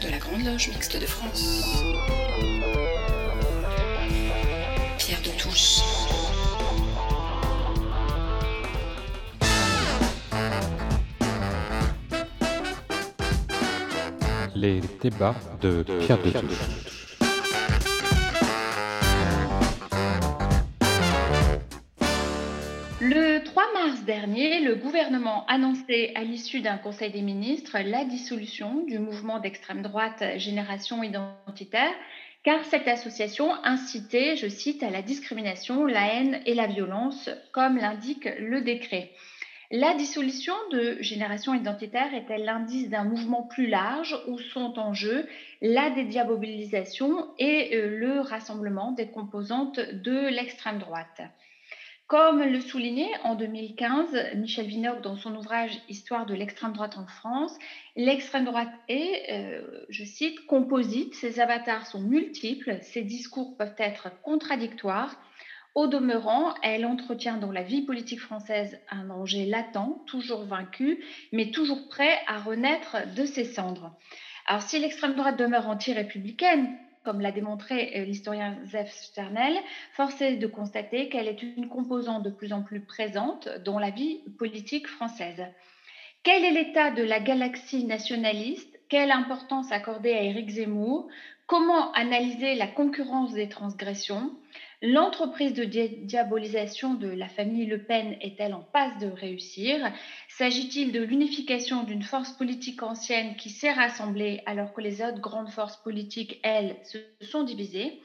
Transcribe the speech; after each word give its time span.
de 0.00 0.08
la 0.08 0.18
Grande 0.18 0.44
Loge 0.44 0.68
Mixte 0.68 0.98
de 0.98 1.06
France. 1.06 1.62
Pierre 4.98 5.20
de 5.22 5.30
Touche. 5.38 5.80
Les 14.54 14.80
débats 15.02 15.34
de 15.60 15.82
Pierre 15.82 16.18
de 16.22 16.30
Touche. 16.30 16.99
Dernier, 24.10 24.58
le 24.58 24.74
gouvernement 24.74 25.46
annonçait 25.46 26.12
à 26.16 26.24
l'issue 26.24 26.62
d'un 26.62 26.78
conseil 26.78 27.12
des 27.12 27.22
ministres 27.22 27.78
la 27.78 28.04
dissolution 28.04 28.82
du 28.84 28.98
mouvement 28.98 29.38
d'extrême 29.38 29.82
droite 29.82 30.24
Génération 30.36 31.04
Identitaire, 31.04 31.92
car 32.42 32.64
cette 32.64 32.88
association 32.88 33.54
incitait, 33.62 34.34
je 34.34 34.48
cite, 34.48 34.82
à 34.82 34.90
la 34.90 35.02
discrimination, 35.02 35.86
la 35.86 36.12
haine 36.12 36.40
et 36.44 36.54
la 36.54 36.66
violence, 36.66 37.30
comme 37.52 37.76
l'indique 37.76 38.28
le 38.40 38.62
décret. 38.62 39.12
La 39.70 39.94
dissolution 39.94 40.54
de 40.72 40.96
Génération 41.00 41.54
Identitaire 41.54 42.12
est-elle 42.12 42.46
l'indice 42.46 42.90
d'un 42.90 43.04
mouvement 43.04 43.44
plus 43.44 43.68
large 43.68 44.18
où 44.26 44.40
sont 44.40 44.76
en 44.80 44.92
jeu 44.92 45.24
la 45.62 45.88
dédiabolisation 45.90 47.28
et 47.38 47.76
euh, 47.76 47.96
le 47.96 48.18
rassemblement 48.18 48.90
des 48.90 49.06
composantes 49.06 49.78
de 49.78 50.26
l'extrême 50.26 50.80
droite? 50.80 51.20
Comme 52.10 52.42
le 52.42 52.60
soulignait 52.60 53.12
en 53.22 53.36
2015 53.36 54.34
Michel 54.34 54.66
Vinocq 54.66 55.00
dans 55.00 55.14
son 55.14 55.32
ouvrage 55.36 55.78
Histoire 55.88 56.26
de 56.26 56.34
l'extrême 56.34 56.72
droite 56.72 56.98
en 56.98 57.06
France, 57.06 57.56
l'extrême 57.94 58.46
droite 58.46 58.72
est, 58.88 59.32
euh, 59.32 59.84
je 59.90 60.02
cite, 60.02 60.44
composite, 60.46 61.14
ses 61.14 61.38
avatars 61.38 61.86
sont 61.86 62.00
multiples, 62.00 62.78
ses 62.82 63.02
discours 63.02 63.56
peuvent 63.56 63.76
être 63.78 64.08
contradictoires. 64.22 65.14
Au 65.76 65.86
demeurant, 65.86 66.52
elle 66.64 66.84
entretient 66.84 67.36
dans 67.36 67.52
la 67.52 67.62
vie 67.62 67.82
politique 67.82 68.20
française 68.20 68.76
un 68.90 69.04
danger 69.04 69.46
latent, 69.46 70.04
toujours 70.06 70.44
vaincu, 70.44 71.04
mais 71.30 71.52
toujours 71.52 71.86
prêt 71.88 72.18
à 72.26 72.40
renaître 72.40 72.96
de 73.14 73.24
ses 73.24 73.44
cendres. 73.44 73.96
Alors 74.48 74.62
si 74.62 74.80
l'extrême 74.80 75.14
droite 75.14 75.38
demeure 75.38 75.68
anti-républicaine, 75.68 76.76
comme 77.04 77.20
l'a 77.20 77.32
démontré 77.32 77.92
euh, 77.96 78.04
l'historien 78.04 78.58
Zef 78.66 78.90
Sternel, 78.90 79.56
force 79.92 80.20
est 80.20 80.36
de 80.36 80.46
constater 80.46 81.08
qu'elle 81.08 81.28
est 81.28 81.42
une 81.42 81.68
composante 81.68 82.22
de 82.22 82.30
plus 82.30 82.52
en 82.52 82.62
plus 82.62 82.80
présente 82.80 83.48
dans 83.64 83.78
la 83.78 83.90
vie 83.90 84.20
politique 84.38 84.86
française. 84.86 85.44
Quel 86.22 86.44
est 86.44 86.50
l'état 86.50 86.90
de 86.90 87.02
la 87.02 87.20
galaxie 87.20 87.84
nationaliste? 87.84 88.78
Quelle 88.88 89.10
importance 89.10 89.72
accorder 89.72 90.12
à 90.12 90.22
Éric 90.22 90.50
Zemmour? 90.50 91.08
Comment 91.46 91.92
analyser 91.92 92.54
la 92.54 92.66
concurrence 92.66 93.32
des 93.32 93.48
transgressions? 93.48 94.30
L'entreprise 94.82 95.52
de 95.52 95.64
diabolisation 95.64 96.94
de 96.94 97.08
la 97.08 97.28
famille 97.28 97.66
Le 97.66 97.82
Pen 97.82 98.16
est-elle 98.22 98.54
en 98.54 98.62
passe 98.62 98.96
de 98.98 99.08
réussir? 99.08 99.76
S'agit-il 100.28 100.90
de 100.90 101.02
l'unification 101.02 101.82
d'une 101.82 102.02
force 102.02 102.32
politique 102.32 102.82
ancienne 102.82 103.36
qui 103.36 103.50
s'est 103.50 103.72
rassemblée 103.72 104.40
alors 104.46 104.72
que 104.72 104.80
les 104.80 105.02
autres 105.02 105.20
grandes 105.20 105.50
forces 105.50 105.76
politiques, 105.76 106.40
elles, 106.42 106.76
se 106.84 106.96
sont 107.20 107.42
divisées? 107.42 108.00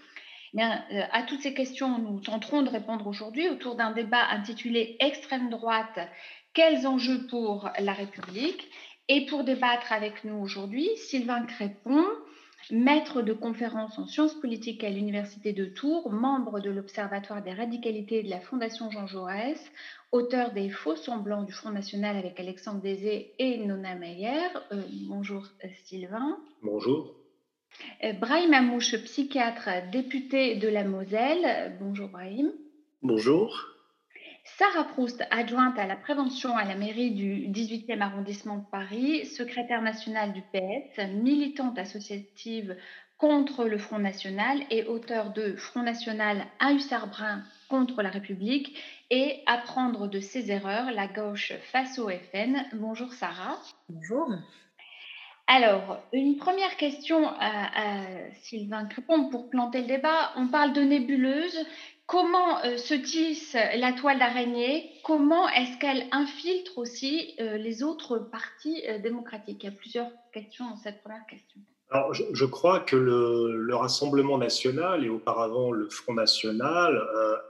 Eh 0.58 0.62
euh, 0.62 1.02
à 1.14 1.24
toutes 1.24 1.42
ces 1.42 1.54
questions, 1.54 1.98
nous 1.98 2.20
tenterons 2.20 2.62
de 2.62 2.70
répondre 2.70 3.08
aujourd'hui 3.08 3.48
autour 3.48 3.76
d'un 3.76 3.92
débat 3.92 4.26
intitulé 4.30 4.98
Extrême 5.00 5.50
droite, 5.50 6.00
quels 6.54 6.88
enjeux 6.88 7.26
pour 7.28 7.70
la 7.80 7.94
République? 7.94 8.70
Et 9.08 9.26
pour 9.28 9.44
débattre 9.44 9.94
avec 9.94 10.24
nous 10.24 10.36
aujourd'hui, 10.36 10.90
Sylvain 10.98 11.46
Crépon, 11.46 12.04
maître 12.72 13.22
de 13.22 13.34
conférences 13.34 13.98
en 14.00 14.08
sciences 14.08 14.34
politiques 14.36 14.84
à 14.84 14.90
l'Université 14.90 15.54
de 15.54 15.66
Tours, 15.66 16.12
membre 16.12 16.60
de 16.60 16.70
l'Observatoire 16.70 17.44
des 17.44 17.54
radicalités 17.54 18.24
de 18.24 18.30
la 18.30 18.40
Fondation 18.40 18.90
Jean 18.92 19.08
Jaurès, 19.08 19.60
auteur 20.12 20.52
des 20.52 20.70
Faux 20.70 20.96
semblants 20.96 21.44
du 21.44 21.52
Front 21.54 21.72
National 21.72 22.16
avec 22.16 22.40
Alexandre 22.40 22.82
Désé 22.82 23.34
et 23.40 23.58
Nona 23.58 23.96
Meyer. 23.96 24.48
Euh, 24.72 24.82
bonjour 25.08 25.46
euh, 25.64 25.68
Sylvain. 25.84 26.38
Bonjour. 26.64 27.14
Euh, 28.04 28.14
Brahim 28.14 28.54
Amouche, 28.54 28.96
psychiatre, 29.04 29.70
député 29.92 30.56
de 30.56 30.68
la 30.68 30.84
Moselle. 30.84 31.78
Bonjour 31.80 32.10
Brahim. 32.10 32.52
Bonjour. 33.02 33.75
Sarah 34.46 34.84
Proust, 34.84 35.24
adjointe 35.32 35.78
à 35.80 35.88
la 35.88 35.96
prévention 35.96 36.56
à 36.56 36.64
la 36.66 36.76
mairie 36.76 37.12
du 37.12 37.48
18e 37.50 38.00
arrondissement 38.00 38.58
de 38.58 38.66
Paris, 38.72 39.26
secrétaire 39.26 39.82
nationale 39.82 40.34
du 40.34 40.42
PS, 40.42 41.00
militante 41.14 41.80
associative 41.80 42.78
contre 43.18 43.66
le 43.66 43.80
Front 43.80 43.98
National 43.98 44.60
et 44.70 44.86
auteur 44.86 45.34
de 45.34 45.56
Front 45.56 45.82
National 45.82 46.46
à 46.60 46.74
Hussard-Brun 46.74 47.44
contre 47.70 48.04
la 48.04 48.10
République 48.10 48.80
et 49.10 49.42
Apprendre 49.48 50.08
de 50.08 50.20
ses 50.20 50.52
erreurs, 50.52 50.92
la 50.92 51.08
gauche 51.08 51.52
face 51.72 51.98
au 51.98 52.10
FN. 52.10 52.56
Bonjour 52.74 53.12
Sarah. 53.14 53.58
Bonjour. 53.90 54.30
Alors, 55.48 56.00
une 56.12 56.38
première 56.38 56.76
question 56.78 57.30
à, 57.40 58.02
Sylvain 58.42 58.86
Crépon 58.86 59.30
pour 59.30 59.50
planter 59.50 59.82
le 59.82 59.88
débat. 59.88 60.32
On 60.38 60.48
parle 60.48 60.74
de 60.74 60.82
nébuleuse 60.82 61.58
comment 62.08 62.64
euh, 62.64 62.78
se 62.78 62.94
tisse 62.94 63.56
la 63.76 63.94
toile 63.94 64.20
d'araignée 64.20 64.92
Comment 65.04 65.48
est-ce 65.50 65.78
qu'elle 65.80 66.08
infiltre 66.12 66.78
aussi 66.78 67.36
euh, 67.40 67.58
les 67.58 67.84
autres 67.84 68.18
partis 68.18 68.84
euh, 68.88 69.00
démocratiques? 69.00 69.64
Il 69.64 69.66
y 69.66 69.74
a 69.74 69.76
plusieurs 69.76 70.10
questions 70.34 70.70
dans 70.70 70.78
cette 70.78 71.02
première 71.02 71.26
question. 71.28 71.60
Alors, 71.92 72.14
je, 72.14 72.46
crois 72.46 72.80
que 72.80 72.96
le, 72.96 73.76
Rassemblement 73.76 74.40
national 74.40 75.06
et 75.06 75.10
auparavant 75.10 75.72
le 75.72 75.88
Front 75.90 76.16
national 76.16 77.00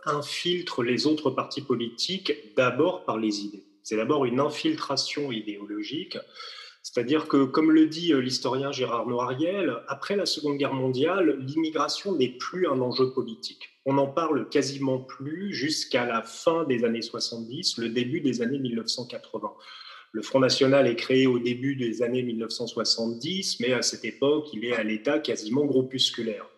infiltre 0.05 0.83
les 0.83 1.07
autres 1.07 1.29
partis 1.29 1.61
politiques 1.61 2.33
d'abord 2.57 3.05
par 3.05 3.17
les 3.17 3.39
idées. 3.41 3.63
C'est 3.81 3.95
d'abord 3.95 4.25
une 4.25 4.41
infiltration 4.41 5.31
idéologique. 5.31 6.17
C'est-à-dire 6.85 7.27
que, 7.27 7.45
comme 7.45 7.71
le 7.71 7.87
dit 7.87 8.13
l'historien 8.13 8.71
Gérard 8.71 9.07
Noiriel, 9.07 9.77
après 9.87 10.15
la 10.15 10.27
Seconde 10.27 10.57
Guerre 10.57 10.75
mondiale, 10.75 11.37
l'immigration 11.39 12.13
n'est 12.13 12.37
plus 12.37 12.67
un 12.67 12.79
enjeu 12.79 13.11
politique 13.11 13.75
on 13.85 13.93
n'en 13.93 14.07
parle 14.07 14.49
quasiment 14.49 14.99
plus 14.99 15.53
jusqu'à 15.53 16.05
la 16.05 16.23
fin 16.23 16.63
des 16.63 16.83
années 16.83 17.03
70, 17.03 17.77
le 17.77 17.89
début 17.89 18.19
des 18.19 18.41
années 18.41 18.57
1980. 18.57 19.53
Le 20.11 20.21
Front 20.21 20.39
National 20.39 20.87
est 20.87 20.95
créé 20.95 21.27
au 21.27 21.39
début 21.39 21.75
des 21.75 22.01
années 22.01 22.23
1970, 22.23 23.59
mais 23.59 23.73
à 23.73 23.81
cette 23.81 24.05
époque, 24.05 24.47
il 24.53 24.65
est 24.65 24.73
à 24.73 24.83
l'état 24.83 25.19
quasiment 25.19 25.65
groupusculaire. 25.65 26.49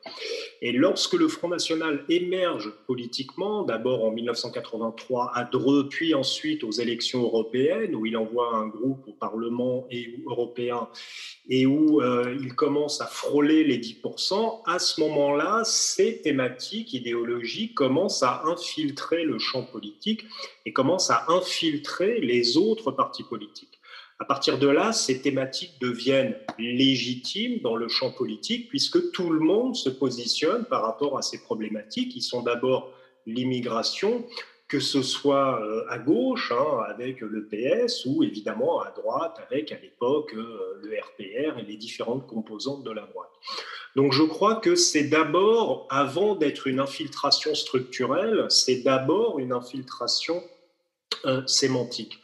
Et 0.61 0.71
lorsque 0.71 1.13
le 1.13 1.27
Front 1.27 1.49
National 1.49 2.03
émerge 2.09 2.71
politiquement, 2.87 3.63
d'abord 3.63 4.03
en 4.05 4.11
1983 4.11 5.31
à 5.35 5.43
Dreux, 5.43 5.87
puis 5.87 6.15
ensuite 6.15 6.63
aux 6.63 6.71
élections 6.71 7.21
européennes, 7.21 7.95
où 7.95 8.05
il 8.05 8.17
envoie 8.17 8.55
un 8.55 8.67
groupe 8.67 9.07
au 9.07 9.13
Parlement 9.13 9.87
européen 10.25 10.87
et 11.49 11.65
où 11.65 12.01
euh, 12.01 12.35
il 12.41 12.55
commence 12.55 13.01
à 13.01 13.05
frôler 13.05 13.63
les 13.63 13.79
10%, 13.79 14.61
à 14.65 14.79
ce 14.79 14.99
moment-là, 15.01 15.61
ces 15.63 16.21
thématiques 16.21 16.93
idéologiques 16.93 17.75
commencent 17.75 18.23
à 18.23 18.43
infiltrer 18.45 19.23
le 19.23 19.39
champ 19.39 19.63
politique 19.63 20.25
et 20.65 20.73
commencent 20.73 21.11
à 21.11 21.25
infiltrer 21.29 22.19
les 22.19 22.57
autres 22.57 22.91
partis 22.91 23.23
politiques. 23.23 23.76
À 24.19 24.25
partir 24.25 24.57
de 24.57 24.67
là, 24.67 24.93
ces 24.93 25.21
thématiques 25.21 25.79
deviennent 25.79 26.35
légitimes 26.57 27.59
dans 27.61 27.75
le 27.75 27.87
champ 27.87 28.11
politique 28.11 28.67
puisque 28.69 29.11
tout 29.11 29.29
le 29.29 29.39
monde 29.39 29.75
se 29.75 29.89
positionne 29.89 30.65
par 30.65 30.81
rapport 30.81 31.17
à 31.17 31.21
ces 31.21 31.41
problématiques 31.41 32.13
qui 32.13 32.21
sont 32.21 32.41
d'abord 32.41 32.91
l'immigration, 33.27 34.25
que 34.67 34.79
ce 34.79 35.03
soit 35.03 35.61
euh, 35.61 35.85
à 35.89 35.99
gauche 35.99 36.51
hein, 36.51 36.83
avec 36.87 37.21
le 37.21 37.47
PS 37.47 38.05
ou 38.05 38.23
évidemment 38.23 38.81
à 38.81 38.91
droite 38.91 39.37
avec 39.47 39.71
à 39.71 39.79
l'époque 39.79 40.33
euh, 40.33 40.81
le 40.81 40.99
RPR 40.99 41.59
et 41.59 41.63
les 41.63 41.77
différentes 41.77 42.25
composantes 42.25 42.83
de 42.83 42.91
la 42.91 43.03
droite. 43.03 43.29
Donc 43.95 44.13
je 44.13 44.23
crois 44.23 44.55
que 44.55 44.75
c'est 44.75 45.05
d'abord, 45.05 45.87
avant 45.89 46.35
d'être 46.35 46.67
une 46.67 46.79
infiltration 46.79 47.53
structurelle, 47.53 48.47
c'est 48.49 48.81
d'abord 48.81 49.39
une 49.39 49.51
infiltration 49.51 50.43
euh, 51.25 51.45
sémantique. 51.45 52.19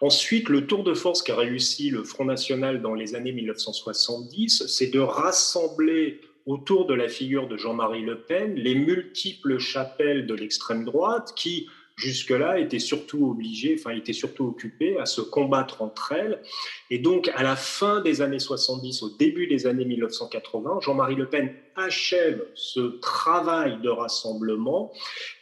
Ensuite, 0.00 0.48
le 0.48 0.66
tour 0.66 0.84
de 0.84 0.94
force 0.94 1.22
qu'a 1.22 1.34
réussi 1.34 1.90
le 1.90 2.04
Front 2.04 2.24
National 2.24 2.80
dans 2.82 2.94
les 2.94 3.16
années 3.16 3.32
1970, 3.32 4.66
c'est 4.68 4.88
de 4.88 5.00
rassembler 5.00 6.20
autour 6.46 6.86
de 6.86 6.94
la 6.94 7.08
figure 7.08 7.48
de 7.48 7.56
Jean-Marie 7.56 8.02
Le 8.02 8.22
Pen 8.22 8.54
les 8.54 8.74
multiples 8.74 9.58
chapelles 9.58 10.26
de 10.26 10.34
l'extrême 10.34 10.84
droite 10.84 11.34
qui, 11.36 11.68
jusque-là, 11.96 12.60
étaient 12.60 12.78
surtout 12.78 13.28
obligées, 13.28 13.76
enfin, 13.78 13.90
étaient 13.90 14.12
surtout 14.12 14.46
occupées 14.46 14.98
à 14.98 15.04
se 15.04 15.20
combattre 15.20 15.82
entre 15.82 16.12
elles. 16.12 16.40
Et 16.90 16.98
donc, 16.98 17.28
à 17.34 17.42
la 17.42 17.56
fin 17.56 18.00
des 18.00 18.22
années 18.22 18.38
70, 18.38 19.02
au 19.02 19.10
début 19.18 19.48
des 19.48 19.66
années 19.66 19.84
1980, 19.84 20.78
Jean-Marie 20.80 21.16
Le 21.16 21.28
Pen 21.28 21.52
achève 21.74 22.42
ce 22.54 22.98
travail 23.00 23.80
de 23.82 23.90
rassemblement. 23.90 24.92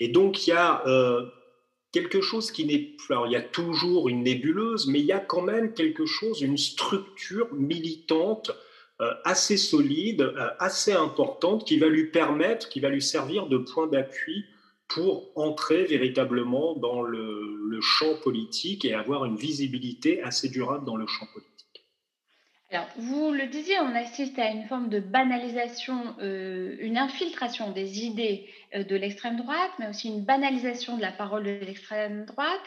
Et 0.00 0.08
donc, 0.08 0.46
il 0.46 0.50
y 0.50 0.54
a 0.54 0.82
euh, 0.86 1.26
quelque 1.92 2.20
chose 2.20 2.50
qui 2.50 2.64
n'est. 2.66 2.96
Alors, 3.10 3.26
il 3.26 3.32
y 3.32 3.36
a 3.36 3.42
toujours 3.42 4.08
une 4.08 4.22
nébuleuse, 4.22 4.86
mais 4.86 5.00
il 5.00 5.06
y 5.06 5.12
a 5.12 5.20
quand 5.20 5.42
même 5.42 5.72
quelque 5.72 6.06
chose, 6.06 6.42
une 6.42 6.58
structure 6.58 7.52
militante 7.54 8.50
assez 9.24 9.58
solide, 9.58 10.32
assez 10.58 10.92
importante, 10.92 11.66
qui 11.66 11.78
va 11.78 11.86
lui 11.86 12.06
permettre, 12.06 12.70
qui 12.70 12.80
va 12.80 12.88
lui 12.88 13.02
servir 13.02 13.46
de 13.46 13.58
point 13.58 13.86
d'appui 13.86 14.46
pour 14.88 15.30
entrer 15.34 15.84
véritablement 15.84 16.74
dans 16.74 17.02
le, 17.02 17.78
champ 17.82 18.14
politique 18.22 18.86
et 18.86 18.94
avoir 18.94 19.26
une 19.26 19.36
visibilité 19.36 20.22
assez 20.22 20.48
durable 20.48 20.86
dans 20.86 20.96
le 20.96 21.06
champ 21.06 21.26
politique. 21.26 21.84
Alors, 22.70 22.88
vous 22.96 23.32
le 23.32 23.46
disiez, 23.48 23.78
on 23.80 23.94
assiste 23.94 24.38
à 24.38 24.48
une 24.50 24.64
forme 24.64 24.88
de 24.88 24.98
banalisation, 24.98 26.16
une 26.20 26.96
infiltration 26.96 27.72
des 27.72 28.00
idées 28.00 28.48
de 28.74 28.96
l'extrême 28.96 29.36
droite, 29.36 29.70
mais 29.78 29.88
aussi 29.88 30.08
une 30.08 30.24
banalisation 30.24 30.96
de 30.96 31.02
la 31.02 31.12
parole 31.12 31.44
de 31.44 31.50
l'extrême 31.50 32.24
droite. 32.24 32.60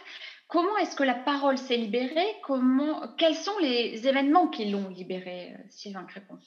Comment 0.50 0.76
est-ce 0.78 0.96
que 0.96 1.04
la 1.04 1.14
parole 1.14 1.60
s'est 1.60 1.78
libérée? 1.78 2.36
Comment, 2.44 3.16
Quels 3.18 3.36
sont 3.36 3.58
les 3.62 4.08
événements 4.08 4.48
qui 4.48 4.66
l'ont 4.66 4.90
libérée, 4.90 5.54
euh, 5.54 5.62
Sylvain 5.70 6.04
Crépon? 6.06 6.40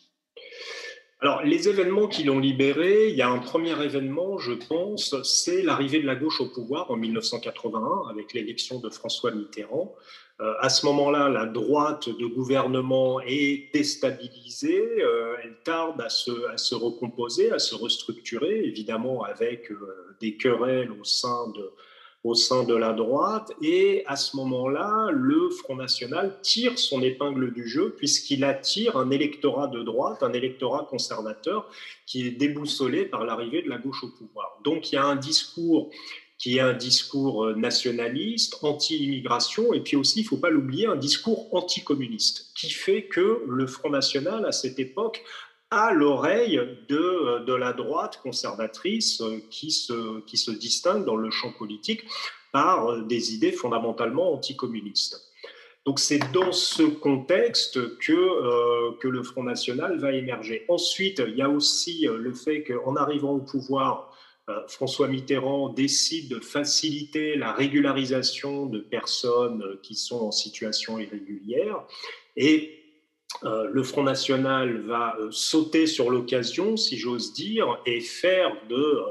Alors, 1.21 1.45
les 1.45 1.69
événements 1.69 2.09
qui 2.09 2.25
l'ont 2.25 2.41
libérée, 2.41 3.11
il 3.11 3.15
y 3.15 3.23
a 3.23 3.29
un 3.29 3.39
premier 3.39 3.81
événement, 3.81 4.39
je 4.39 4.55
pense, 4.55 5.15
c'est 5.23 5.63
l'arrivée 5.63 6.01
de 6.01 6.07
la 6.07 6.17
gauche 6.17 6.41
au 6.41 6.49
pouvoir 6.49 6.91
en 6.91 6.97
1981 6.97 8.11
avec 8.11 8.33
l'élection 8.33 8.81
de 8.81 8.91
François 8.91 9.31
Mitterrand. 9.31 9.95
Euh, 10.43 10.55
à 10.61 10.69
ce 10.69 10.85
moment-là, 10.87 11.29
la 11.29 11.47
droite 11.47 12.09
de 12.09 12.27
gouvernement 12.27 13.21
est 13.21 13.73
déstabilisée, 13.73 15.01
euh, 15.01 15.37
elle 15.43 15.55
tarde 15.63 16.01
à 16.01 16.09
se, 16.09 16.75
recomposer, 16.75 17.53
à 17.53 17.61
se 17.61 17.77
restructurer, 17.77 18.65
évidemment 18.65 19.23
avec 19.23 19.71
des 20.21 20.37
querelles 20.37 20.91
au 20.91 21.05
sein 21.05 22.65
de 22.65 22.75
la 22.75 22.93
droite. 22.93 23.53
Et 23.63 24.03
à 24.07 24.17
ce 24.17 24.37
moment-là, 24.37 25.11
le 25.13 25.49
Front 25.51 25.77
National 25.77 26.37
tire 26.43 26.77
son 26.77 27.03
épingle 27.03 27.53
du 27.53 27.69
jeu 27.69 27.95
puisqu'il 27.97 28.43
attire 28.43 28.97
un 28.97 29.11
électorat 29.11 29.69
de 29.69 29.83
droite, 29.83 30.23
un 30.23 30.33
électorat 30.33 30.87
conservateur 30.91 31.69
qui 32.07 32.27
est 32.27 32.31
déboussolé 32.33 33.05
par 33.05 33.25
l'arrivée 33.25 33.63
de 33.63 33.69
la 33.69 33.79
gauche 33.79 34.03
au 34.03 34.09
pouvoir. 34.09 34.59
Donc 34.65 34.91
il 34.91 34.97
y 34.97 34.99
a 34.99 35.05
un 35.05 35.17
discours 35.17 35.91
qui 36.43 36.57
est 36.57 36.61
un 36.61 36.73
discours 36.73 37.57
nationaliste, 37.57 38.59
anti-immigration, 38.63 39.73
et 39.75 39.81
puis 39.81 39.95
aussi, 39.97 40.21
il 40.21 40.23
ne 40.25 40.29
faut 40.29 40.39
pas 40.39 40.51
l'oublier, 40.51 40.89
un 40.89 40.97
discours 40.97 41.47
anticommuniste, 41.55 42.51
qui 42.57 42.69
fait 42.69 43.05
que 43.05 43.45
le 43.47 43.67
Front 43.69 43.91
National, 43.91 44.45
à 44.45 44.51
cette 44.51 44.81
époque, 44.81 45.23
à 45.71 45.93
l'oreille 45.93 46.61
de, 46.89 47.45
de, 47.45 47.55
la 47.55 47.73
droite 47.73 48.21
conservatrice 48.23 49.23
euh, 49.23 49.39
qui 49.51 49.71
se, 49.71 50.21
qui 50.23 50.37
se 50.37 50.51
distingue 50.51 51.07
dans 51.07 51.15
le 51.17 51.31
champ 51.31 51.53
politique 51.53 52.03
par 52.53 52.89
euh, 52.89 53.03
des 53.03 53.35
idées 53.35 53.53
fondamentalement 53.53 54.35
anticommunistes. 54.35 55.33
Donc 55.87 56.01
c'est 56.01 56.21
dans 56.33 56.51
ce 56.51 56.83
contexte 56.83 57.97
que, 57.99 58.13
euh, 58.13 58.93
que 59.01 59.09
le 59.09 59.23
Front 59.23 59.45
National 59.45 59.99
va 59.99 60.13
émerger. 60.13 60.67
Ensuite, 60.69 61.23
il 61.27 61.37
y 61.37 61.43
a 61.43 61.49
aussi 61.49 62.07
le 62.07 62.35
fait 62.35 62.65
qu'en 62.65 62.97
arrivant 62.97 63.31
au 63.31 63.41
pouvoir, 63.41 64.12
François 64.67 65.09
Mitterrand 65.09 65.69
décide 65.69 66.29
de 66.29 66.41
faciliter 66.41 67.37
la 67.37 67.53
régularisation 67.53 68.67
de 68.67 68.81
personnes 68.81 69.79
qui 69.83 69.95
sont 69.95 70.21
en 70.21 70.33
situation 70.33 70.99
irrégulière. 70.99 71.85
Et 72.37 72.83
euh, 73.45 73.69
le 73.73 73.83
Front 73.83 74.03
National 74.03 74.79
va 74.83 75.17
euh, 75.19 75.31
sauter 75.31 75.87
sur 75.87 76.11
l'occasion, 76.11 76.77
si 76.77 76.97
j'ose 76.97 77.33
dire, 77.33 77.81
et 77.87 78.01
faire 78.01 78.55
de 78.69 78.77
euh, 78.77 79.03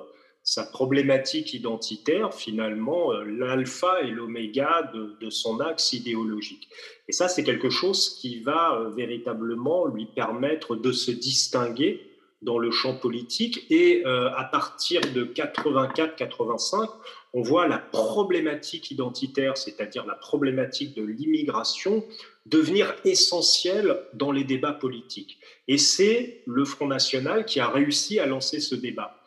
sa 0.43 0.63
problématique 0.63 1.53
identitaire 1.53 2.33
finalement 2.33 3.11
l'alpha 3.11 4.01
et 4.01 4.09
l'oméga 4.09 4.91
de, 4.91 5.29
son 5.29 5.59
axe 5.59 5.93
idéologique. 5.93 6.67
Et 7.07 7.11
ça, 7.11 7.27
c'est 7.27 7.43
quelque 7.43 7.69
chose 7.69 8.17
qui 8.19 8.39
va 8.39 8.89
véritablement 8.95 9.85
lui 9.85 10.07
permettre 10.07 10.75
de 10.75 10.91
se 10.91 11.11
distinguer 11.11 12.10
dans 12.41 12.57
le 12.57 12.71
champ 12.71 12.95
politique. 12.95 13.65
Et 13.69 14.03
à 14.05 14.43
partir 14.51 15.01
de 15.13 15.25
84-85, 15.25 16.89
on 17.33 17.41
voit 17.41 17.67
la 17.67 17.77
problématique 17.77 18.91
identitaire, 18.91 19.57
c'est-à-dire 19.57 20.05
la 20.05 20.15
problématique 20.15 20.95
de 20.95 21.03
l'immigration, 21.03 22.03
devenir 22.45 22.95
essentiel 23.05 23.97
dans 24.13 24.31
les 24.31 24.43
débats 24.43 24.73
politiques. 24.73 25.39
Et 25.67 25.77
c'est 25.77 26.41
le 26.45 26.65
Front 26.65 26.87
National 26.87 27.45
qui 27.45 27.59
a 27.59 27.69
réussi 27.69 28.19
à 28.19 28.25
lancer 28.25 28.59
ce 28.59 28.75
débat. 28.75 29.17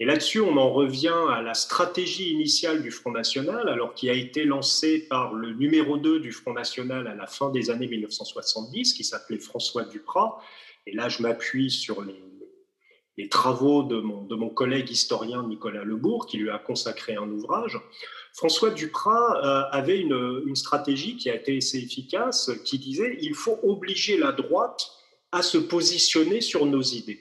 Et 0.00 0.04
là-dessus, 0.04 0.40
on 0.40 0.56
en 0.56 0.72
revient 0.72 1.14
à 1.30 1.42
la 1.42 1.54
stratégie 1.54 2.30
initiale 2.30 2.82
du 2.82 2.90
Front 2.90 3.12
National, 3.12 3.68
alors 3.68 3.94
qui 3.94 4.10
a 4.10 4.14
été 4.14 4.44
lancée 4.44 5.06
par 5.08 5.32
le 5.32 5.52
numéro 5.52 5.96
2 5.96 6.18
du 6.18 6.32
Front 6.32 6.54
National 6.54 7.06
à 7.06 7.14
la 7.14 7.28
fin 7.28 7.50
des 7.50 7.70
années 7.70 7.86
1970, 7.86 8.94
qui 8.94 9.04
s'appelait 9.04 9.38
François 9.38 9.84
Duprat. 9.84 10.42
Et 10.88 10.92
là, 10.92 11.08
je 11.08 11.22
m'appuie 11.22 11.70
sur 11.70 12.02
les, 12.02 12.20
les 13.18 13.28
travaux 13.28 13.82
de 13.82 14.00
mon, 14.00 14.22
de 14.22 14.34
mon, 14.34 14.48
collègue 14.48 14.90
historien 14.90 15.46
Nicolas 15.46 15.84
Lebourg, 15.84 16.26
qui 16.26 16.38
lui 16.38 16.50
a 16.50 16.58
consacré 16.58 17.14
un 17.14 17.28
ouvrage. 17.30 17.78
François 18.32 18.70
Duprat 18.70 19.36
euh, 19.44 19.76
avait 19.76 20.00
une, 20.00 20.42
une, 20.46 20.56
stratégie 20.56 21.16
qui 21.16 21.28
a 21.28 21.34
été 21.34 21.56
assez 21.58 21.78
efficace, 21.78 22.50
qui 22.64 22.78
disait 22.78 23.18
il 23.20 23.34
faut 23.34 23.58
obliger 23.62 24.16
la 24.16 24.32
droite 24.32 24.90
à 25.30 25.42
se 25.42 25.58
positionner 25.58 26.40
sur 26.40 26.64
nos 26.64 26.82
idées. 26.82 27.20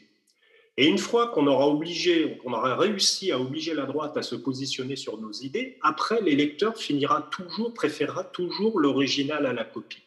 Et 0.78 0.88
une 0.88 0.98
fois 0.98 1.28
qu'on 1.28 1.48
aura 1.48 1.68
obligé, 1.68 2.38
qu'on 2.38 2.54
aura 2.54 2.76
réussi 2.76 3.32
à 3.32 3.40
obliger 3.40 3.74
la 3.74 3.86
droite 3.86 4.16
à 4.16 4.22
se 4.22 4.36
positionner 4.36 4.96
sur 4.96 5.20
nos 5.20 5.32
idées, 5.32 5.78
après 5.82 6.22
l'électeur 6.22 6.78
finira 6.78 7.30
toujours, 7.32 7.74
préférera 7.74 8.24
toujours 8.24 8.80
l'original 8.80 9.46
à 9.46 9.54
la 9.54 9.66
copie. 9.66 10.02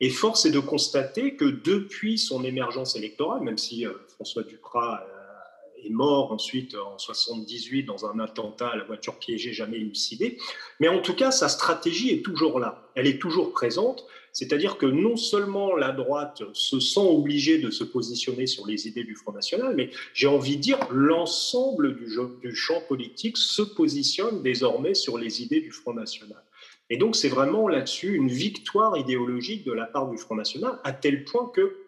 Et 0.00 0.10
force 0.10 0.44
est 0.44 0.50
de 0.50 0.58
constater 0.58 1.36
que 1.36 1.44
depuis 1.44 2.18
son 2.18 2.44
émergence 2.44 2.96
électorale, 2.96 3.42
même 3.42 3.58
si 3.58 3.86
euh, 3.86 3.92
François 4.16 4.42
Duprat 4.42 5.06
euh, 5.06 5.86
est 5.86 5.90
mort 5.90 6.32
ensuite 6.32 6.74
en 6.74 6.98
78 6.98 7.84
dans 7.84 8.06
un 8.06 8.18
attentat 8.18 8.68
à 8.68 8.76
la 8.76 8.84
voiture 8.84 9.18
piégée 9.18 9.52
jamais 9.52 9.76
élucidé, 9.76 10.38
mais 10.80 10.88
en 10.88 11.00
tout 11.00 11.14
cas 11.14 11.30
sa 11.30 11.48
stratégie 11.48 12.10
est 12.10 12.24
toujours 12.24 12.58
là, 12.58 12.88
elle 12.94 13.06
est 13.06 13.20
toujours 13.20 13.52
présente, 13.52 14.06
c'est-à-dire 14.32 14.78
que 14.78 14.86
non 14.86 15.16
seulement 15.16 15.76
la 15.76 15.92
droite 15.92 16.42
se 16.52 16.80
sent 16.80 17.00
obligée 17.00 17.58
de 17.58 17.70
se 17.70 17.84
positionner 17.84 18.46
sur 18.46 18.66
les 18.66 18.88
idées 18.88 19.04
du 19.04 19.14
Front 19.14 19.32
National, 19.32 19.74
mais 19.76 19.90
j'ai 20.14 20.26
envie 20.26 20.56
de 20.56 20.62
dire 20.62 20.78
l'ensemble 20.90 21.96
du 21.96 22.54
champ 22.54 22.80
politique 22.88 23.36
se 23.36 23.62
positionne 23.62 24.42
désormais 24.42 24.94
sur 24.94 25.18
les 25.18 25.42
idées 25.42 25.60
du 25.60 25.70
Front 25.70 25.94
National. 25.94 26.42
Et 26.90 26.98
donc, 26.98 27.16
c'est 27.16 27.28
vraiment 27.28 27.66
là-dessus 27.66 28.14
une 28.14 28.28
victoire 28.28 28.96
idéologique 28.96 29.64
de 29.64 29.72
la 29.72 29.86
part 29.86 30.08
du 30.08 30.18
Front 30.18 30.36
National, 30.36 30.78
à 30.84 30.92
tel 30.92 31.24
point 31.24 31.50
que 31.52 31.85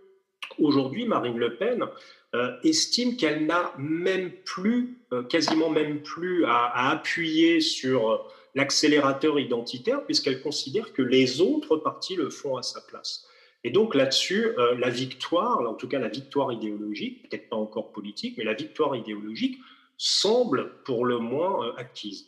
aujourd'hui, 0.58 1.06
Marine 1.06 1.38
Le 1.38 1.56
Pen 1.56 1.84
euh, 2.34 2.52
estime 2.62 3.16
qu'elle 3.16 3.46
n'a 3.46 3.72
même 3.78 4.30
plus, 4.44 4.98
euh, 5.12 5.22
quasiment 5.22 5.70
même 5.70 6.02
plus, 6.02 6.44
à, 6.44 6.90
appuyer 6.90 7.60
sur 7.60 8.10
euh, 8.10 8.18
l'accélérateur 8.54 9.38
identitaire, 9.38 10.04
puisqu'elle 10.04 10.42
considère 10.42 10.92
que 10.92 11.02
les 11.02 11.40
autres 11.40 11.76
partis 11.76 12.16
le 12.16 12.28
font 12.28 12.56
à 12.56 12.62
sa 12.62 12.80
place. 12.82 13.26
Et 13.64 13.70
donc 13.70 13.94
là-dessus, 13.96 14.52
la 14.78 14.88
victoire, 14.88 15.60
en 15.68 15.74
tout 15.74 15.88
cas 15.88 15.98
la 15.98 16.08
victoire 16.08 16.52
idéologique, 16.52 17.28
peut-être 17.28 17.48
pas 17.48 17.56
encore 17.56 17.90
politique, 17.90 18.38
mais 18.38 18.44
la 18.44 18.54
victoire 18.54 18.94
idéologique 18.94 19.58
semble 19.96 20.74
pour 20.84 21.04
le 21.04 21.18
moins 21.18 21.74
acquise. 21.76 22.27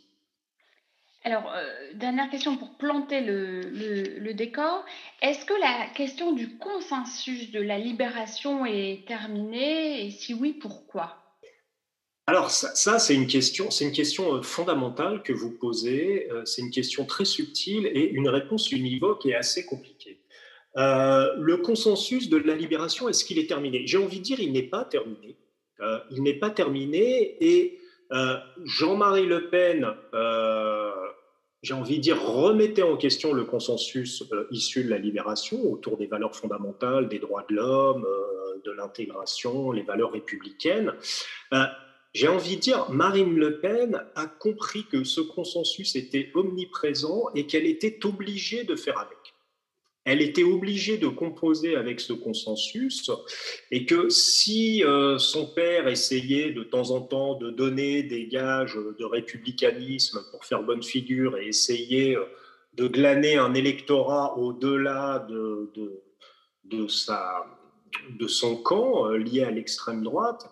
Alors, 1.22 1.52
euh, 1.54 1.92
dernière 1.94 2.30
question 2.30 2.56
pour 2.56 2.78
planter 2.78 3.20
le, 3.20 4.32
décor. 4.32 4.84
Est-ce 5.20 5.44
que 5.44 5.52
la 5.60 5.86
question 5.94 6.32
du 6.32 6.56
consensus 6.56 7.50
de 7.50 7.60
la 7.60 7.78
libération 7.78 8.64
est 8.64 9.06
terminée? 9.06 10.06
Et 10.06 10.10
si 10.12 10.32
oui, 10.32 10.54
pourquoi? 10.54 11.16
Alors 12.26 12.50
ça, 12.50 12.98
c'est 12.98 13.14
une 13.14 13.26
question, 13.26 13.70
c'est 13.70 13.84
une 13.84 13.92
question 13.92 14.36
euh, 14.36 14.42
fondamentale 14.42 15.22
que 15.22 15.32
vous 15.32 15.50
posez. 15.50 16.30
Euh, 16.30 16.44
c'est 16.46 16.62
une 16.62 16.70
question 16.70 17.04
très 17.04 17.24
subtile 17.24 17.86
et 17.92 18.08
une 18.08 18.28
réponse 18.28 18.70
univoque 18.70 19.26
est 19.26 19.34
assez 19.34 19.66
compliquée. 19.66 20.20
le 20.76 21.56
consensus 21.56 22.30
de 22.30 22.38
la 22.38 22.54
libération, 22.54 23.08
est-ce 23.10 23.24
qu'il 23.26 23.38
est 23.38 23.48
terminé? 23.48 23.82
J'ai 23.86 23.98
envie 23.98 24.20
de 24.20 24.24
dire, 24.24 24.40
il 24.40 24.52
n'est 24.52 24.70
pas 24.70 24.84
terminé. 24.84 25.36
il 26.10 26.22
n'est 26.22 26.38
pas 26.38 26.50
terminé 26.50 27.36
et 27.40 27.78
Jean-Marie 28.64 29.26
Le 29.26 29.50
Pen 29.50 29.86
j'ai 31.62 31.74
envie 31.74 31.96
de 31.96 32.02
dire, 32.02 32.22
remettez 32.22 32.82
en 32.82 32.96
question 32.96 33.32
le 33.32 33.44
consensus 33.44 34.24
euh, 34.32 34.46
issu 34.50 34.84
de 34.84 34.90
la 34.90 34.98
libération 34.98 35.62
autour 35.70 35.98
des 35.98 36.06
valeurs 36.06 36.34
fondamentales, 36.34 37.08
des 37.08 37.18
droits 37.18 37.44
de 37.48 37.54
l'homme, 37.54 38.06
euh, 38.06 38.60
de 38.64 38.70
l'intégration, 38.72 39.70
les 39.70 39.82
valeurs 39.82 40.12
républicaines. 40.12 40.94
Euh, 41.52 41.64
j'ai 42.12 42.28
envie 42.28 42.56
de 42.56 42.60
dire, 42.60 42.90
Marine 42.90 43.36
Le 43.36 43.60
Pen 43.60 44.04
a 44.16 44.26
compris 44.26 44.84
que 44.86 45.04
ce 45.04 45.20
consensus 45.20 45.94
était 45.96 46.32
omniprésent 46.34 47.26
et 47.34 47.46
qu'elle 47.46 47.66
était 47.66 48.04
obligée 48.04 48.64
de 48.64 48.74
faire 48.74 48.98
avec 48.98 49.18
elle 50.04 50.22
était 50.22 50.42
obligée 50.42 50.96
de 50.98 51.08
composer 51.08 51.76
avec 51.76 52.00
ce 52.00 52.12
consensus 52.12 53.10
et 53.70 53.84
que 53.84 54.08
si 54.08 54.82
euh, 54.84 55.18
son 55.18 55.46
père 55.46 55.88
essayait 55.88 56.52
de 56.52 56.62
temps 56.62 56.90
en 56.90 57.02
temps 57.02 57.34
de 57.34 57.50
donner 57.50 58.02
des 58.02 58.26
gages 58.26 58.76
de 58.76 59.04
républicanisme 59.04 60.20
pour 60.30 60.44
faire 60.44 60.62
bonne 60.62 60.82
figure 60.82 61.36
et 61.36 61.48
essayer 61.48 62.16
euh, 62.16 62.24
de 62.74 62.86
glaner 62.86 63.36
un 63.36 63.54
électorat 63.54 64.38
au-delà 64.38 65.26
de, 65.28 65.70
son 68.28 68.56
camp 68.56 69.08
lié 69.08 69.42
à 69.42 69.50
l'extrême 69.50 70.02
droite, 70.04 70.48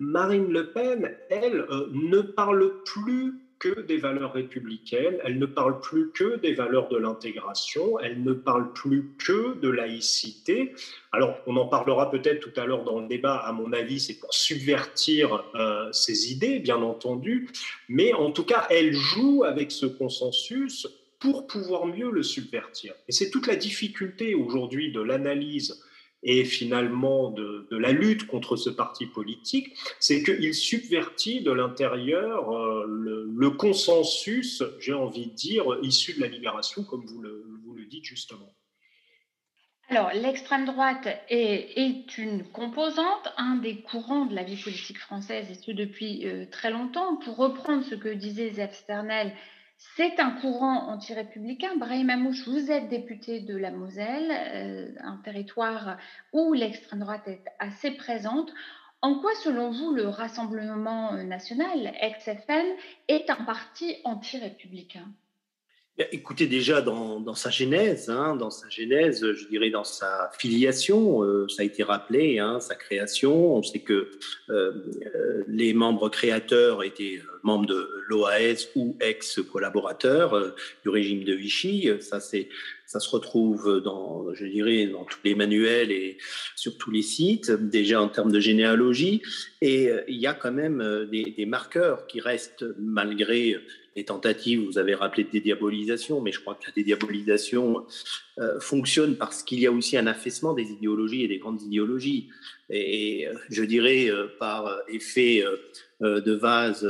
Marine 0.00 0.48
Le 0.50 0.72
Pen, 0.72 1.14
elle, 1.28 1.66
ne 1.92 2.20
parle 2.22 2.82
plus 2.84 3.47
que 3.58 3.80
des 3.80 3.96
valeurs 3.96 4.32
républicaines, 4.32 5.18
elle 5.24 5.38
ne 5.38 5.46
parle 5.46 5.80
plus 5.80 6.10
que 6.10 6.36
des 6.36 6.54
valeurs 6.54 6.88
de 6.88 6.96
l'intégration, 6.96 7.98
elle 7.98 8.22
ne 8.22 8.32
parle 8.32 8.72
plus 8.72 9.10
que 9.18 9.58
de 9.58 9.68
laïcité. 9.68 10.74
Alors, 11.12 11.38
on 11.46 11.56
en 11.56 11.66
parlera 11.66 12.10
peut-être 12.10 12.40
tout 12.40 12.60
à 12.60 12.66
l'heure 12.66 12.84
dans 12.84 13.00
le 13.00 13.08
débat, 13.08 13.36
à 13.36 13.52
mon 13.52 13.72
avis, 13.72 14.00
c'est 14.00 14.18
pour 14.18 14.32
subvertir 14.32 15.44
euh, 15.54 15.90
ces 15.92 16.32
idées, 16.32 16.58
bien 16.58 16.82
entendu, 16.82 17.48
mais 17.88 18.12
en 18.12 18.30
tout 18.30 18.44
cas, 18.44 18.66
elle 18.70 18.92
joue 18.92 19.44
avec 19.44 19.72
ce 19.72 19.86
consensus 19.86 20.86
pour 21.18 21.46
pouvoir 21.46 21.86
mieux 21.86 22.10
le 22.10 22.22
subvertir. 22.22 22.94
Et 23.08 23.12
c'est 23.12 23.30
toute 23.30 23.46
la 23.46 23.56
difficulté 23.56 24.34
aujourd'hui 24.34 24.92
de 24.92 25.00
l'analyse 25.00 25.82
et 26.22 26.44
finalement 26.44 27.30
de, 27.30 27.66
la 27.70 27.92
lutte 27.92 28.26
contre 28.26 28.56
ce 28.56 28.70
parti 28.70 29.06
politique, 29.06 29.74
c'est 30.00 30.22
qu'il 30.22 30.54
subvertit 30.54 31.42
de 31.42 31.52
l'intérieur 31.52 32.50
euh, 32.50 32.84
le, 32.86 33.50
consensus, 33.50 34.62
j'ai 34.80 34.92
envie 34.92 35.26
de 35.26 35.34
dire, 35.34 35.64
issu 35.82 36.14
de 36.14 36.20
la 36.20 36.28
libération, 36.28 36.84
comme 36.84 37.04
vous 37.06 37.20
le, 37.20 37.44
dites 37.88 38.04
justement. 38.04 38.54
Alors, 39.88 40.10
l'extrême 40.12 40.66
droite 40.66 41.08
est, 41.30 41.78
est, 41.78 42.18
une 42.18 42.44
composante, 42.50 43.32
un 43.38 43.54
des 43.54 43.80
courants 43.80 44.26
de 44.26 44.34
la 44.34 44.42
vie 44.42 44.62
politique 44.62 44.98
française, 44.98 45.50
et 45.50 45.54
ce 45.54 45.70
depuis 45.70 46.26
euh, 46.26 46.44
très 46.50 46.70
longtemps. 46.70 47.16
Pour 47.16 47.36
reprendre 47.36 47.82
ce 47.84 47.94
que 47.94 48.10
disait 48.10 48.50
Zef 48.50 48.74
Sternel, 48.74 49.32
c'est 49.78 50.18
un 50.18 50.32
courant 50.32 50.88
anti-républicain. 50.88 51.76
Brahim 51.76 52.10
Amouche, 52.10 52.48
vous 52.48 52.70
êtes 52.70 52.88
député 52.88 53.38
de 53.38 53.56
la 53.56 53.70
Moselle, 53.70 54.30
euh, 54.30 54.92
un 55.00 55.18
territoire 55.18 55.98
où 56.32 56.52
l'extrême 56.52 56.98
droite 56.98 57.28
est 57.28 57.44
assez 57.60 57.92
présente. 57.92 58.52
En 59.02 59.20
quoi, 59.20 59.30
selon 59.36 59.70
vous, 59.70 59.94
le 59.94 60.08
Rassemblement 60.08 61.12
national, 61.22 61.92
ex-FN, 62.00 62.66
est 63.06 63.30
un 63.30 63.44
parti 63.44 63.96
anti-républicain? 64.02 65.06
Écoutez, 66.12 66.46
déjà 66.46 66.80
dans, 66.80 67.34
sa 67.34 67.50
genèse, 67.50 68.08
hein, 68.08 68.36
dans 68.36 68.50
sa 68.50 68.68
genèse, 68.68 69.32
je 69.32 69.48
dirais 69.48 69.70
dans 69.70 69.82
sa 69.82 70.30
filiation, 70.38 71.24
euh, 71.24 71.48
ça 71.48 71.62
a 71.62 71.64
été 71.64 71.82
rappelé, 71.82 72.38
hein, 72.38 72.60
sa 72.60 72.76
création. 72.76 73.56
On 73.56 73.64
sait 73.64 73.80
que 73.80 74.08
euh, 74.48 74.72
euh, 75.16 75.42
les 75.48 75.74
membres 75.74 76.08
créateurs 76.08 76.84
étaient 76.84 77.20
membres 77.42 77.66
de 77.66 77.90
l'OAS 78.06 78.68
ou 78.76 78.96
ex-collaborateurs 79.00 80.54
du 80.84 80.88
régime 80.88 81.24
de 81.24 81.34
Vichy. 81.34 81.90
Ça, 81.98 82.20
c'est, 82.20 82.48
ça 82.86 83.00
se 83.00 83.10
retrouve 83.10 83.80
dans, 83.82 84.32
je 84.34 84.46
dirais, 84.46 84.86
dans 84.86 85.04
tous 85.04 85.18
les 85.24 85.34
manuels 85.34 85.90
et 85.90 86.18
sur 86.54 86.78
tous 86.78 86.92
les 86.92 87.02
sites, 87.02 87.50
déjà 87.50 88.00
en 88.00 88.08
termes 88.08 88.30
de 88.30 88.40
généalogie. 88.40 89.20
Et 89.62 89.90
il 90.06 90.16
y 90.16 90.28
a 90.28 90.34
quand 90.34 90.52
même 90.52 91.08
des, 91.10 91.34
des 91.36 91.46
marqueurs 91.46 92.06
qui 92.06 92.20
restent 92.20 92.66
malgré 92.78 93.56
les 93.98 94.04
tentatives, 94.04 94.64
vous 94.64 94.78
avez 94.78 94.94
rappelé 94.94 95.24
de 95.24 95.30
dédiabolisation, 95.30 96.20
mais 96.20 96.30
je 96.30 96.40
crois 96.40 96.54
que 96.54 96.66
la 96.66 96.72
dédiabolisation 96.72 97.84
euh, 98.38 98.60
fonctionne 98.60 99.16
parce 99.16 99.42
qu'il 99.42 99.58
y 99.58 99.66
a 99.66 99.72
aussi 99.72 99.96
un 99.96 100.06
affaissement 100.06 100.54
des 100.54 100.70
idéologies 100.70 101.24
et 101.24 101.28
des 101.28 101.38
grandes 101.38 101.60
idéologies. 101.62 102.28
Et, 102.70 103.26
euh, 103.26 103.34
je 103.50 103.64
dirais, 103.64 104.08
euh, 104.08 104.28
par 104.38 104.78
effet 104.88 105.44
de 106.00 106.32
vase 106.32 106.86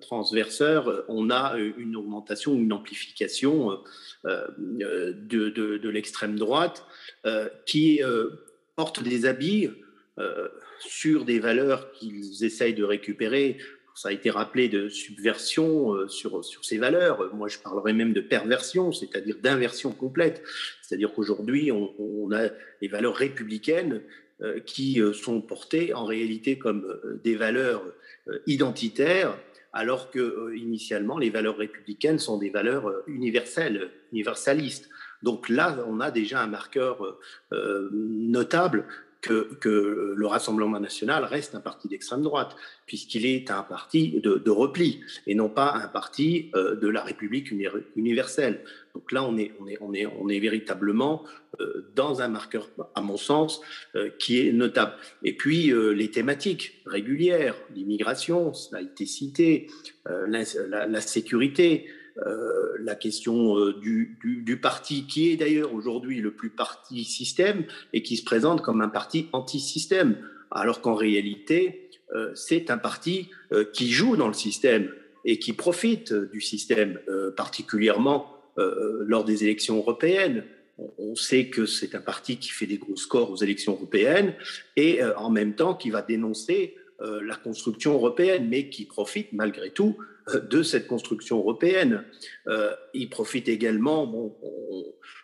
transverseur, 0.00 1.04
on 1.08 1.30
a 1.30 1.56
une 1.58 1.96
augmentation, 1.96 2.54
une 2.54 2.72
amplification 2.72 3.80
de 4.24 5.88
l'extrême 5.88 6.38
droite 6.38 6.86
qui 7.66 8.00
porte 8.76 9.02
des 9.02 9.26
habits 9.26 9.70
sur 10.78 11.24
des 11.24 11.40
valeurs 11.40 11.90
qu'ils 11.90 12.44
essayent 12.44 12.74
de 12.74 12.84
récupérer 12.84 13.58
ça 13.94 14.08
a 14.08 14.12
été 14.12 14.30
rappelé 14.30 14.68
de 14.68 14.88
subversion 14.88 15.94
euh, 15.94 16.08
sur, 16.08 16.44
sur 16.44 16.64
ces 16.64 16.78
valeurs. 16.78 17.34
Moi, 17.34 17.48
je 17.48 17.58
parlerais 17.58 17.92
même 17.92 18.12
de 18.12 18.20
perversion, 18.20 18.92
c'est-à-dire 18.92 19.36
d'inversion 19.42 19.92
complète. 19.92 20.42
C'est-à-dire 20.82 21.12
qu'aujourd'hui, 21.12 21.70
on, 21.72 22.32
a 22.32 22.48
les 22.80 22.88
valeurs 22.88 23.14
républicaines 23.14 24.02
euh, 24.40 24.60
qui 24.60 25.00
euh, 25.00 25.12
sont 25.12 25.40
portées 25.40 25.92
en 25.94 26.04
réalité 26.04 26.58
comme 26.58 26.98
des 27.22 27.36
valeurs 27.36 27.82
identitaires, 28.46 29.36
alors 29.72 30.10
que 30.10 30.54
initialement, 30.54 31.18
les 31.18 31.30
valeurs 31.30 31.56
républicaines 31.56 32.18
sont 32.18 32.38
des 32.38 32.50
valeurs 32.50 32.92
universelles, 33.06 33.90
universalistes. 34.12 34.88
Donc 35.22 35.48
là, 35.48 35.84
on 35.88 35.98
a 36.00 36.10
déjà 36.10 36.40
un 36.40 36.46
marqueur 36.46 37.18
notable 37.50 38.84
que, 39.22 40.14
le 40.16 40.26
Rassemblement 40.26 40.80
national 40.80 41.24
reste 41.24 41.54
un 41.54 41.60
parti 41.60 41.88
d'extrême 41.88 42.22
droite, 42.22 42.56
puisqu'il 42.86 43.24
est 43.24 43.50
un 43.50 43.62
parti 43.62 44.20
de, 44.20 44.50
repli 44.50 45.00
et 45.26 45.34
non 45.34 45.48
pas 45.48 45.72
un 45.74 45.88
parti 45.88 46.50
euh, 46.54 46.74
de 46.74 46.88
la 46.88 47.02
République 47.02 47.50
universelle. 47.96 48.64
Donc 48.94 49.10
là, 49.12 49.24
on 49.24 49.38
est, 49.38 49.52
on 49.60 49.66
est, 49.66 49.78
on 49.80 49.94
est, 49.94 50.06
on 50.06 50.28
est 50.28 50.40
véritablement 50.40 51.24
euh, 51.60 51.88
dans 51.94 52.20
un 52.20 52.28
marqueur, 52.28 52.68
à 52.94 53.00
mon 53.00 53.16
sens, 53.16 53.62
euh, 53.94 54.10
qui 54.18 54.46
est 54.46 54.52
notable. 54.52 54.94
Et 55.22 55.34
puis, 55.34 55.72
les 55.94 56.10
thématiques 56.10 56.82
régulières, 56.84 57.54
l'immigration, 57.74 58.52
ça 58.52 58.78
a 58.78 58.80
été 58.82 59.06
cité, 59.06 59.68
la 60.04 61.00
sécurité, 61.00 61.86
euh, 62.18 62.76
la 62.78 62.94
question 62.94 63.56
euh, 63.58 63.74
du, 63.80 64.58
parti 64.60 65.06
qui 65.06 65.30
est 65.30 65.36
d'ailleurs 65.36 65.72
aujourd'hui 65.72 66.20
le 66.20 66.32
plus 66.32 66.50
parti 66.50 67.04
système 67.04 67.64
et 67.92 68.02
qui 68.02 68.16
se 68.16 68.24
présente 68.24 68.60
comme 68.60 68.82
un 68.82 68.88
parti 68.88 69.28
anti-système, 69.32 70.18
alors 70.50 70.82
qu'en 70.82 70.94
réalité, 70.94 71.88
euh, 72.14 72.30
c'est 72.34 72.70
un 72.70 72.78
parti 72.78 73.30
qui 73.72 73.90
joue 73.90 74.16
dans 74.16 74.28
le 74.28 74.34
système 74.34 74.90
et 75.24 75.38
qui 75.38 75.52
profite 75.52 76.12
du 76.12 76.40
système, 76.40 76.98
particulièrement 77.36 78.36
lors 78.56 79.24
des 79.24 79.44
élections 79.44 79.76
européennes. 79.76 80.44
On 80.98 81.14
sait 81.14 81.46
que 81.46 81.66
c'est 81.66 81.94
un 81.94 82.00
parti 82.00 82.38
qui 82.38 82.48
fait 82.48 82.66
des 82.66 82.78
gros 82.78 82.96
scores 82.96 83.30
aux 83.30 83.36
élections 83.36 83.72
européennes 83.72 84.34
et 84.76 85.04
en 85.04 85.30
même 85.30 85.54
temps 85.54 85.74
qui 85.74 85.90
va 85.90 86.02
dénoncer 86.02 86.76
la 86.98 87.36
construction 87.36 87.92
européenne, 87.92 88.48
mais 88.48 88.68
qui 88.68 88.84
profite 88.84 89.32
malgré 89.32 89.70
tout 89.70 89.96
de 90.28 90.62
cette 90.62 90.86
construction 90.86 91.38
européenne. 91.38 92.04
Euh, 92.46 92.74
il 92.94 93.08
profite 93.08 93.48
également, 93.48 94.06
bon, 94.06 94.36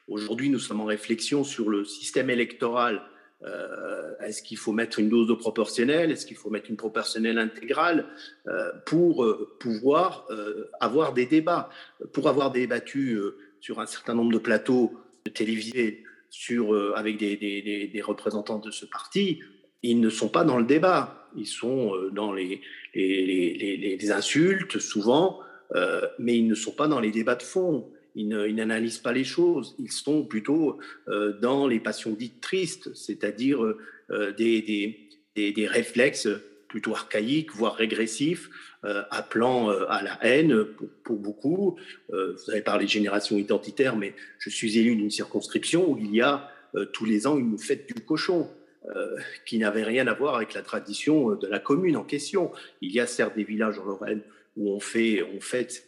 aujourd'hui 0.09 0.51
nous 0.51 0.59
sommes 0.59 0.81
en 0.81 0.87
réflexion 0.87 1.45
sur 1.45 1.71
le 1.71 1.85
système 1.85 2.31
électoral. 2.31 3.03
Euh, 3.45 4.15
est-ce 4.21 4.43
qu'il 4.43 4.57
faut 4.57 4.73
mettre 4.73 4.99
une 4.99 5.09
dose 5.09 5.29
de 5.29 5.35
proportionnelle? 5.35 6.11
Est-ce 6.11 6.27
qu'il 6.27 6.37
faut 6.37 6.51
mettre 6.51 6.71
une 6.71 6.77
proportionnelle 6.77 7.39
intégrale 7.39 8.07
euh, 8.49 8.73
pour 8.87 9.27
pouvoir 9.61 10.27
avoir 10.81 11.13
des 11.13 11.27
débats? 11.27 11.71
Pour 12.13 12.29
avoir 12.29 12.51
débattu 12.51 13.19
sur 13.61 13.81
un 13.81 13.87
certain 13.87 14.15
nombre 14.15 14.33
de 14.33 14.39
plateaux 14.39 14.95
télévisés 15.35 16.05
avec 16.97 17.17
des, 17.17 18.03
représentants 18.05 18.59
de 18.59 18.71
ce 18.71 18.85
parti, 18.85 19.41
ils 19.83 20.01
ne 20.01 20.11
sont 20.11 20.29
pas 20.29 20.45
dans 20.45 20.59
le 20.59 20.65
débat, 20.65 21.18
ils 21.37 21.47
sont 21.47 21.93
dans 22.13 22.33
les, 22.33 22.61
les, 22.95 24.11
insultes 24.11 24.79
souvent, 24.79 25.41
euh, 25.75 26.01
mais 26.19 26.37
ils 26.37 26.47
ne 26.47 26.55
sont 26.55 26.73
pas 26.73 26.89
dans 26.89 27.01
les 27.01 27.11
débats 27.11 27.35
de 27.35 27.43
fond. 27.43 27.91
Ils 28.15 28.29
n'analysent 28.29 28.99
pas 28.99 29.13
les 29.13 29.25
choses. 29.25 29.77
Ils 29.79 29.93
sont 29.93 30.25
plutôt 30.25 30.79
euh, 31.09 31.39
dans 31.41 31.69
les 31.69 31.79
passions 31.79 32.13
dites 32.13 32.41
tristes, 32.41 32.93
c'est-à-dire 32.95 33.63
euh, 33.63 34.33
des, 34.33 35.09
des, 35.37 35.67
réflexes 35.67 36.29
plutôt 36.69 36.93
archaïques, 36.93 37.55
voire 37.55 37.75
régressifs, 37.75 38.51
appelant 38.83 39.71
à 39.71 40.03
la 40.03 40.19
haine 40.23 40.65
pour, 41.05 41.17
beaucoup. 41.17 41.79
vous 42.11 42.51
avez 42.51 42.61
parlé 42.61 42.85
de 42.85 42.91
génération 42.91 43.39
identitaire, 43.39 43.97
mais 43.97 44.15
je 44.39 44.51
suis 44.51 44.79
élu 44.79 44.95
d'une 44.97 45.11
circonscription 45.11 45.91
où 45.91 45.99
il 45.99 46.15
y 46.15 46.21
a 46.21 46.51
tous 46.93 47.05
les 47.05 47.27
ans 47.27 47.39
une 47.39 47.59
fête 47.59 47.87
du 47.87 48.05
cochon. 48.05 48.51
Euh, 48.87 49.17
qui 49.45 49.59
n'avait 49.59 49.83
rien 49.83 50.07
à 50.07 50.15
voir 50.15 50.37
avec 50.37 50.55
la 50.55 50.63
tradition 50.63 51.33
euh, 51.33 51.37
de 51.37 51.49
la 51.49 51.59
commune 51.59 51.97
en 51.97 52.05
question. 52.05 52.53
Il 52.81 52.93
y 52.93 53.01
a 53.01 53.09
certes 53.09 53.35
des 53.35 53.43
villages 53.43 53.77
en 53.81 53.85
Lorraine 53.85 54.23
où 54.57 54.71
on 54.71 54.79
fait, 54.79 55.21
fait 55.41 55.85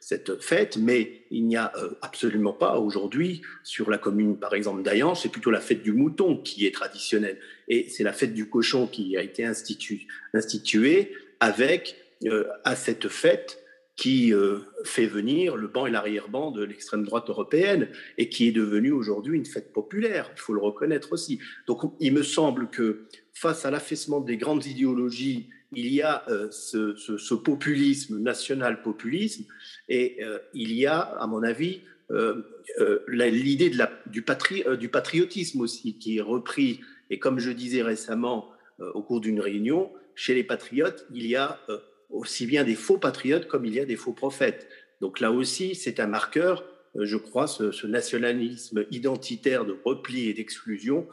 cette, 0.00 0.42
fête, 0.42 0.76
mais 0.76 1.22
il 1.30 1.46
n'y 1.46 1.56
a 1.56 1.72
euh, 1.76 1.90
absolument 2.02 2.52
pas 2.52 2.78
aujourd'hui 2.78 3.42
sur 3.62 3.88
la 3.88 3.96
commune, 3.96 4.36
par 4.36 4.54
exemple, 4.54 4.82
d'Ayan, 4.82 5.14
c'est 5.14 5.28
plutôt 5.28 5.52
la 5.52 5.60
fête 5.60 5.84
du 5.84 5.92
mouton 5.92 6.36
qui 6.36 6.66
est 6.66 6.74
traditionnelle. 6.74 7.38
Et 7.68 7.88
c'est 7.88 8.02
la 8.02 8.12
fête 8.12 8.34
du 8.34 8.48
cochon 8.48 8.88
qui 8.88 9.16
a 9.16 9.22
été 9.22 9.44
instituée 9.46 10.08
avec, 11.38 11.96
à 12.64 12.76
cette 12.76 13.08
fête, 13.08 13.61
qui 13.96 14.32
euh, 14.32 14.60
fait 14.84 15.06
venir 15.06 15.56
le 15.56 15.68
banc 15.68 15.86
et 15.86 15.90
l'arrière-banc 15.90 16.50
de 16.50 16.64
l'extrême 16.64 17.04
droite 17.04 17.28
européenne 17.28 17.88
et 18.16 18.28
qui 18.28 18.48
est 18.48 18.52
devenu 18.52 18.90
aujourd'hui 18.90 19.36
une 19.36 19.44
fête 19.44 19.72
populaire, 19.72 20.30
il 20.34 20.40
faut 20.40 20.54
le 20.54 20.60
reconnaître 20.60 21.12
aussi. 21.12 21.40
Donc 21.66 21.80
il 22.00 22.12
me 22.12 22.22
semble 22.22 22.68
que 22.68 23.06
face 23.34 23.66
à 23.66 23.70
l'affaissement 23.70 24.20
des 24.20 24.36
grandes 24.36 24.66
idéologies, 24.66 25.50
il 25.74 25.92
y 25.92 26.02
a 26.02 26.24
euh, 26.28 26.50
ce, 26.50 27.34
populisme, 27.34 28.18
national-populisme, 28.18 29.44
et 29.88 30.22
euh, 30.22 30.38
il 30.54 30.72
y 30.72 30.86
a, 30.86 30.98
à 30.98 31.26
mon 31.26 31.42
avis, 31.42 31.80
l'idée 33.08 33.72
du, 34.06 34.22
patri, 34.22 34.64
du 34.78 34.90
patriotisme 34.90 35.62
aussi 35.62 35.96
qui 35.96 36.18
est 36.18 36.20
repris 36.20 36.80
Et 37.08 37.18
comme 37.18 37.38
je 37.38 37.50
disais 37.50 37.80
récemment 37.80 38.50
au 38.78 39.02
cours 39.02 39.22
d'une 39.22 39.40
réunion, 39.40 39.90
chez 40.14 40.34
les 40.34 40.44
patriotes, 40.44 41.06
il 41.14 41.26
y 41.26 41.36
a 41.36 41.58
aussi 42.12 42.46
bien 42.46 42.64
des 42.64 42.74
faux 42.74 42.98
patriotes 42.98 43.48
comme 43.48 43.64
il 43.64 43.74
y 43.74 43.80
a 43.80 43.84
des 43.84 43.96
faux 43.96 44.12
prophètes. 44.12 44.68
Donc 45.00 45.20
là 45.20 45.32
aussi, 45.32 45.74
c'est 45.74 45.98
un 45.98 46.06
marqueur, 46.06 46.64
je 46.94 47.16
crois, 47.16 47.46
ce, 47.46 47.86
nationalisme 47.86 48.86
identitaire 48.90 49.64
de 49.64 49.76
repli 49.84 50.28
et 50.28 50.34
d'exclusion, 50.34 51.08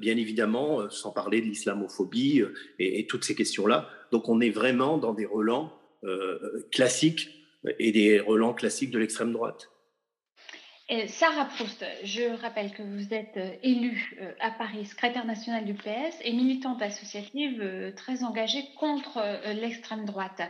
bien 0.00 0.16
évidemment, 0.16 0.90
sans 0.90 1.12
parler 1.12 1.40
de 1.40 1.46
l'islamophobie 1.46 2.42
et, 2.80 2.98
et, 2.98 3.06
toutes 3.06 3.24
ces 3.24 3.36
questions-là. 3.36 3.88
Donc 4.10 4.28
on 4.28 4.40
est 4.40 4.50
vraiment 4.50 4.98
dans 4.98 5.14
des 5.14 5.26
relents 5.26 5.72
classiques 6.72 7.30
et 7.78 7.92
des 7.92 8.18
relents 8.18 8.54
classiques 8.54 8.90
de 8.90 8.98
l'extrême 8.98 9.32
droite. 9.32 9.70
Sarah 11.06 11.44
Proust, 11.44 11.84
je 12.02 12.36
rappelle 12.42 12.72
que 12.72 12.82
vous 12.82 13.14
êtes 13.14 13.36
euh, 13.36 13.52
élue 13.62 14.16
euh, 14.20 14.32
à 14.40 14.50
Paris, 14.50 14.86
secrétaire 14.86 15.24
nationale 15.24 15.64
du 15.64 15.74
PS 15.74 16.16
et 16.24 16.32
militante 16.32 16.82
associative 16.82 17.60
euh, 17.62 17.92
très 17.94 18.24
engagée 18.24 18.64
contre 18.78 19.20
l'extrême 19.54 20.04
droite. 20.04 20.42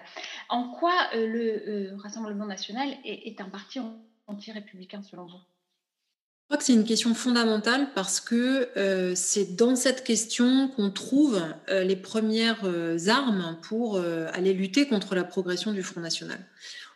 En 0.49 0.71
quoi 0.71 0.95
le 1.15 1.95
Rassemblement 2.03 2.47
national 2.47 2.89
est 3.05 3.41
un 3.41 3.49
parti 3.51 3.81
anti-républicain 4.27 5.03
selon 5.03 5.25
vous? 5.25 5.39
Je 5.39 6.47
crois 6.47 6.59
que 6.59 6.65
c'est 6.65 6.73
une 6.73 6.85
question 6.85 7.15
fondamentale 7.15 7.89
parce 7.95 8.21
que 8.21 8.71
c'est 9.15 9.57
dans 9.57 9.77
cette 9.77 10.05
question 10.05 10.69
qu'on 10.69 10.91
trouve 10.91 11.43
les 11.69 11.97
premières 11.97 12.65
armes 13.09 13.59
pour 13.63 13.99
aller 13.99 14.53
lutter 14.53 14.89
contre 14.89 15.15
la 15.15 15.25
progression 15.25 15.73
du 15.73 15.83
Front 15.83 16.01
National. 16.01 16.39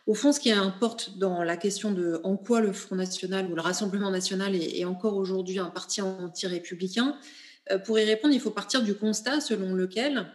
Au 0.07 0.13
fond, 0.13 0.31
ce 0.31 0.39
qui 0.39 0.51
importe 0.51 1.17
dans 1.17 1.41
la 1.43 1.57
question 1.57 1.91
de 1.91 2.19
en 2.23 2.37
quoi 2.37 2.61
le 2.61 2.71
Front 2.73 2.95
National 2.95 3.51
ou 3.51 3.55
le 3.55 3.61
Rassemblement 3.61 4.11
National 4.11 4.55
est, 4.55 4.85
encore 4.85 5.15
aujourd'hui 5.15 5.57
un 5.57 5.71
parti 5.71 6.01
anti-républicain, 6.01 7.17
euh, 7.71 7.79
pour 7.79 7.97
y 7.97 8.03
répondre, 8.03 8.33
il 8.33 8.39
faut 8.39 8.51
partir 8.51 8.83
du 8.83 8.93
constat 8.93 9.41
selon 9.41 9.73
lequel 9.73 10.27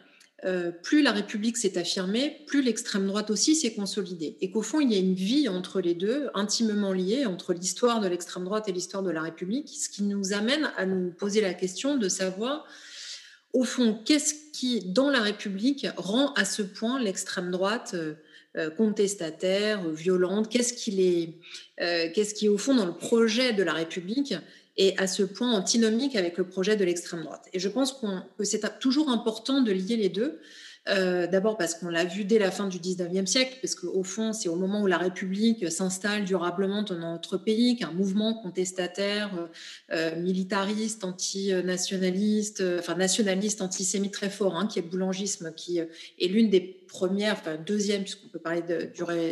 euh, 0.45 0.73
plus 0.73 1.03
la 1.03 1.13
République 1.13 1.57
s'est 1.57 1.79
affirmée, 1.79 2.45
plus 2.47 2.63
l'extrême 2.63 3.07
droite 3.07 3.31
aussi 3.31 3.55
s'est 3.55 3.75
consolidée. 3.75 4.39
Et 4.41 4.51
qu'au 4.51 4.63
fond, 4.63 4.81
il 4.81 4.91
y 4.91 4.97
a 4.97 4.99
une 4.99 5.15
vie 5.15 5.49
entre 5.49 5.81
les 5.81 5.95
deux, 5.95 6.31
intimement 6.35 6.93
liée, 6.93 7.25
entre 7.27 7.53
l'histoire 7.53 8.01
de 8.01 8.09
l'extrême 8.09 8.45
droite 8.45 8.69
et 8.69 8.73
l'histoire 8.73 9.05
de 9.05 9.11
la 9.11 9.23
République, 9.23 9.69
ce 9.69 9.89
qui 9.89 10.03
nous 10.03 10.33
amène 10.33 10.71
à 10.79 10.87
nous 10.87 11.11
poser 11.13 11.43
la 11.43 11.55
question 11.55 11.97
de 11.97 12.09
savoir, 12.09 12.67
au 13.53 13.63
fond, 13.63 14.01
qu'est-ce 14.05 14.35
qui, 14.53 14.81
dans 14.81 15.11
la 15.11 15.21
République, 15.21 15.87
rend 15.97 16.33
à 16.35 16.45
ce 16.45 16.63
point 16.63 17.01
l'extrême 17.01 17.51
droite 17.51 17.93
euh, 17.95 18.15
euh, 18.57 18.69
contestataire, 18.71 19.89
violente 19.91 20.49
Qu'est-ce 20.49 20.73
qui 20.73 21.37
euh, 21.81 22.09
qu'est-ce 22.13 22.35
qui 22.35 22.47
est 22.47 22.49
au 22.49 22.59
fond 22.59 22.75
dans 22.75 22.87
le 22.87 22.95
projet 22.95 23.53
de 23.53 23.63
la 23.63 23.73
République 23.73 24.35
et 24.77 24.97
à 24.99 25.07
ce 25.07 25.23
point 25.23 25.53
antinomique 25.53 26.17
avec 26.17 26.37
le 26.37 26.49
projet 26.49 26.77
de 26.77 26.85
l'extrême 26.85 27.23
droite? 27.23 27.47
Et 27.53 27.61
je 27.61 27.69
pense 27.69 27.93
que 27.93 28.45
c'est 28.45 28.79
toujours 28.81 29.09
important 29.09 29.61
de 29.61 29.71
lier 29.71 29.97
les 29.97 30.09
deux. 30.09 30.41
Euh, 30.91 31.27
d'abord 31.27 31.57
parce 31.57 31.75
qu'on 31.75 31.89
l'a 31.89 32.05
vu 32.05 32.25
dès 32.25 32.39
la 32.39 32.51
fin 32.51 32.67
du 32.67 32.79
19e 32.79 33.27
siècle, 33.27 33.57
parce 33.63 33.75
qu'au 33.75 34.03
fond, 34.03 34.33
c'est 34.33 34.49
au 34.49 34.57
moment 34.57 34.83
où 34.83 34.87
la 34.87 34.99
République 34.99 35.71
s'installe 35.71 36.25
durablement 36.25 36.83
dans 36.83 36.99
notre 36.99 37.37
pays 37.37 37.77
qu'un 37.77 37.93
mouvement 37.93 38.35
contestataire, 38.35 39.31
euh, 39.93 40.17
militariste, 40.17 41.05
anti-nationaliste, 41.05 42.63
enfin 42.79 42.97
nationaliste, 42.97 43.63
antisémite 43.63 44.13
très 44.13 44.31
fort, 44.31 44.57
hein, 44.57 44.67
qui 44.67 44.79
est 44.79 44.83
le 44.83 44.89
boulangisme, 44.89 45.53
qui 45.55 45.79
est 45.79 46.27
l'une 46.27 46.51
des 46.51 46.61
premières, 46.61 47.35
enfin 47.35 47.57
deuxième, 47.57 48.03
puisqu'on 48.03 48.29
peut 48.29 48.39
parler 48.39 48.63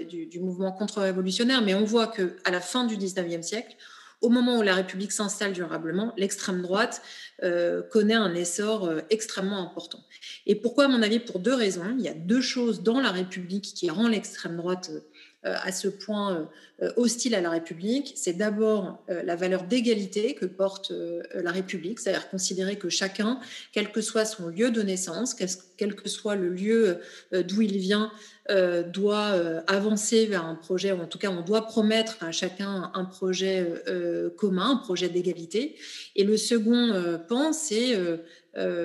du, 0.09 0.27
du, 0.27 0.41
mouvement 0.41 0.71
contre-révolutionnaire, 0.71 1.62
mais 1.62 1.75
on 1.75 1.85
voit 1.85 2.07
qu'à 2.07 2.50
la 2.50 2.61
fin 2.61 2.85
du 2.85 2.97
19e 2.97 3.43
siècle, 3.43 3.77
au 4.21 4.29
moment 4.31 4.59
où 4.59 4.63
la 4.63 4.75
République 4.75 5.13
s'installe 5.13 5.53
durablement, 5.53 6.13
l'extrême 6.17 6.63
droite 6.63 7.03
euh, 7.45 7.83
connaît 7.83 8.14
un 8.14 8.35
essor 8.35 8.85
euh, 8.85 9.01
extrêmement 9.11 9.62
important. 9.62 10.05
Et 10.47 10.57
pourquoi, 10.57 10.87
à 10.87 10.88
mon 10.88 11.03
avis, 11.03 11.21
pour 11.21 11.38
deux 11.38 11.55
raisons. 11.55 11.95
Il 11.97 12.05
y 12.05 12.09
a 12.09 12.14
deux 12.14 12.40
choses 12.40 12.83
dans 12.83 13.01
la 13.01 13.12
République 13.12 13.75
qui 13.75 13.90
rend 13.90 14.09
l'extrême 14.09 14.57
droite 14.57 14.90
euh, 14.92 15.01
à 15.44 15.70
ce 15.72 15.88
point 15.88 16.48
hostile 16.96 17.35
à 17.35 17.40
la 17.40 17.51
République. 17.51 18.12
C'est 18.16 18.33
d'abord 18.33 19.05
la 19.09 19.37
valeur 19.37 19.64
d'égalité 19.64 20.35
que 20.35 20.46
porte 20.46 20.92
la 21.35 21.53
République, 21.53 22.01
c'est-à-dire 22.01 22.29
considérer 22.29 22.77
que 22.77 22.88
chacun, 22.88 23.38
quel 23.72 23.92
que 23.92 24.01
soit 24.01 24.24
son 24.24 24.48
lieu 24.48 24.70
de 24.70 24.83
naissance, 24.83 25.35
quel 25.77 25.94
que 25.94 26.09
soit 26.09 26.35
le 26.35 26.48
lieu 26.48 26.98
d'où 27.33 27.62
il 27.62 27.79
vient, 27.79 28.11
euh, 28.51 28.83
doit 28.83 29.33
euh, 29.35 29.61
avancer 29.66 30.24
vers 30.24 30.46
un 30.46 30.55
projet, 30.55 30.90
ou 30.92 31.03
en 31.03 31.07
tout 31.07 31.18
cas 31.18 31.29
on 31.29 31.42
doit 31.42 31.66
promettre 31.66 32.16
à 32.22 32.33
chacun 32.33 32.90
un 32.94 33.05
projet 33.05 33.83
euh, 33.88 34.31
commun, 34.31 34.70
un 34.70 34.77
projet 34.77 35.11
d'égalité. 35.11 35.77
Et 36.16 36.24
le 36.24 36.38
second 36.38 37.18
pan, 37.29 37.53
c'est 37.53 37.94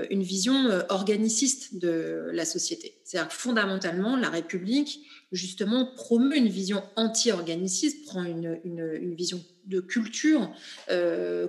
une 0.10 0.22
vision 0.22 0.70
organiciste 0.90 1.80
de 1.80 2.30
la 2.34 2.44
société. 2.44 3.00
C'est-à-dire 3.06 3.32
fondamentalement, 3.32 4.18
la 4.18 4.30
République, 4.30 5.00
justement, 5.34 5.86
promeut 5.86 6.38
une 6.38 6.48
vision 6.48 6.82
anti-organiciste, 6.96 8.06
prend 8.06 8.24
une, 8.24 8.60
une, 8.64 9.14
vision 9.16 9.44
de 9.66 9.80
culture 9.80 10.50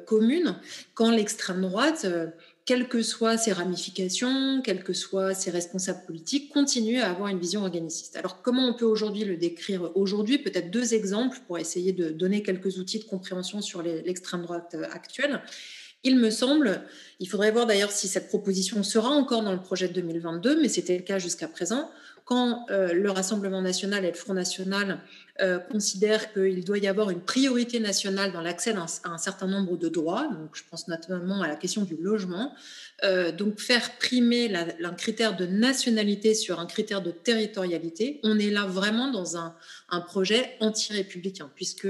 commune, 0.06 0.56
quand 0.94 1.10
l'extrême 1.10 1.62
droite 1.62 2.06
quelles 2.64 2.88
que 2.88 3.02
soient 3.02 3.36
ses 3.36 3.52
ramifications, 3.52 4.62
quelles 4.62 4.82
que 4.82 4.94
soient 4.94 5.34
ses 5.34 5.50
responsables 5.50 6.04
politiques, 6.06 6.52
continuent 6.52 7.00
à 7.00 7.10
avoir 7.10 7.28
une 7.28 7.38
vision 7.38 7.62
organiciste. 7.62 8.16
Alors 8.16 8.40
comment 8.40 8.66
on 8.66 8.74
peut 8.74 8.86
aujourd'hui 8.86 9.24
le 9.24 9.36
décrire 9.36 9.90
Aujourd'hui, 9.94 10.38
peut-être 10.38 10.70
deux 10.70 10.94
exemples 10.94 11.38
pour 11.46 11.58
essayer 11.58 11.92
de 11.92 12.08
donner 12.08 12.42
quelques 12.42 12.78
outils 12.78 12.98
de 12.98 13.04
compréhension 13.04 13.60
sur 13.60 13.82
l'extrême 13.82 14.42
droite 14.42 14.74
euh, 14.74 14.84
actuelle. 14.90 15.42
Il 16.04 16.18
me 16.18 16.30
semble, 16.30 16.82
il 17.18 17.28
faudrait 17.28 17.50
voir 17.50 17.66
d'ailleurs 17.66 17.90
si 17.90 18.08
cette 18.08 18.28
proposition 18.28 18.82
sera 18.82 19.08
encore 19.08 19.42
dans 19.42 19.52
le 19.52 19.60
projet 19.60 19.88
de 19.88 19.94
2022, 19.94 20.60
mais 20.60 20.68
c'était 20.68 20.96
le 20.96 21.02
cas 21.02 21.18
jusqu'à 21.18 21.48
présent, 21.48 21.90
quand 22.24 22.64
euh, 22.70 22.94
le 22.94 23.10
Rassemblement 23.10 23.60
national 23.60 24.04
et 24.04 24.08
le 24.08 24.14
Front 24.14 24.32
national 24.32 24.98
euh, 25.42 25.58
considèrent 25.58 26.32
qu'il 26.32 26.64
doit 26.64 26.78
y 26.78 26.86
avoir 26.86 27.10
une 27.10 27.20
priorité 27.20 27.80
nationale 27.80 28.32
dans 28.32 28.40
l'accès 28.40 28.74
à, 28.74 29.10
un 29.10 29.18
certain 29.18 29.46
nombre 29.46 29.76
de 29.76 29.88
droits, 29.88 30.28
donc 30.28 30.50
je 30.54 30.62
pense 30.70 30.88
notamment 30.88 31.42
à 31.42 31.48
la 31.48 31.56
question 31.56 31.82
du 31.82 31.96
logement, 31.96 32.54
euh, 33.02 33.30
donc 33.30 33.60
faire 33.60 33.98
primer 33.98 34.54
un 34.54 34.94
critère 34.94 35.36
de 35.36 35.44
nationalité 35.44 36.34
sur 36.34 36.60
un 36.60 36.66
critère 36.66 37.02
de 37.02 37.10
territorialité, 37.10 38.20
on 38.22 38.38
est 38.38 38.50
là 38.50 38.64
vraiment 38.64 39.10
dans 39.10 39.36
un, 39.36 39.54
un 39.90 40.00
projet 40.00 40.56
anti-républicain, 40.60 41.50
puisque 41.54 41.88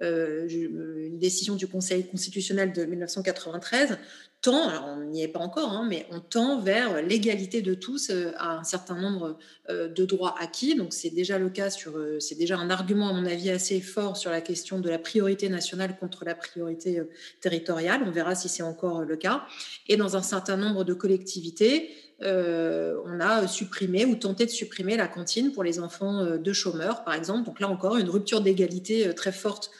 une 0.00 1.18
décision 1.18 1.56
du 1.56 1.66
Conseil 1.66 2.06
constitutionnel 2.06 2.72
de 2.72 2.84
1993 2.84 3.98
tend, 4.42 4.72
on 4.88 5.04
n'y 5.04 5.22
est 5.22 5.28
pas 5.28 5.38
encore, 5.38 5.70
hein, 5.70 5.86
mais 5.88 6.04
on 6.10 6.18
tend 6.18 6.60
vers 6.60 7.00
l'égalité 7.00 7.62
de 7.62 7.74
tous 7.74 8.10
euh, 8.10 8.32
à 8.36 8.58
un 8.58 8.64
certain 8.64 8.96
nombre 8.96 9.38
euh, 9.70 9.88
de 9.88 10.04
droits 10.04 10.34
acquis. 10.38 10.74
Donc 10.74 10.92
c'est 10.92 11.10
déjà 11.10 11.38
le 11.38 11.48
cas 11.48 11.70
sur, 11.70 11.96
euh, 11.96 12.18
un 12.50 12.70
argument 12.70 13.08
à 13.08 13.12
mon 13.12 13.24
avis 13.24 13.50
assez 13.50 13.80
fort 13.80 14.16
sur 14.16 14.32
la 14.32 14.40
question 14.40 14.80
de 14.80 14.90
la 14.90 14.98
priorité 14.98 15.48
nationale 15.48 15.96
contre 15.98 16.24
la 16.24 16.34
priorité 16.34 17.02
territoriale. 17.40 18.02
On 18.04 18.10
verra 18.10 18.34
si 18.34 18.48
c'est 18.48 18.64
encore 18.64 19.02
le 19.02 19.16
cas. 19.16 19.44
Et 19.88 19.96
dans 19.96 20.16
un 20.16 20.22
certain 20.22 20.56
nombre 20.56 20.82
de 20.84 20.92
collectivités, 20.92 21.90
on 22.20 23.20
a 23.20 23.48
supprimé 23.48 24.04
ou 24.04 24.14
tenté 24.14 24.46
de 24.46 24.50
supprimer 24.50 24.96
la 24.96 25.08
cantine 25.08 25.50
pour 25.52 25.64
les 25.64 25.80
enfants 25.80 26.36
de 26.36 26.52
chômeurs, 26.52 27.02
par 27.02 27.14
exemple. 27.14 27.46
Donc 27.46 27.58
là 27.58 27.68
encore, 27.68 27.96
une 27.96 28.08
rupture 28.08 28.42
d'égalité 28.42 29.12
très 29.14 29.32
forte 29.32 29.72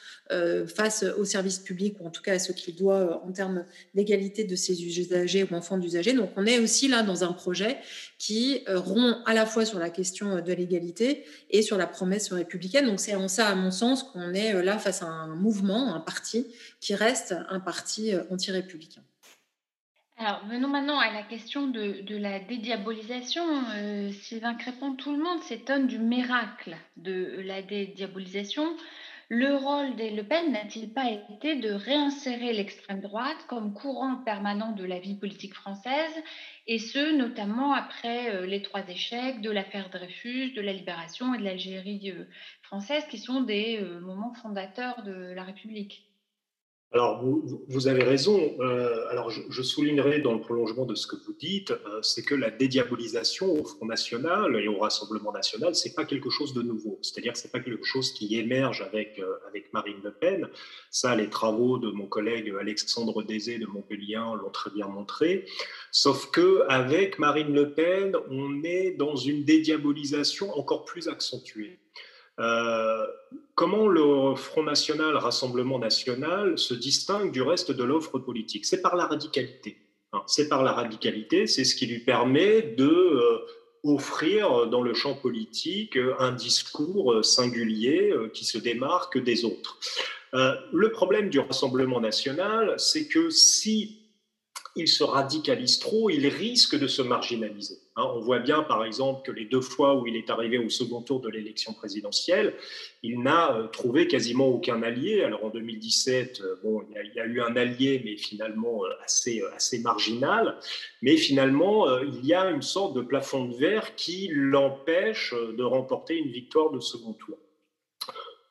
face 0.66 1.04
aux 1.18 1.24
services 1.24 1.58
publics, 1.58 1.96
ou 2.00 2.06
en 2.06 2.10
tout 2.10 2.22
cas 2.22 2.34
à 2.34 2.38
ce 2.38 2.52
qu'il 2.52 2.74
doit 2.76 2.98
euh, 2.98 3.28
en 3.28 3.32
termes 3.32 3.64
d'égalité 3.94 4.44
de 4.44 4.56
ses 4.56 4.84
usagers 4.84 5.44
ou 5.44 5.54
enfants 5.54 5.78
d'usagers. 5.78 6.12
Donc 6.12 6.30
on 6.36 6.46
est 6.46 6.58
aussi 6.58 6.88
là 6.88 7.02
dans 7.02 7.24
un 7.24 7.32
projet 7.32 7.78
qui 8.18 8.62
euh, 8.68 8.78
rompt 8.78 9.18
à 9.26 9.34
la 9.34 9.46
fois 9.46 9.64
sur 9.64 9.78
la 9.78 9.90
question 9.90 10.40
de 10.40 10.52
l'égalité 10.52 11.24
et 11.50 11.62
sur 11.62 11.76
la 11.76 11.86
promesse 11.86 12.32
républicaine. 12.32 12.86
Donc 12.86 13.00
c'est 13.00 13.14
en 13.14 13.28
ça, 13.28 13.48
à 13.48 13.54
mon 13.54 13.70
sens, 13.70 14.02
qu'on 14.02 14.32
est 14.34 14.62
là 14.62 14.78
face 14.78 15.02
à 15.02 15.06
un 15.06 15.34
mouvement, 15.34 15.94
un 15.94 16.00
parti 16.00 16.46
qui 16.80 16.94
reste 16.94 17.34
un 17.48 17.60
parti 17.60 18.12
anti-républicain. 18.30 19.02
Alors, 20.18 20.42
venons 20.48 20.68
maintenant 20.68 21.00
à 21.00 21.10
la 21.12 21.22
question 21.22 21.66
de, 21.66 22.16
la 22.16 22.38
dédiabolisation. 22.38 23.42
Sylvain 24.12 24.54
Crépon, 24.54 24.94
tout 24.94 25.16
le 25.16 25.22
monde 25.22 25.42
s'étonne 25.42 25.86
du 25.86 25.98
miracle 25.98 26.76
de 26.96 27.40
la 27.44 27.62
dédiabolisation. 27.62 28.76
Le 29.34 29.56
rôle 29.56 29.96
des 29.96 30.10
Le 30.10 30.24
Pen 30.24 30.52
n'a-t-il 30.52 30.92
pas 30.92 31.10
été 31.10 31.56
de 31.56 31.70
réinsérer 31.72 32.52
l'extrême 32.52 33.00
droite 33.00 33.46
comme 33.48 33.72
courant 33.72 34.16
permanent 34.16 34.72
de 34.72 34.84
la 34.84 34.98
vie 34.98 35.14
politique 35.14 35.54
française, 35.54 36.12
et 36.66 36.78
ce, 36.78 37.16
notamment 37.16 37.72
après 37.72 38.28
euh, 38.34 38.44
les 38.44 38.60
trois 38.60 38.86
échecs 38.86 39.40
de 39.40 39.50
l'affaire 39.50 39.88
Dreyfus, 39.88 40.52
de 40.52 40.60
la 40.60 40.74
libération 40.74 41.32
et 41.32 41.38
de 41.38 41.44
l'Algérie 41.44 42.10
euh, 42.10 42.28
française, 42.60 43.06
qui 43.08 43.16
sont 43.16 43.40
des 43.40 43.78
euh, 43.80 44.00
moments 44.00 44.34
fondateurs 44.34 45.02
de 45.02 45.32
la 45.32 45.44
République? 45.44 46.11
Alors, 46.94 47.24
vous, 47.24 47.88
avez 47.88 48.02
raison. 48.02 48.54
Euh, 48.60 49.08
alors, 49.08 49.30
je, 49.30 49.62
soulignerai 49.62 50.18
dans 50.18 50.34
le 50.34 50.40
prolongement 50.40 50.84
de 50.84 50.94
ce 50.94 51.06
que 51.06 51.16
vous 51.16 51.32
dites, 51.32 51.70
euh, 51.70 52.02
c'est 52.02 52.22
que 52.22 52.34
la 52.34 52.50
dédiabolisation 52.50 53.50
au 53.50 53.64
Front 53.64 53.86
National 53.86 54.56
et 54.62 54.68
au 54.68 54.78
Rassemblement 54.78 55.32
National, 55.32 55.74
c'est 55.74 55.94
pas 55.94 56.04
quelque 56.04 56.28
chose 56.28 56.52
de 56.52 56.60
nouveau. 56.60 56.98
C'est-à-dire 57.00 57.32
que 57.32 57.38
c'est 57.38 57.50
pas 57.50 57.60
quelque 57.60 57.86
chose 57.86 58.12
qui 58.12 58.36
émerge 58.38 58.82
avec 58.82 59.18
euh, 59.18 59.36
avec 59.48 59.72
Marine 59.72 60.00
Le 60.04 60.12
Pen. 60.12 60.48
Ça, 60.90 61.16
les 61.16 61.30
travaux 61.30 61.78
de 61.78 61.90
mon 61.90 62.06
collègue 62.06 62.52
Alexandre 62.60 63.22
Désé 63.22 63.58
de 63.58 63.66
Montpellier 63.66 64.20
l'ont 64.38 64.50
très 64.50 64.70
bien 64.70 64.86
montré. 64.86 65.46
Sauf 65.92 66.30
que 66.30 66.66
avec 66.68 67.18
Marine 67.18 67.54
Le 67.54 67.72
Pen, 67.72 68.14
on 68.30 68.62
est 68.64 68.90
dans 68.98 69.16
une 69.16 69.44
dédiabolisation 69.44 70.50
encore 70.58 70.84
plus 70.84 71.08
accentuée. 71.08 71.78
Euh, 72.40 73.06
comment 73.54 73.86
le 73.88 74.34
Front 74.34 74.62
National, 74.62 75.16
Rassemblement 75.16 75.78
National 75.78 76.58
se 76.58 76.74
distingue 76.74 77.32
du 77.32 77.42
reste 77.42 77.70
de 77.70 77.84
l'offre 77.84 78.18
politique? 78.18 78.64
C'est 78.64 78.82
par 78.82 78.96
la 78.96 79.06
radicalité. 79.06 79.78
Hein. 80.14 80.22
c'est 80.26 80.48
par 80.48 80.62
la 80.62 80.72
radicalité, 80.72 81.46
c'est 81.46 81.64
ce 81.64 81.74
qui 81.74 81.86
lui 81.86 82.00
permet 82.00 82.60
de 82.60 82.84
euh, 82.84 83.38
offrir 83.82 84.66
dans 84.66 84.82
le 84.82 84.92
champ 84.92 85.14
politique 85.14 85.98
un 86.18 86.32
discours 86.32 87.24
singulier 87.24 88.10
euh, 88.10 88.28
qui 88.28 88.44
se 88.44 88.58
démarque 88.58 89.18
des 89.22 89.44
autres. 89.44 89.78
le 90.34 90.90
problème 90.92 91.28
du 91.30 91.40
Rassemblement 91.40 92.00
national, 92.00 92.74
c'est 92.78 93.06
que 93.06 93.30
si 93.30 94.02
il 94.76 94.88
se 94.88 95.04
radicalise 95.04 95.78
trop, 95.78 96.08
il 96.10 96.26
risque 96.28 96.78
de 96.78 96.86
se 96.86 97.02
marginaliser. 97.02 97.81
Hein. 97.96 98.04
on 98.14 98.20
voit 98.20 98.38
bien, 98.38 98.62
par 98.62 98.84
exemple, 98.84 99.22
que 99.24 99.32
les 99.32 99.44
deux 99.44 99.60
fois 99.60 99.96
où 99.96 100.06
il 100.06 100.16
est 100.16 100.30
arrivé 100.30 100.58
au 100.58 100.68
second 100.68 101.02
tour 101.02 101.20
de 101.20 101.28
l'élection 101.28 101.72
présidentielle, 101.74 102.54
il 103.02 103.20
n'a 103.20 103.56
euh, 103.56 103.66
trouvé 103.66 104.06
quasiment 104.06 104.46
aucun 104.46 104.82
allié. 104.82 105.22
Alors 105.22 105.44
en 105.44 105.50
2017, 105.50 106.40
euh, 106.40 106.56
bon, 106.62 106.82
il 106.88 107.12
y, 107.14 107.20
a, 107.20 107.26
eu 107.26 107.40
un 107.40 107.56
allié, 107.56 108.00
mais 108.04 108.16
finalement 108.16 108.84
euh, 108.84 108.88
assez, 109.04 109.42
assez 109.54 109.80
marginal. 109.80 110.58
Mais 111.02 111.16
finalement, 111.16 111.98
il 112.00 112.24
y 112.24 112.34
a 112.34 112.50
une 112.50 112.62
sorte 112.62 112.94
de 112.94 113.02
plafond 113.02 113.46
de 113.46 113.56
verre 113.56 113.94
qui 113.96 114.30
l'empêche 114.32 115.34
de 115.34 115.62
remporter 115.62 116.16
une 116.16 116.30
victoire 116.30 116.70
de 116.70 116.80
second 116.80 117.12
tour. 117.12 117.38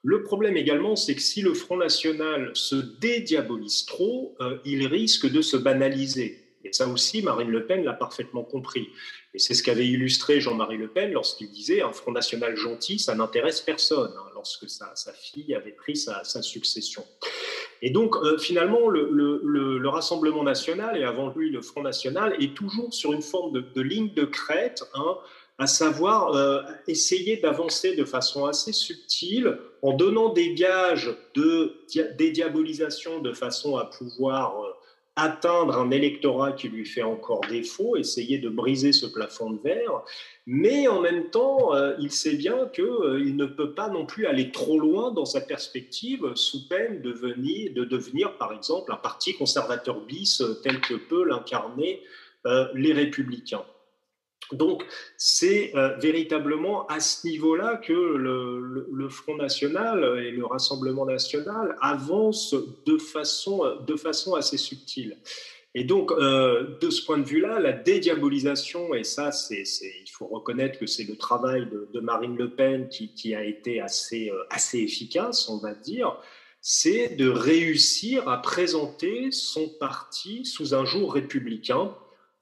Le 0.04 0.24
problème 0.24 0.58
également, 0.58 0.96
c'est 0.96 1.16
que 1.16 1.22
si 1.22 1.42
le 1.42 1.54
Front 1.54 1.78
National 1.78 2.52
se 2.56 2.76
dédiabolise 2.76 3.86
trop, 3.86 4.36
il 4.66 4.88
risque 4.88 5.32
de 5.32 5.42
se 5.42 5.58
banaliser. 5.58 6.41
Et 6.64 6.74
ça 6.74 6.88
aussi, 6.88 7.22
Marine 7.22 7.50
Le 7.50 7.66
Pen 7.66 7.84
l'a 7.84 7.94
parfaitement 7.94 8.44
compris. 8.44 8.90
Et 9.34 9.40
c'est 9.40 9.54
ce 9.54 9.64
qu'avait 9.64 9.88
illustré 9.88 10.42
Jean-Marie 10.42 10.78
Le 10.78 10.88
Pen 10.88 11.12
lorsqu'il 11.12 11.50
disait 11.50 11.82
un 11.82 11.92
Front 11.92 12.12
National 12.12 12.56
gentil, 12.56 13.00
ça 13.00 13.16
n'intéresse 13.16 13.62
personne, 13.62 14.12
hein, 14.18 14.30
lorsque 14.34 14.70
sa, 14.70 14.94
fille 15.14 15.56
avait 15.56 15.72
pris 15.72 15.96
sa, 15.96 16.24
succession. 16.24 17.06
Et 17.82 17.90
donc, 17.90 18.16
euh, 18.16 18.38
finalement, 18.38 18.90
le, 18.90 19.88
Rassemblement 19.88 20.44
national, 20.44 20.98
et 20.98 21.04
avant 21.04 21.34
lui 21.36 21.50
le 21.50 21.62
Front 21.62 21.84
National, 21.84 22.36
est 22.42 22.56
toujours 22.56 22.94
sur 22.94 23.12
une 23.12 23.22
forme 23.22 23.62
de, 23.74 23.82
ligne 23.82 24.14
de 24.14 24.24
crête. 24.24 24.84
Hein, 24.94 25.18
à 25.62 25.68
savoir 25.68 26.34
euh, 26.34 26.64
essayer 26.88 27.38
d'avancer 27.38 27.96
de 27.96 28.04
façon 28.04 28.46
assez 28.46 28.74
subtile 28.74 29.60
en 29.84 29.94
donnant 29.94 30.30
des 30.30 30.56
gages 30.56 31.16
de 31.36 31.76
dédiabolisation 32.18 33.20
de 33.20 33.32
façon 33.32 33.78
à 33.78 33.86
pouvoir 33.86 34.60
euh, 34.60 34.72
atteindre 35.16 35.78
un 35.78 35.92
électorat 35.92 36.54
qui 36.54 36.70
lui 36.70 36.86
fait 36.86 37.04
encore 37.04 37.42
défaut, 37.50 37.98
essayer 37.98 38.38
de 38.38 38.50
briser 38.50 38.94
ce 38.94 39.06
plafond 39.06 39.52
de 39.52 39.62
verre, 39.62 40.04
mais 40.46 40.88
en 40.88 41.02
même 41.02 41.30
temps, 41.30 41.76
euh, 41.76 41.96
il 42.00 42.12
sait 42.12 42.36
bien 42.36 42.68
qu'il 42.74 43.36
ne 43.36 43.46
peut 43.46 43.74
pas 43.74 43.90
non 43.90 44.06
plus 44.06 44.26
aller 44.26 44.52
trop 44.52 44.80
loin 44.80 45.12
dans 45.12 45.26
sa 45.26 45.42
perspective 45.42 46.34
sous 46.36 46.68
peine 46.68 47.02
de, 47.02 47.12
venir, 47.12 47.74
de 47.74 47.84
devenir, 47.84 48.38
par 48.38 48.54
exemple, 48.54 48.92
un 48.94 48.98
parti 48.98 49.36
conservateur 49.36 50.00
bis 50.02 50.42
tel 50.64 50.80
que 50.80 50.96
peut 50.96 51.26
l'incarner 51.26 52.02
les 52.74 52.92
républicains. 52.92 53.64
Donc, 54.54 54.84
c'est 55.18 55.76
euh, 55.76 55.96
véritablement 55.98 56.86
à 56.88 57.00
ce 57.00 57.28
niveau-là 57.28 57.78
que 57.78 57.94
le, 57.94 59.10
Front 59.10 59.36
National 59.36 60.20
et 60.24 60.32
le 60.32 60.46
Rassemblement 60.46 61.06
National 61.06 61.76
avancent 61.82 62.56
de 62.86 62.98
façon, 62.98 63.64
assez 64.36 64.58
subtile. 64.58 65.18
Et 65.74 65.84
donc, 65.84 66.12
euh, 66.12 66.78
de 66.82 66.90
ce 66.90 67.06
point 67.06 67.18
de 67.18 67.24
vue-là, 67.24 67.60
la 67.60 67.72
dédiabolisation, 67.72 68.94
et 68.94 69.04
ça, 69.04 69.32
il 69.52 70.10
faut 70.12 70.28
reconnaître 70.28 70.78
que 70.80 70.86
c'est 70.86 71.06
le 71.06 71.16
travail 71.16 71.68
de, 71.94 72.00
Marine 72.00 72.36
Le 72.38 72.50
Pen 72.50 72.90
qui, 72.90 73.36
a 73.36 73.44
été 73.44 73.82
euh, 73.82 73.86
assez 74.50 74.78
efficace, 74.80 75.48
on 75.50 75.58
va 75.58 75.74
dire, 75.74 76.18
c'est 76.62 77.16
de 77.16 77.28
réussir 77.28 78.28
à 78.28 78.42
présenter 78.42 79.32
son 79.32 79.68
parti 79.68 80.46
sous 80.46 80.76
un 80.76 80.86
jour 80.86 81.14
républicain 81.14 81.96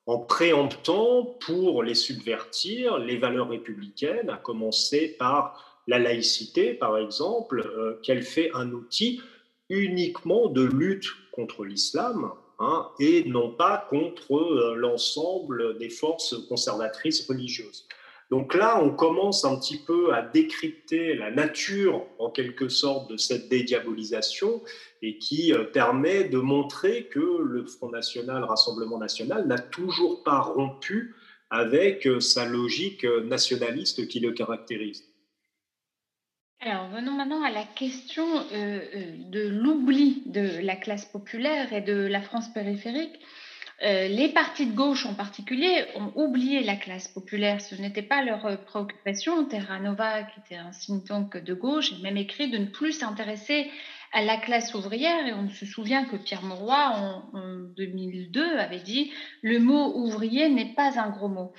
en 0.10 0.18
préemptant 0.18 1.38
pour 1.40 1.84
les 1.84 1.94
subvertir 1.94 2.98
les 2.98 3.18
valeurs 3.18 3.50
républicaines, 3.50 4.32
à 4.32 4.38
commencer 4.38 5.16
par 5.20 5.84
la 5.86 6.00
laïcité, 6.00 6.74
par 6.74 6.98
exemple, 6.98 7.62
euh, 7.62 8.00
qu'elle 8.02 8.24
fait 8.24 8.50
un 8.56 8.72
outil 8.72 9.22
uniquement 9.70 10.48
de 10.48 10.64
lutte 10.64 11.06
contre 11.32 11.64
l'islam 11.64 12.32
hein, 12.58 12.88
et 13.00 13.24
non 13.26 13.52
pas 13.52 13.86
contre 13.88 14.36
euh, 14.36 14.74
l'ensemble 14.76 15.78
des 15.78 15.92
forces 15.92 16.36
conservatrices 16.48 17.28
religieuses. 17.28 17.86
Donc 18.30 18.54
là, 18.54 18.80
on 18.82 18.92
commence 18.92 19.44
un 19.44 19.58
petit 19.58 19.78
peu 19.78 20.14
à 20.14 20.22
décrypter 20.22 21.16
la 21.16 21.32
nature, 21.32 22.06
en 22.20 22.30
quelque 22.30 22.70
sorte, 22.70 23.10
de 23.10 23.18
cette 23.18 23.50
dédiabolisation 23.50 24.62
et 25.02 25.18
qui 25.18 25.52
euh, 25.52 25.64
permet 25.64 26.26
de 26.26 26.38
montrer 26.38 27.06
que 27.06 27.20
le 27.20 27.66
Front 27.66 27.90
National, 27.90 28.44
Rassemblement 28.44 29.00
National, 29.00 29.48
n'a 29.48 29.58
toujours 29.58 30.24
pas 30.24 30.40
rompu 30.42 31.16
avec 31.50 32.06
euh, 32.06 32.20
sa 32.20 32.46
logique 32.46 33.04
euh, 33.04 33.24
nationaliste 33.24 34.08
qui 34.08 34.20
le 34.20 34.32
caractérise. 34.32 35.06
Alors, 36.62 36.90
venons 36.90 37.14
maintenant 37.14 37.42
à 37.42 37.50
la 37.50 37.64
question 37.64 38.26
de 38.52 39.48
l'oubli 39.48 40.24
de 40.26 40.60
la 40.62 40.76
classe 40.76 41.06
populaire 41.06 41.72
et 41.72 41.80
de 41.80 42.06
la 42.06 42.22
France 42.22 42.54
périphérique. 42.54 43.18
Euh, 43.82 44.10
les 44.10 44.28
partis 44.30 44.66
de 44.66 44.76
gauche 44.76 45.06
en 45.06 45.14
particulier 45.14 45.86
ont 45.96 46.12
oublié 46.16 46.64
la 46.64 46.76
classe 46.76 47.08
populaire. 47.08 47.62
Ce 47.62 47.76
n'était 47.76 48.02
pas 48.02 48.24
leur 48.24 48.46
euh, 48.46 48.58
préoccupation. 48.58 49.46
Terra 49.46 49.80
Nova, 49.80 50.24
qui 50.24 50.40
était 50.42 50.58
un 50.58 50.72
think 50.72 51.38
de 51.38 51.54
gauche, 51.54 51.94
a 51.94 52.04
même 52.04 52.18
écrit 52.18 52.50
de 52.50 52.58
ne 52.58 52.66
plus 52.66 52.92
s'intéresser 52.92 53.72
à 54.12 54.22
la 54.22 54.38
classe 54.38 54.74
ouvrière. 54.74 55.28
Et 55.28 55.34
on 55.34 55.50
se 55.50 55.66
souvient 55.66 56.06
que 56.06 56.16
Pierre 56.16 56.44
Mauroy, 56.44 56.92
en, 56.96 57.24
2002, 57.76 58.58
avait 58.58 58.80
dit 58.80 59.12
le 59.42 59.60
mot 59.60 59.94
ouvrier 59.96 60.50
n'est 60.50 60.74
pas 60.74 61.00
un 61.00 61.10
gros 61.10 61.30
mot. 61.30 61.54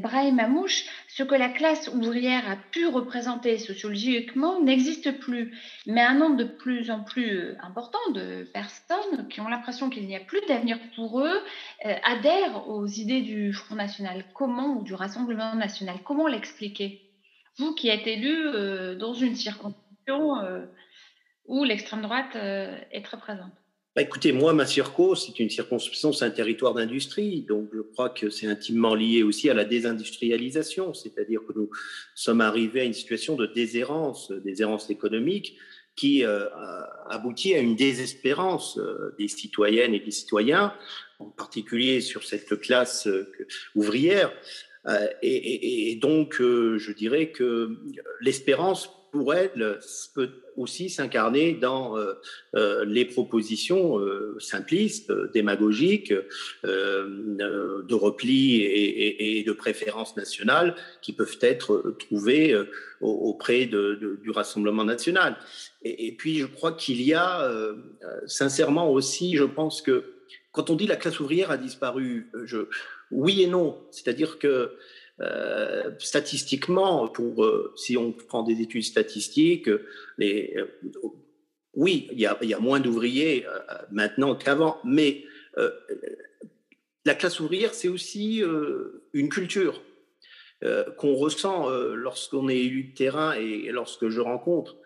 Brahim 0.00 0.38
Amouche, 0.38 0.84
ce 1.08 1.22
que 1.22 1.34
la 1.34 1.48
classe 1.48 1.88
ouvrière 1.88 2.48
a 2.50 2.56
pu 2.56 2.86
représenter 2.86 3.58
sociologiquement 3.58 4.60
n'existe 4.60 5.18
plus. 5.18 5.54
Mais 5.86 6.02
un 6.02 6.14
nombre 6.14 6.36
de 6.36 6.44
plus 6.44 6.90
en 6.90 7.00
plus 7.00 7.36
euh, 7.36 7.56
important 7.62 7.98
de 8.12 8.46
personnes 8.52 9.28
qui 9.28 9.40
ont 9.40 9.48
l'impression 9.48 9.90
qu'il 9.90 10.06
n'y 10.06 10.16
a 10.16 10.20
plus 10.20 10.40
d'avenir 10.48 10.78
pour 10.94 11.20
eux 11.20 11.40
euh, 11.84 11.94
adhèrent 12.04 12.68
aux 12.68 12.86
idées 12.86 13.22
du 13.22 13.52
Front 13.52 13.76
National. 13.76 14.24
Comment, 14.34 14.76
ou 14.76 14.82
du 14.82 14.94
Rassemblement 14.94 15.54
National, 15.54 15.96
comment 16.04 16.26
l'expliquer? 16.26 17.00
Vous 17.58 17.74
qui 17.74 17.88
êtes 17.88 18.06
élu 18.06 18.34
euh, 18.34 18.94
dans 18.96 19.14
une 19.14 19.34
circonscription 19.34 20.36
où 21.48 21.64
l'extrême 21.64 22.02
droite 22.02 22.34
euh, 22.36 22.76
est 22.92 23.02
très 23.02 23.18
présente 23.18 23.52
bah 23.94 24.02
écoutez, 24.02 24.30
moi, 24.30 24.52
ma 24.52 24.66
circo, 24.66 25.14
c'est 25.14 25.40
une 25.40 25.48
circonscription, 25.48 26.12
c'est 26.12 26.26
un 26.26 26.30
territoire 26.30 26.74
d'industrie, 26.74 27.40
donc 27.40 27.70
je 27.72 27.80
crois 27.80 28.10
que 28.10 28.28
c'est 28.28 28.46
intimement 28.46 28.94
lié 28.94 29.22
aussi 29.22 29.48
à 29.48 29.54
la 29.54 29.64
désindustrialisation, 29.64 30.92
c'est-à-dire 30.92 31.40
que 31.48 31.54
nous 31.54 31.70
sommes 32.14 32.42
arrivés 32.42 32.82
à 32.82 32.84
une 32.84 32.92
situation 32.92 33.36
de 33.36 33.46
déshérence, 33.46 34.30
déshérence 34.44 34.90
économique, 34.90 35.56
qui 35.94 36.26
euh, 36.26 36.44
aboutit 37.08 37.54
à 37.54 37.60
une 37.60 37.74
désespérance 37.74 38.76
euh, 38.76 39.14
des 39.18 39.28
citoyennes 39.28 39.94
et 39.94 40.00
des 40.00 40.10
citoyens, 40.10 40.74
en 41.18 41.30
particulier 41.30 42.02
sur 42.02 42.22
cette 42.22 42.60
classe 42.60 43.08
ouvrière. 43.74 44.30
Et, 45.22 45.90
et, 45.90 45.96
donc, 45.96 46.36
je 46.38 46.92
dirais 46.92 47.30
que 47.30 47.78
l'espérance 48.20 48.90
pour 49.16 49.32
elle 49.32 49.78
peut 50.14 50.30
aussi 50.58 50.90
s'incarner 50.90 51.54
dans 51.54 51.96
euh, 51.96 52.12
euh, 52.54 52.84
les 52.84 53.06
propositions 53.06 53.98
euh, 53.98 54.36
simplistes, 54.38 55.10
démagogiques, 55.32 56.12
de 56.62 57.94
repli 57.94 58.62
et, 58.62 59.42
de 59.42 59.52
préférence 59.52 60.16
nationale 60.16 60.74
qui 61.00 61.12
peuvent 61.14 61.38
être 61.40 61.96
trouvées 61.98 62.54
auprès 63.00 63.66
du 63.66 64.30
Rassemblement 64.30 64.84
national. 64.84 65.36
Et, 65.82 66.12
puis, 66.12 66.38
je 66.38 66.46
crois 66.46 66.72
qu'il 66.72 67.00
y 67.02 67.14
a, 67.14 67.50
sincèrement 68.26 68.90
aussi, 68.90 69.36
je 69.36 69.44
pense 69.44 69.80
que 69.80 70.04
quand 70.52 70.70
on 70.70 70.74
dit 70.74 70.86
la 70.86 70.96
classe 70.96 71.20
ouvrière 71.20 71.50
a 71.50 71.56
disparu, 71.56 72.30
oui 73.10 73.42
et 73.42 73.46
non. 73.46 73.78
C'est-à-dire 73.90 74.38
que 74.38 74.72
euh, 75.22 75.92
statistiquement, 75.98 77.08
pour, 77.08 77.42
euh, 77.42 77.72
si 77.74 77.96
on 77.96 78.12
prend 78.12 78.42
des 78.42 78.60
études 78.60 78.82
statistiques, 78.82 79.68
euh, 79.68 79.86
oui, 81.72 82.08
il 82.12 82.20
y 82.20 82.26
a, 82.26 82.58
moins 82.58 82.80
d'ouvriers 82.80 83.46
maintenant 83.90 84.34
qu'avant, 84.34 84.78
mais 84.84 85.24
la 87.04 87.14
classe 87.14 87.38
ouvrière, 87.38 87.74
c'est 87.74 87.88
aussi 87.88 88.42
une 89.12 89.28
culture 89.28 89.82
qu'on 90.96 91.14
ressent 91.14 91.68
lorsqu'on 91.68 92.48
est 92.48 92.56
élu 92.56 92.84
de 92.84 92.94
terrain 92.94 93.34
et 93.34 93.70
lorsque 93.72 94.08
je 94.08 94.20
rencontre 94.22 94.78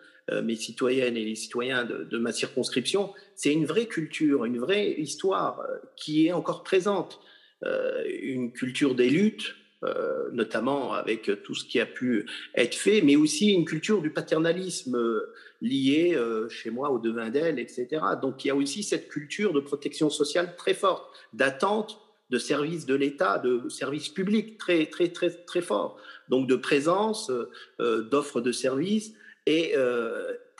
mes 0.43 0.55
citoyennes 0.55 1.15
et 1.15 1.23
les 1.23 1.35
citoyens 1.35 1.85
de 1.85 2.17
ma 2.17 2.33
circonscription. 2.33 3.13
C'est 3.35 3.53
une 3.53 3.65
vraie 3.65 3.85
culture, 3.85 4.43
une 4.43 4.59
vraie 4.59 4.91
histoire 4.91 5.65
qui 5.95 6.27
est 6.27 6.33
encore 6.33 6.63
présente. 6.63 7.21
Une 7.63 8.51
culture 8.51 8.95
des 8.95 9.09
luttes, 9.09 9.55
euh, 9.83 10.29
notamment 10.31 10.93
avec 10.93 11.43
tout 11.43 11.55
ce 11.55 11.65
qui 11.65 11.79
a 11.79 11.85
pu 11.85 12.25
être 12.55 12.75
fait, 12.75 13.01
mais 13.01 13.15
aussi 13.15 13.51
une 13.51 13.65
culture 13.65 14.01
du 14.01 14.11
paternalisme 14.11 14.95
euh, 14.95 15.33
liée 15.61 16.17
chez 16.49 16.71
moi 16.71 16.89
au 16.89 16.99
devin 16.99 17.29
d'elle, 17.29 17.59
etc. 17.59 17.87
Donc 18.21 18.43
il 18.43 18.47
y 18.47 18.51
a 18.51 18.55
aussi 18.55 18.81
cette 18.81 19.09
culture 19.09 19.53
de 19.53 19.59
protection 19.59 20.09
sociale 20.09 20.55
très 20.57 20.73
forte, 20.73 21.13
d'attente 21.33 21.99
de 22.31 22.39
services 22.39 22.85
de 22.85 22.95
l'État, 22.95 23.37
de 23.37 23.69
services 23.69 24.09
publics 24.09 24.57
très 24.57 24.87
très 24.87 25.09
très 25.09 25.29
très 25.29 25.61
forts, 25.61 25.97
donc 26.29 26.47
de 26.47 26.55
présence, 26.55 27.31
d'offres 27.77 28.41
de 28.41 28.51
services 28.51 29.13
et 29.45 29.75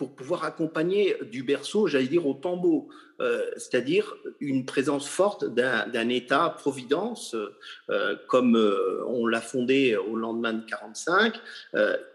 pour 0.01 0.15
pouvoir 0.15 0.45
accompagner 0.45 1.15
du 1.31 1.43
berceau, 1.43 1.85
j'allais 1.85 2.07
dire 2.07 2.25
au 2.25 2.33
tombeau, 2.33 2.89
euh, 2.89 3.10
c'est-à-dire 3.57 4.15
une 4.39 4.65
présence 4.65 5.07
forte 5.07 5.45
d'un 5.45 6.09
État-providence, 6.09 7.35
euh, 7.89 8.15
comme 8.27 8.55
euh, 8.55 9.03
on 9.07 9.27
l'a 9.27 9.41
fondé 9.41 9.95
au 9.95 10.15
lendemain 10.15 10.53
de 10.53 10.65
45, 10.65 11.39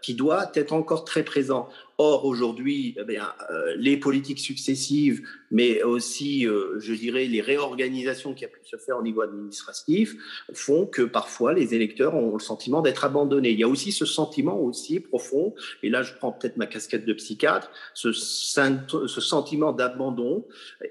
qui 0.01 0.13
doit 0.13 0.51
être 0.55 0.73
encore 0.73 1.05
très 1.05 1.23
présent. 1.23 1.69
Or, 1.99 2.25
aujourd'hui, 2.25 2.95
eh 2.95 3.17
euh, 3.17 3.73
les 3.75 3.97
politiques 3.97 4.37
successives, 4.37 5.27
mais 5.49 5.81
aussi, 5.81 6.45
euh, 6.45 6.79
je 6.79 6.93
dirais, 6.93 7.25
les 7.25 7.41
réorganisations 7.41 8.35
qui 8.35 8.45
ont 8.45 8.49
pu 8.49 8.59
se 8.63 8.77
faire 8.77 8.99
au 8.99 9.01
niveau 9.01 9.21
administratif, 9.21 10.15
font 10.53 10.85
que 10.85 11.01
parfois 11.01 11.53
les 11.53 11.73
électeurs 11.73 12.13
ont 12.13 12.33
le 12.33 12.39
sentiment 12.39 12.83
d'être 12.83 13.03
abandonnés. 13.03 13.49
Il 13.49 13.59
y 13.59 13.63
a 13.63 13.67
aussi 13.67 13.91
ce 13.91 14.05
sentiment 14.05 14.59
aussi 14.59 14.99
profond, 14.99 15.55
et 15.81 15.89
là 15.89 16.03
je 16.03 16.13
prends 16.13 16.31
peut-être 16.31 16.57
ma 16.57 16.67
casquette 16.67 17.03
de 17.03 17.13
psychiatre, 17.13 17.71
ce 17.95 18.11
sentiment 18.11 19.71
d'abandon, 19.71 20.45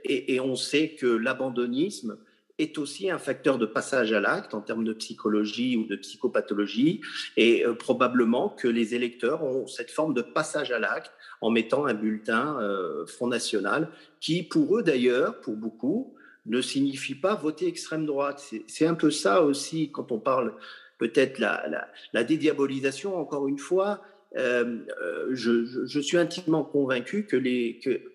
et, 0.09 0.41
on 0.41 0.57
sait 0.57 0.91
que 0.91 1.07
l'abandonnisme, 1.07 2.19
est 2.59 2.79
aussi 2.79 3.11
un 3.11 3.19
facteur 3.19 3.59
de 3.59 3.67
passage 3.67 4.13
à 4.13 4.21
l'acte 4.21 4.55
en 4.55 4.63
termes 4.63 4.85
de 4.85 4.95
psychologie 4.95 5.77
ou 5.77 5.85
de 5.85 5.97
psychopathologie, 5.97 7.03
et 7.37 7.67
euh, 7.67 7.75
probablement 7.75 8.49
que 8.49 8.69
les 8.69 8.95
électeurs 8.95 9.45
ont 9.45 9.67
cette 9.67 9.91
forme 9.91 10.15
de 10.15 10.23
passage 10.23 10.73
à 10.73 10.79
l'acte 10.79 11.13
en 11.41 11.51
mettant 11.51 11.85
un 11.85 11.95
bulletin 11.95 12.59
euh, 12.61 13.05
Front 13.07 13.27
National, 13.27 13.91
qui 14.21 14.43
pour 14.43 14.79
eux 14.79 14.83
d'ailleurs, 14.83 15.41
pour 15.41 15.55
beaucoup, 15.55 16.15
ne 16.47 16.61
signifie 16.61 17.15
pas 17.15 17.35
voter 17.35 17.67
extrême 17.67 18.07
droite. 18.07 18.43
C'est 18.69 18.87
un 18.87 18.95
peu 18.95 19.11
ça 19.11 19.43
aussi 19.43 19.91
quand 19.91 20.13
on 20.13 20.19
parle 20.19 20.55
peut-être 20.99 21.39
la, 21.39 21.89
la, 22.13 22.25
dédiabolisation, 22.25 23.17
encore 23.17 23.49
une 23.49 23.59
fois. 23.59 24.01
Euh, 24.37 24.85
je, 25.33 25.87
je, 25.87 26.01
suis 26.01 26.19
intimement 26.19 26.63
convaincu 26.63 27.27
que, 27.27 27.37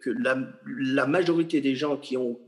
la, 0.06 1.06
majorité 1.08 1.62
des 1.62 1.76
gens 1.76 1.98
qui 1.98 2.16
ont 2.16 2.40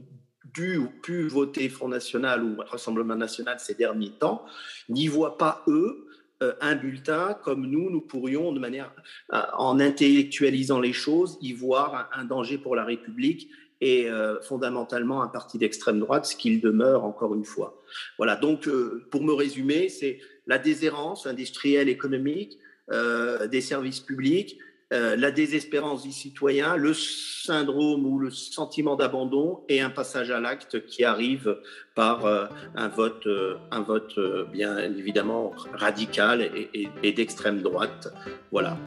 dû 0.54 0.78
ou 0.78 0.88
pu 1.02 1.28
voter 1.28 1.70
Front 1.70 1.88
National 1.88 2.44
ou 2.44 2.56
Rassemblement 2.60 3.16
National 3.16 3.60
ces 3.60 3.74
derniers 3.74 4.12
temps 4.12 4.46
n'y 4.90 5.08
voient 5.08 5.38
pas, 5.40 5.64
eux, 5.68 6.08
euh, 6.44 6.54
un 6.62 6.76
bulletin 6.76 7.38
comme 7.44 7.66
nous, 7.68 7.90
nous 7.90 8.02
pourrions, 8.02 8.52
de 8.52 8.60
manière, 8.60 8.92
euh, 9.34 9.40
en 9.58 9.80
intellectualisant 9.80 10.80
les 10.80 10.94
choses, 10.94 11.38
y 11.42 11.54
voir 11.54 12.10
un, 12.14 12.26
danger 12.26 12.58
pour 12.58 12.76
la 12.76 12.84
République 12.84 13.50
et 13.82 14.10
euh, 14.10 14.42
fondamentalement 14.42 15.22
un 15.22 15.28
parti 15.28 15.58
d'extrême 15.58 16.00
droite, 16.00 16.26
ce 16.26 16.36
qu'il 16.36 16.60
demeure 16.60 17.06
encore 17.06 17.36
une 17.36 17.46
fois. 17.46 17.82
Voilà, 18.18 18.36
donc 18.36 18.70
pour 19.12 19.24
me 19.24 19.34
résumer, 19.34 19.90
c'est 19.90 20.20
la 20.48 20.58
déshérence 20.58 21.28
industrielle 21.28 21.90
économique, 21.90 22.58
des 22.90 23.62
services 23.62 24.00
publics, 24.00 24.58
euh, 24.94 25.16
la 25.16 25.32
désespérance 25.32 26.04
du 26.04 26.12
citoyen, 26.12 26.76
le 26.76 26.94
syndrome 26.94 28.06
ou 28.06 28.20
le 28.20 28.30
sentiment 28.30 28.96
d'abandon 28.96 29.62
et 29.68 29.82
un 29.82 29.90
passage 29.90 30.30
à 30.30 30.40
l'acte 30.40 30.86
qui 30.86 31.04
arrive 31.04 31.58
par 31.96 32.26
euh, 32.26 32.46
un 32.76 32.90
vote, 32.90 33.26
euh, 33.26 33.56
un 33.72 33.82
vote 33.82 34.20
bien 34.52 34.78
évidemment 34.78 35.54
radical 35.74 36.42
et, 36.74 37.12
d'extrême 37.12 37.62
droite. 37.62 38.14
Voilà. 38.52 38.78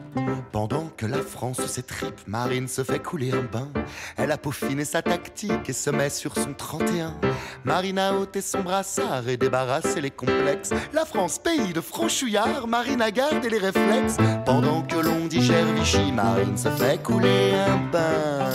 Pendant 0.51 0.87
que 0.95 1.05
la 1.05 1.21
France 1.21 1.65
s'étripe, 1.65 2.19
Marine 2.25 2.67
se 2.67 2.83
fait 2.83 2.99
couler 2.99 3.31
un 3.31 3.43
bain. 3.43 3.71
Elle 4.15 4.31
a 4.31 4.37
peaufiné 4.37 4.85
sa 4.85 5.01
tactique 5.01 5.67
et 5.67 5.73
se 5.73 5.89
met 5.89 6.09
sur 6.09 6.35
son 6.35 6.53
31. 6.53 7.19
Marine 7.65 7.99
a 7.99 8.13
ôté 8.13 8.41
son 8.41 8.61
brassard 8.61 9.27
et 9.27 9.37
débarrassé 9.37 9.99
les 9.99 10.11
complexes. 10.11 10.71
La 10.93 11.05
France, 11.05 11.39
pays 11.39 11.73
de 11.73 11.81
franchouillards, 11.81 12.67
Marine 12.67 13.01
a 13.01 13.11
gardé 13.11 13.49
les 13.49 13.57
réflexes. 13.57 14.17
Pendant 14.45 14.83
que 14.83 14.97
l'on 14.97 15.27
digère 15.27 15.65
Vichy, 15.73 15.96
Marine 16.13 16.57
se 16.57 16.69
fait 16.69 17.01
couler 17.01 17.53
un 17.53 17.77
bain. 17.91 18.49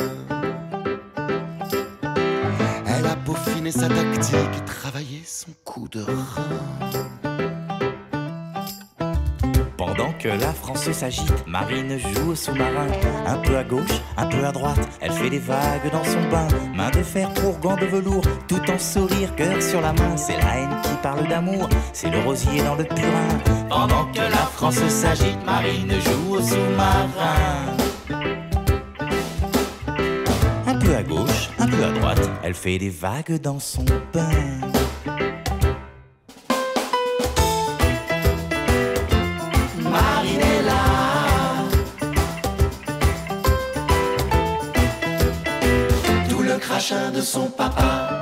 Elle 2.87 3.07
a 3.07 3.17
peaufiné 3.25 3.71
sa 3.71 3.89
tactique 3.89 4.57
et 4.57 4.65
travaillé 4.65 5.23
son 5.25 5.53
coup 5.65 5.89
de 5.89 6.03
rein. 6.03 7.62
Que 10.23 10.29
la 10.29 10.53
France 10.53 10.89
s'agite, 10.93 11.49
Marine 11.49 11.99
joue 11.99 12.31
au 12.31 12.35
sous-marin. 12.37 12.87
Un 13.27 13.39
peu 13.39 13.57
à 13.57 13.65
gauche, 13.65 14.01
un 14.17 14.27
peu 14.27 14.45
à 14.45 14.53
droite, 14.53 14.79
elle 15.01 15.11
fait 15.11 15.31
des 15.31 15.41
vagues 15.41 15.91
dans 15.91 16.05
son 16.05 16.23
bain. 16.31 16.47
Main 16.73 16.91
de 16.91 17.03
fer 17.03 17.29
pour 17.35 17.59
gants 17.59 17.77
de 17.77 17.87
velours, 17.87 18.23
tout 18.47 18.63
en 18.71 18.79
sourire, 18.79 19.35
cœur 19.35 19.61
sur 19.61 19.81
la 19.81 19.93
main. 19.93 20.17
C'est 20.17 20.37
la 20.37 20.59
haine 20.59 20.77
qui 20.85 20.95
parle 21.03 21.27
d'amour, 21.27 21.69
c'est 21.93 22.09
le 22.09 22.21
rosier 22.21 22.63
dans 22.63 22.77
le 22.77 22.85
purin. 22.85 23.67
Pendant 23.69 24.05
que 24.13 24.21
la 24.21 24.47
France 24.47 24.77
s'agite, 24.87 25.45
Marine 25.45 25.91
joue 25.91 26.37
au 26.37 26.41
sous-marin. 26.41 27.75
Un 30.69 30.79
peu 30.79 30.95
à 30.95 31.03
gauche, 31.03 31.51
un 31.59 31.67
peu 31.67 31.83
à 31.83 31.91
droite, 31.91 32.31
elle 32.45 32.55
fait 32.55 32.79
des 32.79 32.91
vagues 32.91 33.41
dans 33.41 33.59
son 33.59 33.85
bain. 34.13 34.31
De 47.15 47.21
son 47.21 47.47
papa. 47.47 48.21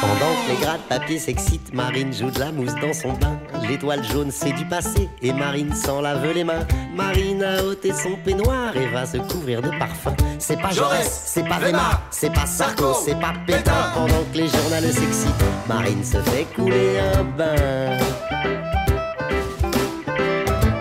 Pendant 0.00 0.34
que 0.34 0.50
les 0.50 0.56
gratte-papiers 0.60 1.18
s'excitent, 1.18 1.72
Marine 1.72 2.12
joue 2.12 2.30
de 2.30 2.40
la 2.40 2.52
mousse 2.52 2.74
dans 2.80 2.92
son 2.92 3.12
bain. 3.12 3.38
L'étoile 3.68 4.02
jaune, 4.04 4.30
c'est 4.30 4.52
du 4.52 4.64
passé, 4.64 5.08
et 5.22 5.32
Marine 5.32 5.74
s'en 5.74 6.00
lave 6.00 6.32
les 6.32 6.44
mains. 6.44 6.66
Marine 6.94 7.42
a 7.42 7.62
ôté 7.62 7.92
son 7.92 8.16
peignoir 8.24 8.76
et 8.76 8.86
va 8.88 9.06
se 9.06 9.18
couvrir 9.18 9.62
de 9.62 9.70
parfum. 9.78 10.14
C'est 10.38 10.60
pas 10.60 10.70
Jaurès, 10.70 11.22
c'est 11.26 11.46
pas 11.46 11.58
Véma, 11.58 12.00
c'est 12.10 12.32
pas 12.32 12.46
Sarko, 12.46 12.94
c'est 12.94 13.18
pas 13.20 13.34
Pétain. 13.46 13.72
Pendant 13.94 14.24
que 14.32 14.38
les 14.38 14.48
journaux 14.48 14.92
s'excitent, 14.92 15.44
Marine 15.68 16.04
se 16.04 16.18
fait 16.18 16.46
couler 16.54 16.98
un 17.14 17.24
bain. 17.24 17.98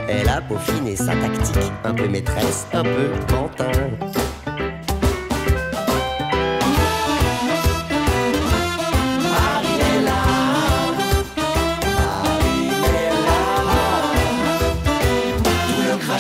Elle 0.10 0.30
a 0.30 0.41
peaufiné 0.41 0.96
sa 0.96 1.13
tactique, 1.15 1.72
un 1.84 1.93
peu 1.93 2.08
maîtresse, 2.08 2.65
un 2.74 2.84
peu 2.84 3.12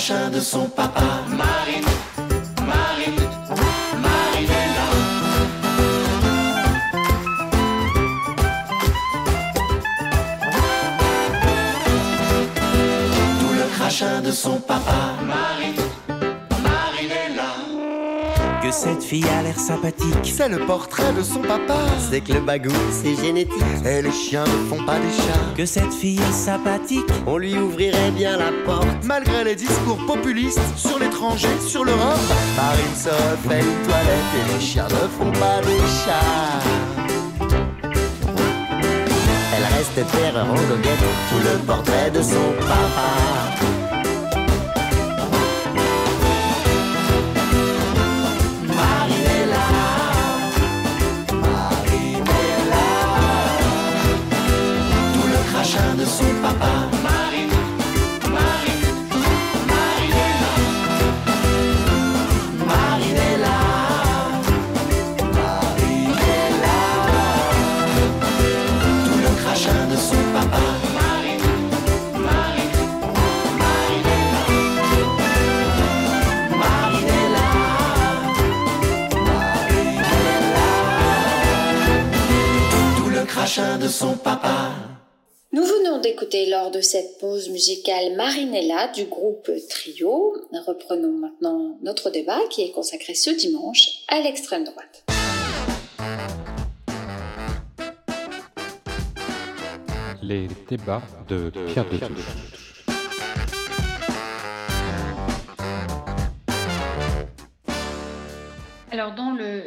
pantin. 0.07 0.29
de 0.29 0.39
son 0.39 0.69
papa. 0.69 1.01
Marine, 1.29 1.85
Marine, 2.65 3.21
Marinella. 4.03 4.87
Tout 13.39 13.53
le 13.53 13.77
crachin 13.77 14.21
de 14.21 14.31
son 14.31 14.59
papa. 14.59 15.15
Marine 15.25 15.76
cette 18.77 19.03
fille 19.03 19.25
a 19.39 19.41
l'air 19.41 19.59
sympathique. 19.59 20.13
C'est 20.23 20.49
le 20.49 20.59
portrait 20.59 21.11
de 21.13 21.23
son 21.23 21.41
papa. 21.41 21.79
C'est 22.11 22.21
que 22.21 22.33
le 22.33 22.41
bagou, 22.41 22.73
c'est 22.91 23.15
génétique. 23.15 23.63
Et 23.83 24.03
les 24.03 24.11
chiens 24.11 24.43
ne 24.43 24.69
font 24.69 24.83
pas 24.85 24.99
des 24.99 25.09
chats. 25.09 25.55
Que 25.57 25.65
cette 25.65 25.93
fille 25.93 26.19
est 26.19 26.31
sympathique. 26.31 27.09
On 27.25 27.37
lui 27.37 27.57
ouvrirait 27.57 28.11
bien 28.11 28.37
la 28.37 28.51
porte. 28.65 29.03
Malgré 29.03 29.43
les 29.43 29.55
discours 29.55 29.97
populistes 30.05 30.61
sur 30.75 30.99
l'étranger, 30.99 31.49
sur 31.65 31.83
l'Europe. 31.85 32.19
Marine 32.55 32.95
se 32.95 33.09
fait 33.47 33.61
une 33.61 33.87
toilette 33.87 34.31
et 34.37 34.53
les 34.53 34.61
chiens 34.63 34.87
ne 34.87 35.07
font 35.17 35.31
pas 35.31 35.59
des 35.61 35.81
chats. 36.03 36.61
Elle 39.55 39.65
reste 39.75 40.11
terre 40.11 40.45
en 40.45 40.53
goguette, 40.53 41.07
tout 41.29 41.39
le 41.43 41.57
portrait 41.65 42.11
de 42.11 42.21
son 42.21 42.53
papa. 42.59 43.66
Lors 86.33 86.71
de 86.71 86.81
cette 86.81 87.19
pause 87.19 87.49
musicale 87.49 88.15
Marinella 88.15 88.89
du 88.89 89.05
groupe 89.05 89.49
Trio. 89.69 90.35
Reprenons 90.65 91.13
maintenant 91.13 91.77
notre 91.81 92.09
débat 92.09 92.39
qui 92.49 92.63
est 92.63 92.71
consacré 92.71 93.13
ce 93.13 93.29
dimanche 93.29 94.03
à 94.09 94.19
l'extrême 94.19 94.65
droite. 94.65 95.05
Les 100.21 100.47
débats 100.69 101.01
de 101.29 101.49
Pierre 101.71 101.85
de 101.85 101.97
Alors, 108.91 109.13
dans 109.15 109.31
le, 109.31 109.63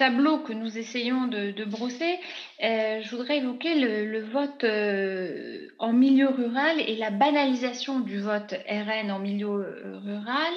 tableau 0.00 0.38
que 0.38 0.54
nous 0.54 0.78
essayons 0.78 1.26
de, 1.26 1.64
brosser, 1.66 2.18
euh, 2.62 3.00
je 3.00 3.10
voudrais 3.10 3.38
évoquer 3.38 3.74
le, 3.74 4.20
vote 4.20 4.64
euh, 4.64 5.68
en 5.78 5.94
milieu 5.94 6.28
rural 6.28 6.78
et 6.78 6.94
la 6.94 7.10
banalisation 7.10 8.00
du 8.00 8.20
vote 8.20 8.54
RN 8.68 9.10
en 9.10 9.18
milieu 9.18 9.48
euh, 9.48 9.98
rural. 9.98 10.52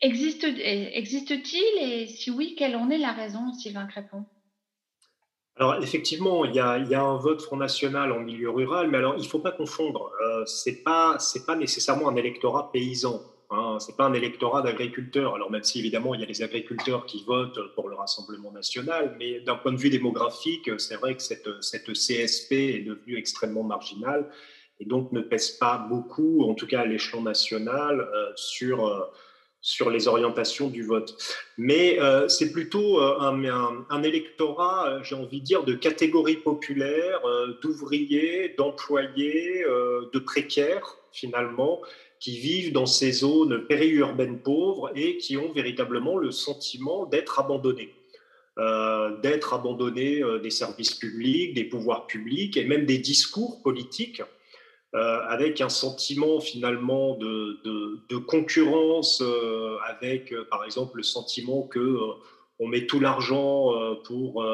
Existe-t-il 0.00 1.82
et 1.82 2.06
si 2.06 2.30
oui, 2.30 2.54
quelle 2.56 2.76
en 2.76 2.88
est 2.90 2.98
la 2.98 3.10
raison, 3.12 3.52
Sylvain 3.52 3.86
Crépon? 3.86 4.24
Alors 5.56 5.82
effectivement, 5.82 6.44
il 6.44 6.54
y, 6.54 6.60
a, 6.60 6.74
un 6.74 7.16
vote 7.16 7.42
Front 7.42 7.56
National 7.56 8.12
en 8.12 8.20
milieu 8.20 8.50
rural, 8.50 8.88
mais 8.88 8.98
alors 8.98 9.16
il 9.16 9.22
ne 9.22 9.28
faut 9.28 9.40
pas 9.40 9.52
confondre. 9.52 10.10
Ce 10.46 10.70
n'est 10.70 10.76
pas, 10.76 11.18
pas 11.46 11.56
nécessairement 11.56 12.08
un 12.08 12.16
électorat 12.16 12.70
paysan. 12.72 13.20
Hein, 13.52 13.78
ce 13.80 13.90
n'est 13.90 13.96
pas 13.96 14.06
un 14.06 14.14
électorat 14.14 14.62
d'agriculteurs. 14.62 15.34
Alors 15.34 15.50
même 15.50 15.62
si 15.62 15.78
évidemment 15.78 16.14
il 16.14 16.20
y 16.20 16.24
a 16.24 16.26
des 16.26 16.42
agriculteurs 16.42 17.04
qui 17.04 17.22
votent 17.24 17.74
pour 17.74 17.90
le 17.90 17.94
Rassemblement 17.94 18.50
national, 18.50 19.14
mais 19.18 19.40
d'un 19.40 19.56
point 19.56 19.72
de 19.72 19.76
vue 19.76 19.90
démographique, 19.90 20.70
c'est 20.78 20.96
vrai 20.96 21.14
que 21.16 21.22
cette, 21.22 21.48
cette 21.60 21.92
CSP 21.92 22.52
est 22.52 22.84
devenue 22.86 23.18
extrêmement 23.18 23.62
marginale 23.62 24.30
et 24.80 24.86
donc 24.86 25.12
ne 25.12 25.20
pèse 25.20 25.50
pas 25.50 25.76
beaucoup, 25.76 26.44
en 26.48 26.54
tout 26.54 26.66
cas 26.66 26.80
à 26.80 26.86
l'échelon 26.86 27.22
national, 27.22 28.00
euh, 28.00 28.32
sur, 28.36 28.86
euh, 28.88 29.04
sur 29.60 29.90
les 29.90 30.08
orientations 30.08 30.68
du 30.68 30.82
vote. 30.82 31.14
Mais 31.58 32.00
euh, 32.00 32.28
c'est 32.28 32.52
plutôt 32.52 33.00
un, 33.00 33.44
un, 33.44 33.86
un 33.90 34.02
électorat, 34.02 35.02
j'ai 35.02 35.14
envie 35.14 35.40
de 35.40 35.44
dire, 35.44 35.62
de 35.64 35.74
catégories 35.74 36.38
populaires, 36.38 37.20
d'ouvriers, 37.60 38.54
d'employés, 38.56 39.62
de 39.64 40.18
précaires 40.18 40.96
finalement, 41.12 41.82
qui 42.22 42.38
vivent 42.38 42.72
dans 42.72 42.86
ces 42.86 43.10
zones 43.10 43.66
périurbaines 43.66 44.40
pauvres 44.40 44.92
et 44.94 45.16
qui 45.16 45.36
ont 45.36 45.50
véritablement 45.52 46.16
le 46.16 46.30
sentiment 46.30 47.04
d'être 47.04 47.40
abandonnés. 47.40 47.92
Euh, 48.58 49.18
d'être 49.22 49.54
abandonnés 49.54 50.22
euh, 50.22 50.38
des 50.38 50.50
services 50.50 50.94
publics, 50.94 51.52
des 51.54 51.64
pouvoirs 51.64 52.06
publics 52.06 52.56
et 52.56 52.64
même 52.64 52.86
des 52.86 52.98
discours 52.98 53.60
politiques, 53.62 54.22
euh, 54.94 55.18
avec 55.26 55.60
un 55.60 55.68
sentiment 55.68 56.38
finalement 56.38 57.16
de, 57.16 58.16
concurrence, 58.28 59.20
avec 59.88 60.32
par 60.48 60.64
exemple 60.64 60.98
le 60.98 61.02
sentiment 61.02 61.62
que 61.62 61.98
on 62.60 62.68
met 62.68 62.86
tout 62.86 63.00
l'argent 63.00 63.72
pour 64.04 64.46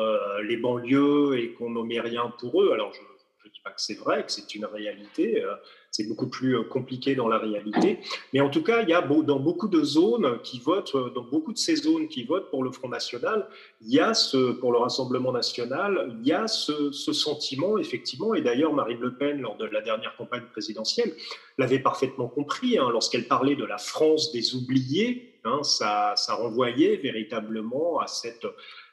les 0.43 0.57
banlieues 0.57 1.39
et 1.39 1.53
qu'on 1.53 1.71
n'en 1.71 1.85
met 1.85 2.01
rien 2.01 2.33
pour 2.39 2.63
eux. 2.63 2.71
Alors 2.73 2.95
je 2.95 3.01
ne 3.01 3.53
dis 3.53 3.61
pas 3.63 3.71
que 3.71 3.83
c'est 3.83 3.99
vrai, 3.99 4.25
que 4.25 4.33
c'est 4.33 4.55
une 4.55 4.65
réalité 4.65 5.45
c'est 5.91 6.07
beaucoup 6.07 6.29
plus 6.29 6.57
euh, 6.57 6.63
compliqué 6.63 7.15
dans 7.15 7.29
la 7.29 7.39
réalité. 7.39 7.99
Mais 8.33 8.41
en 8.41 8.51
tout 8.51 8.63
cas, 8.63 8.83
il 8.83 8.89
y 8.89 8.93
a 8.93 9.01
dans 9.01 9.41
beaucoup 9.41 9.69
de 9.69 9.83
zones 9.83 10.41
qui 10.43 10.59
votent, 10.59 10.95
euh, 10.95 11.11
dans 11.11 11.23
beaucoup 11.23 11.53
de 11.53 11.59
ces 11.59 11.77
zones 11.77 12.09
qui 12.09 12.25
votent 12.25 12.51
pour 12.51 12.63
le 12.63 12.71
Front 12.71 12.89
National, 12.89 13.49
il 13.81 13.93
y 13.93 14.01
a 14.01 14.15
ce, 14.15 14.53
pour 14.53 14.73
le 14.73 14.79
Rassemblement 14.79 15.33
National, 15.33 16.17
il 16.21 16.27
y 16.27 16.33
a 16.33 16.47
ce, 16.47 16.93
sentiment, 16.93 17.79
effectivement, 17.79 18.35
et 18.35 18.43
d'ailleurs 18.43 18.73
Marine 18.73 19.01
Le 19.01 19.15
Pen, 19.15 19.41
lors 19.41 19.57
de 19.57 19.65
la 19.65 19.81
dernière 19.81 20.17
campagne 20.17 20.45
présidentielle, 20.53 21.15
l'avait 21.57 21.79
parfaitement 21.79 22.29
compris, 22.29 22.79
hein, 22.79 22.89
lorsqu'elle 22.93 23.27
parlait 23.27 23.57
de 23.57 23.65
la 23.65 23.79
France 23.79 24.33
des 24.33 24.55
oubliés, 24.55 25.41
hein, 25.45 25.63
ça, 25.63 26.15
renvoyait 26.29 26.97
véritablement 26.97 27.99
à 27.99 28.07
cette, 28.07 28.47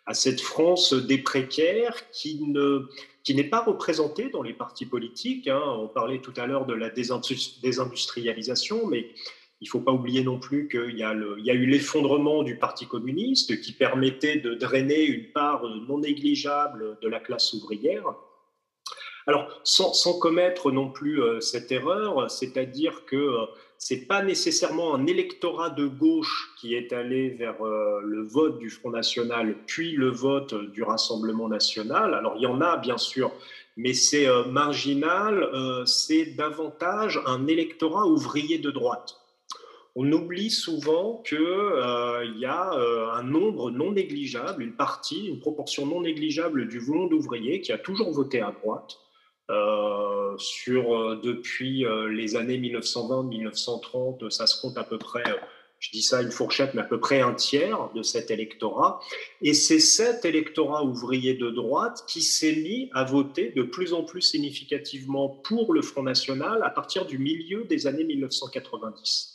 à 0.06 0.14
cette 0.14 0.42
France 0.42 0.94
des 0.94 1.18
précaires 1.18 2.10
qui 2.12 2.42
ne 2.42 2.88
qui 3.26 3.36
n'est 3.36 3.44
pas 3.44 3.62
représenté 3.62 4.30
dans 4.30 4.44
les 4.44 4.54
partis 4.54 4.86
politiques. 4.86 5.50
Hein. 5.50 5.62
On 5.80 5.88
parlait 5.90 6.20
tout 6.20 6.34
à 6.38 6.46
l'heure 6.46 6.66
de 6.68 6.74
la 6.74 6.90
désindustrialisation, 6.90 8.88
mais 8.88 9.10
il 9.62 9.66
ne 9.66 9.70
faut 9.70 9.82
pas 9.82 9.92
oublier 9.92 10.24
non 10.24 10.40
plus 10.40 10.68
qu'il 10.68 10.96
y, 10.96 11.04
a 11.04 11.14
eu 11.14 11.66
l'effondrement 11.66 12.44
du 12.44 12.58
Parti 12.58 12.86
communiste 12.86 13.60
qui 13.62 13.72
permettait 13.72 14.38
de 14.38 14.54
drainer 14.54 15.06
une 15.06 15.32
part 15.32 15.64
non 15.88 15.98
négligeable 16.00 17.00
de 17.02 17.08
la 17.08 17.20
classe 17.20 17.52
ouvrière. 17.54 18.14
Alors, 19.28 19.60
sans, 19.64 20.20
commettre 20.20 20.72
non 20.72 20.92
plus 20.92 21.20
euh, 21.24 21.40
cette 21.40 21.72
erreur, 21.72 22.30
c'est-à-dire 22.30 23.06
que 23.06 23.16
euh, 23.16 23.46
c'est 23.78 24.08
pas 24.08 24.24
nécessairement 24.24 24.96
un 24.96 25.06
électorat 25.06 25.70
de 25.70 25.86
gauche 25.86 26.54
qui 26.60 26.76
est 26.76 26.94
allé 26.94 27.30
vers 27.30 27.62
euh, 27.64 28.00
le 28.04 28.24
vote 28.24 28.60
du 28.60 28.70
Front 28.70 28.92
National, 28.92 29.56
puis 29.68 29.92
le 29.92 30.10
vote 30.10 30.54
du 30.72 30.84
Rassemblement 30.84 31.50
National. 31.50 32.14
Alors 32.14 32.36
il 32.38 32.44
y 32.44 32.48
en 32.48 32.62
a 32.62 32.78
bien 32.78 32.98
sûr, 32.98 33.32
mais 33.78 33.94
c'est 33.94 34.28
euh, 34.28 34.46
marginal. 34.46 35.44
Euh, 35.44 35.86
c'est 35.86 36.26
davantage 36.26 37.22
un 37.26 37.48
électorat 37.48 38.08
ouvrier 38.08 38.58
de 38.58 38.72
droite. 38.72 39.18
On 39.98 40.12
oublie 40.12 40.50
souvent 40.50 41.24
qu'il 41.26 41.38
y 41.38 42.46
a 42.46 42.72
un 43.14 43.24
nombre 43.24 43.72
non 43.72 43.94
négligeable, 43.94 44.62
une 44.62 44.74
partie, 44.74 45.28
une 45.28 45.40
proportion 45.40 45.86
non 45.86 46.02
négligeable 46.02 46.68
du 46.68 46.82
monde 46.82 47.14
ouvrier 47.14 47.62
qui 47.62 47.72
a 47.72 47.78
toujours 47.78 48.12
voté 48.12 48.42
à 48.42 48.52
droite 48.52 48.98
euh, 48.98 49.05
sur, 50.38 50.96
euh, 50.96 51.20
depuis 51.24 51.86
euh, 51.86 52.08
les 52.10 52.36
années 52.36 52.58
1920-1930, 52.58 54.30
ça 54.30 54.48
se 54.48 54.60
compte 54.62 54.78
à 54.78 54.84
peu 54.84 54.98
près, 54.98 55.24
je 55.80 55.92
dis 55.92 56.02
ça 56.02 56.22
une 56.22 56.32
fourchette, 56.32 56.74
mais 56.74 56.82
à 56.82 56.86
peu 56.86 57.00
près 57.00 57.22
un 57.22 57.34
tiers 57.34 57.90
de 57.94 58.02
cet 58.02 58.32
électorat. 58.32 59.00
Et 59.42 59.54
c'est 59.54 59.80
cet 59.80 60.26
électorat 60.26 60.84
ouvrier 60.84 61.36
de 61.36 61.50
droite 61.50 62.04
qui 62.08 62.22
s'est 62.22 62.56
mis 62.56 62.90
à 62.94 63.04
voter 63.04 63.52
de 63.56 63.64
plus 63.64 63.94
en 63.94 64.04
plus 64.04 64.22
significativement 64.22 65.30
pour 65.30 65.74
le 65.74 65.82
Front 65.82 66.04
National 66.04 66.64
à 66.64 66.70
partir 66.70 67.06
du 67.06 67.18
milieu 67.18 67.66
des 67.66 67.88
années 67.88 68.06
1990. 68.06 69.35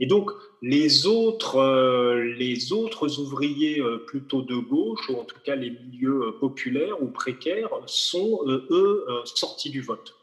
Et 0.00 0.06
donc, 0.06 0.30
les 0.62 1.06
autres, 1.06 1.56
euh, 1.56 2.34
les 2.36 2.72
autres 2.72 3.18
ouvriers 3.18 3.80
euh, 3.80 3.98
plutôt 3.98 4.42
de 4.42 4.56
gauche, 4.56 5.08
ou 5.08 5.16
en 5.16 5.24
tout 5.24 5.38
cas 5.44 5.56
les 5.56 5.70
milieux 5.70 6.22
euh, 6.22 6.32
populaires 6.38 7.02
ou 7.02 7.08
précaires, 7.08 7.70
sont, 7.86 8.40
eux, 8.46 9.04
sortis 9.24 9.70
du 9.70 9.80
vote. 9.80 10.14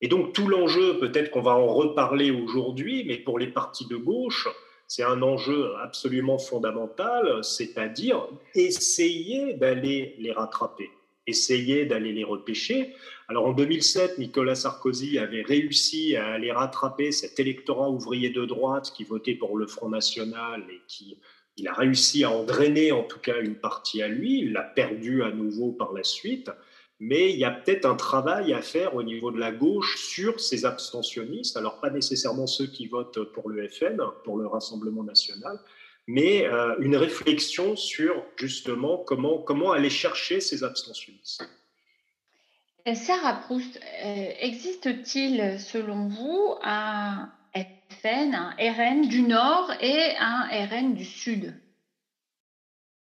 Et 0.00 0.08
donc, 0.08 0.32
tout 0.32 0.48
l'enjeu, 0.48 0.98
peut-être 0.98 1.30
qu'on 1.30 1.42
va 1.42 1.56
en 1.56 1.66
reparler 1.66 2.30
aujourd'hui, 2.30 3.04
mais 3.06 3.16
pour 3.16 3.38
les 3.38 3.48
partis 3.48 3.86
de 3.86 3.96
gauche, 3.96 4.48
c'est 4.86 5.02
un 5.02 5.22
enjeu 5.22 5.74
absolument 5.82 6.38
fondamental, 6.38 7.42
c'est-à-dire 7.42 8.28
essayer 8.54 9.54
d'aller 9.54 10.14
les 10.18 10.30
rattraper 10.30 10.90
essayer 11.26 11.86
d'aller 11.86 12.12
les 12.12 12.24
repêcher. 12.24 12.94
Alors 13.28 13.46
en 13.46 13.52
2007, 13.52 14.18
Nicolas 14.18 14.54
Sarkozy 14.54 15.18
avait 15.18 15.42
réussi 15.42 16.16
à 16.16 16.26
aller 16.26 16.52
rattraper 16.52 17.12
cet 17.12 17.40
électorat 17.40 17.90
ouvrier 17.90 18.30
de 18.30 18.44
droite 18.44 18.92
qui 18.94 19.04
votait 19.04 19.34
pour 19.34 19.56
le 19.56 19.66
Front 19.66 19.88
National 19.88 20.64
et 20.70 20.80
qui 20.86 21.18
il 21.56 21.68
a 21.68 21.72
réussi 21.72 22.24
à 22.24 22.30
en 22.30 22.42
drainer 22.44 22.90
en 22.90 23.04
tout 23.04 23.20
cas 23.20 23.40
une 23.40 23.54
partie 23.54 24.02
à 24.02 24.08
lui. 24.08 24.40
Il 24.40 24.52
l'a 24.52 24.62
perdu 24.62 25.22
à 25.22 25.30
nouveau 25.30 25.72
par 25.72 25.92
la 25.92 26.02
suite. 26.02 26.50
Mais 27.00 27.32
il 27.32 27.38
y 27.38 27.44
a 27.44 27.50
peut-être 27.50 27.86
un 27.86 27.96
travail 27.96 28.52
à 28.52 28.62
faire 28.62 28.94
au 28.94 29.02
niveau 29.02 29.30
de 29.30 29.38
la 29.38 29.52
gauche 29.52 29.98
sur 29.98 30.40
ces 30.40 30.64
abstentionnistes. 30.64 31.56
Alors 31.56 31.80
pas 31.80 31.90
nécessairement 31.90 32.46
ceux 32.46 32.66
qui 32.66 32.86
votent 32.86 33.22
pour 33.32 33.50
le 33.50 33.68
FN, 33.68 34.00
pour 34.24 34.38
le 34.38 34.46
Rassemblement 34.46 35.02
national, 35.02 35.60
mais 36.06 36.46
euh, 36.46 36.76
une 36.80 36.96
réflexion 36.96 37.76
sur 37.76 38.24
justement 38.36 38.98
comment, 38.98 39.38
comment 39.38 39.72
aller 39.72 39.90
chercher 39.90 40.40
ces 40.40 40.64
abstentionnistes. 40.64 41.48
Sarah 42.94 43.40
Proust, 43.46 43.80
euh, 44.04 44.30
existe-t-il 44.40 45.58
selon 45.58 46.08
vous 46.08 46.54
un 46.62 47.30
FN, 47.54 48.34
un 48.34 48.54
RN 48.58 49.08
du 49.08 49.22
Nord 49.22 49.72
et 49.80 50.14
un 50.18 50.66
RN 50.66 50.94
du 50.94 51.04
Sud? 51.04 51.54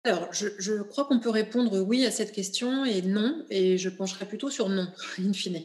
Alors, 0.06 0.30
je, 0.32 0.82
crois 0.82 1.06
qu'on 1.06 1.20
peut 1.20 1.30
répondre 1.30 1.82
oui 1.82 2.06
à 2.06 2.12
cette 2.12 2.32
question 2.32 2.86
et 2.86 3.02
non, 3.02 3.46
et 3.50 3.78
je 3.78 3.90
pencherai 3.90 4.26
plutôt 4.26 4.50
sur 4.50 4.70
non, 4.70 4.88
in 5.20 5.34
fine. 5.34 5.62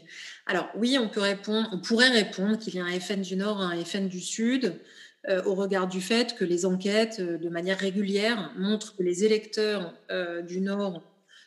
Alors, 0.47 0.69
oui, 0.75 0.99
on 1.01 1.09
peut 1.09 1.21
répondre, 1.21 1.69
on 1.73 1.79
pourrait 1.79 2.11
répondre 2.11 2.59
qu'il 2.59 2.75
y 2.75 2.81
a 2.81 2.85
un 2.85 3.01
FN 3.01 3.23
du 3.23 3.37
Nord, 3.37 3.61
un 3.61 3.83
FN 3.85 4.09
du 4.09 4.21
Sud. 4.21 4.81
Euh, 5.29 5.43
au 5.45 5.55
regard 5.55 5.89
du 5.89 6.03
fait 6.03 6.35
que 6.35 6.45
les 6.45 6.67
enquêtes, 6.67 7.17
euh, 7.19 7.39
de 7.39 7.49
manière 7.49 7.79
régulière, 7.79 8.53
montrent 8.59 8.95
que 8.95 9.03
les 9.03 9.25
électeurs 9.25 9.95
euh, 10.11 10.43
du 10.43 10.61
Nord 10.61 11.03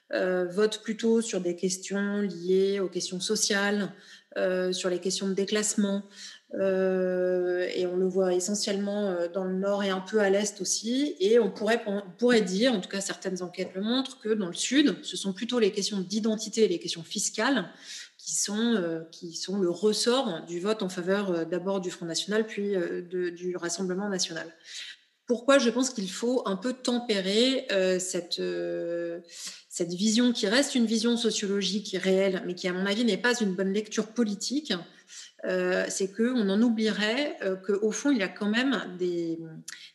votent 0.09 0.81
plutôt 0.83 1.19
sur 1.19 1.41
des 1.41 1.57
questions 1.57 2.21
liées 2.21 2.79
aux 2.79 2.87
questions 2.87 3.19
sociales, 3.19 3.91
sur 4.71 4.89
les 4.89 4.99
questions 4.99 5.27
de 5.27 5.33
déclassement, 5.33 6.01
et 6.53 7.85
on 7.85 7.97
le 7.97 8.07
voit 8.07 8.33
essentiellement 8.33 9.13
dans 9.33 9.43
le 9.43 9.55
nord 9.55 9.83
et 9.83 9.89
un 9.89 9.99
peu 9.99 10.21
à 10.21 10.29
l'est 10.29 10.61
aussi. 10.61 11.17
Et 11.19 11.39
on 11.39 11.51
pourrait, 11.51 11.83
on 11.87 12.01
pourrait 12.17 12.39
dire, 12.39 12.71
en 12.71 12.79
tout 12.79 12.87
cas 12.87 13.01
certaines 13.01 13.43
enquêtes 13.43 13.71
le 13.75 13.81
montrent, 13.81 14.17
que 14.21 14.29
dans 14.29 14.47
le 14.47 14.53
sud, 14.53 14.95
ce 15.03 15.17
sont 15.17 15.33
plutôt 15.33 15.59
les 15.59 15.71
questions 15.71 15.99
d'identité 15.99 16.63
et 16.63 16.67
les 16.69 16.79
questions 16.79 17.03
fiscales 17.03 17.65
qui 18.27 18.35
sont, 18.35 19.05
qui 19.09 19.33
sont 19.33 19.57
le 19.57 19.69
ressort 19.69 20.45
du 20.45 20.59
vote 20.59 20.83
en 20.83 20.89
faveur 20.89 21.45
d'abord 21.45 21.79
du 21.79 21.91
Front 21.91 22.05
National, 22.05 22.45
puis 22.45 22.73
du 23.09 23.55
Rassemblement 23.55 24.09
National 24.09 24.53
pourquoi 25.27 25.59
je 25.59 25.69
pense 25.69 25.89
qu'il 25.89 26.09
faut 26.09 26.41
un 26.45 26.55
peu 26.55 26.73
tempérer 26.73 27.67
euh, 27.71 27.99
cette, 27.99 28.39
euh, 28.39 29.19
cette 29.69 29.93
vision 29.93 30.31
qui 30.31 30.47
reste 30.47 30.73
une 30.73 30.85
vision 30.85 31.17
sociologique 31.17 31.95
réelle, 32.01 32.41
mais 32.47 32.55
qui, 32.55 32.67
à 32.69 32.73
mon 32.73 32.85
avis, 32.85 33.03
n'est 33.03 33.17
pas 33.17 33.37
une 33.39 33.53
bonne 33.53 33.73
lecture 33.73 34.07
politique. 34.07 34.73
Euh, 35.45 35.85
c'est 35.89 36.11
qu'on 36.11 36.49
en 36.49 36.61
oublierait 36.61 37.37
qu'au 37.65 37.91
fond, 37.91 38.09
il 38.09 38.17
y 38.17 38.23
a 38.23 38.29
quand 38.29 38.49
même 38.49 38.81
des, 38.97 39.37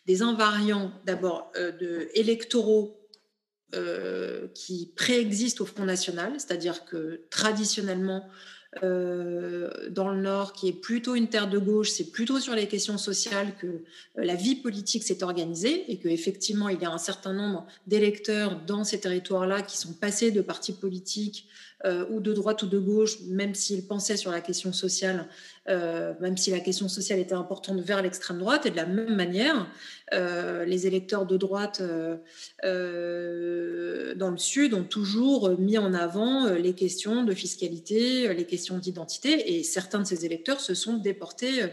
des 0.06 0.22
invariants, 0.22 0.92
d'abord, 1.04 1.50
électoraux 2.14 3.01
qui 4.54 4.90
préexistent 4.96 5.62
au 5.62 5.66
Front 5.66 5.84
National, 5.84 6.32
c'est-à-dire 6.36 6.84
que 6.84 7.22
traditionnellement, 7.30 8.28
euh, 8.82 9.68
dans 9.90 10.08
le 10.08 10.22
Nord, 10.22 10.54
qui 10.54 10.68
est 10.68 10.72
plutôt 10.72 11.14
une 11.14 11.28
terre 11.28 11.48
de 11.48 11.58
gauche, 11.58 11.90
c'est 11.90 12.10
plutôt 12.10 12.40
sur 12.40 12.54
les 12.54 12.66
questions 12.68 12.96
sociales 12.96 13.54
que 13.60 13.66
euh, 13.66 13.80
la 14.16 14.34
vie 14.34 14.54
politique 14.54 15.02
s'est 15.02 15.22
organisée 15.22 15.84
et 15.92 15.98
qu'effectivement, 15.98 16.70
il 16.70 16.80
y 16.80 16.86
a 16.86 16.90
un 16.90 16.98
certain 16.98 17.34
nombre 17.34 17.66
d'électeurs 17.86 18.62
dans 18.66 18.82
ces 18.82 18.98
territoires-là 18.98 19.60
qui 19.60 19.76
sont 19.76 19.92
passés 19.92 20.30
de 20.30 20.40
partis 20.40 20.72
politiques 20.72 21.48
euh, 21.84 22.04
ou 22.10 22.20
de 22.20 22.32
droite 22.32 22.62
ou 22.62 22.68
de 22.68 22.78
gauche, 22.78 23.18
même 23.26 23.56
s'ils 23.56 23.84
pensaient 23.84 24.16
sur 24.16 24.30
la 24.30 24.40
question 24.40 24.72
sociale, 24.72 25.26
euh, 25.68 26.12
même 26.20 26.36
si 26.36 26.52
la 26.52 26.60
question 26.60 26.88
sociale 26.88 27.18
était 27.18 27.34
importante 27.34 27.80
vers 27.80 28.02
l'extrême 28.02 28.38
droite. 28.38 28.66
Et 28.66 28.70
de 28.70 28.76
la 28.76 28.86
même 28.86 29.16
manière, 29.16 29.66
euh, 30.12 30.64
les 30.64 30.86
électeurs 30.86 31.26
de 31.26 31.36
droite 31.36 31.82
dans 31.82 32.20
le 34.30 34.36
Sud 34.36 34.74
ont 34.74 34.84
toujours 34.84 35.58
mis 35.58 35.76
en 35.76 35.92
avant 35.92 36.46
les 36.50 36.74
questions 36.74 37.24
de 37.24 37.34
fiscalité, 37.34 38.32
les 38.32 38.46
questions 38.46 38.78
d'identité, 38.78 39.56
et 39.56 39.64
certains 39.64 39.98
de 39.98 40.06
ces 40.06 40.24
électeurs 40.24 40.60
se 40.60 40.74
sont 40.74 40.98
déportés 40.98 41.64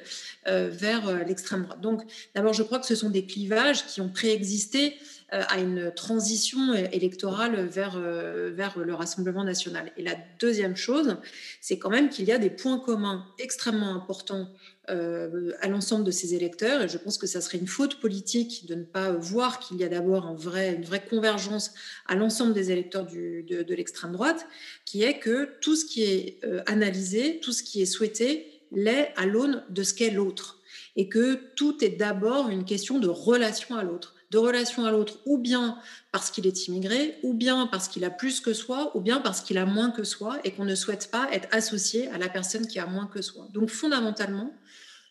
vers 0.45 1.23
l'extrême 1.25 1.63
droite. 1.63 1.81
Donc, 1.81 2.01
d'abord, 2.33 2.53
je 2.53 2.63
crois 2.63 2.79
que 2.79 2.87
ce 2.87 2.95
sont 2.95 3.11
des 3.11 3.25
clivages 3.25 3.85
qui 3.85 4.01
ont 4.01 4.09
préexisté 4.09 4.95
à 5.31 5.59
une 5.59 5.91
transition 5.93 6.73
électorale 6.73 7.67
vers, 7.67 7.97
euh, 7.97 8.51
vers 8.53 8.79
le 8.79 8.93
Rassemblement 8.93 9.43
national. 9.43 9.91
Et 9.97 10.03
la 10.03 10.15
deuxième 10.39 10.75
chose, 10.75 11.17
c'est 11.61 11.77
quand 11.77 11.89
même 11.89 12.09
qu'il 12.09 12.25
y 12.25 12.31
a 12.31 12.37
des 12.37 12.49
points 12.49 12.79
communs 12.79 13.25
extrêmement 13.37 13.93
importants 13.93 14.49
euh, 14.89 15.51
à 15.61 15.67
l'ensemble 15.67 16.03
de 16.03 16.11
ces 16.11 16.33
électeurs. 16.33 16.81
Et 16.81 16.89
je 16.89 16.97
pense 16.97 17.17
que 17.17 17.27
ça 17.27 17.41
serait 17.41 17.59
une 17.59 17.67
faute 17.67 17.99
politique 17.99 18.65
de 18.67 18.75
ne 18.75 18.83
pas 18.83 19.11
voir 19.11 19.59
qu'il 19.59 19.77
y 19.77 19.83
a 19.83 19.89
d'abord 19.89 20.25
un 20.25 20.35
vrai, 20.35 20.73
une 20.73 20.85
vraie 20.85 21.05
convergence 21.05 21.71
à 22.07 22.15
l'ensemble 22.15 22.53
des 22.53 22.71
électeurs 22.71 23.05
du, 23.05 23.43
de, 23.43 23.61
de 23.61 23.75
l'extrême 23.75 24.13
droite, 24.13 24.47
qui 24.85 25.03
est 25.03 25.19
que 25.19 25.49
tout 25.61 25.75
ce 25.75 25.85
qui 25.85 26.03
est 26.03 26.39
analysé, 26.65 27.39
tout 27.39 27.51
ce 27.51 27.61
qui 27.61 27.81
est 27.81 27.85
souhaité, 27.85 28.61
l'est 28.71 29.13
à 29.15 29.25
l'aune 29.25 29.63
de 29.69 29.83
ce 29.83 29.93
qu'est 29.93 30.11
l'autre. 30.11 30.57
Et 30.95 31.07
que 31.07 31.35
tout 31.55 31.83
est 31.83 31.97
d'abord 31.97 32.49
une 32.49 32.65
question 32.65 32.99
de 32.99 33.07
relation 33.07 33.77
à 33.77 33.83
l'autre 33.83 34.15
de 34.31 34.37
relation 34.37 34.85
à 34.85 34.91
l'autre, 34.91 35.19
ou 35.25 35.37
bien 35.37 35.77
parce 36.11 36.31
qu'il 36.31 36.45
est 36.45 36.67
immigré, 36.67 37.17
ou 37.23 37.33
bien 37.33 37.67
parce 37.67 37.87
qu'il 37.87 38.05
a 38.05 38.09
plus 38.09 38.41
que 38.41 38.53
soi, 38.53 38.95
ou 38.95 39.01
bien 39.01 39.19
parce 39.19 39.41
qu'il 39.41 39.57
a 39.57 39.65
moins 39.65 39.91
que 39.91 40.03
soi, 40.03 40.39
et 40.43 40.51
qu'on 40.51 40.65
ne 40.65 40.75
souhaite 40.75 41.09
pas 41.11 41.27
être 41.31 41.47
associé 41.51 42.07
à 42.09 42.17
la 42.17 42.29
personne 42.29 42.67
qui 42.67 42.79
a 42.79 42.85
moins 42.85 43.07
que 43.07 43.21
soi. 43.21 43.47
Donc 43.53 43.69
fondamentalement, 43.69 44.53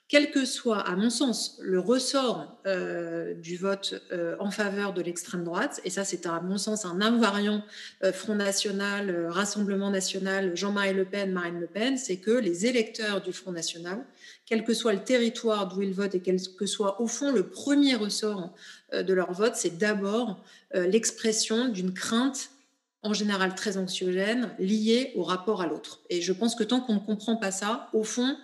quel 0.09 0.31
que 0.31 0.47
soit, 0.47 0.79
à 0.79 0.97
mon 0.97 1.11
sens, 1.11 1.59
le 1.61 1.79
ressort 1.79 2.59
euh, 2.67 3.35
du 3.35 3.59
vote 3.59 4.03
euh, 4.11 4.37
en 4.41 4.51
faveur 4.51 4.95
de 4.95 5.03
l'extrême 5.03 5.45
droite, 5.45 5.83
et 5.85 5.91
ça 5.91 6.03
c'est 6.03 6.25
à 6.25 6.41
mon 6.41 6.57
sens 6.57 6.87
un 6.87 7.03
invariant 7.03 7.63
euh, 8.03 8.11
Front 8.11 8.35
National, 8.35 9.27
Rassemblement 9.29 9.91
National, 9.91 10.57
Jean-Marie 10.57 10.95
Le 10.95 11.05
Pen, 11.05 11.31
Marine 11.33 11.61
Le 11.61 11.67
Pen, 11.67 11.99
c'est 11.99 12.17
que 12.17 12.31
les 12.31 12.65
électeurs 12.65 13.21
du 13.21 13.35
Front 13.35 13.53
National, 13.53 14.03
quel 14.49 14.65
que 14.65 14.73
soit 14.73 14.95
le 14.95 15.05
territoire 15.05 15.69
d'où 15.69 15.83
ils 15.83 15.93
votent 15.93 16.15
et 16.15 16.21
quel 16.21 16.39
que 16.59 16.67
soit 16.67 17.01
au 17.01 17.07
fond 17.07 17.31
le 17.33 17.49
premier 17.49 17.95
ressort 17.95 18.55
de 18.93 19.13
leur 19.13 19.33
vote, 19.33 19.57
c'est 19.57 19.77
d'abord 19.77 20.43
l'expression 20.75 21.69
d'une 21.69 21.93
crainte 21.93 22.51
en 23.03 23.13
général 23.13 23.55
très 23.55 23.77
anxiogène 23.77 24.51
liée 24.59 25.13
au 25.17 25.23
rapport 25.23 25.63
à 25.63 25.67
l'autre. 25.67 26.01
Et 26.11 26.21
je 26.21 26.33
pense 26.33 26.55
que 26.55 26.65
tant 26.65 26.81
qu'on 26.81 26.95
ne 26.95 27.01
comprend 27.01 27.37
pas 27.37 27.51
ça, 27.51 27.89
au 27.93 28.03
fond, 28.03 28.37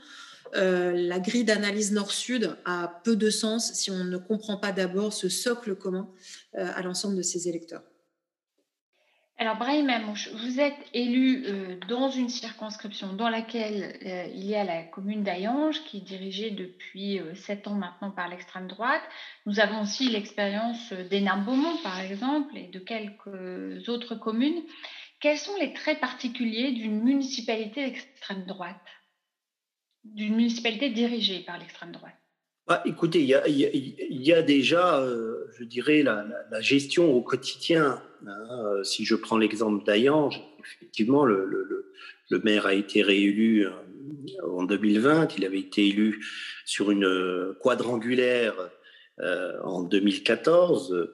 euh, 0.55 0.92
la 0.92 1.18
grille 1.18 1.44
d'analyse 1.44 1.92
nord-sud 1.92 2.57
a 2.64 3.00
peu 3.02 3.16
de 3.16 3.30
sens 3.30 3.72
si 3.72 3.90
on 3.90 4.05
ne 4.05 4.16
comprend 4.16 4.57
pas 4.57 4.72
d'abord 4.72 5.12
ce 5.12 5.28
socle 5.28 5.74
commun 5.74 6.09
euh, 6.57 6.70
à 6.74 6.82
l'ensemble 6.82 7.16
de 7.16 7.22
ces 7.22 7.48
électeurs. 7.48 7.82
Alors, 9.45 9.59
Brahim 9.59 9.90
Amouche, 9.90 10.30
vous 10.32 10.59
êtes 10.59 10.86
élu 10.95 11.45
euh, 11.45 11.78
dans 11.86 12.09
une 12.09 12.30
circonscription 12.30 13.12
dans 13.12 13.28
laquelle 13.28 14.30
il 14.34 14.42
y 14.42 14.55
a 14.55 14.64
la 14.64 14.84
commune 14.84 15.22
d'Ayange, 15.22 15.84
qui 15.84 15.99
est 15.99 16.01
dirigée 16.01 16.51
depuis 16.51 17.20
sept 17.34 17.68
ans 17.68 17.74
maintenant 17.74 18.11
par 18.11 18.28
l'extrême 18.28 18.68
droite. 18.68 19.03
Nous 19.45 19.61
avons 19.61 19.82
aussi 19.82 20.09
l'expérience 20.09 20.95
d'Hénin-Beaumont, 20.95 21.76
par 21.82 22.01
exemple, 22.01 22.57
et 22.57 22.68
de 22.68 22.78
quelques 22.78 23.86
autres 23.90 24.14
communes. 24.14 24.62
Quels 25.20 25.36
sont 25.36 25.59
les 25.59 25.74
traits 25.74 26.01
particuliers 26.01 26.72
d'une 26.72 27.03
municipalité 27.03 27.84
d'extrême 27.84 28.47
droite? 28.47 28.88
D'une 30.05 30.36
municipalité 30.36 30.88
dirigée 30.88 31.40
par 31.40 31.59
l'extrême 31.59 31.92
droite 31.92 32.24
bah, 32.67 32.83
Écoutez, 32.87 33.21
il 33.21 33.29
y 33.29 34.33
a, 34.33 34.43
déjà, 34.43 35.01
euh, 35.01 35.47
je 35.59 35.65
dirais, 35.65 36.03
la, 36.03 36.61
gestion 36.61 37.12
au 37.12 37.21
quotidien. 37.21 38.01
Hein. 38.27 38.49
Euh, 38.51 38.85
si 38.85 39.05
je 39.05 39.15
prends 39.15 39.37
l'exemple 39.37 39.85
d'Ayange, 39.85 40.43
effectivement, 40.61 41.25
le, 41.25 41.47
le, 41.47 42.39
maire 42.43 42.67
a 42.67 42.75
été 42.75 43.03
réélu 43.03 43.67
euh, 43.67 43.71
en 44.51 44.65
2020, 44.65 45.37
il 45.37 45.45
avait 45.45 45.61
été 45.61 45.87
élu 45.87 46.25
sur 46.65 46.91
une 46.91 47.55
quadrangulaire 47.61 48.55
en 49.62 49.83
2014. 49.83 51.09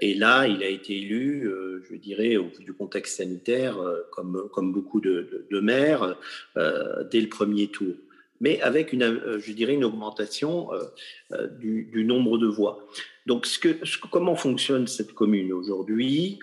Et 0.00 0.14
là, 0.14 0.48
il 0.48 0.64
a 0.64 0.68
été 0.68 0.96
élu, 0.96 1.48
je 1.88 1.94
dirais, 1.94 2.36
au 2.36 2.48
vu 2.48 2.64
du 2.64 2.72
contexte 2.72 3.18
sanitaire, 3.18 3.78
comme, 4.10 4.48
comme 4.52 4.72
beaucoup 4.72 5.00
de, 5.00 5.46
de 5.48 5.60
maires, 5.60 6.18
dès 6.56 7.20
le 7.20 7.28
premier 7.28 7.68
tour 7.68 7.94
mais 8.40 8.60
avec 8.62 8.92
une, 8.92 9.02
euh, 9.02 9.38
je 9.38 9.52
dirais, 9.52 9.74
une 9.74 9.84
augmentation 9.84 10.72
euh, 10.72 10.84
euh, 11.32 11.46
du, 11.46 12.04
nombre 12.04 12.38
de 12.38 12.46
voix. 12.46 12.86
Donc, 13.26 13.46
ce 13.46 13.58
que, 13.58 13.76
comment 14.10 14.34
fonctionne 14.34 14.86
cette 14.86 15.12
commune 15.12 15.52
aujourd'hui 15.52 16.38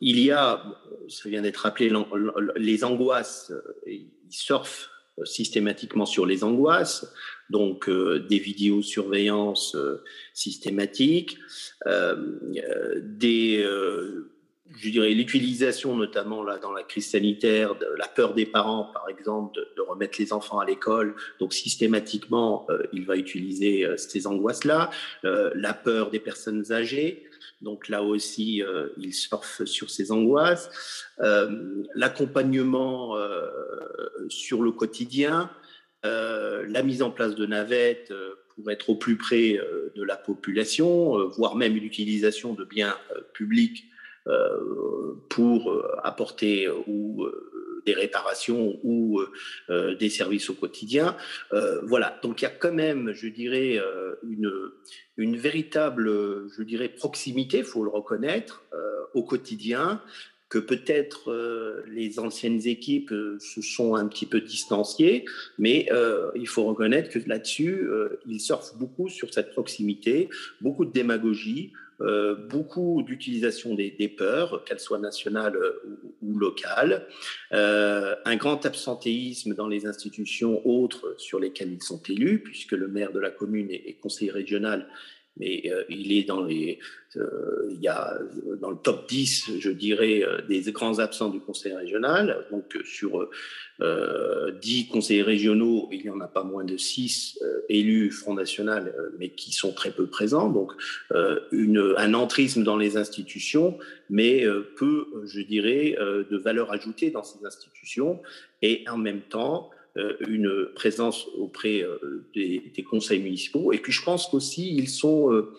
Il 0.00 0.18
y 0.18 0.30
a, 0.32 0.62
ça 1.08 1.28
vient 1.28 1.42
d'être 1.42 1.58
rappelé, 1.58 1.90
les 2.56 2.84
angoisses. 2.84 3.52
Ils 3.86 4.10
surfent 4.28 4.90
systématiquement 5.24 6.06
sur 6.06 6.26
les 6.26 6.44
angoisses, 6.44 7.12
donc 7.50 7.88
des 7.88 8.38
vidéosurveillance 8.38 9.76
systématiques, 10.34 11.38
des 11.86 13.64
je 14.78 14.90
dirais, 14.90 15.10
l'utilisation, 15.10 15.96
notamment 15.96 16.42
là, 16.42 16.58
dans 16.58 16.72
la 16.72 16.82
crise 16.82 17.10
sanitaire, 17.10 17.74
de 17.74 17.86
la 17.98 18.06
peur 18.06 18.34
des 18.34 18.46
parents, 18.46 18.84
par 18.92 19.08
exemple, 19.08 19.58
de, 19.76 19.82
remettre 19.82 20.20
les 20.20 20.32
enfants 20.32 20.60
à 20.60 20.66
l'école. 20.66 21.16
Donc, 21.40 21.52
systématiquement, 21.52 22.66
euh, 22.70 22.84
il 22.92 23.04
va 23.06 23.16
utiliser 23.16 23.84
euh, 23.84 23.96
ces 23.96 24.28
angoisses-là. 24.28 24.90
Euh, 25.24 25.50
la 25.54 25.74
peur 25.74 26.10
des 26.10 26.20
personnes 26.20 26.70
âgées. 26.70 27.26
Donc, 27.60 27.88
là 27.88 28.02
aussi, 28.02 28.62
il 28.96 29.12
surfe 29.12 29.64
sur 29.64 29.90
ces 29.90 30.12
angoisses. 30.12 30.70
L'accompagnement 31.94 33.16
sur 34.30 34.62
le 34.62 34.72
quotidien. 34.72 35.50
la 36.02 36.82
mise 36.82 37.02
en 37.02 37.10
place 37.10 37.34
de 37.34 37.44
navettes 37.44 38.14
pour 38.54 38.70
être 38.70 38.88
au 38.88 38.94
plus 38.94 39.18
près 39.18 39.60
de 39.94 40.02
la 40.02 40.16
population, 40.16 41.28
voire 41.28 41.54
même 41.54 41.74
l'utilisation 41.74 42.54
de 42.54 42.64
biens 42.64 42.96
publics 43.34 43.89
pour 45.28 45.70
euh, 45.70 45.96
apporter 46.02 46.68
ou 46.86 47.24
euh, 47.24 47.82
des 47.86 47.94
réparations 47.94 48.78
ou 48.82 49.22
des 49.98 50.10
services 50.10 50.50
au 50.50 50.54
quotidien. 50.54 51.16
voilà, 51.82 52.20
donc 52.22 52.42
il 52.42 52.44
y 52.44 52.46
a 52.46 52.50
quand 52.50 52.74
même, 52.74 53.14
je 53.14 53.26
dirais, 53.26 53.80
une, 54.22 54.52
une 55.16 55.38
véritable, 55.38 56.10
je 56.54 56.62
dirais, 56.62 56.90
proximité, 56.90 57.58
il 57.58 57.64
faut 57.64 57.82
le 57.82 57.88
reconnaître, 57.88 58.62
au 59.14 59.24
quotidien, 59.24 60.02
que 60.50 60.58
peut-être 60.58 61.32
les 61.88 62.18
anciennes 62.18 62.60
équipes 62.66 63.14
se 63.38 63.62
sont 63.62 63.94
un 63.94 64.06
petit 64.08 64.26
peu 64.26 64.42
distanciées, 64.42 65.24
mais 65.56 65.88
il 66.34 66.48
faut 66.48 66.64
reconnaître 66.64 67.08
que 67.08 67.26
là-dessus, 67.26 67.88
ils 68.26 68.40
surfent 68.40 68.76
beaucoup 68.76 69.08
sur 69.08 69.32
cette 69.32 69.52
proximité, 69.52 70.28
beaucoup 70.60 70.84
de 70.84 70.92
démagogie, 70.92 71.72
beaucoup 72.48 73.02
d'utilisation 73.02 73.74
des, 73.74 74.14
peurs, 74.16 74.64
qu'elles 74.64 74.80
soient 74.80 74.98
nationales 74.98 75.58
ou, 76.22 76.38
locales, 76.38 77.06
un 77.50 78.36
grand 78.36 78.64
absentéisme 78.64 79.54
dans 79.54 79.68
les 79.68 79.86
institutions 79.86 80.66
autres 80.66 81.14
sur 81.18 81.38
lesquelles 81.38 81.72
ils 81.72 81.82
sont 81.82 82.02
élus, 82.08 82.42
puisque 82.42 82.72
le 82.72 82.88
maire 82.88 83.12
de 83.12 83.20
la 83.20 83.30
commune 83.30 83.70
est, 83.70 83.88
est 83.88 83.94
conseiller 84.00 84.30
régional 84.30 84.88
mais 85.40 85.62
euh, 85.66 85.82
il 85.88 86.12
est 86.12 86.24
dans 86.24 86.44
les, 86.44 86.78
euh, 87.16 87.66
il 87.70 87.80
y 87.80 87.88
a 87.88 88.18
dans 88.60 88.70
le 88.70 88.76
top 88.76 89.08
10, 89.08 89.58
je 89.58 89.70
dirais, 89.70 90.22
euh, 90.22 90.42
des 90.42 90.70
grands 90.70 90.98
absents 90.98 91.30
du 91.30 91.40
conseil 91.40 91.72
régional. 91.72 92.46
Donc 92.50 92.78
sur 92.84 93.28
10 93.80 94.88
conseillers 94.88 95.22
régionaux, 95.22 95.88
il 95.90 96.02
n'y 96.02 96.10
en 96.10 96.20
a 96.20 96.28
pas 96.28 96.44
moins 96.44 96.64
de 96.64 96.76
6 96.76 97.38
élus 97.70 98.10
Front 98.10 98.34
National, 98.34 98.94
mais 99.18 99.30
qui 99.30 99.52
sont 99.52 99.72
très 99.72 99.90
peu 99.90 100.06
présents. 100.06 100.50
Donc 100.50 100.72
un 101.10 102.14
entrisme 102.14 102.62
dans 102.62 102.76
les 102.76 102.98
institutions, 102.98 103.78
mais 104.10 104.44
peu, 104.76 105.06
je 105.24 105.40
dirais, 105.40 105.96
de 105.98 106.36
valeur 106.36 106.70
ajoutée 106.72 107.10
dans 107.10 107.24
ces 107.24 107.42
institutions. 107.46 108.20
Et 108.60 108.84
en 108.86 108.98
même 108.98 109.22
temps, 109.22 109.70
une 109.96 110.66
présence 110.74 111.26
auprès 111.36 111.82
euh, 111.82 112.26
des, 112.34 112.72
conseils 112.88 113.20
municipaux. 113.20 113.72
Et 113.72 113.78
puis 113.78 113.92
je 113.92 114.02
pense 114.02 114.28
qu'aussi, 114.28 114.74
ils 114.74 114.88
sont, 114.88 115.32
euh, 115.32 115.52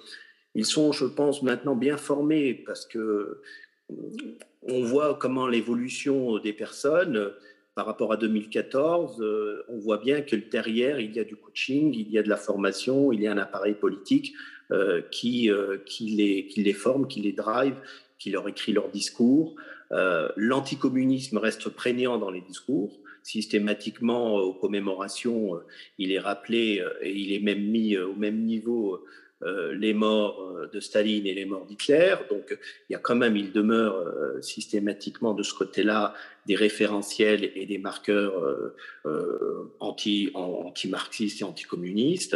ils 0.56 0.66
sont, 0.66 0.92
je 0.92 1.06
pense, 1.06 1.44
maintenant 1.44 1.76
bien 1.76 1.98
formés 1.98 2.54
parce 2.54 2.86
que 2.86 3.42
on 4.64 4.84
voit 4.84 5.16
comment 5.16 5.48
l'évolution 5.48 6.38
des 6.38 6.54
personnes 6.54 7.32
par 7.76 7.86
rapport 7.86 8.14
à 8.14 8.18
2014, 8.18 9.24
on 9.70 9.78
voit 9.80 9.98
bien 9.98 10.22
que 10.22 10.36
derrière, 10.36 11.00
il 11.00 11.14
y 11.14 11.20
a 11.20 11.24
du 11.24 11.36
coaching, 11.36 11.94
il 11.94 12.10
y 12.10 12.18
a 12.18 12.24
de 12.24 12.30
la 12.30 12.38
formation, 12.38 13.12
il 13.12 13.22
y 13.22 13.28
a 13.28 13.32
un 13.32 13.38
appareil 13.38 13.74
politique 13.74 14.34
qui, 15.10 15.50
qui, 15.86 16.10
les, 16.10 16.48
qui 16.48 16.64
les 16.64 16.74
forme, 16.74 17.08
qui 17.08 17.22
les 17.22 17.32
drive, 17.32 17.76
qui 18.18 18.30
leur 18.30 18.48
écrit 18.48 18.72
leur 18.72 18.90
discours. 18.90 19.56
L'anticommunisme 20.38 21.38
reste 21.38 21.70
prégnant 21.70 22.18
dans 22.18 22.30
les 22.32 22.42
discours 22.42 23.01
systématiquement 23.24 24.36
aux 24.36 24.54
commémorations, 24.54 25.56
euh, 25.56 25.66
il 25.98 26.12
est 26.12 26.20
rappelé 26.20 26.80
euh, 26.80 26.90
et 27.02 27.12
il 27.12 27.34
est 27.34 27.40
même 27.40 27.64
mis 27.64 27.96
euh, 27.96 28.08
au 28.08 28.16
même 28.16 28.44
niveau 28.44 28.96
euh, 28.96 29.06
les 29.74 29.94
morts 29.94 30.52
euh, 30.62 30.68
de 30.68 30.80
Staline 30.80 31.26
et 31.26 31.34
les 31.34 31.46
morts 31.46 31.66
d'Hitler. 31.66 32.16
Donc 32.30 32.58
il 32.90 32.94
y 32.94 32.96
a 32.96 33.00
quand 33.00 33.16
même, 33.16 33.36
il 33.36 33.52
demeure 33.52 33.96
euh, 33.96 34.42
systématiquement 34.42 35.34
de 35.34 35.44
ce 35.44 35.54
côté-là 35.54 36.14
des 36.48 36.56
référentiels 36.56 37.52
et 37.56 37.68
des 37.68 37.78
marqueurs 37.78 38.34
anti, 39.80 40.32
anti-marxistes 40.34 41.42
et 41.42 41.44
anticommunistes. 41.44 42.36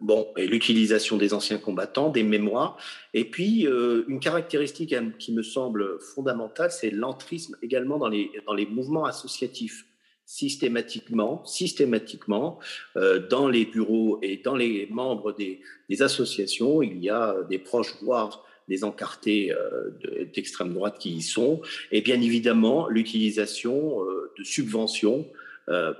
bon, 0.00 0.28
et 0.34 0.46
l'utilisation 0.46 1.18
des 1.18 1.34
anciens 1.34 1.58
combattants, 1.58 2.08
des 2.08 2.22
mémoires. 2.22 2.78
Et 3.12 3.26
puis 3.26 3.66
une 4.08 4.18
caractéristique 4.18 4.94
qui 5.18 5.34
me 5.34 5.42
semble 5.42 6.00
fondamentale, 6.00 6.70
c'est 6.70 6.90
l'entrisme 6.90 7.54
également 7.60 7.98
dans 7.98 8.08
les, 8.08 8.30
dans 8.46 8.54
les 8.54 8.64
mouvements 8.64 9.04
associatifs 9.04 9.84
systématiquement, 10.28 11.42
systématiquement, 11.46 12.58
euh, 12.98 13.26
dans 13.28 13.48
les 13.48 13.64
bureaux 13.64 14.18
et 14.20 14.36
dans 14.36 14.56
les 14.56 14.86
membres 14.90 15.32
des, 15.32 15.62
associations, 16.02 16.82
il 16.82 17.02
y 17.02 17.08
a 17.08 17.34
des 17.48 17.58
proches, 17.58 17.94
voire 18.02 18.44
des 18.68 18.84
encartés 18.84 19.50
euh, 19.50 20.28
d'extrême 20.34 20.74
droite 20.74 20.98
qui 20.98 21.12
y 21.14 21.22
sont, 21.22 21.62
et 21.90 22.02
bien 22.02 22.20
évidemment 22.20 22.88
l'utilisation 22.88 24.04
euh, 24.04 24.30
de 24.38 24.44
subventions 24.44 25.26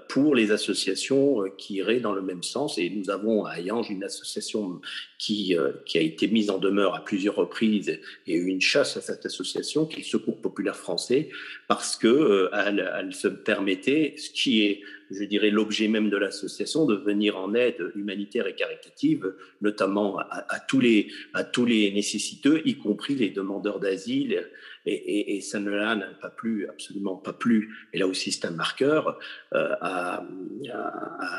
pour 0.08 0.34
les 0.34 0.50
associations 0.50 1.42
euh, 1.42 1.48
qui 1.56 1.74
iraient 1.74 2.00
dans 2.00 2.14
le 2.14 2.22
même 2.22 2.42
sens. 2.42 2.78
Et 2.78 2.88
nous 2.88 3.10
avons 3.10 3.44
à 3.44 3.58
Ayange 3.58 3.90
une 3.90 4.02
association 4.02 4.80
qui, 5.18 5.56
euh, 5.56 5.72
qui 5.84 5.98
a 5.98 6.00
été 6.00 6.26
mise 6.28 6.48
en 6.50 6.58
demeure 6.58 6.94
à 6.94 7.04
plusieurs 7.04 7.34
reprises 7.34 8.00
et 8.26 8.34
une 8.34 8.60
chasse 8.60 8.96
à 8.96 9.00
cette 9.00 9.26
association, 9.26 9.84
qui 9.84 9.96
est 9.96 9.98
le 9.98 10.04
Secours 10.04 10.40
populaire 10.40 10.76
français, 10.76 11.28
parce 11.66 11.96
que 11.96 12.48
elle, 12.52 12.90
elle, 12.98 13.14
se 13.14 13.28
permettait, 13.28 14.14
ce 14.16 14.30
qui 14.30 14.62
est, 14.62 14.82
je 15.10 15.24
dirais, 15.24 15.50
l'objet 15.50 15.88
même 15.88 16.10
de 16.10 16.16
l'association, 16.16 16.86
de 16.86 16.94
venir 16.94 17.36
en 17.36 17.54
aide 17.54 17.92
humanitaire 17.94 18.46
et 18.46 18.54
caritative, 18.54 19.34
notamment 19.60 20.18
à, 20.18 20.46
à, 20.48 20.60
tous 20.60 20.80
les, 20.80 21.08
à 21.34 21.44
tous 21.44 21.64
les 21.64 21.90
nécessiteux, 21.92 22.62
y 22.64 22.76
compris 22.76 23.14
les 23.14 23.30
demandeurs 23.30 23.80
d'asile 23.80 24.44
et, 24.88 25.40
ça 25.40 25.60
ne 25.60 25.70
l'a 25.70 25.96
pas 26.20 26.30
plu, 26.30 26.68
absolument 26.68 27.16
pas 27.16 27.32
plu, 27.32 27.74
et 27.92 27.98
là 27.98 28.06
aussi 28.06 28.32
c'est 28.32 28.46
un 28.46 28.50
marqueur, 28.50 29.18
euh, 29.54 29.74
à, 29.80 30.24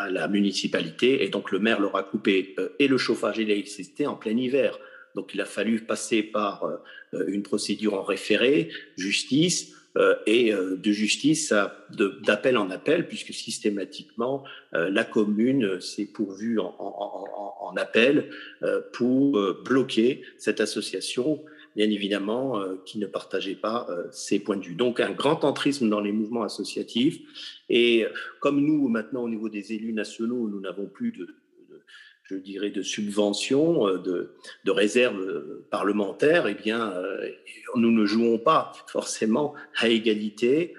la 0.09 0.27
municipalité, 0.27 1.23
et 1.23 1.29
donc 1.29 1.51
le 1.51 1.59
maire 1.59 1.79
leur 1.79 1.95
a 1.95 2.03
coupé 2.03 2.55
euh, 2.59 2.69
et 2.79 2.87
le 2.87 2.97
chauffage 2.97 3.39
et 3.39 3.45
l'électricité 3.45 4.07
en 4.07 4.15
plein 4.15 4.35
hiver. 4.35 4.77
Donc 5.15 5.33
il 5.33 5.41
a 5.41 5.45
fallu 5.45 5.81
passer 5.81 6.23
par 6.23 6.63
euh, 6.65 7.25
une 7.27 7.43
procédure 7.43 7.95
en 7.95 8.03
référé, 8.03 8.69
justice, 8.97 9.75
et 10.25 10.53
de 10.53 10.91
justice 10.91 11.53
d'appel 12.23 12.57
en 12.57 12.69
appel, 12.69 13.07
puisque 13.07 13.33
systématiquement, 13.33 14.43
la 14.71 15.03
commune 15.03 15.81
s'est 15.81 16.05
pourvue 16.05 16.59
en, 16.59 16.75
en 16.77 17.75
appel 17.75 18.29
pour 18.93 19.39
bloquer 19.63 20.21
cette 20.37 20.61
association 20.61 21.41
bien 21.75 21.89
évidemment, 21.89 22.59
euh, 22.59 22.75
qui 22.85 22.99
ne 22.99 23.05
partageaient 23.05 23.55
pas 23.55 23.87
euh, 23.89 24.39
points 24.39 24.57
de 24.57 24.65
vue. 24.65 24.75
Donc 24.75 24.99
un 24.99 25.11
grand 25.11 25.43
entrisme 25.43 25.89
dans 25.89 26.01
les 26.01 26.11
mouvements 26.11 26.43
associatifs. 26.43 27.19
Et 27.69 28.05
comme 28.39 28.59
nous, 28.59 28.87
maintenant, 28.87 29.23
au 29.23 29.29
niveau 29.29 29.49
des 29.49 29.73
élus 29.73 29.93
nationaux, 29.93 30.49
nous 30.49 30.59
n'avons 30.59 30.87
plus 30.87 31.11
de, 31.11 31.35
je 32.29 32.35
dirais, 32.35 32.69
de 32.69 32.81
subventions, 32.81 33.87
euh, 33.87 33.97
de, 33.97 34.71
réserves 34.71 35.63
parlementaires, 35.71 36.47
eh 36.47 36.53
bien, 36.53 36.93
nous 37.75 37.91
ne 37.91 38.05
jouons 38.05 38.37
pas 38.37 38.71
forcément 38.87 39.55
à 39.77 39.89
égalité. 39.89 40.75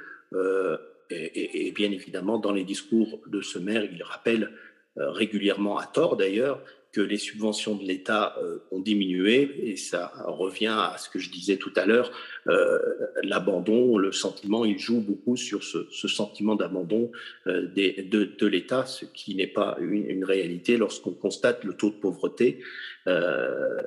Et, 1.11 1.67
et, 1.67 1.73
bien 1.73 1.91
évidemment, 1.91 2.39
dans 2.39 2.53
les 2.53 2.63
discours 2.63 3.21
de 3.27 3.41
ce 3.41 3.59
maire, 3.59 3.85
il 3.85 4.03
rappelle 4.05 4.53
régulièrement, 4.97 5.77
à 5.77 5.87
tort 5.87 6.17
d'ailleurs, 6.17 6.63
que 6.93 7.01
les 7.01 7.19
subventions 7.19 7.77
de 7.77 7.85
l'État 7.85 8.37
euh, 8.43 8.59
ont 8.73 8.81
diminué 8.81 9.71
et 9.71 9.77
ça 9.77 10.13
revient 10.27 10.75
à 10.77 10.97
ce 10.99 11.09
que 11.09 11.19
je 11.19 11.31
disais 11.31 11.57
tout 11.57 11.73
à 11.77 11.87
l'heure, 11.87 12.11
euh, 12.49 12.79
l'abandon, 13.23 13.97
le 13.97 14.11
sentiment, 14.11 14.65
il 14.65 14.79
joue 14.79 15.01
beaucoup 15.01 15.37
sur 15.37 15.63
ce, 15.63 16.09
sentiment 16.09 16.57
d'abandon 16.57 17.13
euh, 17.47 17.69
de, 17.69 18.25
de 18.37 18.47
l'État, 18.47 18.87
ce 18.87 19.05
qui 19.05 19.37
n'est 19.37 19.47
pas 19.47 19.77
une, 19.81 20.25
réalité 20.25 20.77
lorsqu'on 20.77 21.13
constate 21.13 21.65
le 21.65 21.73
taux 21.73 21.91
de 21.91 21.95
pauvreté. 21.95 22.61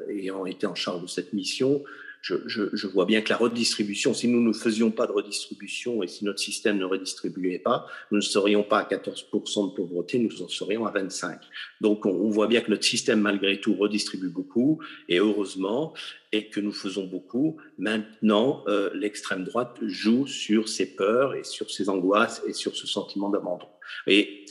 ayant 0.10 0.46
été 0.46 0.66
en 0.66 0.76
charge 0.76 1.04
de 1.04 1.08
cette 1.08 1.34
mission, 1.34 1.84
je, 2.24 2.88
vois 2.88 3.06
bien 3.06 3.22
que 3.22 3.30
la 3.30 3.38
redistribution, 3.38 4.14
si 4.14 4.30
nous 4.30 4.42
ne 4.42 4.54
faisions 4.54 4.92
pas 4.92 5.08
de 5.08 5.12
redistribution 5.12 6.04
et 6.04 6.08
si 6.08 6.24
notre 6.24 6.40
système 6.40 6.78
ne 6.78 6.86
redistribuait 6.86 7.60
pas, 7.60 7.86
nous 8.12 8.18
ne 8.18 8.22
serions 8.22 8.64
pas 8.64 8.80
à 8.80 8.86
14% 8.86 9.72
de 9.72 9.76
pauvreté, 9.76 10.20
nous 10.20 10.42
en 10.42 10.48
serions 10.48 10.86
à 10.86 10.92
25%. 10.92 11.40
Donc 11.82 12.06
on, 12.06 12.30
voit 12.30 12.48
bien 12.48 12.62
que 12.62 12.72
notre 12.72 12.86
système, 12.86 13.20
malgré 13.20 13.60
tout, 13.60 13.76
redistribue 13.76 14.30
beaucoup, 14.30 14.80
et 15.10 15.20
heureusement, 15.20 15.94
et 16.32 16.48
que 16.48 16.62
nous 16.62 16.72
faisons 16.72 17.08
beaucoup. 17.08 17.58
Maintenant, 17.78 18.64
euh, 18.68 18.90
l'extrême 18.94 19.44
droite 19.44 19.78
joue 19.82 20.26
sur 20.26 20.70
ses 20.70 20.96
peurs 20.96 21.36
et 21.36 21.44
sur 21.44 21.70
ses 21.70 21.90
angoisses 21.90 22.42
et 22.48 22.54
sur 22.54 22.76
ce 22.76 22.88
sentiment 22.88 23.30
d'abandon. 23.30 23.68
Et 24.08 24.46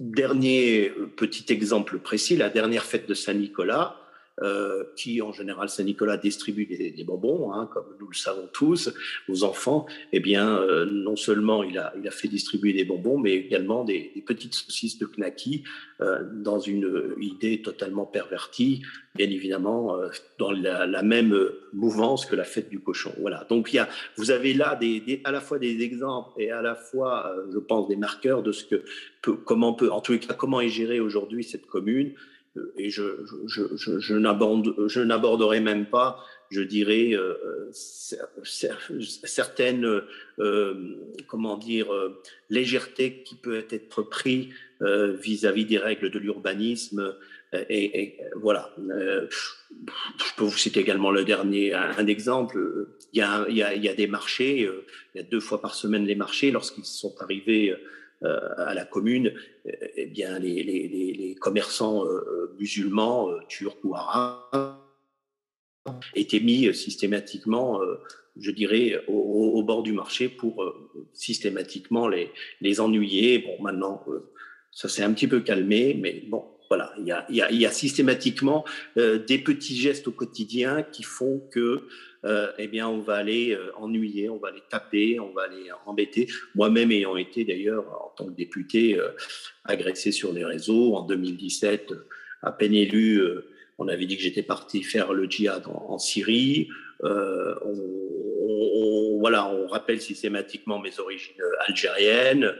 dernier 0.00 0.90
petit 1.16 1.52
exemple 1.52 1.98
précis, 1.98 2.36
la 2.36 2.48
dernière 2.48 2.84
fête 2.84 3.06
de 3.06 3.14
Saint-Nicolas, 3.14 4.00
euh, 4.42 4.84
qui 4.96 5.22
en 5.22 5.32
général 5.32 5.70
Saint-Nicolas 5.70 6.18
distribue 6.18 6.66
des, 6.66 7.04
bonbons, 7.04 7.54
hein, 7.54 7.70
comme 7.72 7.86
nous 7.98 8.08
le 8.08 8.14
savons 8.14 8.46
tous, 8.52 8.92
aux 9.30 9.44
enfants, 9.44 9.86
eh 10.12 10.20
bien 10.20 10.58
euh, 10.58 10.84
non 10.84 11.16
seulement 11.16 11.62
il 11.62 11.78
a, 11.78 11.94
il 11.98 12.06
a 12.06 12.10
fait 12.10 12.28
distribuer 12.28 12.74
des 12.74 12.84
bonbons, 12.84 13.18
mais 13.18 13.32
également 13.32 13.82
des, 13.82 14.12
petites 14.26 14.52
saucisses 14.52 14.98
de 14.98 15.06
knacky 15.06 15.64
euh, 16.02 16.22
dans 16.34 16.60
une 16.60 17.14
idée 17.18 17.62
totalement 17.62 18.04
pervertie, 18.04 18.82
bien 19.14 19.30
évidemment 19.30 19.96
dans 20.38 20.52
la, 20.52 21.02
même 21.02 21.34
mouvance 21.72 22.26
que 22.26 22.36
la 22.36 22.44
fête 22.44 22.68
du 22.68 22.80
cochon. 22.80 23.14
Voilà. 23.20 23.46
Donc 23.48 23.72
il 23.72 23.76
y 23.76 23.78
a, 23.78 23.88
vous 24.16 24.30
avez 24.30 24.52
là 24.52 24.76
des, 24.76 25.22
à 25.24 25.30
la 25.30 25.40
fois 25.40 25.58
des 25.58 25.80
exemples 25.80 26.38
et 26.38 26.50
à 26.50 26.60
la 26.60 26.74
fois, 26.74 27.34
je 27.54 27.58
pense, 27.58 27.88
des 27.88 27.96
marqueurs 27.96 28.42
de 28.42 28.52
ce 28.52 28.64
que 28.64 28.84
comment 29.30 29.72
peut, 29.72 29.90
en 29.90 30.02
tous 30.02 30.18
cas, 30.18 30.34
comment 30.34 30.60
est 30.60 30.68
gérée 30.68 31.00
aujourd'hui 31.00 31.42
cette 31.42 31.66
commune 31.66 32.12
et 32.76 32.90
je, 32.90 33.02
je, 33.46 33.62
je, 33.76 33.98
je 33.98 35.00
n'aborderai 35.00 35.60
même 35.60 35.86
pas, 35.86 36.24
je 36.50 36.62
dirais, 36.62 37.12
euh, 37.14 37.70
certaines, 39.24 40.02
euh, 40.38 40.74
comment 41.26 41.56
dire, 41.56 41.92
euh, 41.92 42.20
légèretés 42.50 43.22
qui 43.24 43.34
peut 43.34 43.64
être 43.70 44.02
prise 44.02 44.48
vis-à-vis 44.80 45.64
des 45.64 45.78
règles 45.78 46.10
de 46.10 46.18
l'urbanisme. 46.18 47.16
Et, 47.70 48.18
voilà. 48.34 48.74
je 48.78 50.34
peux 50.36 50.44
vous 50.44 50.58
citer 50.58 50.80
également 50.80 51.10
le 51.10 51.24
dernier, 51.24 51.72
un, 51.72 52.06
exemple. 52.06 52.58
Il 53.14 53.20
y, 53.20 53.22
a, 53.22 53.46
il, 53.48 53.56
y 53.56 53.62
a, 53.62 53.74
il 53.74 53.82
y, 53.82 53.88
a, 53.88 53.94
des 53.94 54.06
marchés, 54.06 54.68
il 55.14 55.18
y 55.18 55.20
a 55.20 55.22
deux 55.22 55.40
fois 55.40 55.62
par 55.62 55.74
semaine 55.74 56.04
les 56.04 56.14
marchés, 56.14 56.50
lorsqu'ils 56.50 56.84
sont 56.84 57.14
arrivés 57.20 57.70
euh, 57.70 57.76
à 58.22 58.74
la 58.74 58.84
commune, 58.84 59.32
eh, 59.64 59.72
eh 59.96 60.06
bien, 60.06 60.38
les, 60.38 61.36
commerçants 61.40 62.04
euh, 62.06 62.54
musulmans, 62.58 63.30
euh, 63.30 63.38
turcs 63.48 63.76
ou 63.84 63.94
arabes, 63.94 64.76
été 66.14 66.40
mis 66.40 66.74
systématiquement, 66.74 67.80
je 68.36 68.50
dirais, 68.50 69.04
au, 69.06 69.62
bord 69.62 69.84
du 69.84 69.92
marché 69.92 70.28
pour 70.28 70.64
systématiquement 71.12 72.08
les 72.08 72.80
ennuyer. 72.80 73.38
Bon, 73.38 73.62
maintenant, 73.62 74.04
ça 74.72 74.88
s'est 74.88 75.04
un 75.04 75.12
petit 75.12 75.28
peu 75.28 75.40
calmé, 75.40 75.94
mais 75.94 76.24
bon, 76.26 76.44
voilà, 76.68 76.92
il 76.98 77.06
y 77.34 77.66
a, 77.66 77.70
systématiquement 77.70 78.64
des 78.96 79.38
petits 79.38 79.76
gestes 79.76 80.08
au 80.08 80.12
quotidien 80.12 80.82
qui 80.82 81.02
font 81.02 81.40
que 81.52 81.86
euh, 82.26 82.50
eh 82.58 82.66
bien, 82.66 82.88
on 82.88 82.98
va 82.98 83.14
aller 83.14 83.52
euh, 83.52 83.70
ennuyer, 83.76 84.28
on 84.28 84.38
va 84.38 84.50
les 84.50 84.62
taper, 84.68 85.20
on 85.20 85.32
va 85.32 85.46
les 85.46 85.70
embêter. 85.86 86.26
Moi-même 86.54 86.90
ayant 86.90 87.16
été 87.16 87.44
d'ailleurs, 87.44 87.84
en 88.04 88.12
tant 88.16 88.26
que 88.26 88.36
député, 88.36 88.98
euh, 88.98 89.10
agressé 89.64 90.10
sur 90.10 90.32
les 90.32 90.44
réseaux 90.44 90.96
en 90.96 91.02
2017, 91.02 91.94
à 92.42 92.50
peine 92.52 92.74
élu, 92.74 93.22
on 93.78 93.88
avait 93.88 94.06
dit 94.06 94.16
que 94.16 94.22
j'étais 94.22 94.42
parti 94.42 94.82
faire 94.82 95.12
le 95.12 95.28
djihad 95.28 95.64
en, 95.66 95.98
Syrie. 95.98 96.68
Voilà, 99.18 99.48
on 99.48 99.66
rappelle 99.66 100.00
systématiquement 100.00 100.78
mes 100.78 100.98
origines 100.98 101.42
algériennes. 101.66 102.54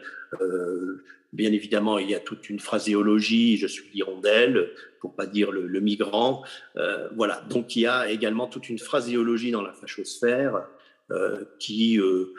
Bien 1.37 1.53
évidemment, 1.53 1.99
il 1.99 2.09
y 2.09 2.15
a 2.15 2.21
toute 2.21 2.49
une 2.49 2.61
phraséologie, 2.61 3.59
je 3.59 3.67
suis 3.67 3.85
l'hirondelle, 3.93 4.71
pour 5.01 5.15
pas 5.15 5.27
dire 5.27 5.51
le, 5.51 5.81
migrant. 5.81 6.43
Euh, 6.77 7.09
voilà, 7.15 7.43
donc 7.51 7.77
il 7.77 7.83
y 7.83 7.87
a 7.87 8.09
également 8.11 8.47
toute 8.47 8.71
une 8.71 8.79
phraséologie 8.79 9.51
dans 9.51 9.61
la 9.61 9.75
fachosphère 9.75 10.67
euh, 11.11 11.45
qui, 11.59 12.01
euh, 12.01 12.33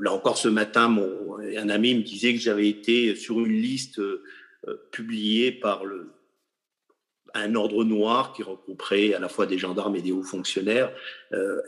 là 0.00 0.12
encore 0.12 0.38
ce 0.38 0.48
matin, 0.48 0.88
mon, 0.88 1.38
un 1.38 1.68
ami 1.68 1.94
me 1.94 2.02
disait 2.02 2.32
que 2.32 2.40
j'avais 2.40 2.68
été 2.68 3.14
sur 3.14 3.40
une 3.40 3.52
liste 3.52 4.00
publiée 4.90 5.52
par 5.52 5.84
le, 5.84 6.10
un 7.34 7.54
ordre 7.54 7.84
noir 7.84 8.32
qui 8.32 8.42
regrouperait 8.42 9.14
à 9.14 9.18
la 9.18 9.28
fois 9.28 9.46
des 9.46 9.58
gendarmes 9.58 9.96
et 9.96 10.02
des 10.02 10.12
hauts 10.12 10.22
fonctionnaires, 10.22 10.92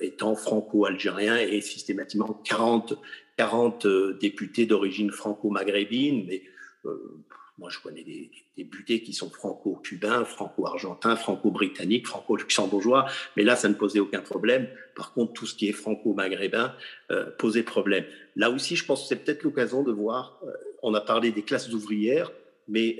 étant 0.01 0.37
franco-algérien 0.37 1.37
et 1.37 1.61
systématiquement 1.61 2.41
40 2.45 2.99
40 3.37 3.87
euh, 3.87 4.19
députés 4.21 4.67
d'origine 4.67 5.11
franco-maghrébine, 5.11 6.25
mais 6.27 6.43
euh, 6.85 7.25
moi 7.59 7.71
je 7.71 7.81
connais 7.81 8.03
des, 8.03 8.31
députés 8.57 9.03
qui 9.03 9.13
sont 9.13 9.29
franco-cubains, 9.29 10.25
franco-argentins, 10.25 11.15
franco-britanniques, 11.15 12.07
franco-luxembourgeois, 12.07 13.07
mais 13.37 13.43
là 13.43 13.55
ça 13.55 13.69
ne 13.69 13.75
posait 13.75 14.01
aucun 14.01 14.23
problème. 14.23 14.69
Par 14.95 15.13
contre, 15.13 15.35
tout 15.35 15.47
ce 15.47 15.55
qui 15.55 15.69
est 15.69 15.73
franco-maghrébin 15.73 16.75
euh, 17.11 17.31
posait 17.39 17.63
problème. 17.63 18.05
Là 18.35 18.51
aussi, 18.51 18.77
je 18.77 18.85
pense 18.87 19.03
que 19.03 19.09
c'est 19.09 19.25
peut-être 19.25 19.43
l'occasion 19.43 19.83
de 19.83 19.93
voir, 19.93 20.41
on 20.83 20.95
a 20.95 21.01
parlé 21.03 21.33
des 21.33 21.43
classes 21.43 21.71
ouvrières, 21.73 22.33
mais 22.69 22.99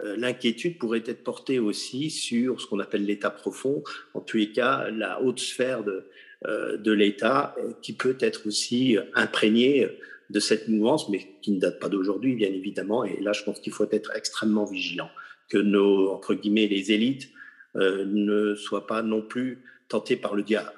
l'inquiétude 0.00 0.78
pourrait 0.78 1.04
être 1.06 1.22
portée 1.22 1.58
aussi 1.58 2.10
sur 2.10 2.60
ce 2.60 2.66
qu'on 2.66 2.80
appelle 2.80 3.04
l'État 3.04 3.30
profond, 3.30 3.82
en 4.14 4.20
tous 4.20 4.38
les 4.38 4.50
cas 4.50 4.90
la 4.90 5.22
haute 5.22 5.38
sphère 5.38 5.84
de, 5.84 6.08
euh, 6.46 6.94
l'État 6.94 7.54
euh, 7.58 7.72
qui 7.82 7.92
peut 7.92 8.16
être 8.20 8.48
aussi 8.48 8.96
imprégné 9.14 9.88
de 10.30 10.40
cette 10.40 10.68
mouvance, 10.68 11.08
mais 11.08 11.36
qui 11.40 11.52
ne 11.52 11.60
date 11.60 11.78
pas 11.78 11.88
d'aujourd'hui, 11.88 12.34
bien 12.34 12.48
évidemment. 12.48 13.04
Et 13.04 13.20
là, 13.20 13.32
je 13.32 13.44
pense 13.44 13.60
qu'il 13.60 13.72
faut 13.72 13.86
être 13.90 14.10
extrêmement 14.16 14.64
vigilant, 14.64 15.10
que 15.48 15.58
nos, 15.58 16.10
entre 16.10 16.34
guillemets, 16.34 16.66
les 16.66 16.90
élites 16.92 17.28
euh, 17.76 18.04
ne 18.06 18.54
soient 18.54 18.86
pas 18.86 19.02
non 19.02 19.22
plus 19.22 19.62
tentées 19.88 20.16
par 20.16 20.34
le 20.34 20.42
diable. 20.42 20.72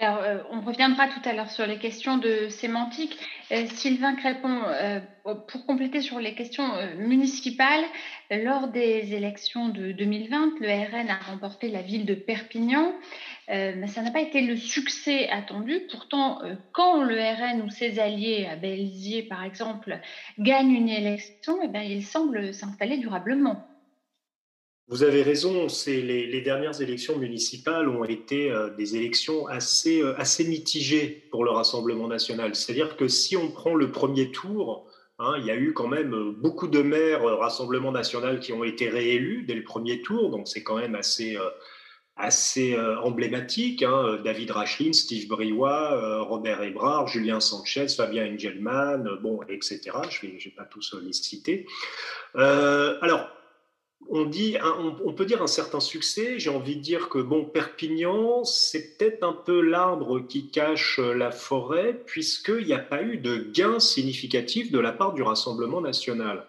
Alors, 0.00 0.44
on 0.50 0.60
reviendra 0.60 1.06
tout 1.08 1.20
à 1.24 1.32
l'heure 1.32 1.50
sur 1.50 1.66
les 1.66 1.78
questions 1.78 2.18
de 2.18 2.48
sémantique. 2.48 3.16
Sylvain 3.74 4.16
Crépon, 4.16 4.62
pour 5.46 5.66
compléter 5.66 6.00
sur 6.00 6.18
les 6.18 6.34
questions 6.34 6.68
municipales, 6.96 7.84
lors 8.30 8.68
des 8.68 9.14
élections 9.14 9.68
de 9.68 9.92
2020, 9.92 10.58
le 10.60 10.68
RN 10.68 11.10
a 11.10 11.16
remporté 11.30 11.68
la 11.68 11.82
ville 11.82 12.06
de 12.06 12.14
Perpignan. 12.14 12.92
Euh, 13.50 13.74
mais 13.76 13.88
ça 13.88 14.00
n'a 14.00 14.10
pas 14.10 14.20
été 14.20 14.40
le 14.40 14.56
succès 14.56 15.28
attendu. 15.28 15.86
Pourtant, 15.90 16.42
euh, 16.42 16.54
quand 16.72 17.02
le 17.02 17.16
RN 17.16 17.60
ou 17.62 17.68
ses 17.68 17.98
alliés 17.98 18.46
à 18.50 18.56
Béziers, 18.56 19.22
par 19.22 19.44
exemple, 19.44 20.00
gagnent 20.38 20.72
une 20.72 20.88
élection, 20.88 21.58
eh 21.62 21.68
bien, 21.68 21.82
ils 21.82 22.04
semblent 22.04 22.54
s'installer 22.54 22.96
durablement. 22.96 23.73
Vous 24.88 25.02
avez 25.02 25.22
raison, 25.22 25.66
les, 25.86 26.26
les, 26.26 26.40
dernières 26.42 26.80
élections 26.82 27.18
municipales 27.18 27.88
ont 27.88 28.04
été 28.04 28.50
euh, 28.50 28.68
des 28.70 28.96
élections 28.96 29.46
assez, 29.46 30.02
assez 30.18 30.44
mitigées 30.44 31.26
pour 31.30 31.44
le 31.44 31.50
Rassemblement 31.50 32.06
national. 32.06 32.54
C'est-à-dire 32.54 32.96
que 32.96 33.08
si 33.08 33.36
on 33.36 33.50
prend 33.50 33.74
le 33.74 33.90
premier 33.90 34.30
tour, 34.30 34.86
hein, 35.18 35.36
il 35.38 35.46
y 35.46 35.50
a 35.50 35.56
eu 35.56 35.72
quand 35.72 35.88
même 35.88 36.34
beaucoup 36.38 36.68
de 36.68 36.82
maires 36.82 37.24
Rassemblement 37.24 37.92
national 37.92 38.40
qui 38.40 38.52
ont 38.52 38.64
été 38.64 38.88
réélus 38.88 39.44
dès 39.46 39.54
le 39.54 39.64
premier 39.64 40.02
tour, 40.02 40.30
donc 40.30 40.48
c'est 40.48 40.62
quand 40.62 40.76
même 40.76 40.94
assez, 40.94 41.38
assez 42.16 42.74
euh, 42.74 43.00
emblématiques, 43.00 43.82
hein, 43.82 44.20
David 44.24 44.52
Rachlin, 44.52 44.92
Steve 44.92 45.28
Briouat, 45.28 45.94
euh, 45.94 46.22
Robert 46.22 46.62
Ebrard, 46.62 47.08
Julien 47.08 47.40
Sanchez, 47.40 47.88
Fabien 47.88 48.32
Engelmann, 48.32 49.18
bon, 49.20 49.40
etc. 49.48 49.80
Je 50.10 50.26
ne 50.26 50.32
vais, 50.32 50.50
pas 50.56 50.64
tous 50.64 50.94
les 51.02 51.12
citer. 51.12 51.66
Euh, 52.36 52.98
alors, 53.00 53.28
on, 54.10 54.24
dit, 54.24 54.56
on, 55.04 55.12
peut 55.12 55.24
dire 55.24 55.42
un 55.42 55.46
certain 55.46 55.80
succès. 55.80 56.38
J'ai 56.38 56.50
envie 56.50 56.76
de 56.76 56.80
dire 56.80 57.08
que 57.08 57.18
bon, 57.18 57.44
Perpignan, 57.44 58.44
c'est 58.44 58.96
peut-être 58.96 59.22
un 59.22 59.32
peu 59.32 59.60
l'arbre 59.60 60.20
qui 60.20 60.48
cache 60.48 60.98
la 60.98 61.30
forêt, 61.30 62.00
puisqu'il 62.06 62.66
n'y 62.66 62.72
a 62.72 62.78
pas 62.78 63.02
eu 63.02 63.16
de 63.16 63.46
gain 63.52 63.80
significatif 63.80 64.70
de 64.70 64.78
la 64.78 64.92
part 64.92 65.14
du 65.14 65.22
Rassemblement 65.22 65.80
national. 65.80 66.46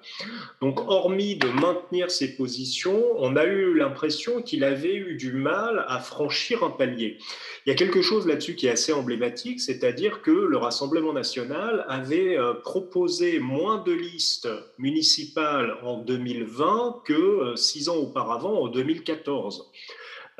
Donc, 0.61 0.79
hormis 0.87 1.35
de 1.37 1.47
maintenir 1.47 2.11
ses 2.11 2.35
positions, 2.35 3.03
on 3.17 3.35
a 3.35 3.45
eu 3.45 3.73
l'impression 3.73 4.41
qu'il 4.41 4.63
avait 4.63 4.95
eu 4.95 5.15
du 5.15 5.31
mal 5.31 5.85
à 5.87 5.99
franchir 5.99 6.63
un 6.63 6.69
palier. 6.69 7.17
Il 7.65 7.69
y 7.69 7.71
a 7.71 7.75
quelque 7.75 8.01
chose 8.01 8.27
là-dessus 8.27 8.55
qui 8.55 8.67
est 8.67 8.71
assez 8.71 8.93
emblématique, 8.93 9.59
c'est-à-dire 9.59 10.21
que 10.21 10.31
le 10.31 10.57
Rassemblement 10.57 11.13
national 11.13 11.85
avait 11.87 12.37
euh, 12.37 12.53
proposé 12.53 13.39
moins 13.39 13.81
de 13.81 13.91
listes 13.91 14.49
municipales 14.77 15.77
en 15.83 15.97
2020 15.97 17.01
que 17.05 17.13
six 17.55 17.89
ans 17.89 17.97
auparavant, 17.97 18.63
en 18.63 18.67
2014. 18.67 19.71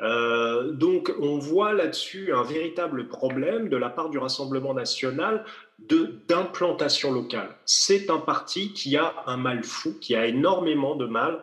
Euh, 0.00 0.72
donc 0.72 1.12
on 1.20 1.38
voit 1.38 1.72
là-dessus 1.72 2.32
un 2.32 2.42
véritable 2.42 3.08
problème 3.08 3.70
de 3.70 3.78
la 3.78 3.88
part 3.88 4.10
du 4.10 4.18
Rassemblement 4.18 4.74
national 4.74 5.44
d'implantation 6.28 7.12
locale. 7.12 7.56
C'est 7.64 8.10
un 8.10 8.18
parti 8.18 8.72
qui 8.72 8.96
a 8.96 9.14
un 9.26 9.36
mal 9.36 9.64
fou, 9.64 9.94
qui 9.98 10.14
a 10.14 10.26
énormément 10.26 10.96
de 10.96 11.06
mal 11.06 11.42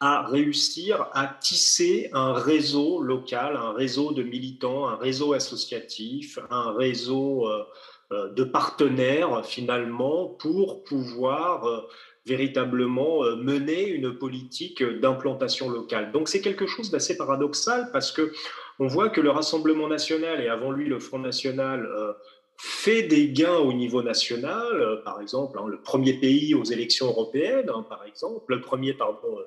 à 0.00 0.22
réussir 0.26 1.08
à 1.12 1.26
tisser 1.26 2.10
un 2.12 2.32
réseau 2.32 3.00
local, 3.00 3.56
un 3.56 3.72
réseau 3.72 4.12
de 4.12 4.22
militants, 4.22 4.88
un 4.88 4.96
réseau 4.96 5.32
associatif, 5.32 6.38
un 6.50 6.72
réseau 6.72 7.48
euh, 7.48 7.64
euh, 8.12 8.28
de 8.30 8.44
partenaires 8.44 9.44
finalement 9.44 10.28
pour 10.28 10.84
pouvoir 10.84 11.86
véritablement 12.26 13.24
euh, 13.24 13.36
mener 13.36 13.86
une 13.86 14.16
politique 14.16 14.82
d'implantation 14.82 15.68
locale. 15.68 16.12
Donc 16.12 16.28
c'est 16.28 16.40
quelque 16.40 16.66
chose 16.66 16.90
d'assez 16.90 17.16
paradoxal 17.16 17.90
parce 17.92 18.12
que 18.12 18.32
on 18.78 18.86
voit 18.86 19.10
que 19.10 19.20
le 19.20 19.30
Rassemblement 19.30 19.88
national 19.88 20.40
et 20.40 20.48
avant 20.48 20.70
lui 20.70 20.88
le 20.88 20.98
Front 20.98 21.18
national 21.18 21.86
euh, 21.86 22.12
fait 22.56 23.02
des 23.02 23.28
gains 23.28 23.58
au 23.58 23.72
niveau 23.72 24.02
national, 24.02 24.80
euh, 24.80 24.96
par 25.04 25.20
exemple 25.20 25.58
hein, 25.58 25.66
le 25.68 25.80
premier 25.80 26.14
pays 26.14 26.54
aux 26.54 26.64
élections 26.64 27.06
européennes, 27.06 27.68
hein, 27.68 27.84
par 27.88 28.04
exemple, 28.04 28.54
le 28.54 28.60
premier 28.60 28.96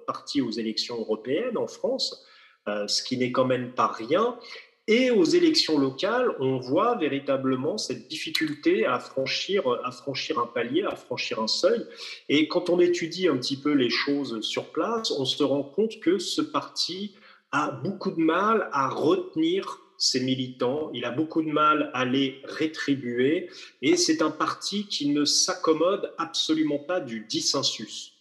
parti 0.05 0.41
aux 0.41 0.51
élections 0.51 0.97
européennes 0.97 1.57
en 1.57 1.67
France, 1.67 2.25
ce 2.87 3.01
qui 3.01 3.15
n'est 3.15 3.31
quand 3.31 3.45
même 3.45 3.71
pas 3.71 3.87
rien. 3.87 4.37
Et 4.89 5.11
aux 5.11 5.25
élections 5.25 5.77
locales, 5.77 6.33
on 6.39 6.59
voit 6.59 6.95
véritablement 6.95 7.77
cette 7.77 8.07
difficulté 8.07 8.85
à 8.85 8.99
franchir, 8.99 9.67
à 9.83 9.91
franchir 9.91 10.39
un 10.39 10.45
palier, 10.45 10.83
à 10.83 10.95
franchir 10.95 11.41
un 11.41 11.47
seuil. 11.47 11.85
Et 12.29 12.47
quand 12.47 12.69
on 12.69 12.79
étudie 12.79 13.27
un 13.27 13.35
petit 13.35 13.57
peu 13.57 13.73
les 13.73 13.89
choses 13.89 14.39
sur 14.41 14.71
place, 14.71 15.11
on 15.11 15.25
se 15.25 15.43
rend 15.43 15.63
compte 15.63 15.99
que 15.99 16.19
ce 16.19 16.41
parti 16.41 17.15
a 17.51 17.71
beaucoup 17.71 18.11
de 18.11 18.21
mal 18.21 18.69
à 18.71 18.87
retenir 18.87 19.81
ses 19.97 20.21
militants, 20.21 20.91
il 20.93 21.05
a 21.05 21.11
beaucoup 21.11 21.41
de 21.41 21.51
mal 21.51 21.89
à 21.93 22.05
les 22.05 22.39
rétribuer, 22.43 23.49
et 23.81 23.97
c'est 23.97 24.21
un 24.21 24.29
parti 24.29 24.87
qui 24.87 25.09
ne 25.09 25.25
s'accommode 25.25 26.13
absolument 26.17 26.79
pas 26.79 26.99
du 26.99 27.25
dissensus. 27.27 28.13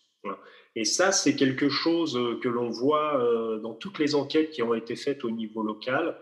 Et 0.75 0.85
ça, 0.85 1.13
c'est 1.13 1.37
quelque 1.37 1.69
chose 1.69 2.19
que 2.43 2.49
l'on 2.49 2.69
voit 2.69 3.19
euh, 3.23 3.59
dans 3.61 3.73
toutes 3.73 3.99
les 3.99 4.15
enquêtes 4.15 4.51
qui 4.51 4.63
ont 4.63 4.75
été 4.75 4.95
faites 4.95 5.25
au 5.25 5.31
niveau 5.31 5.63
local. 5.63 6.19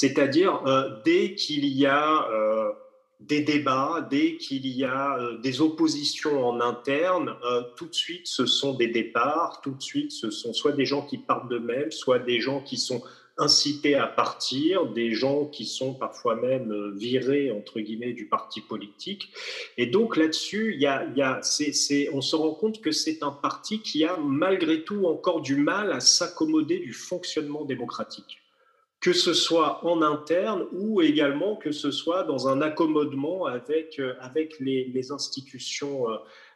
C'est-à-dire, 0.00 0.62
euh, 0.64 0.90
dès 1.04 1.34
qu'il 1.34 1.64
y 1.64 1.84
a 1.84 2.30
euh, 2.30 2.70
des 3.18 3.40
débats, 3.40 4.06
dès 4.08 4.36
qu'il 4.36 4.64
y 4.64 4.84
a 4.84 5.18
euh, 5.18 5.38
des 5.38 5.60
oppositions 5.60 6.46
en 6.46 6.60
interne, 6.60 7.34
tout 7.74 7.86
de 7.86 7.94
suite, 7.94 8.28
ce 8.28 8.46
sont 8.46 8.74
des 8.74 8.86
départs, 8.86 9.60
tout 9.60 9.72
de 9.72 9.82
suite, 9.82 10.12
ce 10.12 10.30
sont 10.30 10.52
soit 10.52 10.70
des 10.70 10.86
gens 10.86 11.02
qui 11.02 11.18
partent 11.18 11.48
d'eux-mêmes, 11.48 11.90
soit 11.90 12.20
des 12.20 12.38
gens 12.38 12.60
qui 12.60 12.76
sont 12.76 13.02
incités 13.38 13.96
à 13.96 14.06
partir, 14.06 14.86
des 14.86 15.14
gens 15.14 15.46
qui 15.46 15.64
sont 15.64 15.94
parfois 15.94 16.36
même 16.36 16.92
virés, 16.96 17.50
entre 17.50 17.80
guillemets, 17.80 18.12
du 18.12 18.28
parti 18.28 18.60
politique. 18.60 19.30
Et 19.78 19.86
donc 19.86 20.16
là-dessus, 20.16 20.80
on 22.12 22.20
se 22.20 22.36
rend 22.36 22.54
compte 22.54 22.80
que 22.80 22.92
c'est 22.92 23.24
un 23.24 23.32
parti 23.32 23.82
qui 23.82 24.04
a 24.04 24.16
malgré 24.16 24.84
tout 24.84 25.06
encore 25.06 25.40
du 25.40 25.56
mal 25.56 25.90
à 25.90 25.98
s'accommoder 25.98 26.78
du 26.78 26.92
fonctionnement 26.92 27.64
démocratique. 27.64 28.38
Que 29.00 29.12
ce 29.12 29.32
soit 29.32 29.84
en 29.86 30.02
interne 30.02 30.66
ou 30.72 31.00
également 31.00 31.56
que 31.56 31.70
ce 31.70 31.90
soit 31.90 32.24
dans 32.24 32.48
un 32.48 32.60
accommodement 32.60 33.46
avec, 33.46 34.00
avec 34.20 34.58
les, 34.58 35.12
institutions 35.12 36.06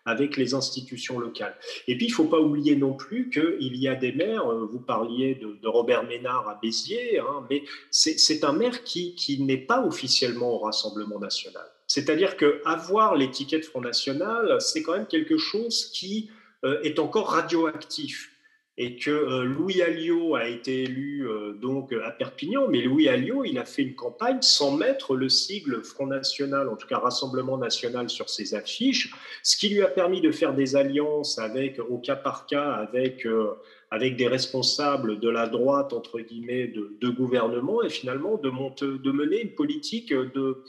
avec 0.05 0.37
les 0.37 0.55
institutions 0.55 1.19
locales. 1.19 1.57
Et 1.87 1.97
puis, 1.97 2.07
il 2.07 2.11
ne 2.11 2.15
faut 2.15 2.25
pas 2.25 2.41
oublier 2.41 2.77
non 2.77 2.95
plus 2.95 3.31
qu'il 3.31 3.77
y 3.77 3.89
a 3.89 3.95
des 3.95 4.13
maires, 4.13 4.51
euh, 4.51 4.67
vous 4.71 4.81
parliez 4.81 5.37
de, 5.37 5.69
Robert 5.69 6.05
Ménard 6.05 6.49
à 6.49 6.59
Béziers, 6.61 7.19
hein, 7.21 7.47
mais 7.49 7.63
c'est 7.91 8.45
un 8.45 8.53
maire 8.53 8.85
qui, 8.85 9.15
qui 9.15 9.41
n'est 9.43 9.57
pas 9.57 9.85
officiellement 9.85 10.55
au 10.55 10.59
Rassemblement 10.59 11.19
national. 11.19 11.65
C'est-à-dire 11.87 12.37
qu'avoir 12.37 13.17
l'étiquette 13.17 13.65
Front 13.65 13.81
National, 13.81 14.57
c'est 14.61 14.83
quand 14.83 14.93
même 14.93 15.07
quelque 15.07 15.39
chose 15.39 15.91
qui 15.93 16.31
euh, 16.65 16.81
est 16.83 16.99
encore 16.99 17.31
radioactif 17.31 18.32
et 18.79 18.97
que 18.97 19.11
euh, 19.11 19.45
Louis 19.45 19.83
Alliot 19.83 20.35
a 20.35 20.49
été 20.49 20.85
élu 20.85 21.29
euh, 21.29 21.53
donc 21.53 21.93
à 21.93 22.11
Perpignan, 22.11 22.69
mais 22.69 22.81
Louis 22.81 23.09
Alliot, 23.09 23.45
il 23.45 23.59
a 23.59 23.67
fait 23.67 23.83
une 23.83 23.95
campagne 23.95 24.41
sans 24.41 24.77
mettre 24.77 25.15
le 25.15 25.29
sigle 25.29 25.83
Front 25.83 26.07
National, 26.07 26.69
en 26.71 26.77
tout 26.77 26.87
cas 26.87 26.99
Rassemblement 26.99 27.59
National, 27.59 28.09
sur 28.09 28.31
ses 28.31 28.55
affiches, 28.55 29.13
ce 29.43 29.57
qui 29.59 29.69
lui 29.69 29.83
a 29.83 29.89
permis 29.89 30.23
de 30.23 30.33
faire 30.33 30.55
des 30.55 30.75
alliances 30.75 31.39
avec, 31.39 31.79
au 31.79 31.99
cas 31.99 32.17
par 32.17 32.47
cas, 32.47 32.73
avec 32.73 33.27
euh, 33.27 33.53
avec 33.91 34.17
des 34.17 34.27
responsables 34.27 35.21
de 35.21 35.29
la 35.29 35.47
droite 35.47 35.93
entre 35.93 36.19
guillemets 36.19 36.67
de, 36.67 37.11
gouvernement 37.11 37.83
et 37.83 37.91
finalement 37.91 38.39
de 38.39 39.11
mener 39.13 39.43
une 39.43 39.55
politique 39.55 40.15
de 40.15 40.65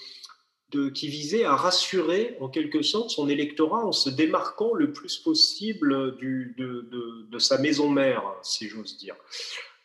qui 0.93 1.07
visait 1.07 1.43
à 1.43 1.55
rassurer 1.55 2.37
en 2.39 2.49
quelque 2.49 2.81
sorte 2.81 3.09
son 3.09 3.29
électorat 3.29 3.85
en 3.85 3.91
se 3.91 4.09
démarquant 4.09 4.73
le 4.73 4.91
plus 4.91 5.17
possible 5.17 6.17
de, 6.17 7.39
sa 7.39 7.57
maison 7.57 7.89
mère, 7.89 8.23
si 8.41 8.67
j'ose 8.67 8.97
dire. 8.97 9.15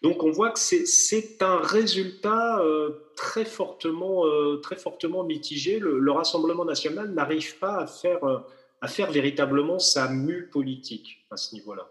Donc 0.03 0.23
on 0.23 0.31
voit 0.31 0.51
que 0.51 0.59
c'est 0.61 1.43
un 1.43 1.59
résultat 1.59 2.61
euh, 2.61 2.91
très, 3.17 3.45
fortement, 3.45 4.27
euh, 4.27 4.59
très 4.59 4.77
fortement 4.77 5.25
mitigé. 5.25 5.79
Le, 5.81 6.13
Rassemblement 6.13 6.65
national 6.65 7.11
n'arrive 7.13 7.59
pas 7.59 7.79
à 7.79 7.87
faire, 7.87 8.23
euh, 8.25 8.39
à 8.81 8.87
faire 8.87 9.11
véritablement 9.11 9.79
sa 9.79 10.09
mue 10.09 10.49
politique 10.53 11.27
à 11.31 11.37
ce 11.37 11.55
niveau-là. 11.55 11.91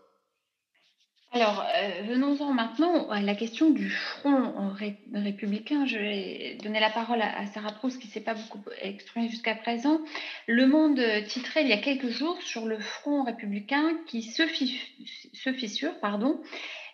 Alors, 1.31 1.61
euh, 1.61 2.03
venons-en 2.07 2.53
maintenant 2.53 3.09
à 3.09 3.21
la 3.21 3.35
question 3.35 3.69
du 3.69 3.89
front 3.89 4.73
républicain. 5.13 5.85
Je 5.85 5.97
vais 5.97 6.57
donner 6.63 6.79
la 6.79 6.89
parole 6.89 7.21
à, 7.21 7.45
Sarah 7.47 7.73
Proust 7.73 7.99
qui 7.99 8.07
ne 8.07 8.11
s'est 8.13 8.21
pas 8.21 8.33
beaucoup 8.33 8.63
exprimée 8.81 9.29
jusqu'à 9.29 9.55
présent. 9.55 9.99
Le 10.47 10.65
Monde 10.67 11.01
titrait 11.27 11.63
il 11.63 11.67
y 11.67 11.73
a 11.73 11.77
quelques 11.77 12.09
jours 12.09 12.41
sur 12.41 12.65
le 12.65 12.79
front 12.79 13.23
républicain 13.23 13.97
qui 14.07 14.23
se, 14.23 14.47
fissure. 14.47 15.99
Pardon. 15.99 16.41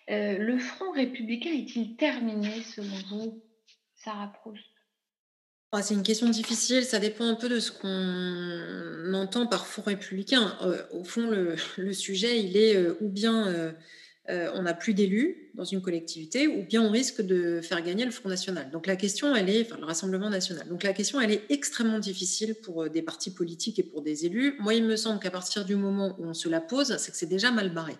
Euh, 0.10 0.38
le 0.40 0.58
front 0.58 0.92
républicain 0.92 1.52
est-il 1.52 1.96
terminé 1.96 2.50
selon 2.64 2.96
vous, 3.10 3.44
Sarah 3.96 4.34
Proust? 4.42 4.64
Ah, 5.72 5.82
c'est 5.82 5.94
une 5.94 6.04
question 6.04 6.30
difficile, 6.30 6.84
ça 6.84 7.00
dépend 7.00 7.26
un 7.26 7.36
peu 7.36 7.50
de 7.50 7.60
ce 7.60 7.72
qu'on 7.72 9.14
entend 9.14 9.48
par 9.48 9.66
front 9.66 9.84
républicain. 9.84 10.56
Euh, 10.64 10.84
au 10.92 11.04
fond, 11.04 11.28
le, 11.28 11.94
sujet, 11.94 12.40
il 12.44 12.58
est 12.58 12.78
ou 13.00 13.10
bien 13.10 13.74
euh, 14.30 14.50
on 14.54 14.62
n'a 14.62 14.74
plus 14.74 14.94
d'élus 14.94 15.52
dans 15.54 15.66
une 15.66 15.82
collectivité, 15.82 16.48
ou 16.48 16.64
bien 16.64 16.82
on 16.82 16.92
risque 16.92 17.22
de 17.22 17.60
faire 17.62 17.82
gagner 17.82 18.06
le 18.06 18.12
Front 18.12 18.30
National. 18.30 18.72
Donc 18.72 18.88
la 18.88 18.96
question, 18.96 19.36
elle 19.36 19.50
est, 19.50 19.62
enfin 19.62 19.78
le 19.78 19.86
Rassemblement 19.86 20.30
National. 20.30 20.68
Donc 20.70 20.84
la 20.84 20.94
question, 20.94 21.20
elle 21.20 21.32
est 21.32 21.44
extrêmement 21.50 22.00
difficile 22.00 22.56
pour 22.56 22.84
euh, 22.84 22.90
des 22.90 23.02
partis 23.02 23.32
politiques 23.32 23.80
et 23.80 23.84
pour 23.84 24.02
des 24.02 24.26
élus. 24.26 24.56
Moi, 24.60 24.76
il 24.76 24.86
me 24.86 24.96
semble 24.96 25.20
qu'à 25.20 25.32
partir 25.32 25.66
du 25.66 25.76
moment 25.76 26.16
où 26.20 26.26
on 26.26 26.34
se 26.34 26.48
la 26.48 26.62
pose, 26.62 26.96
c'est 26.98 27.12
que 27.12 27.18
c'est 27.18 27.26
déjà 27.26 27.52
mal 27.52 27.74
barré. 27.74 27.98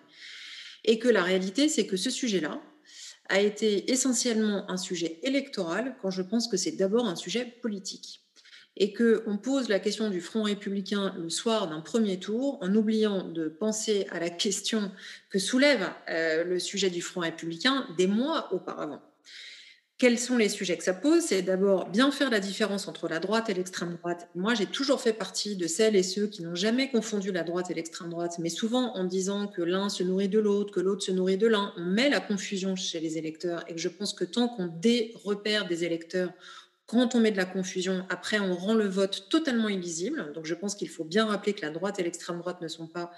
Et 0.84 0.98
que 0.98 1.08
la 1.08 1.22
réalité, 1.22 1.68
c'est 1.68 1.86
que 1.86 1.96
ce 1.96 2.10
sujet-là 2.10 2.60
a 3.28 3.40
été 3.40 3.90
essentiellement 3.90 4.70
un 4.70 4.76
sujet 4.76 5.18
électoral, 5.22 5.96
quand 6.00 6.10
je 6.10 6.22
pense 6.22 6.48
que 6.48 6.56
c'est 6.56 6.72
d'abord 6.72 7.06
un 7.06 7.16
sujet 7.16 7.44
politique 7.62 8.23
et 8.76 8.92
qu'on 8.92 9.38
pose 9.38 9.68
la 9.68 9.78
question 9.78 10.10
du 10.10 10.20
Front 10.20 10.42
républicain 10.42 11.14
le 11.16 11.30
soir 11.30 11.68
d'un 11.68 11.80
premier 11.80 12.18
tour, 12.18 12.58
en 12.60 12.74
oubliant 12.74 13.22
de 13.22 13.48
penser 13.48 14.06
à 14.10 14.18
la 14.18 14.30
question 14.30 14.90
que 15.30 15.38
soulève 15.38 15.88
euh, 16.08 16.44
le 16.44 16.58
sujet 16.58 16.90
du 16.90 17.00
Front 17.00 17.20
républicain 17.20 17.86
des 17.96 18.06
mois 18.06 18.52
auparavant. 18.52 19.00
Quels 19.96 20.18
sont 20.18 20.36
les 20.36 20.48
sujets 20.48 20.76
que 20.76 20.82
ça 20.82 20.92
pose? 20.92 21.22
C'est 21.22 21.42
d'abord 21.42 21.88
bien 21.88 22.10
faire 22.10 22.28
la 22.28 22.40
différence 22.40 22.88
entre 22.88 23.06
la 23.06 23.20
droite 23.20 23.48
et 23.48 23.54
l'extrême 23.54 23.94
droite. 23.94 24.28
Moi, 24.34 24.54
j'ai 24.54 24.66
toujours 24.66 25.00
fait 25.00 25.12
partie 25.12 25.54
de 25.54 25.68
celles 25.68 25.94
et 25.94 26.02
ceux 26.02 26.26
qui 26.26 26.42
n'ont 26.42 26.56
jamais 26.56 26.90
confondu 26.90 27.30
la 27.30 27.44
droite 27.44 27.70
et 27.70 27.74
l'extrême 27.74 28.10
droite, 28.10 28.40
mais 28.40 28.48
souvent 28.48 28.92
en 28.96 29.04
disant 29.04 29.46
que 29.46 29.62
l'un 29.62 29.88
se 29.88 30.02
nourrit 30.02 30.28
de 30.28 30.40
l'autre, 30.40 30.74
que 30.74 30.80
l'autre 30.80 31.04
se 31.04 31.12
nourrit 31.12 31.36
de 31.36 31.46
l'un. 31.46 31.72
On 31.76 31.84
met 31.84 32.10
la 32.10 32.18
confusion 32.18 32.74
chez 32.74 32.98
les 32.98 33.18
électeurs 33.18 33.64
et 33.68 33.78
je 33.78 33.88
pense 33.88 34.14
que 34.14 34.24
tant 34.24 34.48
qu'on 34.48 34.66
dérepère 34.66 35.68
des 35.68 35.84
électeurs, 35.84 36.32
quand 36.86 37.14
on 37.14 37.20
met 37.20 37.30
de 37.30 37.38
la 37.38 37.46
confusion, 37.46 38.04
après, 38.10 38.38
on 38.40 38.54
rend 38.54 38.74
le 38.74 38.86
vote 38.86 39.28
totalement 39.30 39.70
illisible. 39.70 40.32
Donc, 40.34 40.44
je 40.44 40.54
pense 40.54 40.74
qu'il 40.74 40.90
faut 40.90 41.04
bien 41.04 41.24
rappeler 41.24 41.54
que 41.54 41.62
la 41.62 41.70
droite 41.70 41.98
et 41.98 42.02
l'extrême 42.02 42.38
droite 42.38 42.60
ne 42.60 42.68
sont 42.68 42.86
pas 42.86 43.10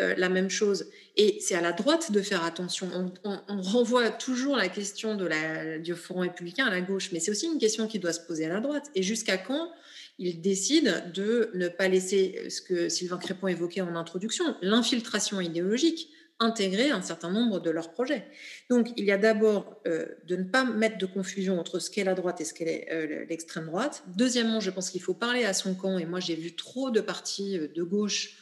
euh, 0.00 0.14
la 0.16 0.28
même 0.28 0.50
chose. 0.50 0.86
Et 1.16 1.38
c'est 1.40 1.54
à 1.54 1.60
la 1.60 1.72
droite 1.72 2.10
de 2.10 2.20
faire 2.20 2.42
attention. 2.42 3.12
On, 3.24 3.62
renvoie 3.62 4.10
toujours 4.10 4.56
la 4.56 4.68
question 4.68 5.16
du 5.16 5.94
Front 5.94 6.20
républicain 6.20 6.66
à 6.66 6.70
la 6.70 6.80
gauche, 6.80 7.10
mais 7.12 7.20
c'est 7.20 7.30
aussi 7.30 7.46
une 7.46 7.58
question 7.58 7.86
qui 7.86 8.00
doit 8.00 8.12
se 8.12 8.20
poser 8.20 8.46
à 8.46 8.48
la 8.48 8.60
droite. 8.60 8.90
Et 8.96 9.02
jusqu'à 9.04 9.38
quand 9.38 9.70
il 10.18 10.40
décide 10.40 11.12
de 11.14 11.50
ne 11.54 11.68
pas 11.68 11.86
laisser 11.86 12.50
ce 12.50 12.60
que 12.60 12.88
Sylvain 12.88 13.18
Crépon 13.18 13.46
évoquait 13.46 13.80
en 13.80 13.94
introduction, 13.94 14.56
l'infiltration 14.60 15.40
idéologique? 15.40 16.08
Intégrer 16.44 16.90
un 16.90 17.02
certain 17.02 17.30
nombre 17.30 17.60
de 17.60 17.70
leurs 17.70 17.90
projets. 17.90 18.24
Donc, 18.70 18.92
il 18.96 19.04
y 19.04 19.12
a 19.12 19.18
d'abord 19.18 19.80
euh, 19.86 20.06
de 20.26 20.36
ne 20.36 20.44
pas 20.44 20.64
mettre 20.64 20.98
de 20.98 21.06
confusion 21.06 21.58
entre 21.58 21.78
ce 21.78 21.90
qu'est 21.90 22.04
la 22.04 22.14
droite 22.14 22.40
et 22.40 22.44
ce 22.44 22.54
qu'est 22.54 22.86
euh, 22.92 23.24
l'extrême 23.28 23.66
droite. 23.66 24.04
Deuxièmement, 24.16 24.60
je 24.60 24.70
pense 24.70 24.90
qu'il 24.90 25.02
faut 25.02 25.14
parler 25.14 25.44
à 25.44 25.52
son 25.52 25.74
camp, 25.74 25.98
et 25.98 26.06
moi 26.06 26.20
j'ai 26.20 26.36
vu 26.36 26.54
trop 26.54 26.90
de 26.90 27.00
partis 27.00 27.58
euh, 27.58 27.68
de 27.74 27.82
gauche 27.82 28.38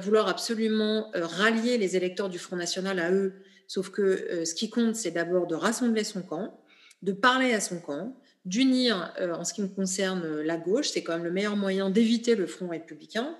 vouloir 0.00 0.26
absolument 0.26 1.08
rallier 1.14 1.78
les 1.78 1.94
électeurs 1.94 2.28
du 2.28 2.40
Front 2.40 2.56
National 2.56 2.98
à 2.98 3.12
eux, 3.12 3.34
sauf 3.68 3.90
que 3.90 4.44
ce 4.44 4.52
qui 4.52 4.70
compte, 4.70 4.96
c'est 4.96 5.12
d'abord 5.12 5.46
de 5.46 5.54
rassembler 5.54 6.02
son 6.02 6.22
camp, 6.22 6.60
de 7.02 7.12
parler 7.12 7.52
à 7.52 7.60
son 7.60 7.78
camp, 7.78 8.20
d'unir, 8.44 9.14
en 9.20 9.44
ce 9.44 9.54
qui 9.54 9.62
me 9.62 9.68
concerne, 9.68 10.40
la 10.40 10.56
gauche, 10.56 10.88
c'est 10.88 11.04
quand 11.04 11.12
même 11.12 11.22
le 11.22 11.30
meilleur 11.30 11.54
moyen 11.54 11.90
d'éviter 11.90 12.34
le 12.34 12.48
Front 12.48 12.66
républicain, 12.66 13.38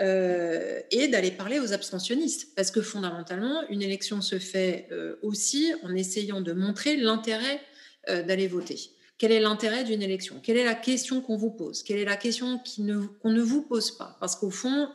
euh, 0.00 0.80
et 0.92 1.08
d'aller 1.08 1.32
parler 1.32 1.58
aux 1.58 1.72
abstentionnistes. 1.72 2.54
Parce 2.54 2.70
que 2.70 2.80
fondamentalement, 2.80 3.66
une 3.68 3.82
élection 3.82 4.20
se 4.20 4.38
fait 4.38 4.86
euh, 4.92 5.16
aussi 5.22 5.72
en 5.82 5.92
essayant 5.94 6.40
de 6.40 6.52
montrer 6.52 6.96
l'intérêt 6.96 7.60
euh, 8.08 8.22
d'aller 8.22 8.46
voter. 8.46 8.78
Quel 9.18 9.32
est 9.32 9.40
l'intérêt 9.40 9.82
d'une 9.82 10.00
élection? 10.00 10.36
Quelle 10.40 10.56
est 10.56 10.64
la 10.64 10.76
question 10.76 11.20
qu'on 11.20 11.36
vous 11.36 11.50
pose? 11.50 11.82
Quelle 11.82 11.98
est 11.98 12.04
la 12.04 12.16
question 12.16 12.60
qu'on 13.20 13.30
ne, 13.30 13.40
vous 13.40 13.62
pose 13.62 13.90
pas? 13.90 14.16
Parce 14.20 14.36
qu'au 14.36 14.50
fond, 14.50 14.90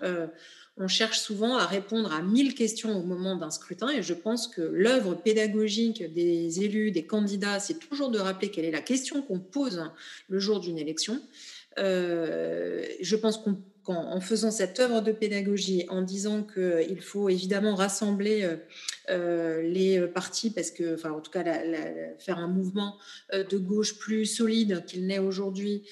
on 0.78 0.88
cherche 0.88 1.20
souvent 1.20 1.58
à 1.58 1.66
répondre 1.66 2.14
à 2.14 2.22
mille 2.22 2.56
questions 2.56 2.98
au 2.98 3.04
moment 3.04 3.36
d'un 3.36 3.52
scrutin 3.52 3.90
et 3.90 4.02
je 4.02 4.14
pense 4.14 4.48
que 4.48 4.62
l'œuvre 4.62 5.16
pédagogique 5.16 6.14
des 6.14 6.64
élus, 6.64 6.92
des 6.92 7.06
candidats, 7.06 7.60
c'est 7.60 7.80
toujours 7.80 8.12
de 8.12 8.18
rappeler 8.18 8.50
quelle 8.50 8.64
est 8.64 8.72
la 8.72 8.82
question 8.82 9.22
qu'on 9.22 9.42
pose 9.42 9.84
le 10.30 10.40
jour 10.40 10.62
d'une 10.62 10.78
élection. 10.78 11.20
je 11.76 13.16
pense 13.18 13.38
qu'on 13.40 13.62
en 13.88 14.20
faisant 14.22 14.52
cette 14.52 14.80
œuvre 14.80 15.02
de 15.02 15.12
pédagogie, 15.12 15.86
en 15.90 16.02
disant 16.02 16.44
qu'il 16.44 17.02
faut 17.02 17.30
évidemment 17.30 17.76
rassembler 17.76 18.48
euh, 19.10 19.34
euh, 19.34 19.62
les 19.62 20.00
partis, 20.08 20.50
parce 20.50 20.72
que, 20.72 20.96
enfin, 20.96 21.12
en 21.12 21.20
tout 21.20 21.32
cas, 21.32 21.44
faire 22.20 22.38
un 22.38 22.48
mouvement 22.48 22.98
euh, 23.34 23.44
de 23.44 23.58
gauche 23.58 23.98
plus 23.98 24.26
solide 24.26 24.84
qu'il 24.86 25.08
n'est 25.08 25.20
aujourd'hui, 25.20 25.84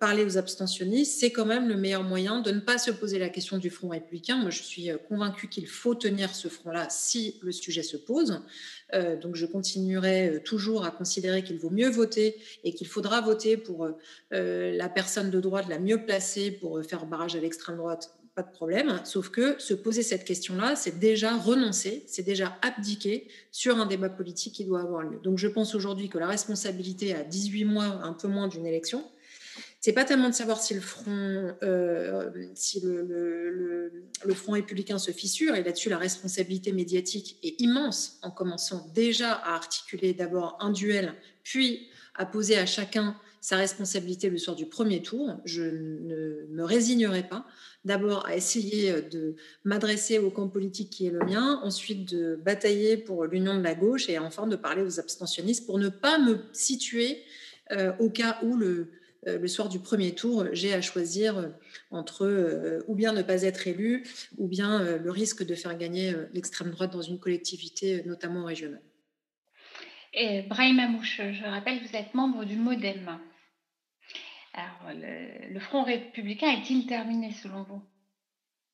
parler 0.00 0.24
aux 0.24 0.38
abstentionnistes, 0.38 1.20
c'est 1.20 1.30
quand 1.30 1.46
même 1.46 1.68
le 1.68 1.76
meilleur 1.76 2.02
moyen 2.02 2.40
de 2.40 2.50
ne 2.50 2.58
pas 2.58 2.78
se 2.78 2.90
poser 2.90 3.20
la 3.20 3.28
question 3.28 3.56
du 3.56 3.70
front 3.70 3.90
républicain. 3.90 4.36
Moi, 4.38 4.50
je 4.50 4.60
suis 4.60 4.90
convaincue 5.08 5.48
qu'il 5.48 5.68
faut 5.68 5.94
tenir 5.94 6.34
ce 6.34 6.48
front-là 6.48 6.88
si 6.90 7.38
le 7.42 7.52
sujet 7.52 7.84
se 7.84 7.96
pose. 7.96 8.42
Euh, 8.94 9.16
donc 9.16 9.36
je 9.36 9.44
continuerai 9.44 10.28
euh, 10.28 10.40
toujours 10.40 10.84
à 10.84 10.90
considérer 10.90 11.42
qu'il 11.42 11.58
vaut 11.58 11.70
mieux 11.70 11.90
voter 11.90 12.36
et 12.64 12.72
qu'il 12.72 12.86
faudra 12.86 13.20
voter 13.20 13.56
pour 13.58 13.88
euh, 14.32 14.76
la 14.76 14.88
personne 14.88 15.30
de 15.30 15.40
droite 15.40 15.66
la 15.68 15.78
mieux 15.78 16.04
placée 16.04 16.50
pour 16.50 16.82
faire 16.84 17.04
barrage 17.04 17.36
à 17.36 17.40
l'extrême 17.40 17.76
droite. 17.76 18.17
Pas 18.38 18.44
de 18.44 18.52
problème. 18.52 19.00
Sauf 19.02 19.30
que 19.30 19.60
se 19.60 19.74
poser 19.74 20.04
cette 20.04 20.22
question-là, 20.22 20.76
c'est 20.76 21.00
déjà 21.00 21.36
renoncer, 21.36 22.04
c'est 22.06 22.22
déjà 22.22 22.56
abdiquer 22.62 23.26
sur 23.50 23.76
un 23.78 23.84
débat 23.84 24.10
politique 24.10 24.54
qui 24.54 24.64
doit 24.64 24.80
avoir 24.80 25.02
lieu. 25.02 25.18
Donc 25.24 25.38
je 25.38 25.48
pense 25.48 25.74
aujourd'hui 25.74 26.08
que 26.08 26.18
la 26.18 26.28
responsabilité 26.28 27.16
à 27.16 27.24
18 27.24 27.64
mois, 27.64 27.86
un 27.86 28.12
peu 28.12 28.28
moins 28.28 28.46
d'une 28.46 28.64
élection, 28.64 29.04
c'est 29.80 29.92
pas 29.92 30.04
tellement 30.04 30.28
de 30.28 30.34
savoir 30.34 30.62
si 30.62 30.72
le 30.72 30.80
front, 30.80 31.52
euh, 31.64 32.30
si 32.54 32.80
le, 32.80 33.90
le, 34.24 34.34
front 34.34 34.52
républicain 34.52 34.98
se 34.98 35.10
fissure, 35.10 35.56
et 35.56 35.64
là-dessus 35.64 35.88
la 35.88 35.98
responsabilité 35.98 36.70
médiatique 36.70 37.40
est 37.42 37.60
immense, 37.60 38.20
en 38.22 38.30
commençant 38.30 38.86
déjà 38.94 39.32
à 39.32 39.56
articuler 39.56 40.14
d'abord 40.14 40.58
un 40.60 40.70
duel, 40.70 41.14
puis 41.42 41.88
à 42.14 42.24
poser 42.24 42.56
à 42.56 42.66
chacun 42.66 43.16
sa 43.40 43.56
responsabilité 43.56 44.30
le 44.30 44.38
soir 44.38 44.56
du 44.56 44.66
premier 44.66 45.02
tour. 45.02 45.40
Je 45.44 45.62
ne 45.62 46.46
me 46.50 46.64
résignerai 46.64 47.22
pas 47.22 47.46
d'abord 47.88 48.24
à 48.26 48.36
essayer 48.36 49.02
de 49.02 49.34
m'adresser 49.64 50.18
au 50.18 50.30
camp 50.30 50.48
politique 50.48 50.90
qui 50.90 51.06
est 51.06 51.10
le 51.10 51.20
mien, 51.20 51.60
ensuite 51.64 52.14
de 52.14 52.36
batailler 52.36 52.96
pour 52.96 53.24
l'union 53.24 53.56
de 53.56 53.62
la 53.62 53.74
gauche 53.74 54.08
et 54.08 54.18
enfin 54.18 54.46
de 54.46 54.54
parler 54.54 54.82
aux 54.82 55.00
abstentionnistes 55.00 55.66
pour 55.66 55.78
ne 55.78 55.88
pas 55.88 56.18
me 56.18 56.38
situer 56.52 57.24
euh, 57.72 57.92
au 57.98 58.10
cas 58.10 58.38
où 58.42 58.56
le, 58.56 58.90
euh, 59.26 59.38
le 59.38 59.48
soir 59.48 59.68
du 59.68 59.78
premier 59.78 60.14
tour, 60.14 60.46
j'ai 60.52 60.72
à 60.72 60.80
choisir 60.80 61.38
euh, 61.38 61.48
entre 61.90 62.82
ou 62.86 62.94
bien 62.94 63.12
ne 63.12 63.22
pas 63.22 63.42
être 63.42 63.66
élu 63.66 64.04
ou 64.36 64.46
bien 64.46 64.98
le 64.98 65.10
risque 65.10 65.44
de 65.44 65.54
faire 65.54 65.76
gagner 65.76 66.14
l'extrême 66.34 66.70
droite 66.70 66.92
dans 66.92 67.02
une 67.02 67.18
collectivité, 67.18 68.02
notamment 68.04 68.44
régionale. 68.44 68.82
Et 70.12 70.42
Brahim 70.42 70.78
Amouche, 70.78 71.20
je 71.20 71.44
rappelle, 71.44 71.78
vous 71.80 71.96
êtes 71.96 72.14
membre 72.14 72.44
du 72.44 72.56
MoDem. 72.56 73.18
Alors, 74.54 75.00
le, 75.50 75.60
Front 75.60 75.84
républicain 75.84 76.48
est-il 76.50 76.86
terminé 76.86 77.32
selon 77.32 77.62
vous? 77.64 77.82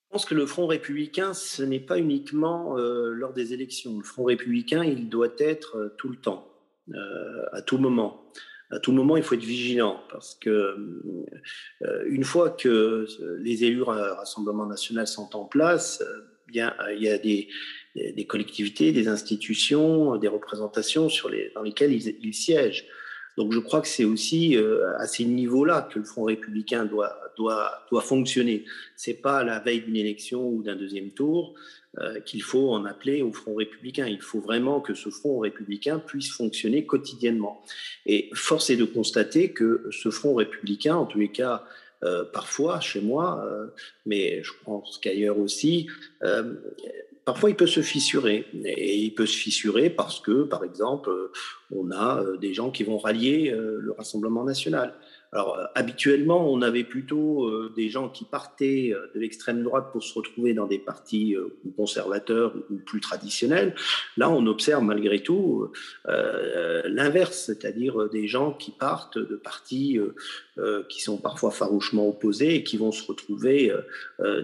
Je 0.06 0.12
pense 0.12 0.24
que 0.24 0.34
le 0.34 0.46
Front 0.46 0.66
républicain, 0.66 1.34
ce 1.34 1.62
n'est 1.62 1.80
pas 1.80 1.98
uniquement 1.98 2.78
euh, 2.78 3.10
lors 3.10 3.32
des 3.32 3.52
élections. 3.52 3.98
Le 3.98 4.04
Front 4.04 4.24
républicain, 4.24 4.84
il 4.84 5.08
doit 5.08 5.34
être 5.38 5.76
euh, 5.76 5.94
tout 5.98 6.08
le 6.08 6.16
temps, 6.16 6.48
euh, 6.90 7.44
à 7.52 7.62
tout 7.62 7.78
moment. 7.78 8.30
À 8.70 8.78
tout 8.78 8.92
moment, 8.92 9.16
il 9.16 9.22
faut 9.22 9.34
être 9.34 9.44
vigilant 9.44 10.00
parce 10.10 10.34
que 10.34 10.74
une 12.06 12.24
fois 12.24 12.50
que 12.50 13.06
les 13.38 13.62
élus 13.62 13.82
Rassemblement 13.82 14.66
national 14.66 15.06
sont 15.06 15.36
en 15.36 15.44
place, 15.44 16.02
il 16.48 16.56
y 16.56 17.08
a 17.08 17.18
des, 17.18 17.48
des, 17.94 18.26
collectivités, 18.26 18.90
des 18.90 19.06
institutions, 19.06 20.16
des 20.16 20.28
représentations 20.28 21.08
sur 21.08 21.28
les, 21.28 21.52
dans 21.54 21.62
lesquelles 21.62 21.92
ils 21.92 22.34
siègent. 22.34 22.86
Donc 23.36 23.52
je 23.52 23.58
crois 23.58 23.80
que 23.80 23.88
c'est 23.88 24.04
aussi 24.04 24.56
euh, 24.56 24.96
à 24.98 25.06
ces 25.06 25.24
niveaux-là 25.24 25.88
que 25.92 25.98
le 25.98 26.04
Front 26.04 26.24
républicain 26.24 26.84
doit, 26.84 27.16
doit, 27.36 27.84
doit 27.90 28.02
fonctionner. 28.02 28.64
C'est 28.96 29.14
pas 29.14 29.38
à 29.38 29.44
la 29.44 29.58
veille 29.58 29.82
d'une 29.82 29.96
élection 29.96 30.48
ou 30.48 30.62
d'un 30.62 30.76
deuxième 30.76 31.10
tour 31.10 31.54
euh, 31.98 32.20
qu'il 32.20 32.42
faut 32.42 32.70
en 32.70 32.84
appeler 32.84 33.22
au 33.22 33.32
Front 33.32 33.54
républicain. 33.54 34.06
Il 34.06 34.20
faut 34.20 34.40
vraiment 34.40 34.80
que 34.80 34.94
ce 34.94 35.10
Front 35.10 35.40
républicain 35.40 35.98
puisse 35.98 36.30
fonctionner 36.30 36.86
quotidiennement. 36.86 37.64
Et 38.06 38.30
force 38.34 38.70
est 38.70 38.76
de 38.76 38.84
constater 38.84 39.52
que 39.52 39.88
ce 39.90 40.10
Front 40.10 40.34
républicain, 40.34 40.96
en 40.96 41.06
tous 41.06 41.18
les 41.18 41.30
cas, 41.30 41.64
euh, 42.04 42.24
parfois 42.24 42.80
chez 42.80 43.00
moi, 43.00 43.48
mais 44.04 44.42
je 44.42 44.52
pense 44.64 44.98
qu'ailleurs 44.98 45.38
aussi, 45.38 45.88
parfois 47.24 47.50
il 47.50 47.56
peut 47.56 47.66
se 47.66 47.82
fissurer. 47.82 48.46
Et 48.64 48.98
il 48.98 49.14
peut 49.14 49.26
se 49.26 49.36
fissurer 49.36 49.90
parce 49.90 50.20
que, 50.20 50.44
par 50.44 50.64
exemple, 50.64 51.10
on 51.70 51.90
a 51.90 52.20
euh, 52.20 52.36
des 52.36 52.54
gens 52.54 52.70
qui 52.70 52.84
vont 52.84 52.98
rallier 52.98 53.50
euh, 53.50 53.78
le 53.80 53.92
Rassemblement 53.92 54.44
national. 54.44 54.94
Alors, 55.32 55.58
euh, 55.58 55.64
habituellement, 55.74 56.50
on 56.50 56.62
avait 56.62 56.84
plutôt 56.84 57.50
des 57.74 57.88
gens 57.88 58.08
qui 58.08 58.24
partaient 58.24 58.94
de 59.14 59.20
l'extrême 59.20 59.62
droite 59.62 59.86
pour 59.92 60.02
se 60.02 60.14
retrouver 60.14 60.54
dans 60.54 60.66
des 60.66 60.78
partis 60.78 61.36
conservateurs 61.76 62.54
ou 62.70 62.76
plus 62.76 63.00
traditionnels. 63.00 63.74
Là, 64.16 64.30
on 64.30 64.46
observe 64.46 64.84
malgré 64.84 65.22
tout 65.22 65.70
l'inverse, 66.04 67.44
c'est-à-dire 67.46 68.08
des 68.10 68.28
gens 68.28 68.52
qui 68.52 68.70
partent 68.70 69.18
de 69.18 69.36
partis 69.36 69.98
qui 70.88 71.02
sont 71.02 71.18
parfois 71.18 71.50
farouchement 71.50 72.08
opposés 72.08 72.56
et 72.56 72.64
qui 72.64 72.76
vont 72.76 72.92
se 72.92 73.04
retrouver 73.06 73.72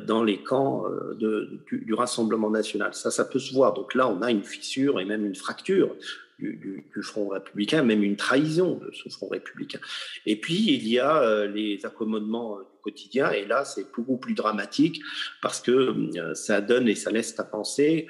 dans 0.07 0.25
les 0.25 0.43
camps 0.43 0.85
du, 1.19 1.79
du 1.85 1.95
Rassemblement 1.95 2.51
national. 2.51 2.95
Ça, 2.95 3.11
ça 3.11 3.25
peut 3.25 3.39
se 3.39 3.53
voir. 3.53 3.75
Donc 3.75 3.95
là, 3.95 4.09
on 4.09 4.23
a 4.23 4.31
une 4.31 4.45
fissure 4.45 5.01
et 5.01 5.05
même 5.05 5.25
une 5.25 5.37
fracture 5.37 5.95
du, 6.41 7.03
Front 7.03 7.29
républicain, 7.29 7.83
même 7.83 8.03
une 8.03 8.17
trahison 8.17 8.75
de 8.77 8.91
ce 8.93 9.09
Front 9.09 9.29
républicain. 9.29 9.79
Et 10.27 10.37
puis, 10.37 10.75
il 10.75 10.87
y 10.87 10.99
a 10.99 11.23
euh, 11.23 11.47
les 11.47 11.85
accommodements 11.87 12.59
euh, 12.59 12.63
quotidien, 12.83 13.31
et 13.31 13.45
là, 13.47 13.65
c'est 13.65 13.87
beaucoup 13.95 14.17
plus 14.17 14.35
dramatique 14.35 15.01
parce 15.43 15.61
que 15.61 15.71
euh, 15.71 16.35
ça 16.35 16.61
donne 16.61 16.89
et 16.89 16.95
ça 16.95 17.11
laisse 17.11 17.39
à 17.39 17.45
penser 17.45 18.07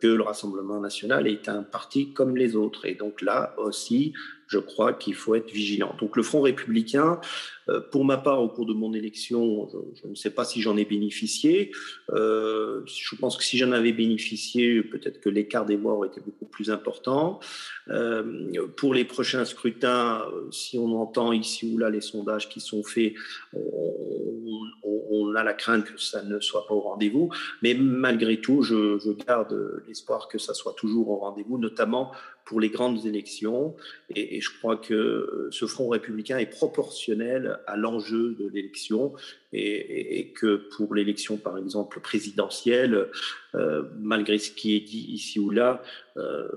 que 0.00 0.06
le 0.06 0.22
Rassemblement 0.22 0.78
national 0.78 1.26
est 1.26 1.48
un 1.48 1.62
parti 1.62 2.12
comme 2.12 2.36
les 2.36 2.54
autres. 2.54 2.84
Et 2.84 2.94
donc 2.94 3.22
là 3.22 3.54
aussi, 3.56 4.12
je 4.48 4.58
crois 4.58 4.94
qu'il 4.94 5.14
faut 5.14 5.34
être 5.34 5.50
vigilant. 5.50 5.94
Donc 6.00 6.16
le 6.16 6.22
Front 6.22 6.40
républicain, 6.40 7.20
euh, 7.68 7.80
pour 7.80 8.04
ma 8.04 8.16
part, 8.16 8.42
au 8.42 8.48
cours 8.48 8.66
de 8.66 8.72
mon 8.72 8.94
élection, 8.94 9.68
je, 10.02 10.08
ne 10.08 10.14
sais 10.14 10.30
pas 10.30 10.44
si 10.44 10.62
j'en 10.62 10.76
ai 10.76 10.86
bénéficié. 10.86 11.70
Euh, 12.10 12.80
je 12.86 13.14
pense 13.14 13.36
que 13.36 13.44
si 13.44 13.58
j'en 13.58 13.72
avais 13.72 13.92
bénéficié, 13.92 14.82
peut-être 14.82 15.20
que 15.20 15.28
l'écart 15.28 15.66
des 15.66 15.76
voix 15.76 15.92
aurait 15.92 16.08
été 16.08 16.20
beaucoup 16.20 16.46
plus 16.46 16.70
important. 16.70 17.40
Euh, 17.90 18.66
pour 18.76 18.94
les 18.94 19.04
prochains 19.04 19.44
scrutins, 19.44 20.24
si 20.50 20.78
on 20.78 20.98
entend 20.98 21.32
ici 21.32 21.70
ou 21.72 21.78
là 21.78 21.90
les 21.90 22.00
sondages 22.00 22.48
qui 22.48 22.60
sont 22.60 22.82
faits, 22.82 23.12
on, 23.52 23.87
on 25.10 25.34
a 25.34 25.42
la 25.42 25.54
crainte 25.54 25.84
que 25.84 26.00
ça 26.00 26.22
ne 26.22 26.40
soit 26.40 26.66
pas 26.66 26.74
au 26.74 26.80
rendez-vous. 26.80 27.30
Mais 27.62 27.74
malgré 27.74 28.40
tout, 28.40 28.62
je, 28.62 28.98
garde 29.26 29.82
l'espoir 29.86 30.28
que 30.28 30.38
ça 30.38 30.54
soit 30.54 30.74
toujours 30.74 31.10
au 31.10 31.16
rendez-vous, 31.16 31.58
notamment 31.58 32.12
pour 32.44 32.60
les 32.60 32.70
grandes 32.70 33.04
élections. 33.04 33.76
Et, 34.14 34.40
je 34.40 34.50
crois 34.58 34.76
que 34.76 35.48
ce 35.50 35.66
Front 35.66 35.88
républicain 35.88 36.38
est 36.38 36.46
proportionnel 36.46 37.58
à 37.66 37.76
l'enjeu 37.76 38.36
de 38.38 38.48
l'élection 38.48 39.12
et, 39.52 40.32
que 40.34 40.56
pour 40.76 40.94
l'élection, 40.94 41.36
par 41.36 41.58
exemple, 41.58 42.00
présidentielle, 42.00 43.08
euh, 43.54 43.82
malgré 43.98 44.38
ce 44.38 44.50
qui 44.50 44.76
est 44.76 44.80
dit 44.80 45.06
ici 45.10 45.38
ou 45.38 45.50
là, 45.50 45.82
euh, 46.16 46.48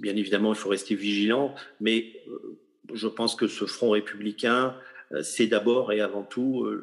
bien 0.00 0.16
évidemment, 0.16 0.52
il 0.52 0.58
faut 0.58 0.68
rester 0.68 0.94
vigilant, 0.94 1.54
mais 1.80 2.12
euh, 2.28 2.56
je 2.94 3.08
pense 3.08 3.34
que 3.34 3.46
ce 3.46 3.64
Front 3.66 3.90
républicain 3.90 4.74
c'est 5.22 5.46
d'abord 5.46 5.92
et 5.92 6.00
avant 6.00 6.22
tout 6.22 6.64
euh, 6.64 6.82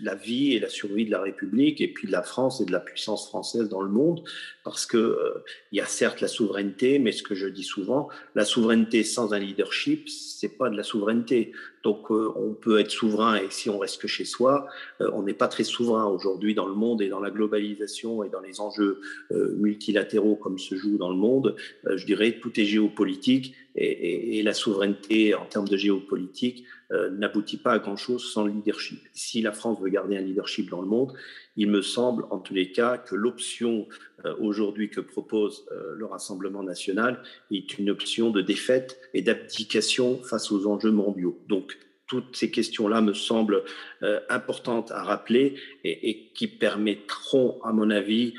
la, 0.00 0.14
vie 0.14 0.54
et 0.54 0.60
la 0.60 0.68
survie 0.68 1.04
de 1.04 1.10
la 1.10 1.20
République 1.20 1.80
et 1.80 1.88
puis 1.88 2.06
de 2.06 2.12
la 2.12 2.22
France 2.22 2.60
et 2.60 2.64
de 2.64 2.72
la 2.72 2.80
puissance 2.80 3.28
française 3.28 3.68
dans 3.68 3.82
le 3.82 3.90
monde, 3.90 4.22
parce 4.64 4.86
que 4.86 4.96
euh, 4.96 5.44
il 5.72 5.78
y 5.78 5.80
a 5.80 5.86
certes 5.86 6.22
la 6.22 6.28
souveraineté, 6.28 6.98
mais 6.98 7.12
ce 7.12 7.22
que 7.22 7.34
je 7.34 7.46
dis 7.46 7.64
souvent, 7.64 8.08
la 8.34 8.44
souveraineté 8.44 9.04
sans 9.04 9.34
un 9.34 9.38
leadership, 9.38 10.08
c'est 10.08 10.56
pas 10.56 10.70
de 10.70 10.76
la 10.76 10.82
souveraineté. 10.82 11.52
Donc 11.86 12.10
on 12.10 12.52
peut 12.60 12.80
être 12.80 12.90
souverain 12.90 13.36
et 13.36 13.46
si 13.50 13.70
on 13.70 13.78
reste 13.78 14.00
que 14.02 14.08
chez 14.08 14.24
soi, 14.24 14.66
on 14.98 15.22
n'est 15.22 15.34
pas 15.34 15.46
très 15.46 15.62
souverain 15.62 16.06
aujourd'hui 16.06 16.52
dans 16.52 16.66
le 16.66 16.74
monde 16.74 17.00
et 17.00 17.08
dans 17.08 17.20
la 17.20 17.30
globalisation 17.30 18.24
et 18.24 18.28
dans 18.28 18.40
les 18.40 18.60
enjeux 18.60 19.00
multilatéraux 19.30 20.34
comme 20.34 20.58
se 20.58 20.74
joue 20.74 20.98
dans 20.98 21.10
le 21.10 21.16
monde. 21.16 21.54
je 21.88 22.04
dirais 22.04 22.38
tout 22.42 22.58
est 22.58 22.64
géopolitique 22.64 23.54
et, 23.76 24.38
et 24.38 24.42
la 24.42 24.52
souveraineté 24.52 25.36
en 25.36 25.44
termes 25.44 25.68
de 25.68 25.76
géopolitique 25.76 26.64
euh, 26.92 27.10
n'aboutit 27.10 27.56
pas 27.56 27.72
à 27.72 27.78
grand-chose 27.80 28.32
sans 28.32 28.44
le 28.44 28.52
leadership. 28.52 29.00
Si 29.12 29.42
la 29.42 29.50
France 29.50 29.80
veut 29.80 29.88
garder 29.88 30.16
un 30.16 30.20
leadership 30.20 30.70
dans 30.70 30.80
le 30.80 30.86
monde, 30.86 31.14
il 31.56 31.70
me 31.70 31.82
semble 31.82 32.26
en 32.30 32.38
tous 32.38 32.54
les 32.54 32.70
cas 32.72 32.98
que 32.98 33.14
l'option 33.14 33.86
euh, 34.24 34.34
aujourd'hui 34.40 34.90
que 34.90 35.00
propose 35.00 35.66
euh, 35.72 35.94
le 35.96 36.06
Rassemblement 36.06 36.62
national 36.62 37.22
est 37.50 37.78
une 37.78 37.90
option 37.90 38.30
de 38.30 38.40
défaite 38.40 38.98
et 39.14 39.22
d'abdication 39.22 40.22
face 40.22 40.52
aux 40.52 40.66
enjeux 40.66 40.90
mondiaux. 40.90 41.38
Donc 41.48 41.78
toutes 42.06 42.36
ces 42.36 42.50
questions-là 42.50 43.00
me 43.00 43.14
semblent 43.14 43.64
euh, 44.02 44.20
importantes 44.28 44.92
à 44.92 45.02
rappeler 45.02 45.56
et, 45.82 46.30
qui 46.34 46.46
permettront, 46.46 47.60
à 47.64 47.72
mon 47.72 47.90
avis, 47.90 48.34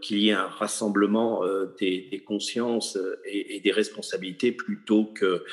qu'il 0.00 0.18
y 0.18 0.30
ait 0.30 0.32
un 0.32 0.46
rassemblement 0.46 1.44
euh, 1.44 1.66
des, 1.78 2.22
consciences 2.26 2.98
et, 3.24 3.60
des 3.60 3.72
responsabilités 3.72 4.52
plutôt 4.52 5.04
que 5.04 5.44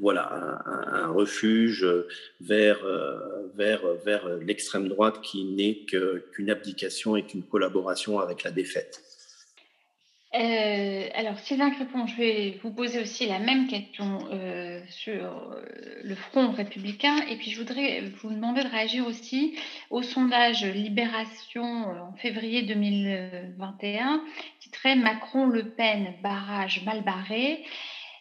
voilà 0.00 0.62
un, 0.66 1.08
refuge 1.08 1.86
vers 2.40 2.84
vers 3.54 3.82
vers 4.04 4.28
l'extrême 4.38 4.88
droite 4.88 5.20
qui 5.22 5.44
n'est 5.44 5.84
qu'une 6.32 6.50
abdication 6.50 7.16
et 7.16 7.24
qu'une 7.24 7.42
collaboration 7.42 8.18
avec 8.18 8.42
la 8.42 8.50
défaite. 8.50 9.05
Euh, 10.38 11.08
alors, 11.14 11.38
Sylvain 11.38 11.70
Crépon, 11.70 12.06
je 12.06 12.16
vais 12.16 12.60
vous 12.62 12.70
poser 12.70 13.00
aussi 13.00 13.26
la 13.26 13.38
même 13.38 13.68
question 13.68 14.18
euh, 14.30 14.82
sur 14.88 15.24
euh, 15.24 15.64
le 16.04 16.14
Front 16.14 16.50
républicain. 16.50 17.16
Et 17.30 17.36
puis, 17.36 17.50
je 17.50 17.58
voudrais 17.58 18.02
vous 18.20 18.30
demander 18.30 18.62
de 18.62 18.68
réagir 18.68 19.06
aussi 19.06 19.56
au 19.88 20.02
sondage 20.02 20.64
Libération 20.64 21.62
en 21.62 22.12
février 22.16 22.62
2021, 22.64 24.22
titré 24.60 24.94
Macron-Le 24.94 25.70
Pen, 25.70 26.12
barrage 26.22 26.84
mal 26.84 27.02
barré. 27.02 27.64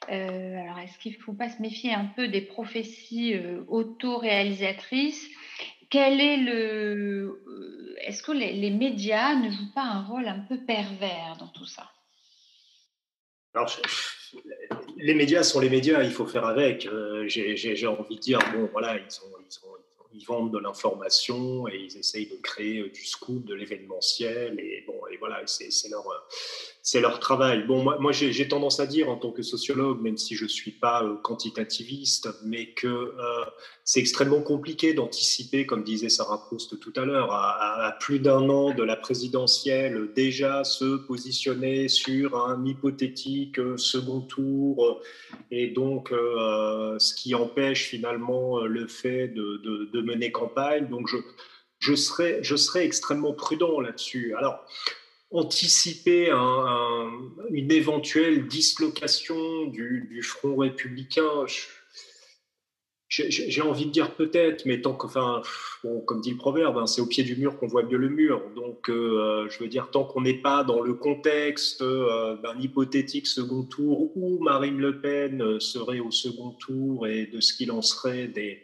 alors, 0.08 0.80
est-ce 0.80 0.98
qu'il 1.00 1.14
ne 1.14 1.18
faut 1.18 1.34
pas 1.34 1.50
se 1.50 1.62
méfier 1.62 1.94
un 1.94 2.06
peu 2.06 2.30
des 2.30 2.42
prophéties 2.42 3.36
autoréalisatrices? 3.68 5.28
Quel 5.90 6.22
est 6.22 6.38
le. 6.38 7.44
Est-ce 8.06 8.24
que 8.24 8.32
les, 8.32 8.70
médias 8.72 9.36
ne 9.36 9.50
jouent 9.50 9.74
pas 9.74 9.84
un 9.84 10.04
rôle 10.04 10.28
un 10.28 10.40
peu 10.40 10.58
pervers 10.58 11.36
dans 11.40 11.48
tout 11.48 11.66
ça? 11.66 11.92
Alors, 13.56 13.72
les 14.98 15.14
médias 15.14 15.44
sont 15.44 15.62
les 15.62 15.70
médias, 15.70 16.04
il 16.04 16.12
faut 16.12 16.26
faire 16.26 16.46
avec. 16.46 16.86
Euh, 16.88 17.26
j'ai 17.28 17.88
envie 17.88 18.16
de 18.16 18.22
dire, 18.22 18.40
bon, 18.54 18.70
voilà, 18.72 18.98
ils, 18.98 19.08
ils, 20.14 20.26
vendent 20.26 20.52
de 20.52 20.60
l'information 20.60 21.66
et 21.70 21.78
ils 21.78 21.98
essayent 21.98 22.28
de 22.28 22.36
créer 22.36 22.90
du 22.90 23.06
scoop, 23.06 23.46
de 23.46 23.54
l'événementiel, 23.54 24.60
et 24.60 24.84
bon, 24.86 25.00
et 25.10 25.16
voilà, 25.18 25.42
c'est 25.46 25.90
leur, 25.90 26.06
c'est 26.86 27.02
leur 27.02 27.20
travail. 27.20 27.64
Bon, 27.66 27.82
moi, 27.82 28.12
j'ai 28.12 28.48
tendance 28.48 28.80
à 28.80 28.86
dire 28.86 29.10
en 29.10 29.16
tant 29.16 29.32
que 29.32 29.42
sociologue, 29.42 30.00
même 30.04 30.18
si 30.18 30.36
je 30.36 30.44
ne 30.44 30.50
suis 30.50 30.70
pas 30.70 31.04
euh, 31.04 31.16
quantitativiste, 31.16 32.30
mais 32.44 32.74
que 32.74 32.88
euh, 32.88 33.46
c'est 33.84 34.00
extrêmement 34.00 34.42
compliqué 34.42 34.94
d'anticiper, 34.94 35.66
comme 35.66 35.84
disait 35.84 36.10
Sarah 36.10 36.46
Proust 36.46 36.80
tout 36.80 36.94
à 36.96 37.04
l'heure, 37.04 37.34
à, 37.34 37.92
plus 38.00 38.20
d'un 38.20 38.48
an 38.50 38.72
de 38.72 38.84
la 38.84 38.96
présidentielle, 38.96 40.12
déjà 40.16 40.64
se 40.64 40.98
positionner 41.08 41.88
sur 41.88 42.38
un 42.38 42.64
hypothétique 42.64 43.58
euh, 43.58 43.78
second 43.78 44.22
tour, 44.22 45.02
et 45.50 45.70
donc 45.70 46.10
ce 46.12 47.16
qui 47.16 47.34
empêche 47.34 47.88
finalement 47.88 48.62
le 48.62 48.88
fait 48.88 49.30
de 49.30 50.02
mener 50.02 50.32
campagne. 50.32 50.88
Donc 50.90 51.08
je, 51.08 51.18
je, 51.80 51.96
serais, 51.96 52.44
je 52.44 52.56
serais 52.56 52.86
extrêmement 52.86 53.34
prudent 53.34 53.80
là-dessus. 53.80 54.36
Alors, 54.38 54.64
anticiper 55.32 56.30
une 57.52 57.72
éventuelle 57.72 58.48
dislocation 58.48 59.66
du, 59.66 60.22
front 60.24 60.56
républicain, 60.56 61.46
j'ai 63.08 63.62
envie 63.62 63.86
de 63.86 63.92
dire 63.92 64.16
peut-être, 64.16 64.66
mais 64.66 64.82
tant 64.82 64.94
comme 64.94 66.22
dit 66.22 66.32
le 66.32 66.38
proverbe, 66.38 66.78
hein, 66.78 66.88
c'est 66.88 67.02
au 67.02 67.06
pied 67.06 67.24
du 67.24 67.36
mur 67.36 67.58
qu'on 67.58 67.68
voit 67.68 67.84
mieux 67.84 67.98
le 67.98 68.10
mur. 68.10 68.42
Donc, 68.56 68.90
euh, 68.90 69.48
je 69.50 69.60
veux 69.60 69.68
dire, 69.68 69.90
tant 69.92 70.04
qu'on 70.04 70.22
n'est 70.22 70.42
pas 70.42 70.64
dans 70.64 70.82
le 70.82 70.94
contexte 70.94 71.82
euh, 71.82 72.36
d'un 72.42 72.60
hypothétique 72.60 73.28
second 73.28 73.64
tour 73.64 74.12
où 74.18 74.40
Marine 74.44 74.78
Le 74.80 75.00
Pen 75.00 75.60
serait 75.60 76.00
au 76.00 76.12
second 76.12 76.52
tour 76.52 77.08
et 77.08 77.28
de 77.28 77.40
ce 77.40 77.54
qu'il 77.54 77.72
en 77.72 77.82
serait 77.82 78.28
des, 78.28 78.64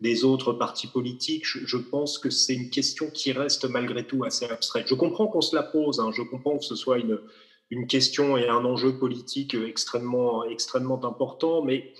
des 0.00 0.24
autres 0.24 0.52
partis 0.52 0.86
politiques, 0.86 1.44
je, 1.44 1.76
pense 1.76 2.18
que 2.18 2.30
c'est 2.30 2.54
une 2.54 2.70
question 2.70 3.10
qui 3.10 3.32
reste 3.32 3.64
malgré 3.64 4.06
tout 4.06 4.22
assez 4.24 4.46
abstraite. 4.46 4.86
Je 4.88 4.94
comprends 4.94 5.26
qu'on 5.26 5.40
se 5.40 5.56
la 5.56 5.64
pose, 5.64 5.98
hein, 5.98 6.10
je 6.14 6.22
comprends 6.22 6.56
que 6.56 6.64
ce 6.64 6.76
soit 6.76 6.98
une, 6.98 7.18
une 7.70 7.86
question 7.86 8.36
et 8.36 8.48
un 8.48 8.64
enjeu 8.64 8.96
politique 8.96 9.54
extrêmement, 9.54 10.44
extrêmement 10.44 11.04
important, 11.04 11.62
mais 11.62 11.92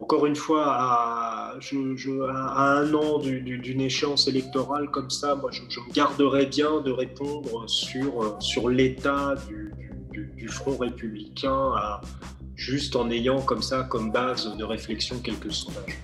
encore 0.00 0.26
une 0.26 0.36
fois, 0.36 0.64
à, 0.66 1.58
un 1.58 2.94
an 2.94 3.18
d'une 3.18 3.80
échéance 3.80 4.28
électorale 4.28 4.90
comme 4.90 5.10
ça, 5.10 5.34
moi, 5.34 5.50
je, 5.50 5.62
me 5.62 5.92
garderais 5.92 6.46
bien 6.46 6.80
de 6.80 6.90
répondre 6.90 7.68
sur, 7.68 8.36
sur 8.40 8.68
l'état 8.68 9.34
du, 9.48 9.72
du, 10.34 10.48
front 10.48 10.76
républicain, 10.76 11.72
juste 12.54 12.94
en 12.94 13.10
ayant 13.10 13.40
comme 13.42 13.62
ça 13.62 13.84
comme 13.84 14.12
base 14.12 14.54
de 14.56 14.64
réflexion 14.64 15.18
quelques 15.20 15.52
sondages. 15.52 15.98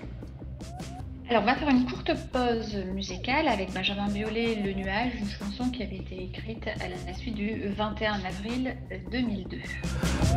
Alors, 1.32 1.44
on 1.44 1.46
va 1.46 1.54
faire 1.54 1.70
une 1.70 1.86
courte 1.86 2.12
pause 2.30 2.76
musicale 2.92 3.48
avec 3.48 3.72
Benjamin 3.72 4.06
Biolay, 4.08 4.56
Le 4.62 4.74
Nuage, 4.74 5.12
une 5.18 5.30
chanson 5.30 5.70
qui 5.70 5.82
avait 5.82 5.96
été 5.96 6.24
écrite 6.24 6.68
à 6.68 6.88
la 6.88 7.14
suite 7.14 7.36
du 7.36 7.68
21 7.74 8.20
avril 8.22 8.76
2002. 9.10 9.56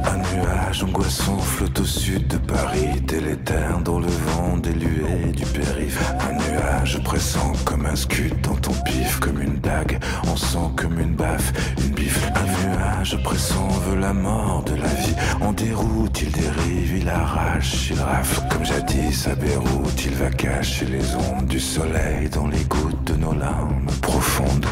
Un 0.05 0.17
nuage 0.17 0.83
angoissant 0.85 1.37
flotte 1.37 1.81
au 1.81 1.83
sud 1.83 2.27
de 2.27 2.37
Paris, 2.37 3.01
délétère 3.01 3.79
dans 3.79 3.99
le 3.99 4.07
vent 4.07 4.55
délué 4.55 5.33
du 5.35 5.43
périph'. 5.45 6.13
Un 6.21 6.33
nuage 6.33 7.03
pressant 7.03 7.51
comme 7.65 7.85
un 7.85 7.95
scud 7.97 8.39
dans 8.39 8.55
ton 8.55 8.73
pif, 8.85 9.19
comme 9.19 9.41
une 9.41 9.59
dague, 9.59 9.99
on 10.31 10.37
sent 10.37 10.69
comme 10.77 10.97
une 10.97 11.13
baffe, 11.13 11.51
une 11.83 11.93
bifle. 11.93 12.31
Un 12.35 12.69
nuage 12.69 13.21
pressant 13.21 13.67
veut 13.67 13.99
la 13.99 14.13
mort 14.13 14.63
de 14.63 14.75
la 14.75 14.87
vie. 14.87 15.15
En 15.41 15.51
déroute, 15.51 16.21
il 16.21 16.31
dérive, 16.31 16.97
il 16.99 17.09
arrache, 17.09 17.89
il 17.89 17.99
rafle. 17.99 18.47
Comme 18.49 18.63
jadis 18.63 19.27
à 19.27 19.35
Beyrouth, 19.35 20.05
il 20.05 20.13
va 20.13 20.29
cacher 20.29 20.84
les 20.89 21.15
ondes 21.15 21.47
du 21.47 21.59
soleil 21.59 22.29
dans 22.29 22.47
les 22.47 22.63
gouttes 22.65 23.03
de 23.05 23.15
nos 23.15 23.33
larmes 23.33 23.87
profondes. 24.01 24.65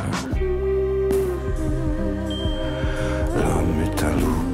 L'homme 3.36 3.82
est 3.84 4.03
un 4.03 4.16
loup 4.20 4.53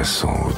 nuage 0.00 0.49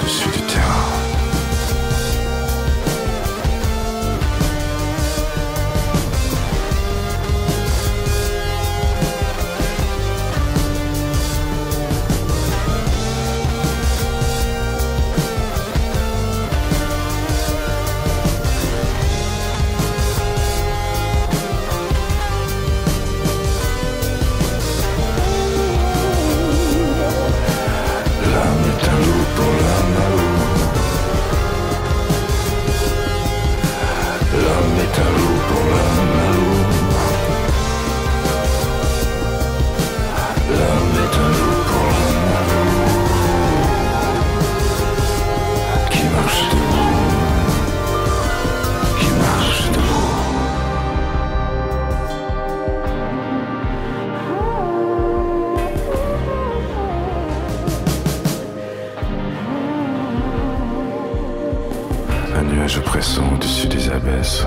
au-dessus 63.34 63.68
des 63.68 63.88
abesses. 63.90 64.46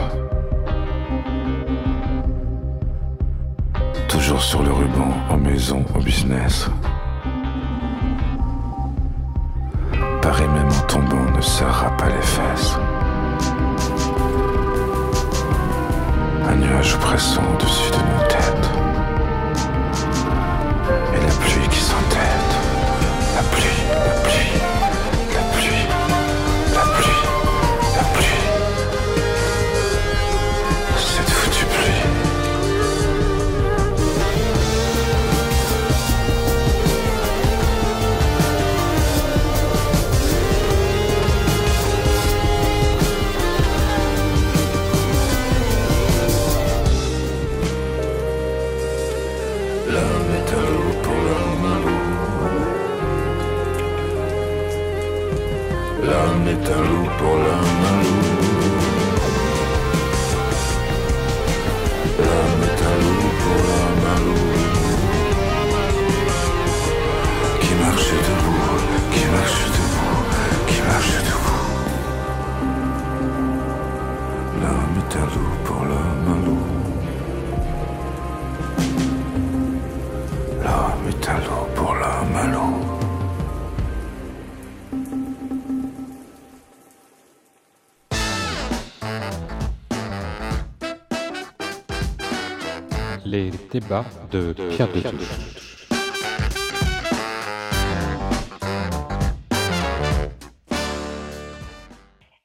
Toujours 4.08 4.42
sur 4.42 4.64
le 4.64 4.72
ruban, 4.72 5.12
en 5.30 5.38
maison, 5.38 5.84
au 5.96 6.00
business. 6.00 6.70
Paris 10.22 10.48
même 10.48 10.68
en 10.68 10.88
tombant 10.88 11.32
ne 11.36 11.42
serra 11.42 11.90
pas 11.98 12.08
les 12.08 12.22
fesses. 12.22 12.78
Un 16.50 16.56
nuage 16.56 16.98
pressant 16.98 17.44
au-dessus 17.54 17.92
de 17.92 17.98
nous. 17.98 18.15
De 93.90 94.54
Pierre 94.70 94.88
de 94.88 95.00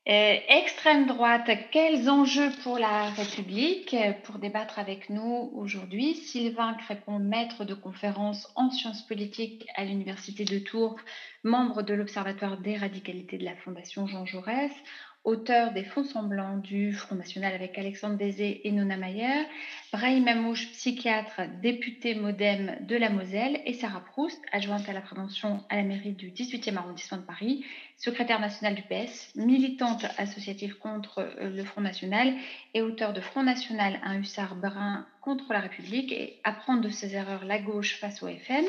Euh, 0.07 0.36
extrême 0.49 1.07
droite, 1.07 1.49
quels 1.70 2.11
enjeux 2.11 2.51
pour 2.62 2.78
la 2.78 3.11
République 3.11 3.97
Pour 4.24 4.38
débattre 4.38 4.78
avec 4.78 5.09
nous 5.09 5.51
aujourd'hui, 5.55 6.14
Sylvain 6.14 6.74
Crépon, 6.74 7.20
maître 7.20 7.64
de 7.64 7.74
conférence 7.74 8.53
en 8.57 8.70
sciences 8.70 9.07
politiques 9.07 9.66
à 9.76 9.84
l'Université 9.84 10.45
de 10.45 10.59
Tours, 10.59 10.97
membre 11.43 11.82
de 11.82 11.95
l'Observatoire 11.95 12.59
des 12.59 12.76
radicalités 12.76 13.38
de 13.38 13.45
la 13.45 13.57
Fondation 13.57 14.07
Jean 14.07 14.26
Jaurès, 14.26 14.72
auteur 15.24 15.72
des 15.72 15.84
Fonds 15.84 16.05
semblants 16.05 16.57
du 16.57 16.93
Front 16.93 17.14
National 17.14 17.55
avec 17.55 17.78
Alexandre 17.78 18.16
Désé 18.16 18.66
et 18.66 18.72
Nona 18.72 18.97
Mayer, 18.97 19.47
Brahim 19.93 20.28
Amouche, 20.28 20.70
psychiatre, 20.70 21.41
député 21.61 22.14
modem 22.14 22.76
de 22.82 22.95
la 22.95 23.11
Moselle, 23.11 23.61
et 23.66 23.74
Sarah 23.74 24.05
Proust, 24.05 24.41
adjointe 24.53 24.88
à 24.88 24.93
la 24.93 25.01
prévention 25.01 25.64
à 25.68 25.74
la 25.74 25.82
mairie 25.82 26.12
du 26.12 26.30
18e 26.30 26.76
arrondissement 26.76 27.18
de 27.18 27.24
Paris, 27.24 27.64
secrétaire 27.97 28.38
nationale 28.38 28.76
du 28.76 28.82
PS, 28.82 29.34
militante 29.34 30.07
associative 30.16 30.78
contre 30.78 31.18
euh, 31.18 31.51
le 31.51 31.64
Front 31.64 31.80
National 31.80 32.32
et 32.72 32.82
auteur 32.82 33.12
de 33.12 33.20
Front 33.20 33.43
National, 33.43 33.99
un 34.05 34.20
hussard 34.20 34.55
brun 34.55 35.09
contre 35.22 35.53
la 35.53 35.59
République 35.59 36.12
et 36.12 36.38
apprendre 36.45 36.82
de 36.82 36.88
ses 36.88 37.16
erreurs 37.16 37.45
la 37.45 37.59
gauche 37.59 37.99
face 37.99 38.22
au 38.22 38.28
FN. 38.28 38.66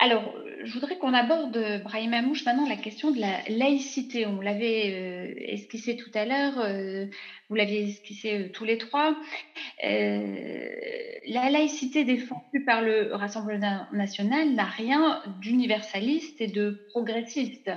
Alors, 0.00 0.32
je 0.64 0.72
voudrais 0.72 0.96
qu'on 0.96 1.12
aborde, 1.12 1.56
euh, 1.56 1.78
Brahim 1.78 2.14
Amouche, 2.14 2.44
maintenant 2.44 2.68
la 2.68 2.76
question 2.76 3.10
de 3.10 3.20
la 3.20 3.40
laïcité. 3.48 4.26
On 4.26 4.40
l'avait 4.40 4.92
euh, 4.92 5.34
esquissé 5.38 5.96
tout 5.96 6.10
à 6.14 6.24
l'heure, 6.24 6.60
euh, 6.60 7.06
vous 7.48 7.56
l'aviez 7.56 7.88
esquissé 7.88 8.50
tous 8.52 8.64
les 8.64 8.78
trois. 8.78 9.16
la 9.82 11.50
laïcité 11.50 12.04
défendue 12.04 12.64
par 12.64 12.82
le 12.82 13.12
Rassemblement 13.12 13.86
national 13.92 14.54
n'a 14.54 14.66
rien 14.66 15.20
d'universaliste 15.40 16.40
et 16.40 16.48
de 16.48 16.78
progressiste. 16.90 17.70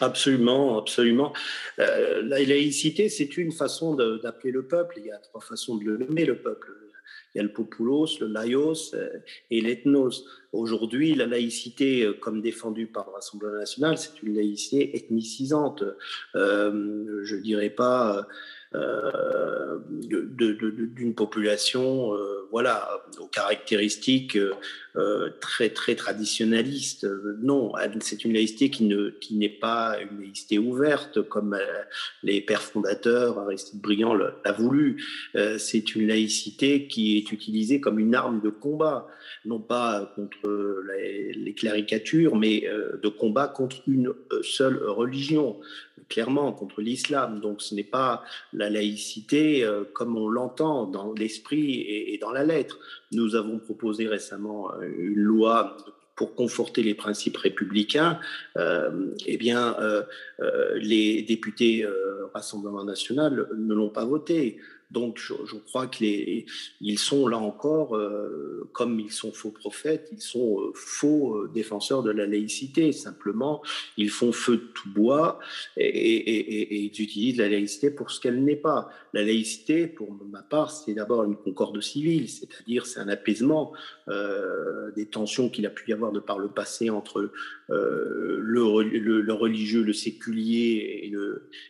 Absolument, 0.00 0.76
absolument. 0.76 1.32
la 1.78 2.42
laïcité, 2.42 3.08
c'est 3.08 3.36
une 3.36 3.52
façon 3.52 3.94
d'appeler 3.94 4.50
le 4.50 4.66
peuple. 4.66 4.96
Il 4.98 5.06
y 5.06 5.12
a 5.12 5.18
trois 5.18 5.40
façons 5.40 5.76
de 5.76 5.84
le 5.84 5.98
nommer, 5.98 6.24
le 6.24 6.36
peuple 6.36 6.83
il 7.34 7.38
y 7.38 7.40
a 7.40 7.42
le 7.42 7.52
populos, 7.52 8.18
le 8.20 8.28
laïos 8.28 8.94
euh, 8.94 9.08
et 9.50 9.60
l'ethnos. 9.60 10.24
Aujourd'hui, 10.52 11.14
la 11.14 11.26
laïcité, 11.26 12.04
euh, 12.04 12.12
comme 12.12 12.40
défendue 12.40 12.86
par 12.86 13.06
le 13.08 13.14
Rassemblement 13.14 13.58
national, 13.58 13.98
c'est 13.98 14.22
une 14.22 14.36
laïcité 14.36 14.96
ethnicisante. 14.96 15.82
Euh, 16.36 17.20
je 17.24 17.36
dirais 17.36 17.70
pas 17.70 18.26
euh, 18.74 19.78
d'une 19.88 21.14
population 21.14 22.14
euh, 22.14 22.46
voilà, 22.50 23.04
aux 23.18 23.26
caractéristiques 23.26 24.36
euh, 24.96 25.30
très, 25.40 25.70
très 25.70 25.94
traditionnalistes. 25.94 27.06
Non, 27.42 27.72
c'est 28.00 28.24
une 28.24 28.32
laïcité 28.32 28.70
qui, 28.70 28.84
ne, 28.84 29.10
qui 29.10 29.34
n'est 29.34 29.48
pas 29.48 29.98
une 30.00 30.20
laïcité 30.20 30.58
ouverte 30.58 31.22
comme 31.22 31.58
les 32.22 32.40
pères 32.40 32.62
fondateurs, 32.62 33.38
Aristide 33.38 33.80
Briand 33.80 34.14
l'a 34.14 34.52
voulu. 34.52 35.02
c'est 35.58 35.94
une 35.94 36.06
laïcité 36.06 36.86
qui 36.86 37.18
est 37.18 37.32
utilisée 37.32 37.80
comme 37.80 37.98
une 37.98 38.14
arme 38.14 38.40
de 38.40 38.50
combat, 38.50 39.08
non 39.44 39.58
pas 39.58 40.12
contre 40.14 40.82
les, 40.96 41.32
les 41.32 41.54
caricatures, 41.54 42.36
mais 42.36 42.68
de 43.02 43.08
combat 43.08 43.48
contre 43.48 43.82
une 43.86 44.12
seule 44.42 44.82
religion 44.84 45.60
clairement 46.08 46.52
contre 46.52 46.80
l'islam. 46.80 47.40
Donc 47.40 47.62
ce 47.62 47.74
n'est 47.74 47.84
pas 47.84 48.24
la 48.52 48.70
laïcité 48.70 49.64
euh, 49.64 49.84
comme 49.92 50.16
on 50.16 50.28
l'entend 50.28 50.86
dans 50.86 51.12
l'esprit 51.12 51.80
et, 51.80 52.18
dans 52.18 52.30
la 52.30 52.44
lettre. 52.44 52.78
Nous 53.12 53.34
avons 53.34 53.58
proposé 53.58 54.06
récemment 54.06 54.72
euh, 54.72 54.88
une 54.98 55.20
loi 55.20 55.76
pour 56.16 56.36
conforter 56.36 56.84
les 56.84 56.94
principes 56.94 57.36
républicains, 57.36 58.20
euh, 58.56 59.10
eh 59.26 59.36
bien, 59.36 59.76
les 60.76 61.22
députés 61.22 61.84
Rassemblement 62.32 62.84
national 62.84 63.48
ne 63.56 63.74
l'ont 63.74 63.88
pas 63.88 64.04
voté. 64.04 64.58
Donc, 64.94 65.18
je, 65.18 65.56
crois 65.66 65.88
qu'ils 65.88 66.46
sont 66.98 67.26
là 67.26 67.36
encore, 67.36 67.96
euh, 67.96 68.70
comme 68.72 69.00
ils 69.00 69.10
sont 69.10 69.32
faux 69.32 69.50
prophètes, 69.50 70.08
ils 70.12 70.20
sont 70.20 70.60
euh, 70.60 70.70
faux 70.72 71.34
euh, 71.34 71.50
défenseurs 71.52 72.04
de 72.04 72.12
la 72.12 72.26
laïcité. 72.26 72.92
Simplement, 72.92 73.60
ils 73.96 74.08
font 74.08 74.30
feu 74.30 74.56
de 74.56 74.68
tout 74.72 74.88
bois 74.90 75.40
et, 75.76 76.84
ils 76.84 77.02
utilisent 77.02 77.38
la 77.38 77.48
laïcité 77.48 77.90
pour 77.90 78.12
ce 78.12 78.20
qu'elle 78.20 78.44
n'est 78.44 78.54
pas. 78.54 78.88
La 79.12 79.24
laïcité, 79.24 79.88
pour 79.88 80.12
ma 80.30 80.42
part, 80.42 80.70
c'est 80.70 80.94
d'abord 80.94 81.24
une 81.24 81.36
concorde 81.36 81.80
civile, 81.80 82.28
c'est-à-dire 82.28 82.86
c'est 82.86 83.00
un 83.00 83.08
apaisement 83.08 83.72
des 84.96 85.06
tensions 85.06 85.48
qu'il 85.48 85.66
a 85.66 85.70
pu 85.70 85.90
y 85.90 85.92
avoir 85.92 86.12
de 86.12 86.20
par 86.20 86.38
le 86.38 86.48
passé 86.48 86.90
entre 86.90 87.32
le, 87.68 89.32
religieux, 89.32 89.82
le 89.82 89.92
séculier 89.92 91.12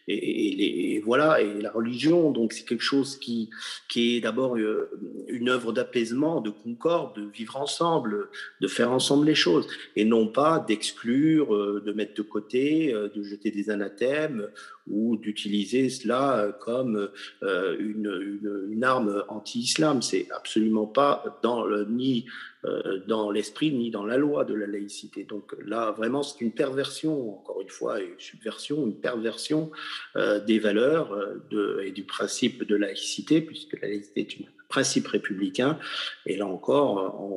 et, 0.09 1.01
voilà 1.01 1.41
et 1.41 1.61
la 1.61 1.71
religion. 1.71 2.31
Donc 2.31 2.53
c'est 2.53 2.67
quelque 2.67 2.83
chose 2.83 3.14
qui, 3.17 3.51
qui 3.89 4.17
est 4.17 4.21
d'abord 4.21 4.57
euh, 4.57 4.91
une 5.29 5.49
œuvre 5.49 5.73
d'apaisement, 5.73 6.41
de 6.41 6.51
concorde, 6.51 7.17
de 7.17 7.27
vivre 7.27 7.57
ensemble, 7.57 8.29
de 8.61 8.69
faire 8.69 8.91
ensemble 8.93 9.27
les 9.27 9.35
choses, 9.35 9.67
et 9.97 10.05
non 10.05 10.27
pas 10.27 10.59
d'exclure, 10.59 11.55
euh, 11.55 11.83
de 11.85 11.93
mettre 11.93 12.15
de 12.15 12.23
côté, 12.23 12.93
euh, 12.93 13.09
de 13.09 13.23
jeter 13.23 13.51
des 13.51 13.71
anathèmes 13.71 14.49
ou 14.87 15.17
d'utiliser 15.17 15.89
cela 15.89 16.57
comme 16.61 17.09
une, 17.43 18.69
une, 18.71 18.85
arme 18.85 19.25
anti-islam. 19.29 20.03
C'est 20.03 20.29
absolument 20.31 20.87
pas 20.87 21.39
dans 21.43 21.65
le, 21.65 21.85
ni 21.87 22.27
euh, 22.65 23.01
dans 23.07 23.31
l'esprit 23.31 23.73
ni 23.73 23.91
dans 23.91 24.07
la 24.07 24.17
loi 24.17 24.45
de 24.45 24.55
la 24.55 24.67
laïcité. 24.67 25.25
Donc 25.25 25.55
là, 25.67 25.91
vraiment, 25.91 26.23
c'est 26.23 26.41
une 26.41 26.53
perversion, 26.53 27.39
encore 27.41 27.61
une 27.61 27.69
fois, 27.69 28.01
une 28.01 28.19
subversion, 28.19 28.87
une 28.87 28.99
perversion 28.99 29.71
euh, 30.17 30.41
des 30.41 30.59
valeurs 30.59 31.13
euh, 31.13 31.81
et 31.85 31.91
du 31.91 32.05
principe 32.05 32.65
de 32.65 32.75
laïcité, 32.75 33.43
puisque 33.43 33.79
la 33.83 33.89
laïcité 33.89 34.21
est 34.21 34.47
un 34.47 34.64
principe 34.75 35.07
républicain. 35.07 35.79
Et 36.27 36.37
là 36.37 36.47
encore, 36.47 36.95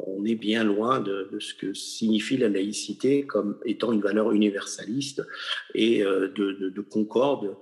on, 0.08 0.26
est 0.26 0.40
bien 0.50 0.64
loin 0.64 1.00
de, 1.00 1.30
ce 1.40 1.54
que 1.54 1.74
signifie 1.74 2.38
la 2.38 2.50
laïcité 2.50 3.26
comme 3.26 3.58
étant 3.66 3.92
une 3.92 4.02
valeur 4.02 4.32
universaliste 4.32 5.22
et 5.76 6.02
de, 6.02 6.72
de 6.78 6.82
concorde 6.82 7.56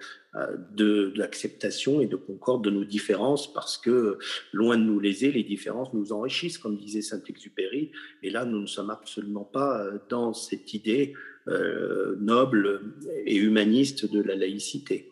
de, 0.72 1.14
l'acceptation 1.16 2.02
et 2.02 2.08
de 2.08 2.16
concorde 2.16 2.64
de 2.64 2.70
nos 2.70 2.84
différences 2.84 3.52
parce 3.52 3.78
que 3.78 4.18
loin 4.52 4.78
de 4.78 4.84
nous 4.84 5.00
léser, 5.00 5.32
les 5.32 5.44
différences 5.44 5.94
nous 5.94 6.12
enrichissent, 6.12 6.58
comme 6.58 6.78
disait 6.78 7.02
Saint-Exupéry. 7.02 7.92
Et 8.24 8.30
là, 8.30 8.46
nous 8.46 8.60
ne 8.60 8.66
sommes 8.66 8.90
absolument 8.90 9.44
pas 9.46 9.82
euh, 9.82 10.00
dans 10.10 10.34
cette 10.34 10.74
idée 10.74 11.14
euh, 11.48 12.16
noble 12.20 12.96
et 13.26 13.36
humaniste 13.36 14.12
de 14.12 14.22
la 14.22 14.36
laïcité. 14.36 15.10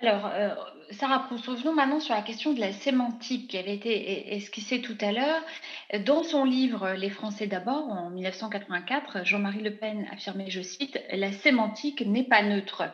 Alors, 0.00 0.26
euh, 0.26 0.50
Sarah 0.92 1.28
revenons 1.28 1.74
maintenant 1.74 2.00
sur 2.00 2.14
la 2.14 2.22
question 2.22 2.52
de 2.52 2.60
la 2.60 2.72
sémantique 2.72 3.48
qui 3.48 3.58
avait 3.58 3.74
été 3.74 4.34
esquissée 4.34 4.80
tout 4.80 4.96
à 5.00 5.12
l'heure. 5.12 5.42
Dans 6.04 6.22
son 6.22 6.44
livre 6.44 6.92
Les 6.92 7.10
Français 7.10 7.46
d'abord, 7.46 7.88
en 7.88 8.10
1984, 8.10 9.24
Jean-Marie 9.24 9.62
Le 9.62 9.74
Pen 9.74 10.06
affirmait, 10.12 10.50
je 10.50 10.62
cite, 10.62 11.00
La 11.12 11.32
sémantique 11.32 12.06
n'est 12.06 12.24
pas 12.24 12.42
neutre. 12.42 12.84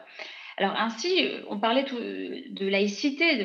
Alors 0.56 0.76
ainsi, 0.76 1.28
on 1.48 1.58
parlait 1.58 1.84
de 1.84 2.66
laïcité, 2.66 3.36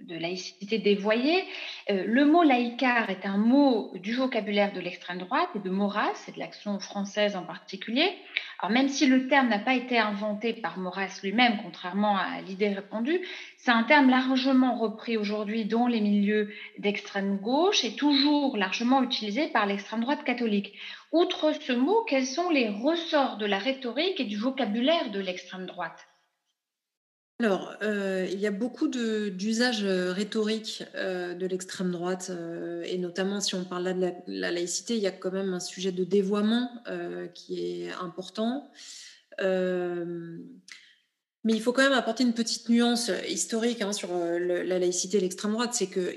de, 0.00 0.14
laïcité 0.16 0.78
dévoyée. 0.78 1.42
Euh, 1.90 2.04
le 2.06 2.24
mot 2.24 2.42
laïcard 2.42 3.10
est 3.10 3.26
un 3.26 3.38
mot 3.38 3.92
du 3.94 4.14
vocabulaire 4.14 4.72
de 4.72 4.80
l'extrême 4.80 5.18
droite 5.18 5.48
et 5.54 5.58
de 5.58 5.70
Maurras, 5.70 6.24
et 6.28 6.32
de 6.32 6.38
l'action 6.38 6.78
française 6.78 7.36
en 7.36 7.42
particulier. 7.42 8.12
Alors 8.58 8.72
même 8.72 8.88
si 8.88 9.06
le 9.06 9.28
terme 9.28 9.48
n'a 9.48 9.58
pas 9.58 9.74
été 9.74 9.98
inventé 9.98 10.54
par 10.54 10.78
Maurras 10.78 11.20
lui-même, 11.22 11.58
contrairement 11.62 12.16
à 12.16 12.40
l'idée 12.40 12.68
répandue, 12.68 13.20
c'est 13.58 13.70
un 13.70 13.82
terme 13.84 14.08
largement 14.08 14.76
repris 14.78 15.16
aujourd'hui 15.16 15.66
dans 15.66 15.86
les 15.86 16.00
milieux 16.00 16.50
d'extrême 16.78 17.38
gauche 17.38 17.84
et 17.84 17.96
toujours 17.96 18.56
largement 18.56 19.02
utilisé 19.02 19.48
par 19.48 19.66
l'extrême 19.66 20.00
droite 20.00 20.24
catholique. 20.24 20.72
Outre 21.12 21.52
ce 21.52 21.72
mot, 21.72 22.04
quels 22.08 22.26
sont 22.26 22.50
les 22.50 22.68
ressorts 22.68 23.36
de 23.36 23.46
la 23.46 23.58
rhétorique 23.58 24.20
et 24.20 24.24
du 24.24 24.38
vocabulaire 24.38 25.10
de 25.10 25.20
l'extrême 25.20 25.66
droite? 25.66 26.06
Alors, 27.38 27.74
euh, 27.82 28.26
il 28.32 28.40
y 28.40 28.46
a 28.46 28.50
beaucoup 28.50 28.88
d'usages 28.88 29.84
euh, 29.84 30.10
rhétoriques 30.10 30.84
euh, 30.94 31.34
de 31.34 31.46
l'extrême 31.46 31.90
droite, 31.90 32.30
et 32.84 32.96
notamment 32.96 33.42
si 33.42 33.54
on 33.54 33.64
parle 33.64 33.84
là 33.84 33.92
de 33.92 34.10
la, 34.26 34.50
laïcité, 34.50 34.96
il 34.96 35.02
y 35.02 35.06
a 35.06 35.10
quand 35.10 35.32
même 35.32 35.52
un 35.52 35.60
sujet 35.60 35.92
de 35.92 36.04
dévoiement 36.04 36.70
qui 37.34 37.60
est 37.60 37.92
important. 37.92 38.70
Mais 39.38 41.52
il 41.52 41.60
faut 41.60 41.72
quand 41.72 41.82
même 41.82 41.92
apporter 41.92 42.24
une 42.24 42.32
petite 42.32 42.68
nuance 42.68 43.10
historique 43.28 43.82
hein, 43.82 43.92
sur 43.92 44.08
la 44.12 44.78
laïcité 44.78 45.18
et 45.18 45.20
l'extrême 45.20 45.52
droite. 45.52 45.74
C'est 45.74 45.86
que, 45.86 46.12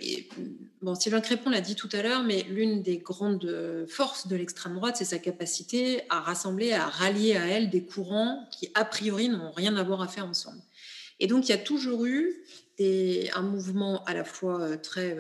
bon, 0.81 0.95
Sylvain 0.95 1.21
Crépon 1.21 1.51
l'a 1.51 1.61
dit 1.61 1.75
tout 1.75 1.89
à 1.91 2.01
l'heure, 2.01 2.23
mais 2.23 2.45
l'une 2.49 2.81
des 2.81 2.97
grandes 2.97 3.85
forces 3.87 4.27
de 4.27 4.35
l'extrême 4.35 4.75
droite, 4.75 4.95
c'est 4.97 5.05
sa 5.05 5.19
capacité 5.19 6.01
à 6.09 6.21
rassembler, 6.21 6.71
à 6.71 6.87
rallier 6.87 7.35
à 7.35 7.45
elle 7.45 7.69
des 7.69 7.83
courants 7.83 8.47
qui, 8.51 8.69
a 8.73 8.85
priori, 8.85 9.29
n'ont 9.29 9.51
rien 9.51 9.75
à 9.75 9.83
voir 9.83 10.01
à 10.01 10.07
faire 10.07 10.25
ensemble. 10.25 10.61
Et 11.19 11.27
donc, 11.27 11.47
il 11.47 11.51
y 11.51 11.55
a 11.55 11.57
toujours 11.57 12.05
eu 12.05 12.35
un 12.79 13.41
mouvement 13.41 14.03
à 14.05 14.13
la 14.13 14.23
fois 14.23 14.77
très 14.77 15.17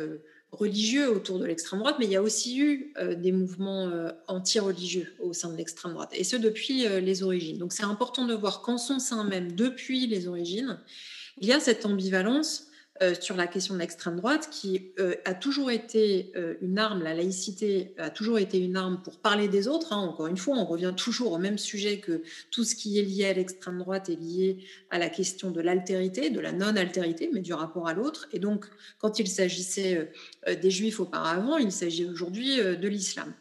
religieux 0.51 1.11
autour 1.11 1.39
de 1.39 1.45
l'extrême 1.45 1.79
droite, 1.79 1.97
mais 1.99 2.05
il 2.05 2.11
y 2.11 2.15
a 2.15 2.21
aussi 2.21 2.59
eu 2.59 2.93
euh, 2.97 3.15
des 3.15 3.31
mouvements 3.31 3.87
euh, 3.87 4.09
anti-religieux 4.27 5.13
au 5.19 5.33
sein 5.33 5.49
de 5.51 5.57
l'extrême 5.57 5.93
droite, 5.93 6.09
et 6.13 6.23
ce 6.23 6.35
depuis 6.35 6.87
euh, 6.87 6.99
les 6.99 7.23
origines. 7.23 7.57
Donc 7.57 7.71
c'est 7.71 7.83
important 7.83 8.25
de 8.25 8.33
voir 8.33 8.61
qu'en 8.61 8.77
son 8.77 8.99
sein 8.99 9.23
même, 9.23 9.51
depuis 9.51 10.07
les 10.07 10.27
origines, 10.27 10.79
il 11.39 11.47
y 11.47 11.53
a 11.53 11.59
cette 11.59 11.85
ambivalence 11.85 12.67
euh, 13.01 13.13
sur 13.17 13.37
la 13.37 13.47
question 13.47 13.75
de 13.75 13.79
l'extrême 13.79 14.17
droite, 14.17 14.49
qui 14.51 14.91
euh, 14.99 15.15
a 15.23 15.33
toujours 15.33 15.71
été 15.71 16.33
euh, 16.35 16.55
une 16.61 16.77
arme, 16.77 17.01
la 17.01 17.13
laïcité 17.13 17.93
a 17.97 18.09
toujours 18.09 18.39
été 18.39 18.59
une 18.59 18.75
arme 18.75 19.01
pour 19.01 19.19
parler 19.19 19.47
des 19.47 19.69
autres. 19.69 19.93
Hein. 19.93 19.99
Encore 19.99 20.27
une 20.27 20.35
fois, 20.35 20.57
on 20.57 20.65
revient 20.65 20.93
toujours 20.97 21.31
au 21.31 21.37
même 21.37 21.57
sujet 21.57 21.99
que 21.99 22.21
tout 22.51 22.65
ce 22.65 22.75
qui 22.75 22.99
est 22.99 23.03
lié 23.03 23.27
à 23.27 23.33
l'extrême 23.33 23.77
droite 23.77 24.09
est 24.09 24.19
lié 24.19 24.57
à 24.89 24.99
la 24.99 25.07
question 25.07 25.49
de 25.49 25.61
l'altérité, 25.61 26.29
de 26.29 26.41
la 26.41 26.51
non-altérité, 26.51 27.29
mais 27.31 27.39
du 27.39 27.53
rapport 27.53 27.87
à 27.87 27.93
l'autre. 27.93 28.27
Et 28.33 28.39
donc, 28.39 28.65
quand 28.97 29.17
il 29.17 29.27
s'agissait 29.27 30.11
des 30.45 30.71
juifs 30.71 30.99
auparavant, 30.99 31.57
il 31.57 31.71
s'agit 31.71 32.05
aujourd'hui 32.05 32.57
de 32.57 32.87
l'islam. 32.87 33.33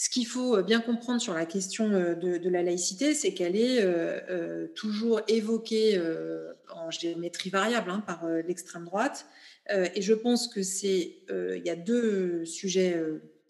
Ce 0.00 0.08
qu'il 0.08 0.26
faut 0.26 0.56
euh, 0.56 0.62
bien 0.62 0.80
comprendre 0.80 1.20
sur 1.20 1.34
la 1.34 1.44
question 1.44 1.90
euh, 1.92 2.14
de, 2.14 2.48
la 2.48 2.62
laïcité, 2.62 3.12
c'est 3.12 3.34
qu'elle 3.34 3.54
est, 3.54 3.82
euh, 3.82 4.66
toujours 4.68 5.20
évoquée 5.28 6.00
en 6.74 6.90
géométrie 6.90 7.50
variable 7.50 7.90
hein, 7.90 8.02
par 8.06 8.26
l'extrême 8.26 8.86
droite. 8.86 9.26
et 9.68 10.00
je 10.00 10.14
pense 10.14 10.48
que 10.48 10.62
c'est, 10.62 11.18
il 11.28 11.62
y 11.62 11.68
a 11.68 11.76
deux 11.76 12.46
sujets 12.46 12.98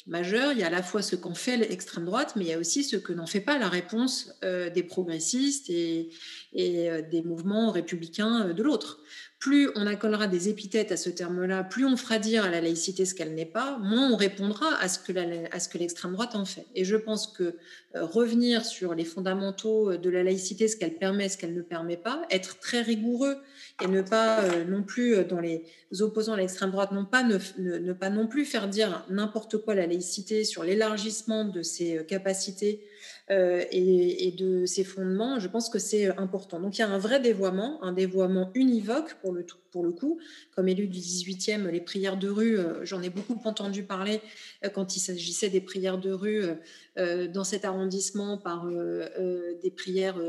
majeurs. 0.06 0.52
Il 0.52 0.58
y 0.58 0.62
a 0.62 0.68
à 0.68 0.70
la 0.70 0.82
fois 0.82 1.02
ce 1.02 1.16
qu'en 1.16 1.34
fait 1.34 1.56
l'extrême 1.56 2.04
droite, 2.04 2.34
mais 2.36 2.44
il 2.44 2.48
y 2.48 2.52
a 2.52 2.58
aussi 2.58 2.84
ce 2.84 2.96
que 2.96 3.12
n'en 3.12 3.26
fait 3.26 3.40
pas 3.40 3.58
la 3.58 3.68
réponse 3.68 4.32
des 4.42 4.82
progressistes 4.82 5.70
et, 5.70 6.10
et 6.52 7.02
des 7.10 7.22
mouvements 7.22 7.70
républicains 7.70 8.48
de 8.48 8.62
l'autre 8.62 9.00
plus 9.40 9.70
on 9.74 9.86
accolera 9.86 10.26
des 10.26 10.50
épithètes 10.50 10.92
à 10.92 10.98
ce 10.98 11.08
terme-là, 11.08 11.64
plus 11.64 11.86
on 11.86 11.96
fera 11.96 12.18
dire 12.18 12.44
à 12.44 12.50
la 12.50 12.60
laïcité 12.60 13.06
ce 13.06 13.14
qu'elle 13.14 13.34
n'est 13.34 13.46
pas, 13.46 13.78
moins 13.78 14.12
on 14.12 14.16
répondra 14.16 14.66
à 14.78 14.88
ce 14.88 14.98
que 14.98 15.78
l'extrême 15.78 16.12
droite 16.12 16.34
en 16.34 16.44
fait. 16.44 16.66
Et 16.74 16.84
je 16.84 16.94
pense 16.94 17.26
que 17.26 17.56
euh, 17.96 18.04
revenir 18.04 18.66
sur 18.66 18.94
les 18.94 19.06
fondamentaux 19.06 19.96
de 19.96 20.10
la 20.10 20.22
laïcité, 20.22 20.68
ce 20.68 20.76
qu'elle 20.76 20.98
permet, 20.98 21.30
ce 21.30 21.38
qu'elle 21.38 21.54
ne 21.54 21.62
permet 21.62 21.96
pas, 21.96 22.22
être 22.30 22.58
très 22.60 22.82
rigoureux 22.82 23.38
et 23.80 23.86
ne 23.86 24.02
pas 24.02 24.42
euh, 24.42 24.64
non 24.64 24.82
plus, 24.82 25.14
euh, 25.14 25.24
dans 25.24 25.40
les 25.40 25.64
opposants 26.00 26.34
à 26.34 26.36
l'extrême 26.36 26.70
droite, 26.70 26.92
non 26.92 27.04
pas 27.04 27.22
ne, 27.22 27.92
pas 27.92 28.10
non 28.10 28.26
plus 28.26 28.44
faire 28.44 28.68
dire 28.68 29.04
n'importe 29.10 29.58
quoi 29.58 29.74
la 29.74 29.86
laïcité 29.86 30.44
sur 30.44 30.62
l'élargissement 30.64 31.44
de 31.44 31.62
ses 31.62 32.04
capacités 32.06 32.84
euh, 33.30 33.64
et, 33.70 34.34
de 34.36 34.66
ses 34.66 34.84
fondements, 34.84 35.38
je 35.38 35.48
pense 35.48 35.68
que 35.68 35.78
c'est 35.78 36.08
important. 36.18 36.58
Donc 36.60 36.78
il 36.78 36.80
y 36.80 36.84
a 36.84 36.88
un 36.88 36.98
vrai 36.98 37.20
dévoiement, 37.20 37.82
un 37.82 37.92
dévoiement 37.92 38.50
univoque 38.54 39.14
pour 39.22 39.32
le, 39.32 39.44
pour 39.70 39.84
le 39.84 39.92
coup. 39.92 40.18
Comme 40.54 40.68
élu 40.68 40.86
du 40.86 40.98
18e, 40.98 41.68
les 41.68 41.80
prières 41.80 42.16
de 42.16 42.28
rue, 42.28 42.58
euh, 42.58 42.84
j'en 42.84 43.02
ai 43.02 43.10
beaucoup 43.10 43.40
entendu 43.44 43.82
parler 43.82 44.20
quand 44.74 44.96
il 44.96 45.00
s'agissait 45.00 45.48
des 45.48 45.60
prières 45.60 45.98
de 45.98 46.12
rue 46.12 46.42
dans 47.32 47.44
cet 47.44 47.64
arrondissement 47.64 48.36
par 48.36 48.66
des 48.66 49.70
prières 49.70 50.20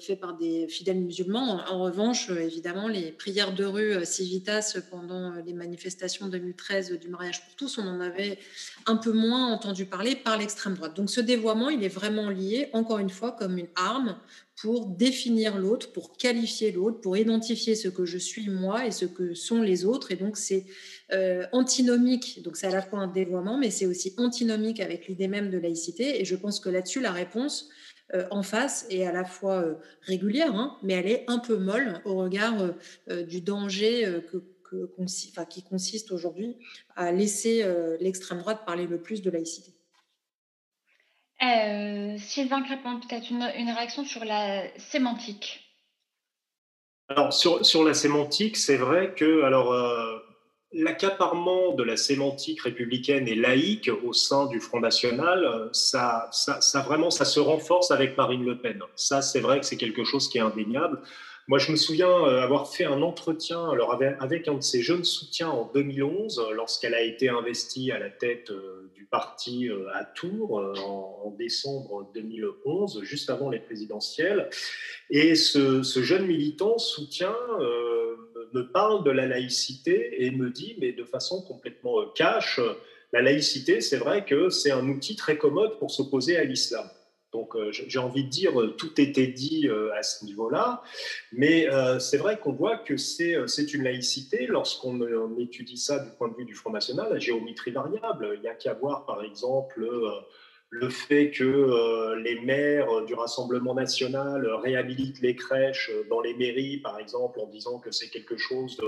faites 0.00 0.20
par 0.20 0.36
des 0.36 0.68
fidèles 0.68 0.98
musulmans. 0.98 1.62
En, 1.70 1.82
revanche, 1.82 2.30
évidemment, 2.30 2.88
les 2.88 3.12
prières 3.12 3.54
de 3.54 3.64
rue 3.64 4.04
Civitas 4.04 4.76
pendant 4.90 5.32
les 5.32 5.54
manifestations 5.54 6.28
2013 6.28 6.98
du 7.00 7.08
mariage 7.08 7.44
pour 7.44 7.56
tous, 7.56 7.78
on 7.78 7.86
en 7.86 8.00
avait 8.00 8.38
un 8.86 8.96
peu 8.96 9.12
moins 9.12 9.52
entendu 9.52 9.86
parler 9.86 10.16
par 10.16 10.36
l'extrême 10.36 10.74
droite. 10.74 10.94
Donc 10.94 11.10
ce 11.10 11.20
dévoiement, 11.20 11.70
il 11.70 11.82
est 11.84 11.88
vraiment 11.88 12.28
lié, 12.28 12.68
encore 12.72 12.98
une 12.98 13.10
fois, 13.10 13.32
comme 13.32 13.58
une 13.58 13.68
arme 13.74 14.16
pour 14.62 14.86
définir 14.86 15.58
l'autre, 15.58 15.90
pour 15.90 16.16
qualifier 16.16 16.70
l'autre, 16.70 17.00
pour 17.00 17.16
identifier 17.16 17.74
ce 17.74 17.88
que 17.88 18.04
je 18.04 18.16
suis 18.16 18.48
moi 18.48 18.86
et 18.86 18.92
ce 18.92 19.06
que 19.06 19.34
sont 19.34 19.60
les 19.60 19.84
autres. 19.84 20.12
Et 20.12 20.16
donc 20.16 20.36
c'est 20.36 20.66
euh, 21.12 21.44
antinomique, 21.50 22.40
donc 22.44 22.56
c'est 22.56 22.68
à 22.68 22.70
la 22.70 22.80
fois 22.80 23.00
un 23.00 23.08
dévoiement, 23.08 23.58
mais 23.58 23.70
c'est 23.70 23.86
aussi 23.86 24.14
antinomique 24.18 24.78
avec 24.78 25.08
l'idée 25.08 25.26
même 25.26 25.50
de 25.50 25.58
laïcité. 25.58 26.20
Et 26.20 26.24
je 26.24 26.36
pense 26.36 26.60
que 26.60 26.68
là-dessus, 26.68 27.00
la 27.00 27.10
réponse 27.10 27.70
euh, 28.14 28.24
en 28.30 28.44
face 28.44 28.86
est 28.88 29.04
à 29.04 29.10
la 29.10 29.24
fois 29.24 29.64
euh, 29.64 29.74
régulière, 30.02 30.54
hein, 30.54 30.78
mais 30.84 30.92
elle 30.92 31.08
est 31.08 31.24
un 31.26 31.40
peu 31.40 31.56
molle 31.56 32.00
au 32.04 32.14
regard 32.14 32.72
du 33.26 33.40
danger 33.40 34.22
qui 35.50 35.62
consiste 35.64 36.12
aujourd'hui 36.12 36.56
à 36.94 37.10
laisser 37.10 37.64
l'extrême 38.00 38.38
droite 38.38 38.60
parler 38.64 38.86
le 38.86 39.02
plus 39.02 39.22
de 39.22 39.30
laïcité. 39.30 39.72
Euh, 41.42 42.16
Sylvain 42.18 42.62
Crépin, 42.62 43.00
peut-être 43.00 43.30
une, 43.30 43.42
réaction 43.42 44.04
sur 44.04 44.24
la 44.24 44.62
sémantique? 44.78 45.60
Alors, 47.08 47.32
sur, 47.32 47.64
sur 47.66 47.84
la 47.84 47.94
sémantique, 47.94 48.56
c'est 48.56 48.76
vrai 48.76 49.14
que 49.14 49.42
alors, 49.42 49.72
euh, 49.72 50.18
l'accaparement 50.72 51.74
de 51.74 51.82
la 51.82 51.96
sémantique 51.96 52.62
républicaine 52.62 53.26
et 53.26 53.34
laïque 53.34 53.90
au 54.04 54.12
sein 54.12 54.46
du 54.46 54.60
Front 54.60 54.80
National, 54.80 55.68
ça, 55.72 56.28
ça, 56.30 56.60
ça, 56.60 56.80
vraiment, 56.82 57.10
ça 57.10 57.24
se 57.24 57.40
renforce 57.40 57.90
avec 57.90 58.16
Marine 58.16 58.44
Le 58.44 58.58
Pen. 58.58 58.80
Ça, 58.94 59.20
c'est 59.20 59.40
vrai 59.40 59.58
que 59.60 59.66
c'est 59.66 59.76
quelque 59.76 60.04
chose 60.04 60.28
qui 60.28 60.38
est 60.38 60.42
indéniable. 60.42 61.00
Moi, 61.48 61.58
je 61.58 61.72
me 61.72 61.76
souviens 61.76 62.08
euh, 62.08 62.40
avoir 62.40 62.72
fait 62.72 62.84
un 62.84 63.02
entretien 63.02 63.68
alors 63.70 63.92
avec, 63.92 64.48
un 64.48 64.54
de 64.54 64.60
ses 64.60 64.80
jeunes 64.80 65.04
soutiens 65.04 65.48
en 65.48 65.70
2011, 65.72 66.48
lorsqu'elle 66.54 66.94
a 66.94 67.02
été 67.02 67.28
investie 67.28 67.90
à 67.90 67.98
la 67.98 68.10
tête 68.10 68.52
du 68.94 69.06
parti 69.06 69.68
à 69.92 70.04
Tours 70.04 70.56
en, 70.56 71.34
décembre 71.38 72.10
2011, 72.14 73.02
juste 73.02 73.30
avant 73.30 73.50
les 73.50 73.58
présidentielles. 73.58 74.50
Et 75.10 75.34
ce, 75.34 75.82
jeune 75.82 76.26
militant 76.26 76.78
soutient 76.78 77.36
me 78.52 78.62
parle 78.70 79.04
de 79.04 79.10
la 79.10 79.26
laïcité 79.26 80.24
et 80.24 80.30
me 80.30 80.50
dit, 80.50 80.76
mais 80.78 80.92
de 80.92 81.04
façon 81.04 81.42
complètement 81.42 82.06
cash, 82.14 82.60
la 83.12 83.20
laïcité, 83.20 83.80
c'est 83.80 83.98
vrai 83.98 84.24
que 84.24 84.48
c'est 84.48 84.70
un 84.70 84.88
outil 84.88 85.16
très 85.16 85.36
commode 85.36 85.78
pour 85.78 85.90
s'opposer 85.90 86.36
à 86.36 86.44
l'islam. 86.44 86.88
Donc 87.32 87.56
euh, 87.56 87.72
j'ai 87.72 87.98
envie 87.98 88.24
de 88.24 88.28
dire, 88.28 88.60
euh, 88.60 88.74
tout 88.76 89.00
était 89.00 89.26
dit 89.26 89.66
euh, 89.66 89.90
à 89.94 90.02
ce 90.02 90.24
niveau-là, 90.24 90.82
mais 91.32 91.66
c'est 91.98 92.18
vrai 92.18 92.38
qu'on 92.38 92.52
voit 92.52 92.76
que 92.76 92.96
c'est 92.96 93.74
une 93.74 93.84
laïcité 93.84 94.46
lorsqu'on 94.46 95.38
étudie 95.38 95.78
ça 95.78 95.98
du 95.98 96.10
point 96.10 96.28
de 96.28 96.34
vue 96.34 96.44
du 96.44 96.54
Front 96.54 96.70
National, 96.70 97.08
la 97.10 97.18
géométrie 97.18 97.70
variable. 97.70 98.32
Il 98.36 98.40
n'y 98.42 98.48
a 98.48 98.54
qu'à 98.54 98.74
voir 98.74 99.06
par 99.06 99.22
exemple 99.22 99.88
le 100.74 100.88
fait 100.88 101.30
que 101.30 101.44
euh, 101.44 102.16
les 102.22 102.40
maires 102.40 103.04
du 103.04 103.12
Rassemblement 103.12 103.74
national 103.74 104.48
réhabilitent 104.62 105.20
les 105.20 105.36
crèches 105.36 105.90
dans 106.08 106.22
les 106.22 106.32
mairies, 106.32 106.78
par 106.78 106.98
exemple, 106.98 107.40
en 107.40 107.46
disant 107.46 107.78
que 107.78 107.90
c'est 107.90 108.08
quelque 108.08 108.38
chose, 108.38 108.80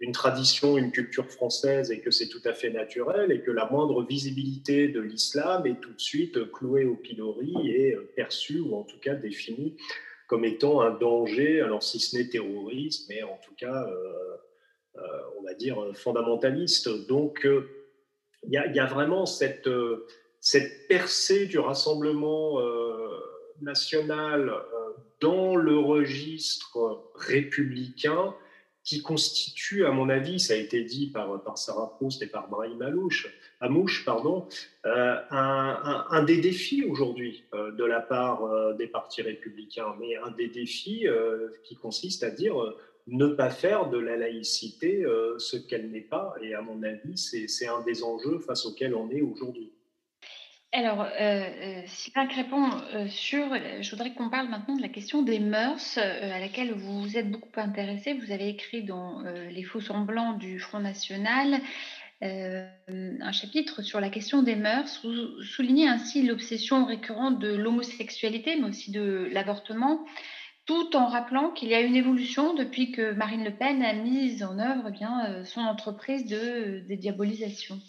une 0.00 0.12
tradition, 0.12 0.78
une 0.78 0.90
culture 0.92 1.30
française 1.30 1.90
et 1.90 2.00
que 2.00 2.10
c'est 2.10 2.28
tout 2.28 2.40
à 2.46 2.54
fait 2.54 2.70
naturel 2.70 3.30
et 3.30 3.42
que 3.42 3.50
la 3.50 3.68
moindre 3.70 4.02
visibilité 4.02 4.88
de 4.88 4.98
l'islam 4.98 5.66
est 5.66 5.78
tout 5.78 5.92
de 5.92 6.00
suite 6.00 6.50
clouée 6.52 6.86
au 6.86 6.96
pilori 6.96 7.54
et 7.68 7.94
perçue 8.16 8.60
ou 8.60 8.74
en 8.74 8.84
tout 8.84 8.98
cas 8.98 9.14
définie 9.14 9.76
comme 10.28 10.46
étant 10.46 10.80
un 10.80 10.90
danger, 10.90 11.60
alors 11.60 11.82
si 11.82 12.00
ce 12.00 12.16
n'est 12.16 12.28
terroriste, 12.28 13.10
mais 13.10 13.22
en 13.22 13.38
tout 13.44 13.54
cas, 13.56 13.86
euh, 13.86 14.36
euh, 14.96 15.00
on 15.38 15.42
va 15.42 15.52
dire 15.52 15.76
fondamentaliste. 15.94 16.88
Donc, 17.06 17.46
il 18.42 18.52
y, 18.52 18.78
a 18.78 18.86
vraiment 18.86 19.26
cette 19.26 19.68
cette 20.46 20.86
percée 20.86 21.46
du 21.46 21.58
Rassemblement 21.58 22.60
euh, 22.60 23.08
national 23.62 24.48
euh, 24.48 24.92
dans 25.20 25.56
le 25.56 25.76
registre 25.76 27.10
républicain 27.16 28.32
qui 28.84 29.02
constitue, 29.02 29.84
à 29.84 29.90
mon 29.90 30.08
avis, 30.08 30.38
ça 30.38 30.54
a 30.54 30.56
été 30.56 30.84
dit 30.84 31.08
par, 31.08 31.58
Sarah 31.58 31.96
Proust 31.96 32.22
et 32.22 32.28
par 32.28 32.48
Brahim 32.48 32.80
Alouche, 32.80 33.26
Amouche, 33.58 34.04
pardon, 34.04 34.46
euh, 34.84 35.16
un, 35.30 36.22
des 36.22 36.40
défis 36.40 36.84
aujourd'hui 36.84 37.42
de 37.52 37.84
la 37.84 38.00
part 38.00 38.76
des 38.76 38.86
partis 38.86 39.22
républicains, 39.22 39.96
mais 39.98 40.14
un 40.14 40.30
des 40.30 40.46
défis 40.46 41.06
qui 41.64 41.74
consiste 41.74 42.22
à 42.22 42.30
dire 42.30 42.54
ne 43.08 43.26
pas 43.26 43.50
faire 43.50 43.90
de 43.90 43.98
la 43.98 44.16
laïcité 44.16 45.04
ce 45.38 45.56
qu'elle 45.56 45.90
n'est 45.90 46.02
pas. 46.02 46.36
Et 46.40 46.54
à 46.54 46.62
mon 46.62 46.84
avis, 46.84 47.18
c'est 47.18 47.66
un 47.66 47.80
des 47.80 48.04
enjeux 48.04 48.38
face 48.38 48.64
auxquels 48.64 48.94
on 48.94 49.10
est 49.10 49.22
aujourd'hui. 49.22 49.72
Alors, 50.72 51.02
euh, 51.02 51.08
euh, 51.20 51.82
Sylvain 51.86 52.26
Crépon, 52.26 52.68
euh, 52.94 53.08
sur, 53.08 53.46
je 53.80 53.90
voudrais 53.90 54.12
qu'on 54.12 54.28
parle 54.28 54.48
maintenant 54.48 54.76
de 54.76 54.82
la 54.82 54.88
question 54.88 55.22
des 55.22 55.38
mœurs, 55.38 55.96
à 55.96 56.38
laquelle 56.38 56.72
vous 56.72 57.02
vous 57.02 57.16
êtes 57.16 57.30
beaucoup 57.30 57.48
intéressé. 57.56 58.12
Vous 58.14 58.32
avez 58.32 58.48
écrit 58.48 58.82
dans 58.82 59.22
Les 59.22 59.62
faux 59.62 59.80
semblants 59.80 60.34
du 60.34 60.58
Front 60.58 60.80
National 60.80 61.60
un 62.20 63.32
chapitre 63.32 63.82
sur 63.82 64.00
la 64.00 64.10
question 64.10 64.42
des 64.42 64.56
mœurs. 64.56 65.00
Vous 65.04 65.42
soulignez 65.42 65.88
ainsi 65.88 66.22
l'obsession 66.22 66.84
récurrente 66.84 67.38
de 67.38 67.54
l'homosexualité, 67.54 68.56
mais 68.56 68.68
aussi 68.68 68.90
de 68.90 69.28
l'avortement, 69.32 70.04
tout 70.66 70.96
en 70.96 71.06
rappelant 71.06 71.50
qu'il 71.50 71.68
y 71.68 71.74
a 71.74 71.80
une 71.80 71.96
évolution 71.96 72.54
depuis 72.54 72.90
que 72.90 73.12
Marine 73.12 73.44
Le 73.44 73.54
Pen 73.54 73.82
a 73.82 73.92
mis 73.92 74.42
en 74.42 74.58
œuvre 74.58 74.86
eh 74.88 74.92
bien, 74.92 75.44
son 75.44 75.60
entreprise 75.60 76.26
de 76.26 76.80
dédiabolisation. 76.88 77.80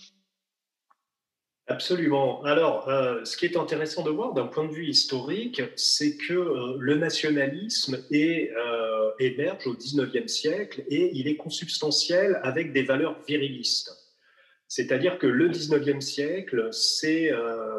Absolument. 1.70 2.42
Alors, 2.46 2.88
euh, 2.88 3.26
ce 3.26 3.36
qui 3.36 3.46
est 3.46 3.58
intéressant 3.58 4.02
de 4.02 4.10
voir 4.10 4.34
d'un 4.34 4.48
point 4.48 4.66
de 4.66 4.72
vue 4.72 4.88
historique, 4.88 5.62
c'est 5.76 6.16
que 6.16 6.34
euh, 6.34 6.78
le 6.80 6.96
nationalisme 6.96 8.06
est, 8.10 8.52
euh, 8.56 9.12
émerge 9.20 9.68
au 9.68 9.74
XIXe 9.74 10.32
siècle 10.32 10.86
et 10.88 11.12
il 11.14 11.28
est 11.28 11.36
consubstantiel 11.36 12.40
avec 12.44 12.72
des 12.72 12.84
valeurs 12.84 13.20
virilistes. 13.28 13.92
C'est-à-dire 14.70 15.20
que 15.20 15.28
le 15.28 15.50
XIXe 15.50 16.06
siècle, 16.06 16.70
c'est 16.72 17.32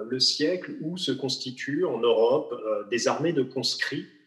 le 0.09 0.20
siècle 0.20 0.77
où 0.81 0.97
se 0.97 1.12
constituent 1.12 1.85
en 1.85 1.98
Europe 1.98 2.55
des 2.90 3.09
armées 3.09 3.35
de 3.35 3.43
conscrits 3.43 4.06
euh, 4.06 4.18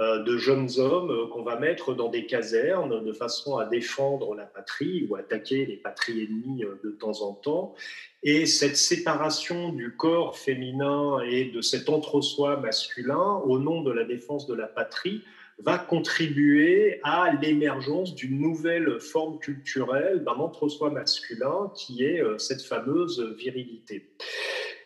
de 0.00 0.38
jeunes 0.38 0.70
hommes 0.78 1.10
euh, 1.10 1.26
qu'on 1.26 1.42
va 1.42 1.58
mettre 1.58 1.94
dans 1.94 2.08
des 2.08 2.24
casernes 2.24 3.04
de 3.04 3.12
façon 3.12 3.58
à 3.58 3.66
défendre 3.66 4.34
la 4.34 4.46
patrie 4.46 5.06
ou 5.08 5.16
attaquer 5.16 5.66
les 5.66 5.76
patries 5.76 6.24
ennemies 6.24 6.64
euh, 6.64 6.80
de 6.82 6.90
temps 6.90 7.20
en 7.20 7.34
temps. 7.34 7.74
Et 8.22 8.46
cette 8.46 8.76
séparation 8.76 9.72
du 9.72 9.94
corps 9.94 10.38
féminin 10.38 11.20
et 11.20 11.44
de 11.44 11.60
cet 11.60 11.90
entre-soi 11.90 12.56
masculin 12.56 13.42
au 13.44 13.58
nom 13.58 13.82
de 13.82 13.92
la 13.92 14.04
défense 14.04 14.46
de 14.46 14.54
la 14.54 14.66
patrie 14.66 15.22
va 15.58 15.76
contribuer 15.76 17.00
à 17.02 17.34
l'émergence 17.42 18.14
d'une 18.14 18.40
nouvelle 18.40 18.98
forme 19.00 19.38
culturelle 19.38 20.24
d'un 20.24 20.32
entre-soi 20.32 20.88
masculin 20.88 21.70
qui 21.76 22.02
est 22.04 22.22
cette 22.38 22.62
fameuse 22.62 23.20
virilité. 23.36 24.08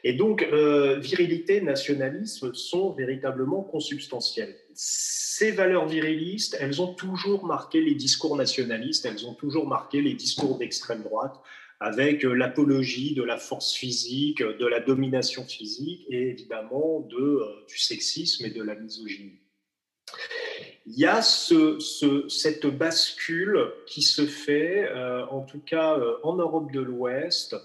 Et 0.05 0.12
donc, 0.12 0.47
virilité, 1.01 1.60
nationalisme 1.60 2.52
sont 2.55 2.93
véritablement 2.93 3.62
consubstantiels 3.62 4.55
ces 5.36 5.51
valeurs 5.51 5.89
virilistes, 5.89 6.56
elles 6.60 6.81
ont 6.81 6.94
toujours 6.94 7.44
marqué 7.44 7.81
les 7.81 7.97
discours 7.97 8.36
nationalistes, 8.36 9.05
elles 9.05 9.26
ont 9.26 9.35
toujours 9.35 9.66
marqué 9.66 10.01
les 10.01 10.14
discours 10.14 10.59
d'extrême 10.59 11.02
droite, 11.02 11.35
avec 11.81 12.24
euh, 12.24 12.35
l'apologie 12.35 13.14
de 13.14 13.24
la 13.24 13.36
force 13.36 13.74
physique, 13.74 14.40
de 14.40 14.66
la 14.66 14.78
domination 14.78 15.44
physique 15.44 16.06
et 16.09 16.28
évidemment 16.28 17.01
de, 17.01 17.16
euh, 17.16 17.66
du 17.66 17.76
sexisme 17.76 18.47
et 18.47 18.51
de 18.51 18.62
la 18.62 18.76
misogynie. 18.76 19.40
Il 20.86 20.97
y 20.97 21.05
a 21.05 21.20
ce, 21.20 21.81
cette 22.28 22.66
bascule 22.66 23.59
qui 23.89 24.02
se 24.02 24.26
fait, 24.26 24.89
euh, 24.89 25.26
en 25.26 25.40
tout 25.40 25.62
cas 25.66 25.98
en 26.22 26.36
Europe 26.36 26.70
de 26.70 26.81
l'Ouest, 26.81 27.56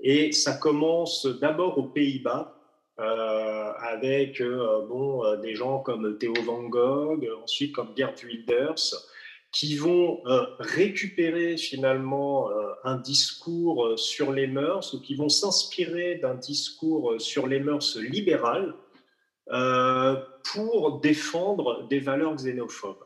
et 0.00 0.32
ça 0.32 0.52
commence 0.54 1.26
d'abord 1.26 1.78
aux 1.78 1.88
Pays-Bas, 1.88 2.58
euh, 3.00 3.72
avec 3.78 4.40
euh, 4.40 4.84
bon, 4.88 5.24
euh, 5.24 5.36
des 5.36 5.54
gens 5.54 5.78
comme 5.78 6.18
Theo 6.18 6.34
Van 6.44 6.64
Gogh, 6.64 7.30
ensuite 7.44 7.72
comme 7.72 7.92
Gerd 7.96 8.16
Wilders, 8.24 8.96
qui 9.52 9.76
vont 9.76 10.20
récupérer 10.58 11.56
finalement 11.56 12.50
un 12.84 12.98
discours 12.98 13.98
sur 13.98 14.30
les 14.30 14.46
mœurs 14.46 14.92
ou 14.92 15.00
qui 15.00 15.14
vont 15.14 15.30
s'inspirer 15.30 16.16
d'un 16.16 16.34
discours 16.34 17.14
sur 17.18 17.46
les 17.46 17.58
mœurs 17.58 17.96
libérales 17.96 18.74
pour 20.52 21.00
défendre 21.00 21.88
des 21.88 21.98
valeurs 21.98 22.34
xénophobes. 22.34 23.02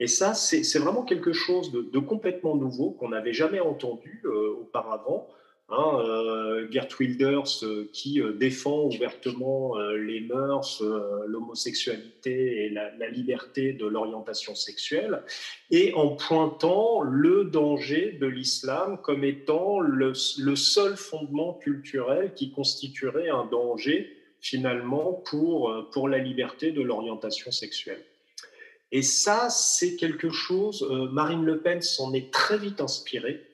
Et 0.00 0.08
ça, 0.08 0.34
c'est 0.34 0.80
vraiment 0.80 1.04
quelque 1.04 1.32
chose 1.32 1.70
de, 1.70 1.82
de 1.82 1.98
complètement 2.00 2.56
nouveau 2.56 2.90
qu'on 2.90 3.10
n'avait 3.10 3.32
jamais 3.32 3.60
entendu 3.60 4.20
auparavant. 4.58 5.28
Hein, 5.70 5.98
euh, 5.98 6.70
Gert 6.70 6.88
Wilders 7.00 7.62
euh, 7.62 7.88
qui 7.90 8.20
euh, 8.20 8.34
défend 8.34 8.84
ouvertement 8.84 9.78
les 9.96 10.20
mœurs, 10.20 10.82
l'homosexualité 11.26 12.66
et 12.66 12.68
la, 12.68 13.08
liberté 13.08 13.72
de 13.72 13.86
l'orientation 13.86 14.54
sexuelle, 14.54 15.22
et 15.70 15.94
en 15.94 16.16
pointant 16.16 17.00
le 17.02 17.44
danger 17.44 18.12
de 18.20 18.26
l'islam 18.26 18.98
comme 19.02 19.24
étant 19.24 19.80
le, 19.80 20.12
le, 20.38 20.56
seul 20.56 20.96
fondement 20.96 21.54
culturel 21.54 22.34
qui 22.34 22.50
constituerait 22.50 23.30
un 23.30 23.46
danger 23.46 24.16
finalement 24.40 25.12
pour, 25.12 25.88
pour 25.92 26.08
la 26.08 26.18
liberté 26.18 26.72
de 26.72 26.82
l'orientation 26.82 27.50
sexuelle. 27.50 28.02
Et 28.92 29.02
ça, 29.02 29.48
c'est 29.48 29.96
quelque 29.96 30.30
chose, 30.30 30.86
Marine 31.12 31.44
Le 31.44 31.60
Pen 31.60 31.80
s'en 31.80 32.12
est 32.12 32.32
très 32.32 32.58
vite 32.58 32.80
inspirée 32.80 33.53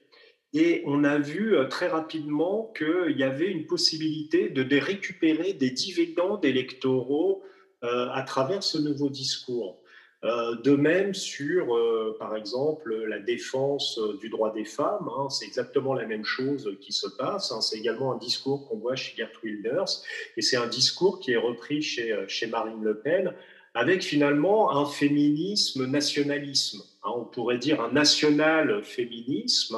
et 0.53 0.83
on 0.87 1.05
a 1.05 1.19
vu 1.19 1.57
euh, 1.57 1.67
très 1.67 1.89
rapidement 1.89 2.73
qu'il 2.77 3.17
y 3.17 3.23
avait 3.23 3.51
une 3.51 3.67
possibilité 3.67 4.49
de 4.49 4.79
récupérer 4.79 5.53
des 5.53 5.71
dividendes 5.71 6.45
électoraux 6.45 7.43
euh, 7.85 8.09
à 8.13 8.23
travers 8.23 8.63
ce 8.63 8.79
nouveau 8.79 9.09
discours. 9.09 9.79
Euh, 10.23 10.57
de 10.57 10.73
même 10.73 11.15
sur, 11.15 11.79
par 12.19 12.37
exemple, 12.37 12.95
la 13.07 13.21
défense 13.21 13.99
du 14.21 14.29
droit 14.29 14.53
des 14.53 14.67
femmes, 14.67 15.09
hein, 15.17 15.31
c'est 15.31 15.47
exactement 15.47 15.95
la 15.95 16.05
même 16.05 16.25
chose 16.25 16.77
qui 16.81 16.93
se 16.93 17.09
passe. 17.09 17.53
Hein. 17.53 17.63
c'est 17.63 17.79
également 17.79 18.13
un 18.13 18.19
discours 18.19 18.69
qu'on 18.69 18.77
voit 18.77 18.97
chez 18.97 19.17
Gert 19.17 19.31
Wilders, 19.43 20.03
et 20.37 20.43
c'est 20.43 20.59
un 20.59 20.67
discours 20.67 21.21
qui 21.21 21.33
est 21.33 21.39
repris 21.39 21.81
chez, 21.81 22.27
Marine 22.51 22.83
Le 22.83 22.99
Pen, 22.99 23.33
avec 23.73 24.03
finalement 24.03 24.77
un 24.77 24.85
féminisme 24.85 25.87
nationalisme. 25.87 26.83
Hein. 27.03 27.13
on 27.17 27.25
pourrait 27.25 27.57
dire 27.57 27.81
un 27.81 27.93
national 27.93 28.85
féminisme 28.85 29.77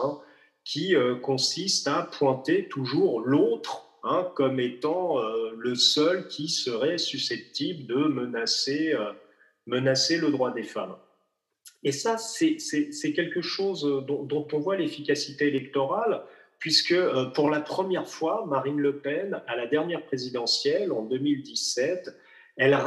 qui 0.64 0.94
euh, 0.94 1.16
consiste 1.16 1.88
à 1.88 2.02
pointer 2.02 2.68
toujours 2.68 3.20
l'autre 3.20 3.86
hein, 4.04 4.30
comme 4.34 4.60
étant 4.60 5.18
euh, 5.18 5.52
le 5.56 5.74
seul 5.74 6.28
qui 6.28 6.48
serait 6.48 6.98
susceptible 6.98 7.86
de 7.86 7.96
menacer, 7.96 8.92
euh, 8.92 9.12
menacer 9.66 10.18
le 10.18 10.30
droit 10.30 10.52
des 10.52 10.62
femmes. 10.62 10.96
Et 11.84 11.92
ça, 11.92 12.16
c'est 12.16 13.12
quelque 13.12 13.42
chose 13.42 13.82
dont, 14.06 14.48
on 14.52 14.58
voit 14.60 14.76
l'efficacité 14.76 15.48
électorale, 15.48 16.22
puisque 16.60 16.94
pour 17.34 17.50
la 17.50 17.60
première 17.60 18.08
fois, 18.08 18.46
Marine 18.46 18.78
Le 18.78 18.98
Pen, 18.98 19.42
à 19.48 19.56
la 19.56 19.66
dernière 19.66 20.04
présidentielle 20.06 20.92
en 20.92 21.02
2017, 21.02 22.16
elle, 22.56 22.78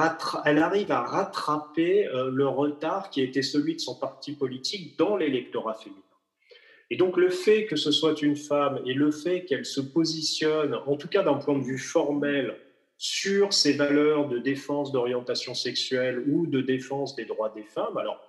elle, 0.46 0.58
arrive 0.60 0.92
à 0.94 1.02
rattraper 1.02 2.08
le 2.14 2.48
retard 2.48 3.10
qui 3.10 3.22
était 3.22 3.42
celui 3.42 3.76
de 3.76 3.82
son 3.82 3.96
parti 3.96 4.32
politique 4.32 4.98
dans 4.98 5.18
l'électorat 5.18 5.74
féminin. 5.74 6.05
Et 6.92 6.98
donc 6.98 7.18
le 7.18 7.30
fait 7.30 7.66
que 7.66 7.76
ce 7.76 7.92
soit 7.92 8.22
une 8.22 8.36
femme 8.36 8.82
et 8.86 8.94
le 8.94 9.12
fait 9.12 9.46
qu'elle 9.46 9.66
se 9.66 9.82
positionne, 9.82 10.76
en 10.86 10.96
tout 10.96 11.08
cas 11.08 11.24
d'un 11.24 11.36
point 11.36 11.58
de 11.58 11.64
vue 11.64 11.80
formel, 11.80 12.56
sur 12.98 13.54
ces 13.54 13.74
valeurs 13.74 14.28
de 14.28 14.40
défense 14.40 14.92
d'orientation 14.92 15.54
sexuelle 15.54 16.24
ou 16.28 16.48
de 16.48 16.62
défense 16.62 17.16
des 17.16 17.26
droits 17.26 17.50
des 17.50 17.64
femmes, 17.64 17.98
alors 17.98 18.22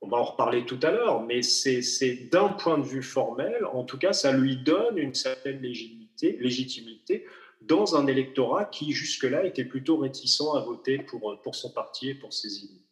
on 0.00 0.08
va 0.08 0.18
en 0.18 0.24
reparler 0.24 0.64
tout 0.66 0.78
à 0.82 0.90
l'heure, 0.90 1.22
mais 1.22 1.42
c'est 1.42 2.28
d'un 2.30 2.48
point 2.48 2.78
de 2.78 2.84
vue 2.84 3.02
formel, 3.02 3.64
en 3.72 3.84
tout 3.84 3.98
cas, 3.98 4.12
ça 4.12 4.32
lui 4.32 4.56
donne 4.56 4.98
une 4.98 5.14
certaine 5.14 5.60
légitimité, 5.60 7.24
dans 7.62 7.96
un 7.96 8.06
électorat 8.06 8.66
qui 8.66 8.92
jusque-là 8.92 9.46
était 9.46 9.64
plutôt 9.64 9.96
réticent 9.96 10.42
à 10.54 10.60
voter 10.60 10.98
pour, 10.98 11.40
pour 11.42 11.54
son 11.54 11.70
parti 11.70 12.10
et 12.10 12.14
pour 12.14 12.34
ses 12.34 12.64
idées. 12.64 12.83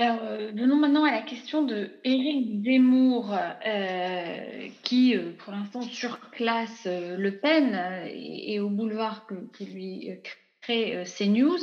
Alors, 0.00 0.20
euh, 0.22 0.52
venons 0.54 0.76
maintenant 0.76 1.02
à 1.02 1.10
la 1.10 1.22
question 1.22 1.64
de 1.64 1.90
Éric 2.04 2.62
Zemmour, 2.62 3.34
euh, 3.66 4.68
qui, 4.84 5.16
euh, 5.16 5.32
pour 5.38 5.52
l'instant, 5.52 5.82
surclasse 5.82 6.86
Le 6.86 7.30
Pen 7.30 8.06
et, 8.06 8.60
au 8.60 8.70
boulevard 8.70 9.26
que, 9.26 9.64
lui 9.64 10.10
crée 10.60 11.02
CNews. 11.04 11.58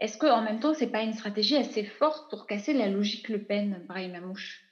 Est-ce 0.00 0.18
qu'en 0.18 0.42
même 0.42 0.58
temps, 0.58 0.74
ce 0.74 0.80
n'est 0.80 0.90
pas 0.90 1.02
une 1.02 1.12
stratégie 1.12 1.54
assez 1.54 1.84
forte 1.84 2.28
pour 2.30 2.48
casser 2.48 2.72
la 2.72 2.88
logique 2.88 3.28
Le 3.28 3.40
Pen, 3.40 3.84
Brahim 3.86 4.10
Mamouche 4.10 4.64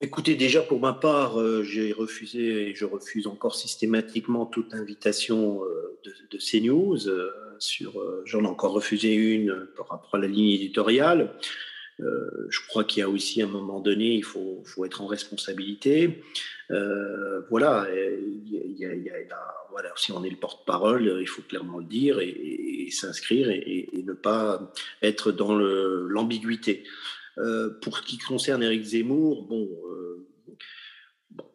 Écoutez, 0.00 0.34
déjà 0.34 0.62
pour 0.62 0.80
ma 0.80 0.94
part, 0.94 1.38
j'ai 1.62 1.92
refusé 1.92 2.70
et 2.70 2.74
je 2.74 2.86
refuse 2.86 3.26
encore 3.26 3.54
systématiquement 3.54 4.46
toute 4.46 4.72
invitation 4.72 5.60
de, 6.04 6.14
de 6.30 6.38
CNews. 6.38 6.98
sur, 7.58 8.02
j'en 8.24 8.42
ai 8.42 8.46
encore 8.46 8.72
refusé 8.72 9.12
une 9.12 9.68
par 9.76 9.88
rapport 9.88 10.14
à 10.14 10.18
la 10.18 10.28
ligne 10.28 10.50
éditoriale. 10.50 11.34
Euh, 12.00 12.46
je 12.48 12.60
crois 12.68 12.84
qu'il 12.84 13.00
y 13.00 13.02
a 13.02 13.08
aussi 13.08 13.42
un 13.42 13.46
moment 13.46 13.80
donné, 13.80 14.14
il 14.14 14.24
faut, 14.24 14.62
être 14.84 15.02
en 15.02 15.06
responsabilité. 15.06 16.22
Euh, 16.70 17.42
voilà, 17.50 17.86
si 19.96 20.12
on 20.12 20.24
est 20.24 20.30
le 20.30 20.36
porte-parole, 20.36 21.18
il 21.20 21.28
faut 21.28 21.42
clairement 21.42 21.78
le 21.78 21.84
dire 21.84 22.18
et, 22.20 22.88
s'inscrire 22.90 23.50
et, 23.50 23.88
ne 24.04 24.12
pas 24.12 24.72
être 25.02 25.32
dans 25.32 25.54
l'ambiguïté. 25.54 26.84
Euh, 27.38 27.70
pour 27.80 27.98
ce 27.98 28.02
qui 28.02 28.18
concerne 28.18 28.62
Eric 28.62 28.82
Zemmour, 28.82 29.44
bon, 29.44 29.68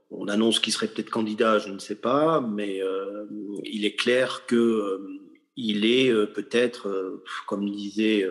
on 0.09 0.27
annonce 0.27 0.59
qu'il 0.59 0.73
serait 0.73 0.87
peut-être 0.87 1.09
candidat, 1.09 1.59
je 1.59 1.69
ne 1.69 1.79
sais 1.79 1.95
pas, 1.95 2.41
mais 2.41 2.81
il 3.63 3.85
est 3.85 3.95
clair 3.95 4.45
que 4.47 4.99
il 5.55 5.85
est 5.85 6.11
peut-être, 6.33 7.21
comme 7.47 7.69
disait 7.69 8.27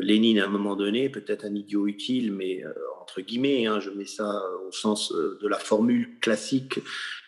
Lénine, 0.00 0.38
à 0.40 0.46
un 0.46 0.48
moment 0.48 0.76
donné, 0.76 1.08
peut-être 1.08 1.44
un 1.44 1.54
idiot 1.54 1.86
utile, 1.86 2.32
mais 2.32 2.64
euh, 2.64 2.72
entre 3.00 3.20
guillemets, 3.20 3.66
hein, 3.66 3.80
je 3.80 3.90
mets 3.90 4.06
ça 4.06 4.42
au 4.66 4.72
sens 4.72 5.12
euh, 5.12 5.38
de 5.42 5.48
la 5.48 5.58
formule 5.58 6.18
classique 6.20 6.80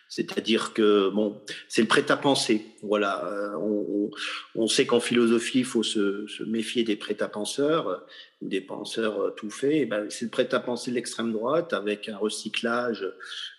C'est-à-dire 0.08 0.72
que 0.72 1.10
bon, 1.10 1.40
c'est 1.68 1.82
le 1.82 1.88
prêt-à-penser. 1.88 2.64
Voilà, 2.82 3.24
euh, 3.26 4.10
on, 4.54 4.66
sait 4.68 4.86
qu'en 4.86 5.00
philosophie, 5.00 5.60
il 5.60 5.64
faut 5.64 5.82
se, 5.82 6.42
méfier 6.44 6.84
des 6.84 6.96
prêt-à-penseurs, 6.96 8.04
des 8.40 8.60
penseurs 8.60 9.34
tout 9.36 9.50
faits. 9.50 9.88
Ben, 9.88 10.06
c'est 10.08 10.26
le 10.26 10.30
prêt-à-penser 10.30 10.90
de 10.90 10.96
l'extrême 10.96 11.32
droite 11.32 11.72
avec 11.72 12.08
un 12.08 12.16
recyclage 12.16 13.06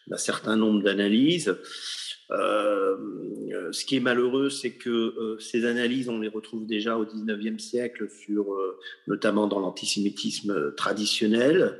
d'un 0.07 0.17
certain 0.17 0.55
nombre 0.55 0.81
d'analyses. 0.81 1.57
Euh, 2.31 3.71
ce 3.71 3.85
qui 3.85 3.97
est 3.97 4.01
malheureux, 4.01 4.49
c'est 4.49 4.71
que 4.71 4.89
euh, 4.89 5.39
ces 5.39 5.65
analyses, 5.65 6.09
on 6.09 6.19
les 6.19 6.27
retrouve 6.27 6.65
déjà 6.65 6.97
au 6.97 7.05
19e 7.05 7.59
siècle, 7.59 8.09
sur, 8.09 8.53
euh, 8.53 8.77
notamment 9.07 9.47
dans 9.47 9.59
l'antisémitisme 9.59 10.73
traditionnel, 10.75 11.77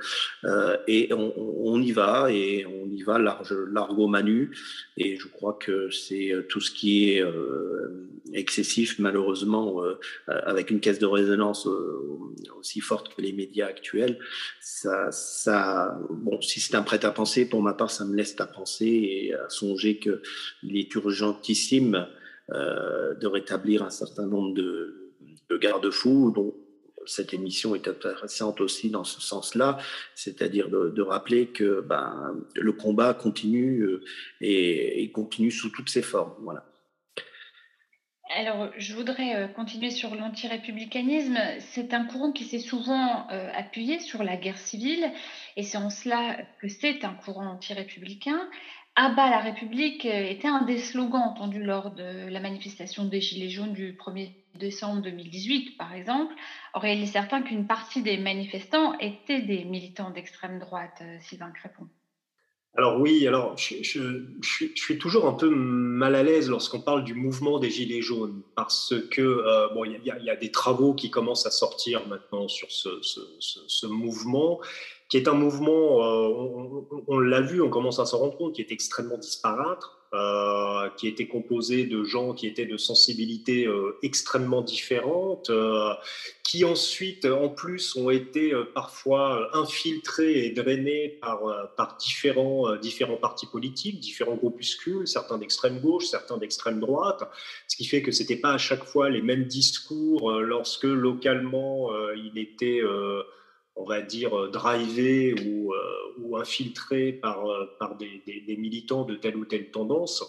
et 0.87 1.09
on, 1.13 1.81
y 1.81 1.91
va, 1.91 2.31
et 2.31 2.65
on 2.65 2.89
y 2.89 3.03
va 3.03 3.19
large, 3.19 3.53
largo 3.71 4.07
manu, 4.07 4.55
et 4.97 5.17
je 5.17 5.27
crois 5.27 5.53
que 5.53 5.89
c'est 5.91 6.33
tout 6.49 6.61
ce 6.61 6.71
qui 6.71 7.09
est 7.09 7.23
excessif, 8.33 8.99
malheureusement, 8.99 9.81
avec 10.27 10.71
une 10.71 10.79
caisse 10.79 10.99
de 10.99 11.05
résonance 11.05 11.67
aussi 12.57 12.79
forte 12.79 13.13
que 13.13 13.21
les 13.21 13.33
médias 13.33 13.67
actuels, 13.67 14.19
ça, 14.61 15.11
ça 15.11 15.99
bon, 16.09 16.41
si 16.41 16.59
c'est 16.59 16.75
un 16.75 16.83
prêt 16.83 17.03
à 17.05 17.11
penser, 17.11 17.47
pour 17.47 17.61
ma 17.61 17.73
part, 17.73 17.91
ça 17.91 18.05
me 18.05 18.15
laisse 18.15 18.35
à 18.39 18.47
penser 18.47 18.85
et 18.85 19.33
à 19.33 19.49
songer 19.49 19.99
que 19.99 20.21
il 20.63 20.77
est 20.77 20.93
urgentissime 20.95 22.07
euh, 22.53 23.13
de 23.15 23.27
rétablir 23.27 23.83
un 23.83 23.89
certain 23.89 24.25
nombre 24.25 24.53
de, 24.53 25.13
garde-fous 25.51 26.31
dont 26.33 26.55
cette 27.05 27.33
émission 27.33 27.75
est 27.75 27.89
intéressante 27.89 28.61
aussi 28.61 28.89
dans 28.89 29.03
ce 29.03 29.19
sens-là, 29.19 29.77
c'est-à-dire 30.15 30.69
de, 30.69 31.01
rappeler 31.01 31.47
que 31.47 31.81
ben, 31.81 32.37
le 32.55 32.71
combat 32.71 33.13
continue 33.13 33.81
euh, 33.81 34.03
et, 34.39 35.11
continue 35.11 35.51
sous 35.51 35.69
toutes 35.71 35.89
ses 35.89 36.01
formes. 36.01 36.35
Voilà. 36.39 36.63
Alors, 38.33 38.71
je 38.77 38.93
voudrais 38.93 39.35
euh, 39.35 39.47
continuer 39.47 39.91
sur 39.91 40.15
l'antirépublicanisme. 40.15 41.37
C'est 41.59 41.93
un 41.93 42.05
courant 42.05 42.31
qui 42.31 42.45
s'est 42.45 42.59
souvent 42.59 43.27
appuyé 43.27 43.99
sur 43.99 44.23
la 44.23 44.37
guerre 44.37 44.57
civile, 44.57 45.11
et 45.57 45.63
c'est 45.63 45.77
en 45.77 45.89
cela 45.89 46.37
que 46.61 46.69
c'est 46.69 47.03
un 47.03 47.13
courant 47.13 47.47
antirépublicain. 47.47 48.47
«bas 49.09 49.29
la 49.29 49.39
République 49.39 50.05
euh, 50.05 50.23
était 50.23 50.47
un 50.47 50.63
des 50.63 50.79
slogans 50.79 51.21
entendus 51.21 51.63
lors 51.63 51.91
de 51.91 52.29
la 52.29 52.39
manifestation 52.39 53.05
des 53.05 53.21
Gilets 53.21 53.49
jaunes 53.49 53.73
du 53.73 53.93
1er 53.93 54.31
décembre 54.55 55.03
2018, 55.03 55.77
par 55.77 55.93
exemple. 55.93 56.33
Or, 56.73 56.85
il 56.85 57.03
est 57.03 57.05
certain 57.05 57.43
qu'une 57.43 57.67
partie 57.67 58.01
des 58.01 58.17
manifestants 58.17 58.97
étaient 58.99 59.41
des 59.41 59.65
militants 59.65 60.09
d'extrême 60.09 60.57
droite, 60.59 60.97
euh, 61.01 61.17
Sylvain 61.21 61.51
Crépon. 61.51 61.87
Alors 62.75 62.99
oui, 62.99 63.25
alors 63.27 63.57
je, 63.57 63.73
suis 64.43 64.97
toujours 64.99 65.27
un 65.27 65.33
peu 65.33 65.49
mal 65.49 66.13
à 66.13 66.21
l'aise 66.21 66.47
lorsqu'on 66.47 66.81
parle 66.81 67.03
du 67.03 67.15
mouvement 67.15 67.57
des 67.57 67.71
Gilets 67.71 68.03
jaunes, 68.03 68.43
parce 68.55 68.93
que 69.09 69.21
euh, 69.21 69.67
bon, 69.73 69.83
il 69.83 69.99
y, 70.03 70.29
a 70.29 70.35
des 70.35 70.51
travaux 70.51 70.93
qui 70.93 71.09
commencent 71.09 71.47
à 71.47 71.51
sortir 71.51 72.07
maintenant 72.07 72.47
sur 72.47 72.67
ce 72.69 73.85
mouvement, 73.87 74.59
qui 75.09 75.17
est 75.17 75.27
un 75.27 75.33
mouvement, 75.33 76.03
euh, 76.03 77.01
on, 77.07 77.19
l'a 77.19 77.41
vu, 77.41 77.61
on 77.61 77.69
commence 77.69 77.99
à 77.99 78.05
s'en 78.05 78.19
rendre 78.19 78.37
compte, 78.37 78.55
qui 78.55 78.61
est 78.61 78.71
extrêmement 78.71 79.17
disparate, 79.17 79.81
euh, 80.13 80.89
qui 80.97 81.07
était 81.07 81.27
composé 81.27 81.85
de 81.85 82.03
gens 82.03 82.33
qui 82.33 82.47
étaient 82.47 82.65
de 82.65 82.77
sensibilités 82.77 83.65
euh, 83.65 83.97
extrêmement 84.03 84.61
différentes, 84.61 85.49
qui 86.43 86.65
ensuite, 86.65 87.25
en 87.25 87.47
plus, 87.47 87.95
ont 87.95 88.09
été 88.09 88.53
parfois 88.73 89.49
infiltrés 89.55 90.45
et 90.45 90.51
drainés 90.51 91.17
par, 91.21 91.39
par 91.77 91.95
différents, 91.97 92.75
différents 92.75 93.17
partis 93.17 93.47
politiques, 93.47 93.99
différents 94.01 94.35
groupuscules, 94.35 95.07
certains 95.07 95.37
d'extrême 95.37 95.79
gauche, 95.79 96.05
certains 96.05 96.37
d'extrême 96.37 96.79
droite, 96.81 97.23
ce 97.67 97.77
qui 97.77 97.85
fait 97.85 98.01
que 98.01 98.11
ce 98.11 98.23
n'était 98.23 98.37
pas 98.37 98.51
à 98.51 98.57
chaque 98.57 98.83
fois 98.83 99.09
les 99.09 99.21
mêmes 99.21 99.45
discours 99.45 100.31
lorsque 100.31 100.83
localement 100.83 101.91
il 102.15 102.37
était 102.37 102.81
on 103.77 103.85
va 103.85 104.01
dire, 104.01 104.37
euh, 104.37 104.49
drivé 104.49 105.33
ou, 105.33 105.73
euh, 105.73 105.77
ou 106.19 106.37
infiltré 106.37 107.13
par, 107.13 107.49
euh, 107.49 107.65
par 107.79 107.95
des, 107.95 108.21
militants 108.57 109.05
de 109.05 109.15
telle 109.15 109.37
ou 109.37 109.45
telle 109.45 109.71
tendance. 109.71 110.23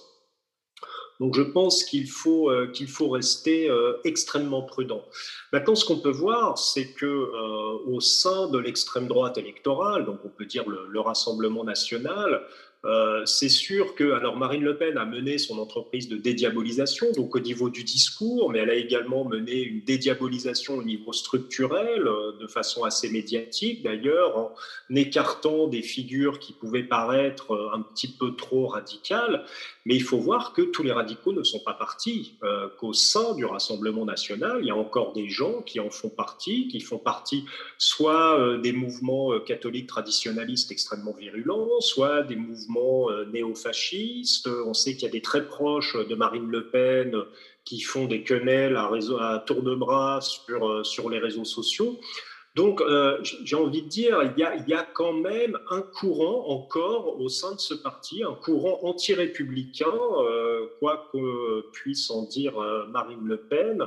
Donc 1.18 1.34
je 1.34 1.42
pense 1.42 1.82
qu'il 1.82 2.08
faut, 2.08 2.48
faut 2.86 3.08
rester 3.08 3.68
extrêmement 4.04 4.62
prudent. 4.62 5.04
Maintenant, 5.52 5.74
ce 5.74 5.84
qu'on 5.84 5.98
peut 5.98 6.12
voir, 6.12 6.58
c'est 6.58 6.92
que 6.92 7.32
au 7.88 7.98
sein 7.98 8.48
de 8.48 8.58
l'extrême 8.58 9.08
droite 9.08 9.36
électorale, 9.36 10.04
donc 10.04 10.20
on 10.24 10.28
peut 10.28 10.46
dire 10.46 10.68
le 10.68 11.00
Rassemblement 11.00 11.64
national, 11.64 12.46
euh, 12.84 13.26
c'est 13.26 13.48
sûr 13.48 13.96
que 13.96 14.12
alors 14.12 14.36
Marine 14.36 14.62
Le 14.62 14.76
Pen 14.76 14.98
a 14.98 15.05
mené 15.05 15.38
son 15.38 15.59
entreprise 15.59 16.09
de 16.09 16.16
dédiabolisation, 16.16 17.10
donc 17.10 17.34
au 17.34 17.40
niveau 17.40 17.70
du 17.70 17.82
discours, 17.82 18.52
mais 18.52 18.60
elle 18.60 18.70
a 18.70 18.76
également 18.76 19.24
mené 19.24 19.60
une 19.60 19.80
dédiabolisation 19.82 20.76
au 20.76 20.84
niveau 20.84 21.12
structurel, 21.12 22.06
euh, 22.06 22.32
de 22.40 22.46
façon 22.46 22.84
assez 22.84 23.10
médiatique 23.10 23.82
d'ailleurs, 23.82 24.36
en 24.38 24.55
écartant 24.94 25.66
des 25.66 25.82
figures 25.82 26.38
qui 26.38 26.52
pouvaient 26.52 26.84
paraître 26.84 27.50
euh, 27.50 27.74
un 27.74 27.82
petit 27.82 28.12
peu 28.16 28.36
trop 28.36 28.68
radicales. 28.68 29.44
Mais 29.84 29.96
il 29.96 30.02
faut 30.02 30.18
voir 30.18 30.52
que 30.52 30.62
tous 30.62 30.84
les 30.84 30.92
radicaux 30.92 31.32
ne 31.32 31.42
sont 31.42 31.60
pas 31.60 31.72
partis, 31.72 32.34
qu'au 32.78 32.92
sein 32.92 33.34
du 33.34 33.46
Rassemblement 33.46 34.05
national, 34.05 34.59
il 34.60 34.66
y 34.66 34.70
a 34.70 34.76
encore 34.76 35.14
des 35.14 35.30
gens 35.30 35.62
qui 35.62 35.80
en 35.80 35.88
font 35.88 36.10
partie, 36.10 36.68
qui 36.68 36.80
font 36.80 36.98
partie 36.98 37.46
soit 37.78 38.59
des 38.59 38.72
mouvements 38.72 39.40
catholiques 39.40 39.86
traditionnalistes 39.86 40.70
extrêmement 40.72 41.14
virulents, 41.14 41.80
soit 41.80 42.22
des 42.22 42.36
mouvements 42.36 42.67
euh, 42.76 43.24
néo-fascistes. 43.26 44.48
On 44.66 44.74
sait 44.74 44.94
qu'il 44.94 45.04
y 45.04 45.06
a 45.06 45.12
des 45.12 45.22
très 45.22 45.46
proches 45.46 45.96
de 45.96 46.14
Marine 46.14 46.48
Le 46.48 46.68
Pen 46.68 47.16
qui 47.64 47.80
font 47.80 48.06
des 48.06 48.22
quenelles 48.22 48.76
à, 48.76 49.44
tour 49.46 49.62
de 49.62 49.74
bras 49.74 50.20
sur, 50.20 50.68
euh, 50.68 50.84
sur 50.84 51.10
les 51.10 51.18
réseaux 51.18 51.44
sociaux. 51.44 51.98
Donc, 52.54 52.80
euh, 52.80 53.18
j'ai 53.22 53.56
envie 53.56 53.82
de 53.82 53.88
dire, 53.88 54.20
il 54.36 54.40
y, 54.40 54.74
a, 54.74 54.82
quand 54.82 55.12
même 55.12 55.58
un 55.70 55.80
courant 55.80 56.48
encore 56.48 57.20
au 57.20 57.28
sein 57.28 57.54
de 57.54 57.60
ce 57.60 57.74
parti, 57.74 58.24
un 58.24 58.34
courant 58.34 58.80
anti-républicain, 58.82 59.92
quoi 60.80 61.08
que 61.12 61.70
puisse 61.70 62.10
en 62.10 62.24
dire 62.24 62.54
Marine 62.90 63.24
Le 63.24 63.36
Pen. 63.36 63.86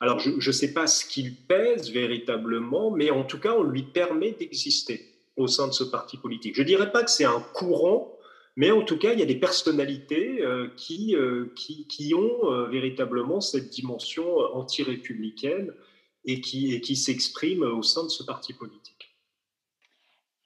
Alors, 0.00 0.18
je 0.18 0.30
ne 0.30 0.52
sais 0.52 0.72
pas 0.72 0.88
ce 0.88 1.04
qu'il 1.04 1.36
pèse 1.36 1.92
véritablement, 1.92 2.90
mais 2.90 3.10
en 3.10 3.22
tout 3.22 3.38
cas, 3.38 3.54
on 3.56 3.62
lui 3.62 3.82
permet 3.82 4.32
d'exister 4.32 5.18
au 5.38 5.46
sein 5.46 5.68
de 5.68 5.72
ce 5.72 5.84
parti 5.84 6.16
politique. 6.18 6.54
Je 6.56 6.62
ne 6.62 6.66
dirais 6.66 6.92
pas 6.92 7.02
que 7.02 7.10
c'est 7.10 7.24
un 7.24 7.40
courant, 7.54 8.17
mais 8.58 8.72
en 8.72 8.82
tout 8.82 8.98
cas, 8.98 9.12
il 9.12 9.20
y 9.20 9.22
a 9.22 9.26
des 9.26 9.38
personnalités 9.38 10.40
euh, 10.40 10.66
qui, 10.76 11.14
euh, 11.14 11.52
qui, 11.54 11.86
qui, 11.86 12.12
ont 12.12 12.52
euh, 12.52 12.66
véritablement 12.66 13.40
cette 13.40 13.70
dimension 13.70 14.36
anti-républicaine 14.52 15.72
et 16.24 16.40
qui, 16.40 16.74
et 16.74 16.80
qui 16.80 16.96
s'expriment 16.96 17.62
au 17.62 17.84
sein 17.84 18.02
de 18.02 18.08
ce 18.08 18.24
parti 18.24 18.52
politique. 18.54 19.14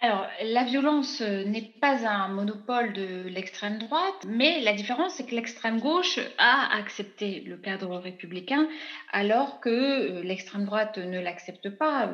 Alors, 0.00 0.26
la 0.42 0.64
violence 0.64 1.22
n'est 1.22 1.72
pas 1.80 2.06
un 2.06 2.28
monopole 2.28 2.92
de 2.92 3.28
l'extrême 3.28 3.78
droite, 3.78 4.26
mais 4.26 4.60
la 4.60 4.74
différence, 4.74 5.14
c'est 5.14 5.24
que 5.24 5.34
l'extrême 5.34 5.80
gauche 5.80 6.18
a 6.36 6.76
accepté 6.76 7.40
le 7.40 7.56
cadre 7.56 7.96
républicain, 7.96 8.68
alors 9.12 9.60
que 9.60 10.20
l'extrême 10.20 10.66
droite 10.66 10.98
ne 10.98 11.18
l'accepte 11.18 11.70
pas. 11.78 12.12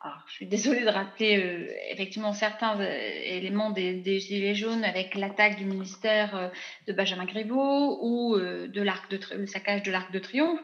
Alors, 0.00 0.22
je 0.28 0.34
suis 0.34 0.46
désolée 0.46 0.82
de 0.82 0.90
rater 0.90 1.36
euh, 1.38 1.66
effectivement 1.90 2.32
certains 2.32 2.78
euh, 2.80 3.10
éléments 3.24 3.70
des, 3.70 4.20
Gilets 4.20 4.54
jaunes 4.54 4.84
avec 4.84 5.16
l'attaque 5.16 5.56
du 5.56 5.64
ministère 5.64 6.36
euh, 6.36 6.48
de 6.86 6.92
Benjamin 6.92 7.24
Griveaux 7.24 7.98
ou 8.00 8.38
de 8.38 8.82
l'arc 8.82 9.10
de, 9.10 9.18
le 9.34 9.46
saccage 9.46 9.82
de 9.82 9.90
l'Arc 9.90 10.12
de 10.12 10.20
Triomphe. 10.20 10.60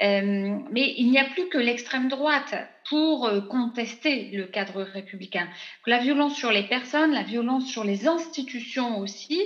mais 0.00 0.94
il 0.96 1.08
n'y 1.08 1.18
a 1.18 1.24
plus 1.24 1.48
que 1.50 1.58
l'extrême 1.58 2.08
droite 2.08 2.54
pour 2.88 3.30
contester 3.48 4.30
le 4.32 4.46
cadre 4.46 4.82
républicain. 4.82 5.48
La 5.86 5.98
violence 5.98 6.34
sur 6.34 6.50
les 6.50 6.64
personnes, 6.64 7.12
la 7.12 7.22
violence 7.22 7.68
sur 7.68 7.84
les 7.84 8.08
institutions 8.08 8.98
aussi, 8.98 9.40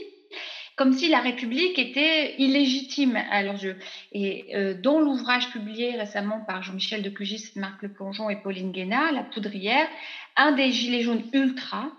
comme 0.78 0.92
si 0.92 1.08
la 1.08 1.20
République 1.20 1.76
était 1.76 2.36
illégitime 2.38 3.16
à 3.16 3.42
leurs 3.42 3.62
yeux. 3.62 3.76
Et 4.12 4.54
euh, 4.54 4.74
dans 4.74 5.00
l'ouvrage 5.00 5.50
publié 5.50 5.96
récemment 5.96 6.40
par 6.40 6.62
Jean-Michel 6.62 7.02
de 7.02 7.10
Cugis, 7.10 7.50
Marc 7.56 7.82
Le 7.82 7.92
Plongeon 7.92 8.30
et 8.30 8.36
Pauline 8.36 8.70
Guéna, 8.70 9.10
La 9.10 9.24
Poudrière, 9.24 9.88
un 10.36 10.52
des 10.52 10.70
Gilets 10.70 11.02
jaunes 11.02 11.24
ultra 11.32 11.90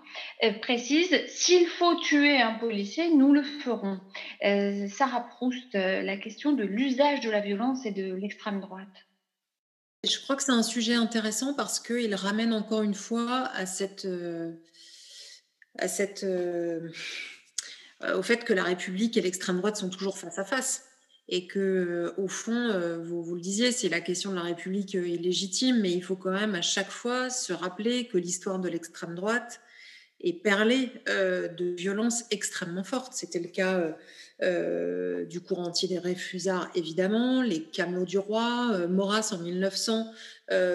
euh, 0.42 0.52
précise 0.60 1.14
S'il 1.28 1.66
faut 1.66 1.94
tuer 1.96 2.40
un 2.40 2.54
policier, 2.54 3.14
nous 3.14 3.34
le 3.34 3.42
ferons. 3.42 4.00
Euh, 4.44 4.88
Sarah 4.88 5.28
Proust, 5.28 5.74
la 5.74 6.16
question 6.16 6.52
de 6.52 6.64
l'usage 6.64 7.20
de 7.20 7.28
la 7.28 7.40
violence 7.40 7.84
et 7.84 7.90
de 7.90 8.14
l'extrême 8.14 8.60
droite. 8.60 8.88
Je 10.08 10.18
crois 10.20 10.36
que 10.36 10.42
c'est 10.42 10.52
un 10.52 10.62
sujet 10.62 10.94
intéressant 10.94 11.52
parce 11.52 11.78
qu'il 11.78 12.14
ramène 12.14 12.54
encore 12.54 12.80
une 12.80 12.94
fois 12.94 13.50
à 13.52 13.66
cette, 13.66 14.08
à 15.78 15.86
cette 15.86 16.24
au 18.14 18.22
fait 18.22 18.44
que 18.44 18.52
la 18.52 18.64
République 18.64 19.16
et 19.16 19.20
l'extrême 19.20 19.58
droite 19.58 19.76
sont 19.76 19.90
toujours 19.90 20.18
face 20.18 20.38
à 20.38 20.44
face 20.44 20.90
et 21.30 21.46
que 21.46 22.12
au 22.18 22.26
fond, 22.26 22.70
euh, 22.70 22.98
vous, 22.98 23.22
vous, 23.22 23.36
le 23.36 23.40
disiez, 23.40 23.70
si 23.70 23.88
la 23.88 24.00
question 24.00 24.30
de 24.30 24.36
la 24.36 24.42
République 24.42 24.96
euh, 24.96 25.06
est 25.06 25.16
légitime, 25.16 25.80
mais 25.80 25.92
il 25.92 26.02
faut 26.02 26.16
quand 26.16 26.32
même 26.32 26.56
à 26.56 26.62
chaque 26.62 26.90
fois 26.90 27.30
se 27.30 27.52
rappeler 27.52 28.08
que 28.08 28.18
l'histoire 28.18 28.58
de 28.58 28.68
l'extrême 28.68 29.14
droite 29.14 29.60
est 30.22 30.34
perlé 30.34 30.90
de 31.06 31.74
violences 31.78 32.24
extrêmement 32.30 32.84
fortes. 32.84 33.14
C'était 33.14 33.38
le 33.38 33.48
cas 33.48 33.96
du 35.24 35.40
courant 35.40 35.68
anti 35.68 35.88
des 35.88 35.98
réfusards, 35.98 36.70
évidemment, 36.74 37.40
les 37.40 37.62
camelots 37.62 38.04
du 38.04 38.18
roi, 38.18 38.86
Maurras 38.86 39.30
en 39.32 39.38
1900, 39.38 40.12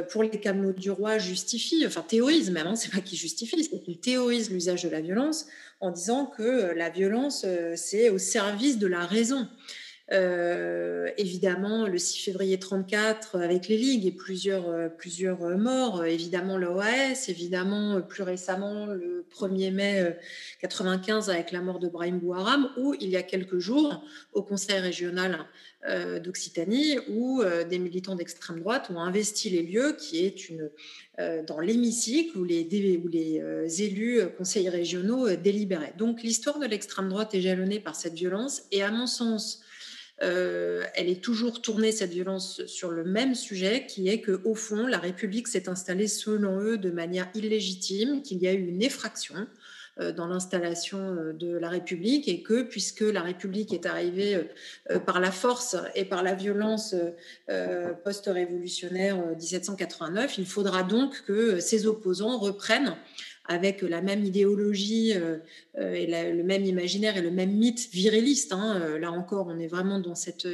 pour 0.09 0.23
les 0.23 0.29
camelots 0.29 0.73
du 0.73 0.89
roi, 0.89 1.17
justifie, 1.17 1.85
enfin 1.85 2.01
théorise 2.01 2.49
même, 2.49 2.67
hein, 2.67 2.75
c'est 2.75 2.91
pas 2.91 3.01
qu'il 3.01 3.17
justifie, 3.17 3.63
c'est 3.63 3.81
qu'il 3.81 3.99
théorise 3.99 4.49
l'usage 4.49 4.83
de 4.83 4.89
la 4.89 5.01
violence 5.01 5.47
en 5.81 5.91
disant 5.91 6.25
que 6.25 6.73
la 6.73 6.89
violence, 6.89 7.45
c'est 7.75 8.09
au 8.09 8.17
service 8.17 8.77
de 8.77 8.87
la 8.87 9.05
raison. 9.05 9.47
Euh, 10.11 11.09
évidemment, 11.17 11.87
le 11.87 11.97
6 11.97 12.25
février 12.25 12.59
34 12.59 13.39
avec 13.39 13.67
les 13.67 13.77
ligues 13.77 14.05
et 14.05 14.11
plusieurs, 14.11 14.69
euh, 14.69 14.87
plusieurs 14.87 15.41
euh, 15.43 15.57
morts. 15.57 16.05
Évidemment, 16.05 16.57
l'OAS. 16.57 17.27
Évidemment, 17.27 18.01
plus 18.01 18.21
récemment, 18.21 18.85
le 18.85 19.25
1er 19.31 19.71
mai 19.71 20.15
95 20.61 21.29
avec 21.29 21.51
la 21.51 21.61
mort 21.61 21.79
de 21.79 21.89
Brahim 21.89 22.19
Bouharam. 22.19 22.69
Ou 22.77 22.93
il 22.99 23.09
y 23.09 23.17
a 23.17 23.23
quelques 23.23 23.57
jours, 23.57 24.03
au 24.33 24.43
Conseil 24.43 24.79
régional 24.79 25.45
d'Occitanie, 26.23 26.97
où 27.09 27.43
des 27.69 27.77
militants 27.77 28.15
d'extrême 28.15 28.59
droite 28.59 28.89
ont 28.89 28.99
investi 28.99 29.51
les 29.51 29.61
lieux, 29.61 29.95
qui 29.99 30.25
est 30.25 30.49
une 30.49 30.71
dans 31.45 31.59
l'hémicycle 31.59 32.35
où 32.39 32.43
les, 32.43 32.99
où 33.03 33.07
les 33.07 33.83
élus 33.83 34.21
conseils 34.35 34.67
régionaux 34.67 35.35
délibéraient. 35.35 35.93
Donc 35.97 36.23
l'histoire 36.23 36.57
de 36.57 36.65
l'extrême 36.65 37.09
droite 37.09 37.35
est 37.35 37.41
jalonnée 37.41 37.79
par 37.79 37.95
cette 37.95 38.15
violence 38.15 38.63
et 38.71 38.81
à 38.81 38.89
mon 38.89 39.05
sens, 39.05 39.63
euh, 40.23 40.85
elle 40.95 41.09
est 41.09 41.21
toujours 41.21 41.61
tournée, 41.61 41.91
cette 41.91 42.11
violence, 42.11 42.65
sur 42.67 42.91
le 42.91 43.03
même 43.03 43.35
sujet, 43.35 43.85
qui 43.85 44.07
est 44.07 44.21
que 44.21 44.41
au 44.45 44.55
fond, 44.55 44.87
la 44.87 44.97
République 44.97 45.47
s'est 45.47 45.67
installée, 45.67 46.07
selon 46.07 46.61
eux, 46.61 46.77
de 46.77 46.89
manière 46.89 47.29
illégitime, 47.33 48.21
qu'il 48.21 48.37
y 48.37 48.47
a 48.47 48.53
eu 48.53 48.65
une 48.65 48.81
effraction 48.81 49.47
euh, 49.99 50.13
dans 50.13 50.27
l'installation 50.27 50.99
euh, 50.99 51.33
de 51.33 51.57
la 51.57 51.69
République 51.69 52.29
et 52.29 52.43
que 52.43 52.63
puisque 52.63 53.01
la 53.01 53.21
République 53.21 53.73
est 53.73 53.85
arrivée 53.85 54.47
par 55.05 55.19
la 55.19 55.31
force 55.31 55.75
et 55.95 56.05
par 56.05 56.23
la 56.23 56.33
violence 56.33 56.95
post-révolutionnaire 58.03 59.17
1789, 59.37 60.37
il 60.37 60.45
faudra 60.45 60.83
donc 60.83 61.23
que 61.25 61.59
ses 61.59 61.87
opposants 61.87 62.37
reprennent 62.37 62.95
avec 63.47 63.81
la 63.81 64.01
même 64.01 64.23
idéologie 64.23 65.13
euh, 65.13 65.37
euh, 65.77 65.93
et 65.93 66.07
le 66.07 66.43
même 66.43 66.65
imaginaire 66.65 67.17
et 67.17 67.21
le 67.21 67.31
même 67.31 67.51
mythe 67.51 67.89
viriliste. 67.91 68.51
Hein, 68.53 68.81
euh, 68.81 68.99
là 68.99 69.11
encore, 69.11 69.47
on 69.47 69.59
est 69.59 69.67
vraiment 69.67 69.99
dans 69.99 70.15
cette, 70.15 70.47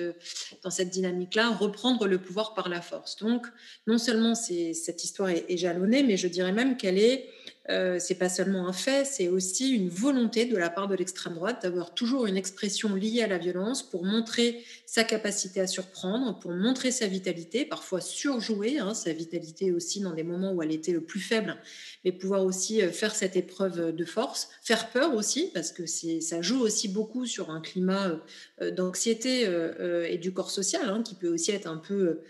dans 0.63 0.69
cette 0.69 0.89
dynamique-là, 0.89 1.49
reprendre 1.51 2.07
le 2.07 2.18
pouvoir 2.18 2.53
par 2.53 2.69
la 2.69 2.81
force. 2.81 3.18
Donc, 3.18 3.47
non 3.88 3.97
seulement 3.97 4.35
cette 4.35 5.03
histoire 5.03 5.30
est, 5.30 5.57
jalonnée, 5.57 6.03
mais 6.03 6.18
je 6.18 6.27
dirais 6.27 6.51
même 6.51 6.77
qu'elle 6.77 6.97
est 6.97 7.30
euh, 7.69 7.99
c'est 7.99 8.15
pas 8.15 8.27
seulement 8.27 8.67
un 8.67 8.73
fait, 8.73 9.05
c'est 9.05 9.27
aussi 9.27 9.69
une 9.69 9.88
volonté 9.88 10.45
de 10.45 10.57
la 10.57 10.71
part 10.71 10.88
de 10.88 10.95
l'extrême 10.95 11.35
droite 11.35 11.61
d'avoir 11.61 11.93
toujours 11.93 12.25
une 12.25 12.35
expression 12.35 12.95
liée 12.95 13.21
à 13.21 13.27
la 13.27 13.38
violence 13.38 13.83
pour 13.83 14.03
montrer 14.03 14.63
sa 14.88 15.03
capacité 15.03 15.61
à 15.61 15.67
surprendre, 15.67 16.39
pour 16.39 16.51
montrer 16.51 16.89
sa 16.89 17.05
vitalité, 17.05 17.63
parfois 17.65 18.01
surjouer 18.01 18.79
hein, 18.79 18.95
sa 18.95 19.13
vitalité 19.13 19.71
aussi 19.71 19.99
dans 19.99 20.13
des 20.13 20.23
moments 20.23 20.53
où 20.53 20.63
elle 20.63 20.71
était 20.71 20.91
le 20.91 21.01
plus 21.01 21.19
faible, 21.19 21.55
mais 22.03 22.11
pouvoir 22.11 22.43
aussi 22.43 22.81
euh, 22.81 22.89
faire 22.89 23.13
cette 23.13 23.35
épreuve 23.35 23.95
de 23.95 24.05
force, 24.05 24.49
faire 24.63 24.89
peur 24.89 25.13
aussi, 25.13 25.51
parce 25.53 25.71
que 25.71 25.85
ça 25.85 26.41
joue 26.41 26.61
aussi 26.61 26.88
beaucoup 26.88 27.27
sur 27.27 27.51
un 27.51 27.61
climat 27.61 28.19
euh, 28.61 28.71
d'anxiété 28.71 29.47
et 30.09 30.17
du 30.17 30.33
corps 30.33 30.49
social, 30.49 30.89
hein, 30.89 31.03
qui 31.03 31.13
peut 31.13 31.27
aussi 31.27 31.51
être 31.51 31.67
un 31.67 31.77
peu 31.77 32.21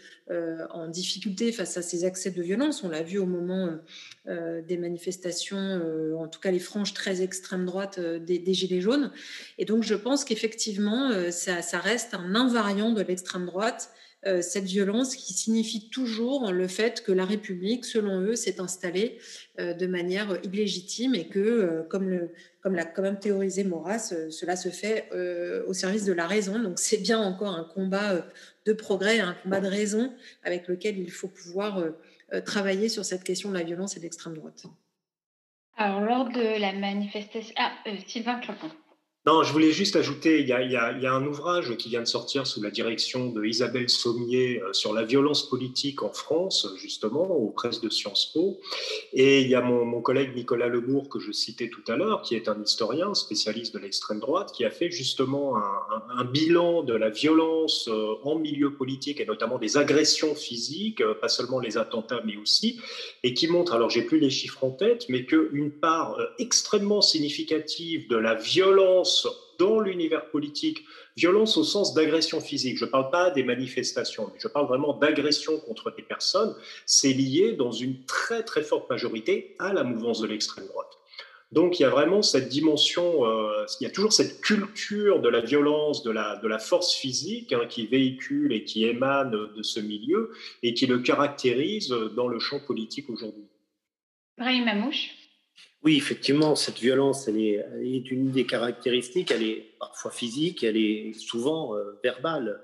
en 0.70 0.88
difficulté 0.88 1.52
face 1.52 1.78
à 1.78 1.82
ces 1.82 2.06
accès 2.06 2.32
de 2.32 2.42
violence. 2.42 2.84
On 2.84 2.90
l'a 2.90 3.04
vu 3.04 3.20
au 3.20 3.26
moment 3.26 3.78
des 4.26 4.78
manifestations, 4.78 5.82
en 6.18 6.28
tout 6.28 6.40
cas 6.40 6.52
les 6.52 6.60
franges 6.60 6.94
très 6.94 7.22
extrême 7.22 7.66
droite 7.66 8.00
des, 8.00 8.54
Gilets 8.54 8.82
jaunes. 8.82 9.12
Et 9.58 9.66
donc 9.66 9.84
je 9.84 9.96
pense 9.96 10.24
qu'effectivement, 10.24 11.12
ça, 11.32 11.80
reste 11.80 12.14
un 12.14 12.36
invariant 12.36 12.92
de 12.92 13.02
l'extrême 13.02 13.46
droite 13.46 13.92
euh, 14.28 14.42
cette 14.42 14.66
violence 14.66 15.16
qui 15.16 15.34
signifie 15.34 15.90
toujours 15.90 16.52
le 16.52 16.68
fait 16.68 17.02
que 17.02 17.12
la 17.12 17.26
République, 17.26 17.86
selon 17.86 18.22
eux, 18.22 18.36
s'est 18.36 18.60
installée 18.60 19.18
euh, 19.60 19.74
de 19.74 19.88
manière 19.88 20.38
illégitime 20.44 21.16
et 21.16 21.28
que, 21.28 21.40
euh, 21.40 21.84
comme, 21.90 22.30
l'a 22.76 22.86
quand 22.86 23.02
même 23.02 23.18
théorisé 23.18 23.64
Maurras, 23.64 24.14
cela 24.30 24.56
se 24.56 24.70
fait 24.70 25.10
au 25.68 25.74
service 25.74 26.06
de 26.06 26.14
la 26.14 26.28
raison. 26.28 26.60
Donc 26.60 26.78
c'est 26.78 26.98
bien 26.98 27.20
encore 27.20 27.56
un 27.56 27.64
combat 27.64 28.28
de 28.66 28.74
progrès, 28.74 29.20
un 29.20 29.34
combat 29.34 29.60
de 29.60 29.68
raison 29.68 30.14
avec 30.44 30.68
lequel 30.68 31.00
il 31.00 31.10
faut 31.10 31.28
pouvoir 31.28 31.84
travailler 32.46 32.88
sur 32.88 33.04
cette 33.04 33.24
question 33.24 33.50
de 33.50 33.58
la 33.58 33.64
violence 33.64 33.98
et 33.98 34.00
de 34.00 34.04
l'extrême 34.04 34.36
droite. 34.36 34.66
Alors, 35.76 36.02
lors 36.02 36.30
de 36.30 36.62
la 36.62 36.74
manifestation. 36.74 37.56
Ah, 37.58 37.72
Sylvain 38.06 38.40
Clapon. 38.40 38.70
Non, 39.28 39.44
je 39.44 39.54
voulais 39.54 39.72
juste 39.72 39.96
ajouter, 39.96 40.40
il 40.40 40.48
y, 40.48 40.52
a, 40.52 41.14
un 41.14 41.26
ouvrage 41.28 41.78
qui 41.78 41.90
vient 41.90 42.00
de 42.00 42.08
sortir 42.08 42.48
sous 42.48 42.60
la 42.60 42.72
direction 42.72 43.30
de 43.30 43.46
Isabelle 43.46 43.88
Sommier 43.88 44.60
euh, 44.64 44.74
sur 44.74 44.96
la 44.96 45.04
violence 45.04 45.48
politique 45.48 46.02
en 46.02 46.10
France, 46.10 46.68
justement, 46.82 47.30
aux 47.30 47.52
presses 47.52 47.82
de 47.82 47.90
Sciences 47.90 48.32
Po. 48.34 48.60
Et 49.14 49.42
il 49.42 49.48
y 49.48 49.54
a 49.54 49.62
mon, 49.62 50.02
collègue 50.02 50.36
Nicolas 50.36 50.70
Lebourg, 50.70 51.08
que 51.08 51.20
je 51.20 51.32
citais 51.32 51.70
tout 51.70 51.84
à 51.88 51.98
l'heure, 51.98 52.24
qui 52.24 52.34
est 52.34 52.50
un 52.50 52.60
historien 52.64 53.14
spécialiste 53.14 53.76
de 53.76 53.80
l'extrême 53.80 54.20
droite, 54.20 54.54
qui 54.56 54.66
a 54.66 54.72
fait 54.72 54.90
justement 54.90 55.56
un, 55.56 55.62
un, 55.62 56.22
un, 56.22 56.26
bilan 56.26 56.82
de 56.82 56.96
la 56.96 57.12
violence 57.12 57.88
euh, 57.90 58.16
en 58.24 58.40
milieu 58.40 58.74
politique 58.74 59.20
et 59.20 59.26
notamment 59.28 59.60
des 59.60 59.78
agressions 59.78 60.34
physiques, 60.34 61.02
euh, 61.02 61.14
pas 61.14 61.30
seulement 61.30 61.60
les 61.60 61.78
attentats, 61.78 62.22
mais 62.26 62.38
aussi, 62.38 62.80
et 63.22 63.36
qui 63.36 63.48
montre, 63.48 63.74
alors 63.74 63.92
j'ai 63.92 64.02
plus 64.02 64.18
les 64.18 64.32
chiffres 64.32 64.64
en 64.64 64.72
tête, 64.72 65.06
mais 65.10 65.26
qu'une 65.26 65.70
part 65.70 66.18
extrêmement 66.40 67.02
significative 67.02 68.08
de 68.10 68.16
la 68.16 68.34
violence 68.34 69.11
dans 69.60 69.80
l'univers 69.80 70.30
politique, 70.30 70.84
violence 71.16 71.58
au 71.58 71.64
sens 71.64 71.94
d'agression 71.94 72.42
physique. 72.42 72.78
Je 72.78 72.86
ne 72.86 72.90
parle 72.90 73.12
pas 73.12 73.30
des 73.30 73.44
manifestations, 73.44 74.30
mais 74.34 74.40
je 74.40 74.48
parle 74.48 74.68
vraiment 74.68 74.94
d'agression 74.94 75.60
contre 75.60 75.94
des 75.96 76.02
personnes. 76.02 76.56
C'est 76.86 77.14
lié 77.14 77.54
dans 77.54 77.72
une 77.72 78.04
très 78.06 78.44
très 78.44 78.64
forte 78.64 78.90
majorité 78.90 79.56
à 79.60 79.74
la 79.74 79.84
mouvance 79.84 80.20
de 80.20 80.28
l'extrême 80.28 80.68
droite. 80.68 80.98
Donc 81.52 81.80
il 81.80 81.84
y 81.84 81.86
a 81.86 81.90
vraiment 81.90 82.22
cette 82.22 82.48
dimension, 82.48 83.26
euh, 83.26 83.66
il 83.82 83.84
y 83.84 83.88
a 83.88 83.90
toujours 83.90 84.14
cette 84.14 84.40
culture 84.40 85.20
de 85.20 85.28
la 85.28 85.42
violence, 85.42 86.02
de 86.02 86.12
la, 86.12 86.60
force 86.60 86.96
physique 86.96 87.52
hein, 87.52 87.66
qui 87.68 87.88
véhicule 87.88 88.54
et 88.54 88.64
qui 88.64 88.86
émane 88.86 89.32
de 89.32 89.64
ce 89.64 89.82
milieu 89.82 90.32
et 90.64 90.74
qui 90.74 90.88
le 90.88 91.00
caractérise 91.00 91.90
dans 92.16 92.30
le 92.30 92.40
champ 92.40 92.60
politique 92.60 93.10
aujourd'hui. 93.10 93.44
Brahim 94.38 94.64
Mamouche 94.64 95.10
oui, 95.84 95.98
effectivement, 95.98 96.56
cette 96.56 96.80
violence, 96.80 97.28
elle 97.28 97.40
est, 97.40 97.66
est, 97.82 98.12
une 98.12 98.32
des 98.32 98.46
caractéristiques. 98.46 99.32
Elle 99.32 99.44
est 99.44 99.66
parfois 99.80 100.12
physique, 100.12 100.64
elle 100.64 100.78
est 100.78 101.14
souvent 101.14 101.76
euh, 101.76 102.00
verbale. 102.04 102.62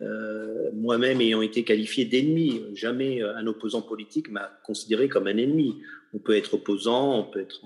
Euh, 0.00 0.70
Moi-même 0.74 1.20
ayant 1.20 1.40
été 1.42 1.64
qualifié 1.64 2.04
d'ennemi, 2.04 2.62
jamais 2.74 3.22
un 3.22 3.46
opposant 3.46 3.82
politique 3.82 4.30
m'a 4.30 4.52
considéré 4.64 5.08
comme 5.08 5.26
un 5.26 5.36
ennemi. 5.36 5.80
On 6.14 6.18
peut 6.18 6.36
être 6.36 6.54
opposant, 6.54 7.18
on 7.18 7.24
peut 7.24 7.40
être 7.40 7.60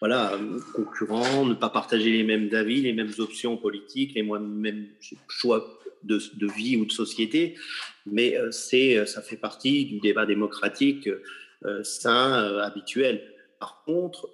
voilà 0.00 0.38
concurrent, 0.74 1.46
ne 1.46 1.54
pas 1.54 1.70
partager 1.70 2.10
les 2.10 2.24
mêmes 2.24 2.50
avis, 2.52 2.82
les 2.82 2.92
mêmes 2.92 3.12
options 3.18 3.56
politiques, 3.56 4.14
les 4.14 4.22
mêmes 4.22 4.88
choix 5.28 5.78
de, 6.04 6.46
vie 6.46 6.76
ou 6.76 6.84
de 6.84 6.92
société, 6.92 7.54
mais 8.06 8.36
euh, 8.36 8.50
c'est 8.50 9.06
ça 9.06 9.22
fait 9.22 9.36
partie 9.36 9.84
du 9.84 10.00
débat 10.00 10.26
démocratique 10.26 11.08
euh, 11.64 11.82
sain, 11.84 12.58
habituel. 12.58 13.22
Par 13.62 13.84
contre, 13.84 14.28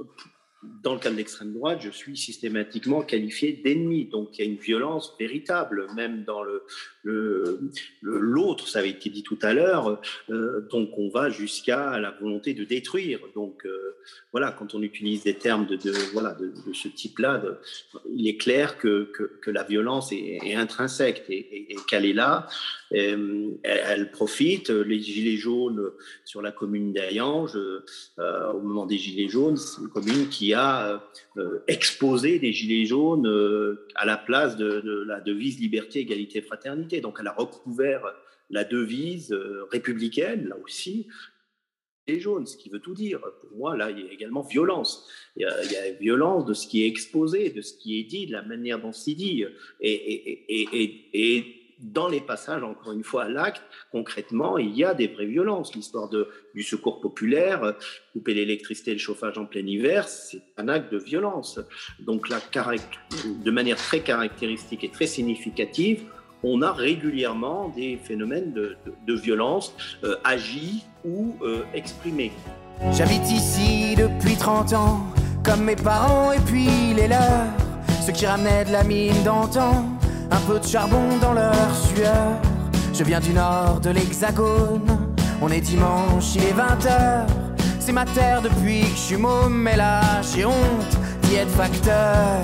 dans 0.83 0.95
le 0.95 1.01
cas 1.01 1.11
de 1.11 1.17
l'extrême 1.17 1.53
droite, 1.53 1.81
je 1.83 1.91
suis 1.91 2.17
systématiquement 2.17 3.03
qualifié 3.03 3.53
d'ennemi. 3.53 4.07
Donc 4.07 4.39
il 4.39 4.43
y 4.43 4.49
a 4.49 4.51
une 4.51 4.57
violence 4.57 5.15
véritable, 5.21 5.87
même 5.95 6.25
dans 6.25 6.43
le 6.43 6.65
l'autre, 8.03 8.69
ça 8.69 8.81
avait 8.81 8.91
été 8.91 9.11
dit 9.11 9.23
tout 9.23 9.39
à 9.43 9.55
l'heure. 9.55 10.01
Euh, 10.31 10.67
donc 10.71 10.91
on 10.99 11.09
va 11.09 11.31
jusqu'à 11.31 11.99
la 11.99 12.11
volonté 12.11 12.55
de 12.55 12.65
détruire. 12.65 13.21
Donc 13.35 13.65
euh, 13.65 13.97
voilà, 14.33 14.53
quand 14.53 14.75
on 14.75 14.83
utilise 14.83 15.25
des 15.25 15.35
termes 15.35 15.67
de, 15.67 15.79
voilà 16.13 16.35
de, 16.35 16.53
ce 16.73 16.89
type-là, 16.89 17.43
il 18.15 18.27
est 18.29 18.37
clair 18.37 18.79
que, 18.79 19.11
que, 19.41 19.51
la 19.51 19.63
violence 19.63 20.13
est, 20.13 20.55
intrinsèque 20.55 21.25
et, 21.29 21.77
qu'elle 21.89 22.05
est 22.05 22.13
là. 22.13 22.47
Euh, 22.93 23.51
elle, 23.63 24.11
profite. 24.11 24.71
Les 24.71 25.01
gilets 25.01 25.37
jaunes 25.37 25.91
sur 26.25 26.43
la 26.43 26.53
commune 26.53 26.93
d'Ayange, 26.93 27.57
au 28.19 28.61
moment 28.61 28.87
des 28.87 28.99
gilets 28.99 29.29
jaunes, 29.29 29.57
c'est 29.57 29.81
une 29.81 29.89
commune 29.89 30.29
qui 30.29 30.55
a 30.55 31.03
euh, 31.39 31.63
exposé 31.69 32.39
des 32.39 32.53
gilets 32.53 32.87
jaunes 32.87 33.27
euh, 33.27 33.87
à 33.95 34.05
la 34.05 34.17
place 34.17 34.57
de, 34.57 35.05
la 35.07 35.21
devise 35.21 35.61
liberté, 35.61 36.01
égalité, 36.01 36.43
fraternité. 36.43 37.01
Donc 37.01 37.19
elle 37.21 37.29
a 37.29 37.33
recouvert 37.33 38.03
la 38.51 38.65
devise 38.65 39.33
euh, 39.33 39.65
républicaine, 39.71 40.49
là 40.49 40.57
aussi, 40.65 41.07
les 42.09 42.19
jaunes, 42.19 42.47
ce 42.47 42.57
qui 42.57 42.71
veut 42.71 42.81
tout 42.81 42.95
dire. 42.95 43.21
Pour 43.21 43.57
moi, 43.57 43.77
là, 43.77 43.91
il 43.91 44.01
y 44.01 44.09
a 44.09 44.13
également 44.13 44.43
violence. 44.43 45.07
Il 45.37 45.43
y 45.43 45.45
a, 45.45 45.65
il 45.65 45.71
y 45.71 45.77
a 45.77 45.93
violence 45.93 46.45
de 46.47 46.55
ce 46.55 46.67
qui 46.67 46.83
est 46.83 46.89
exposé, 46.89 47.51
de 47.51 47.61
ce 47.61 47.75
qui 47.75 48.01
est 48.01 48.05
dit, 48.05 48.27
de 48.27 48.33
la 48.33 48.43
manière 48.43 48.81
dont 48.81 48.93
c'est 48.93 49.15
dit. 49.15 49.45
Et, 49.81 49.93
et, 49.93 50.63
et, 50.63 51.11
et 51.13 51.58
dans 51.79 52.09
les 52.09 52.21
passages, 52.21 52.63
encore 52.63 52.93
une 52.93 53.05
fois, 53.05 53.25
à 53.25 53.29
l'acte, 53.29 53.63
concrètement, 53.93 54.59
il 54.59 54.77
y 54.77 54.85
a 54.85 54.95
des 54.95 55.07
vraies 55.07 55.27
violences. 55.27 55.75
L'histoire 55.75 56.11
du 56.55 56.63
secours 56.63 57.01
populaire, 57.01 57.75
couper 58.13 58.35
l'électricité 58.35 58.91
et 58.91 58.95
le 58.95 59.01
chauffage 59.01 59.39
en 59.39 59.47
plein 59.47 59.67
hiver, 59.67 60.09
c'est 60.09 60.43
un 60.57 60.69
acte 60.69 60.93
de 60.93 60.99
violence. 60.99 61.61
Donc, 62.01 62.29
la, 62.29 62.41
de 63.45 63.51
manière 63.51 63.77
très 63.77 64.01
caractéristique 64.01 64.85
et 64.85 64.91
très 64.91 65.07
significative, 65.07 66.05
on 66.43 66.63
a 66.63 66.73
régulièrement 66.73 67.69
des 67.69 67.97
phénomènes 67.97 68.53
de, 68.53 69.15
violence 69.15 69.75
euh, 70.05 70.17
agis 70.25 70.85
ou 71.05 71.35
euh, 71.43 71.63
exprimés. 71.75 72.33
J'habite 72.93 73.29
ici 73.31 73.97
depuis 73.97 74.37
30 74.37 74.73
ans, 74.73 75.07
comme 75.45 75.65
mes 75.65 75.77
parents 75.77 76.33
et 76.33 76.41
puis 76.41 76.95
les 76.95 77.09
leurs, 77.09 77.47
ceux 78.07 78.13
qui 78.13 78.27
ramenaient 78.27 78.65
de 78.65 78.73
la 78.73 78.85
mine 78.85 79.25
d'antan, 79.25 79.98
un 80.31 80.41
peu 80.47 80.59
de 80.59 80.67
charbon 80.67 81.19
dans 81.21 81.33
leur 81.33 81.55
sueur. 81.75 82.33
Je 82.93 83.05
viens 83.05 83.21
du 83.21 83.33
nord 83.33 83.81
de 83.81 83.91
l'hexagone, 83.91 84.87
on 85.41 85.49
est 85.51 85.61
dimanche, 85.61 86.35
il 86.35 86.45
est 86.45 86.55
20h, 86.55 87.27
c'est 87.79 87.93
ma 87.93 88.05
terre 88.05 88.43
depuis 88.43 88.83
que 88.83 88.97
je 88.97 89.01
suis 89.09 89.17
môme, 89.17 89.55
mais 89.55 89.77
là 89.77 90.01
j'ai 90.23 90.45
honte 90.45 90.97
d'y 91.23 91.37
être 91.37 91.51
facteur. 91.51 92.43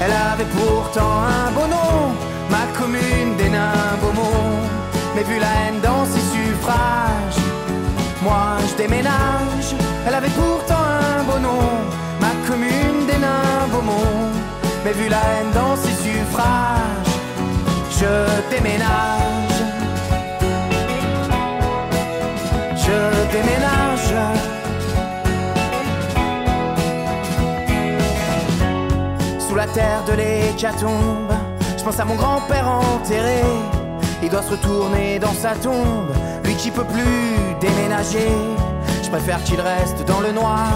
Elle 0.00 0.12
avait 0.12 0.50
pourtant 0.56 1.22
un 1.22 1.50
beau 1.52 1.66
nom, 1.66 2.12
ma 2.50 2.66
commune 2.78 3.36
des 3.36 3.50
nains. 3.50 3.88
Mais 5.18 5.24
vu 5.24 5.40
la 5.40 5.46
haine 5.46 5.80
dans 5.82 6.04
ses 6.04 6.20
suffrages, 6.20 7.42
moi 8.22 8.56
je 8.70 8.76
déménage. 8.76 9.74
Elle 10.06 10.14
avait 10.14 10.30
pourtant 10.30 10.84
un 11.18 11.24
beau 11.24 11.40
nom, 11.40 11.58
commune 12.48 13.06
des 13.06 13.18
nains 13.18 13.68
Beaumont. 13.70 14.32
Mais 14.84 14.92
vu 14.92 15.08
la 15.08 15.18
haine 15.18 15.52
dans 15.52 15.76
ses 15.76 15.96
suffrages, 16.04 17.14
je 18.00 18.12
déménage. 18.50 19.58
Je 22.84 23.32
déménage. 23.32 23.78
la 29.58 29.66
terre 29.66 30.04
de 30.06 30.12
l'hécatombe. 30.12 31.32
Je 31.76 31.82
pense 31.82 31.98
à 31.98 32.04
mon 32.04 32.14
grand-père 32.14 32.68
enterré. 32.68 33.42
Il 34.22 34.28
doit 34.28 34.42
se 34.42 34.52
retourner 34.52 35.18
dans 35.18 35.32
sa 35.32 35.56
tombe, 35.56 36.12
lui 36.44 36.54
qui 36.54 36.70
peut 36.70 36.84
plus 36.84 37.56
déménager. 37.60 38.28
Je 39.02 39.10
préfère 39.10 39.42
qu'il 39.42 39.60
reste 39.60 40.04
dans 40.06 40.20
le 40.20 40.30
noir, 40.30 40.68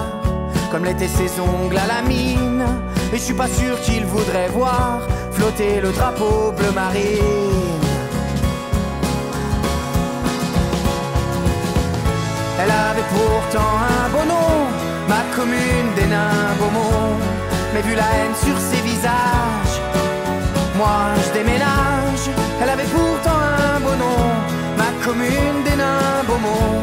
comme 0.72 0.84
l'étaient 0.86 1.06
ses 1.06 1.38
ongles 1.38 1.76
à 1.76 1.86
la 1.86 2.02
mine. 2.02 2.64
Et 3.12 3.18
je 3.18 3.22
suis 3.22 3.34
pas 3.34 3.48
sûr 3.48 3.78
qu'il 3.82 4.06
voudrait 4.06 4.48
voir 4.48 5.06
flotter 5.32 5.80
le 5.80 5.92
drapeau 5.92 6.52
bleu 6.56 6.72
marine. 6.72 7.20
Elle 12.58 12.70
avait 12.70 13.08
pourtant 13.16 13.72
un 13.96 14.08
beau 14.08 14.24
nom, 14.24 14.52
ma 15.08 15.22
commune 15.36 15.94
des 15.94 16.06
nains 16.06 16.54
Beaumont 16.58 17.18
mais 17.74 17.80
vu 17.80 17.94
la 17.94 18.02
haine 18.02 18.34
sur 18.34 18.58
ses 18.58 18.82
visages, 18.82 19.76
moi 20.76 21.14
je 21.24 21.32
déménage. 21.32 22.24
Elle 22.60 22.68
avait 22.68 22.90
pourtant 22.96 23.38
un 23.66 23.80
beau 23.80 23.96
nom, 23.96 24.24
ma 24.76 24.90
commune 25.04 25.58
des 25.64 25.76
nains 25.76 26.22
Beaumont, 26.26 26.82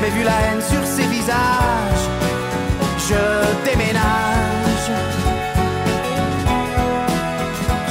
mais 0.00 0.10
vu 0.10 0.22
la 0.22 0.36
haine 0.42 0.62
sur 0.62 0.84
ses 0.86 1.08
visages, 1.08 2.04
je 3.10 3.70
déménage. 3.70 4.88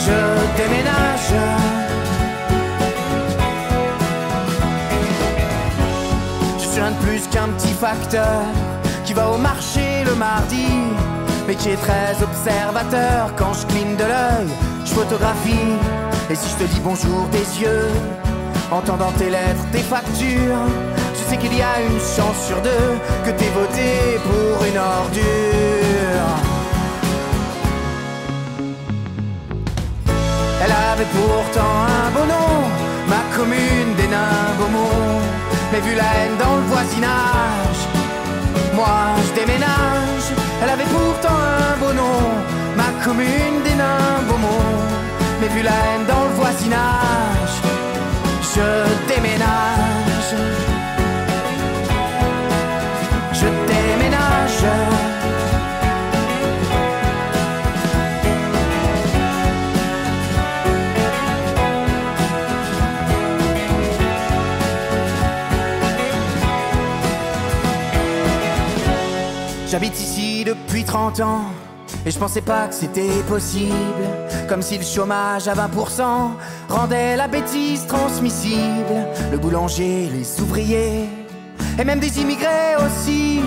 Je 0.06 0.20
déménage. 0.62 1.32
Je 6.58 6.64
suis 6.64 6.80
rien 6.80 6.92
de 6.92 7.06
plus 7.06 7.28
qu'un 7.28 7.50
petit 7.58 7.74
facteur 7.74 8.44
qui 9.06 9.14
va 9.14 9.30
au 9.30 9.38
marché 9.38 10.04
le 10.06 10.16
mardi 10.16 10.68
mais 11.48 11.56
qui 11.56 11.70
est 11.70 11.82
très 11.88 12.12
observateur. 12.22 13.34
Quand 13.36 13.54
je 13.54 13.66
cligne 13.66 13.96
de 13.96 14.04
l'œil, 14.04 14.48
je 14.86 14.92
photographie. 14.92 15.74
Et 16.30 16.36
si 16.36 16.48
je 16.52 16.64
te 16.64 16.72
dis 16.72 16.80
bonjour 16.82 17.28
des 17.32 17.48
yeux, 17.62 17.90
entendant 18.72 19.12
tes 19.18 19.32
lettres, 19.32 19.66
tes 19.72 19.80
factures, 19.94 20.64
sais 21.30 21.38
qu'il 21.38 21.56
y 21.56 21.62
a 21.62 21.76
une 21.82 22.00
chance 22.16 22.40
sur 22.48 22.60
deux 22.62 22.90
que 23.26 23.32
t'aies 23.38 23.54
voté 23.62 23.90
pour 24.28 24.66
une 24.70 24.78
ordure. 24.78 26.30
Elle 30.64 30.76
avait 30.92 31.10
pourtant 31.18 31.74
un 32.00 32.10
beau 32.16 32.26
nom, 32.36 32.54
ma 33.14 33.22
commune 33.38 33.92
des 34.00 34.08
nains 34.08 34.50
Beaumont. 34.58 35.22
Mais 35.72 35.82
vu 35.82 35.94
la 36.02 36.10
haine 36.18 36.38
dans 36.44 36.56
le 36.62 36.66
voisinage, 36.74 37.82
moi 38.74 38.98
je 39.26 39.32
déménage. 39.40 40.28
Elle 40.62 40.72
avait 40.76 40.92
pourtant 40.98 41.40
un 41.62 41.74
beau 41.82 41.94
nom, 42.02 42.22
ma 42.76 42.90
commune 43.06 43.58
des 43.68 43.76
nains 43.82 44.20
Beaumont. 44.28 44.78
Mais 45.40 45.50
vu 45.56 45.62
la 45.62 45.78
haine 45.86 46.06
dans 46.08 46.24
le 46.30 46.34
voisinage, 46.42 47.56
je 48.54 48.68
déménage. 49.14 50.79
J'habite 69.70 70.00
ici 70.00 70.44
depuis 70.44 70.84
30 70.84 71.20
ans 71.20 71.46
et 72.04 72.10
je 72.10 72.18
pensais 72.18 72.42
pas 72.42 72.68
que 72.68 72.74
c'était 72.74 73.22
possible. 73.28 74.04
Comme 74.48 74.64
si 74.64 74.80
le 74.80 74.84
chômage 74.84 75.48
à 75.48 75.54
20% 75.54 76.32
rendait 76.70 77.16
la 77.16 77.28
bêtise 77.28 77.86
transmissible. 77.86 79.06
Le 79.32 79.38
boulanger, 79.38 80.10
les 80.12 80.42
ouvriers 80.42 81.08
et 81.78 81.84
même 81.84 82.00
des 82.00 82.20
immigrés 82.20 82.78
aussi. 82.84 83.42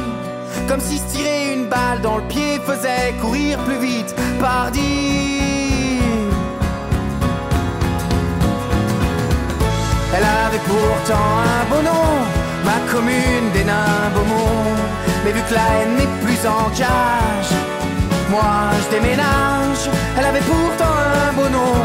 Comme 0.68 0.80
si 0.80 0.98
se 0.98 1.16
tirer 1.16 1.54
une 1.54 1.68
balle 1.68 2.00
dans 2.02 2.18
le 2.18 2.28
pied 2.28 2.60
faisait 2.60 3.14
courir 3.20 3.58
plus 3.64 3.80
vite, 3.80 4.14
pardi. 4.40 5.28
Elle 10.14 10.24
avait 10.46 10.62
pourtant 10.68 11.28
un 11.58 11.64
beau 11.68 11.82
nom, 11.82 12.08
ma 12.64 12.92
commune 12.92 13.50
des 13.52 13.64
nains 13.64 14.10
Beaumont. 14.14 15.01
Mais 15.24 15.32
vu 15.32 15.40
que 15.48 15.54
la 15.54 15.66
haine 15.74 15.94
n'est 15.96 16.14
plus 16.24 16.40
en 16.46 16.68
cage, 16.70 17.52
moi 18.30 18.70
je 18.82 18.96
déménage. 18.96 19.84
Elle 20.18 20.26
avait 20.26 20.40
pourtant 20.40 20.94
un 21.28 21.32
beau 21.32 21.48
nom, 21.48 21.76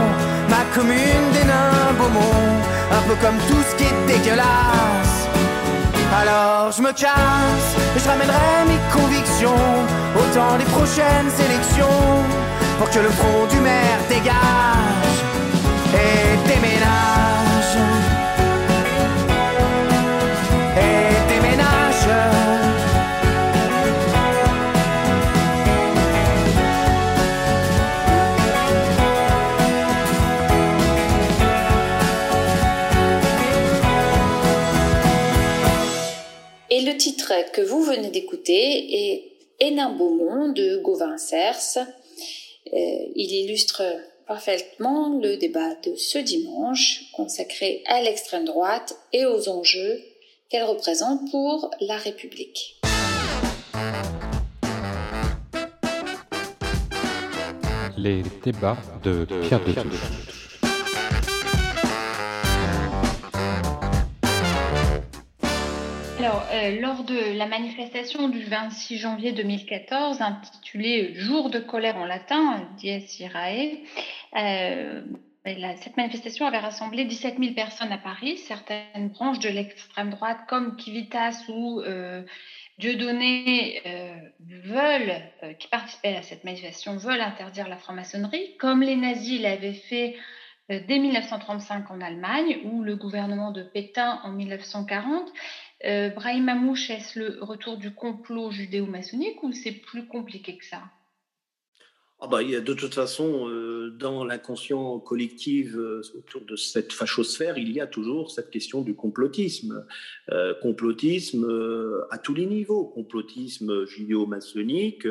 ma 0.50 0.64
commune 0.76 1.28
des 1.34 1.46
nains 1.46 1.94
Beaumont. 1.98 2.48
Un 2.92 3.02
peu 3.08 3.16
comme 3.24 3.38
tout 3.48 3.64
ce 3.70 3.76
qui 3.76 3.84
est 3.84 4.08
dégueulasse. 4.08 5.18
Alors 6.20 6.72
je 6.72 6.82
me 6.82 6.92
casse 6.94 7.70
et 7.96 8.00
je 8.00 8.08
ramènerai 8.10 8.66
mes 8.68 8.80
convictions 8.92 9.64
autant 10.16 10.58
les 10.58 10.66
prochaines 10.66 11.32
élections 11.46 12.24
pour 12.80 12.90
que 12.90 13.00
le 13.00 13.10
front 13.10 13.46
du 13.52 13.57
que 37.54 37.62
vous 37.62 37.84
venez 37.84 38.10
d'écouter 38.10 38.54
est 39.12 39.32
Hénin 39.60 39.90
Beaumont 39.90 40.50
de 40.50 40.78
Gauvin 40.78 41.18
Cers. 41.18 41.78
Euh, 41.78 42.72
il 43.16 43.32
illustre 43.32 43.84
parfaitement 44.28 45.20
le 45.20 45.36
débat 45.36 45.76
de 45.84 45.96
ce 45.96 46.20
dimanche 46.20 47.04
consacré 47.14 47.84
à 47.88 48.02
l'extrême 48.02 48.46
droite 48.46 48.98
et 49.12 49.26
aux 49.26 49.50
enjeux 49.50 50.02
qu'elle 50.50 50.64
représente 50.64 51.30
pour 51.32 51.72
la 51.82 51.98
République. 51.98 52.80
Les 57.98 58.24
débats 58.44 58.78
de 59.04 59.26
Pierre 59.42 59.64
de 59.64 60.47
Alors, 66.20 66.48
lors 66.80 67.04
de 67.04 67.38
la 67.38 67.46
manifestation 67.46 68.28
du 68.30 68.44
26 68.44 68.98
janvier 68.98 69.34
2014, 69.34 70.22
intitulée 70.22 71.14
Jour 71.14 71.52
de 71.52 71.60
colère 71.60 71.98
en 71.98 72.06
latin, 72.06 72.68
Dies 72.78 73.06
Irae, 73.20 73.78
cette 75.78 75.98
manifestation 75.98 76.46
avait 76.46 76.58
rassemblé 76.58 77.06
17 77.06 77.38
000 77.40 77.54
personnes 77.54 77.92
à 77.92 77.98
Paris. 77.98 78.38
Certaines 78.38 79.10
branches 79.10 79.40
de 79.40 79.50
l'extrême 79.50 80.10
droite, 80.10 80.40
comme 80.48 80.76
Kivitas 80.76 81.44
ou 81.48 81.82
euh, 81.82 82.24
Dieudonné, 82.80 83.82
euh, 83.86 84.16
veulent, 84.66 85.22
euh, 85.44 85.54
qui 85.54 85.68
participaient 85.68 86.16
à 86.16 86.22
cette 86.22 86.44
manifestation, 86.44 86.98
veulent 86.98 87.22
interdire 87.22 87.68
la 87.68 87.78
franc-maçonnerie, 87.78 88.58
comme 88.58 88.82
les 88.82 88.96
nazis 88.96 89.42
l'avaient 89.42 89.74
fait 89.74 90.16
dès 90.70 91.00
1935 91.00 91.90
en 91.92 92.02
Allemagne, 92.02 92.58
ou 92.66 92.84
le 92.84 92.98
gouvernement 92.98 93.52
de 93.52 93.64
Pétain 93.64 94.20
en 94.26 94.34
1940. 94.34 95.32
Brahim 95.84 96.44
Mamouche, 96.46 96.90
est-ce 96.90 97.20
le 97.20 97.44
retour 97.44 97.78
du 97.78 97.94
complot 97.94 98.52
judéo-maçonnique 98.52 99.42
ou 99.44 99.52
c'est 99.52 99.72
plus 99.72 100.08
compliqué 100.08 100.58
que 100.58 100.66
ça? 100.66 100.84
Ah 102.20 102.26
bah, 102.26 102.44
de 102.44 102.74
toute 102.74 102.96
façon, 102.96 103.48
euh, 103.48 103.92
dans 103.92 104.26
l'inconscient 104.26 104.98
collectif 104.98 105.76
euh, 105.76 106.02
autour 106.18 106.42
de 106.42 106.56
cette 106.56 106.92
fachosphère, 106.92 107.60
il 107.60 107.72
y 107.72 107.80
a 107.80 107.86
toujours 107.86 108.32
cette 108.32 108.50
question 108.50 108.82
du 108.82 108.96
complotisme. 108.96 109.86
Euh, 110.32 110.56
complotisme 110.56 111.46
à 112.10 112.18
tous 112.18 112.34
les 112.34 112.48
niveaux. 112.48 112.86
Complotisme 112.86 113.86
judéo-maçonnique, 113.86 115.08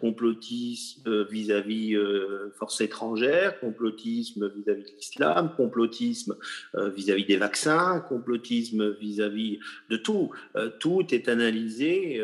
complotisme 0.00 1.22
vis-à-vis 1.30 1.96
forces 2.58 2.80
étrangères, 2.80 3.60
complotisme 3.60 4.48
vis-à-vis 4.48 4.84
de 4.84 4.96
l'islam, 4.96 5.52
complotisme 5.56 6.36
vis-à-vis 6.74 7.26
des 7.26 7.36
vaccins, 7.36 8.00
complotisme 8.00 8.90
vis-à-vis 9.00 9.60
de 9.88 9.96
tout. 9.96 10.30
tout 10.80 11.14
est 11.14 11.28
analysé 11.28 12.20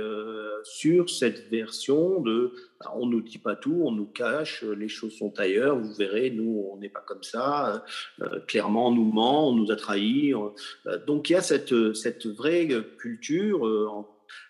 sur 0.64 1.08
cette 1.10 1.48
version 1.48 2.20
de 2.20 2.52
on 2.94 3.06
nous 3.06 3.22
dit 3.22 3.38
pas 3.38 3.56
tout, 3.56 3.82
on 3.84 3.92
nous 3.92 4.06
cache, 4.06 4.62
les 4.62 4.88
choses 4.88 5.16
sont 5.16 5.38
ailleurs, 5.38 5.78
vous 5.78 5.94
verrez, 5.94 6.30
nous, 6.30 6.68
on 6.72 6.76
n'est 6.78 6.88
pas 6.88 7.04
comme 7.06 7.22
ça, 7.22 7.84
euh, 8.20 8.40
clairement, 8.46 8.88
on 8.88 8.94
nous 8.94 9.10
ment, 9.10 9.50
on 9.50 9.54
nous 9.54 9.70
a 9.70 9.76
trahis. 9.76 10.34
Euh, 10.34 11.04
donc 11.06 11.30
il 11.30 11.34
y 11.34 11.36
a 11.36 11.42
cette, 11.42 11.94
cette 11.94 12.26
vraie 12.26 12.68
culture 12.98 13.66
euh, 13.66 14.04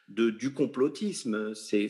du 0.09 0.53
complotisme, 0.53 1.55
c'est 1.55 1.89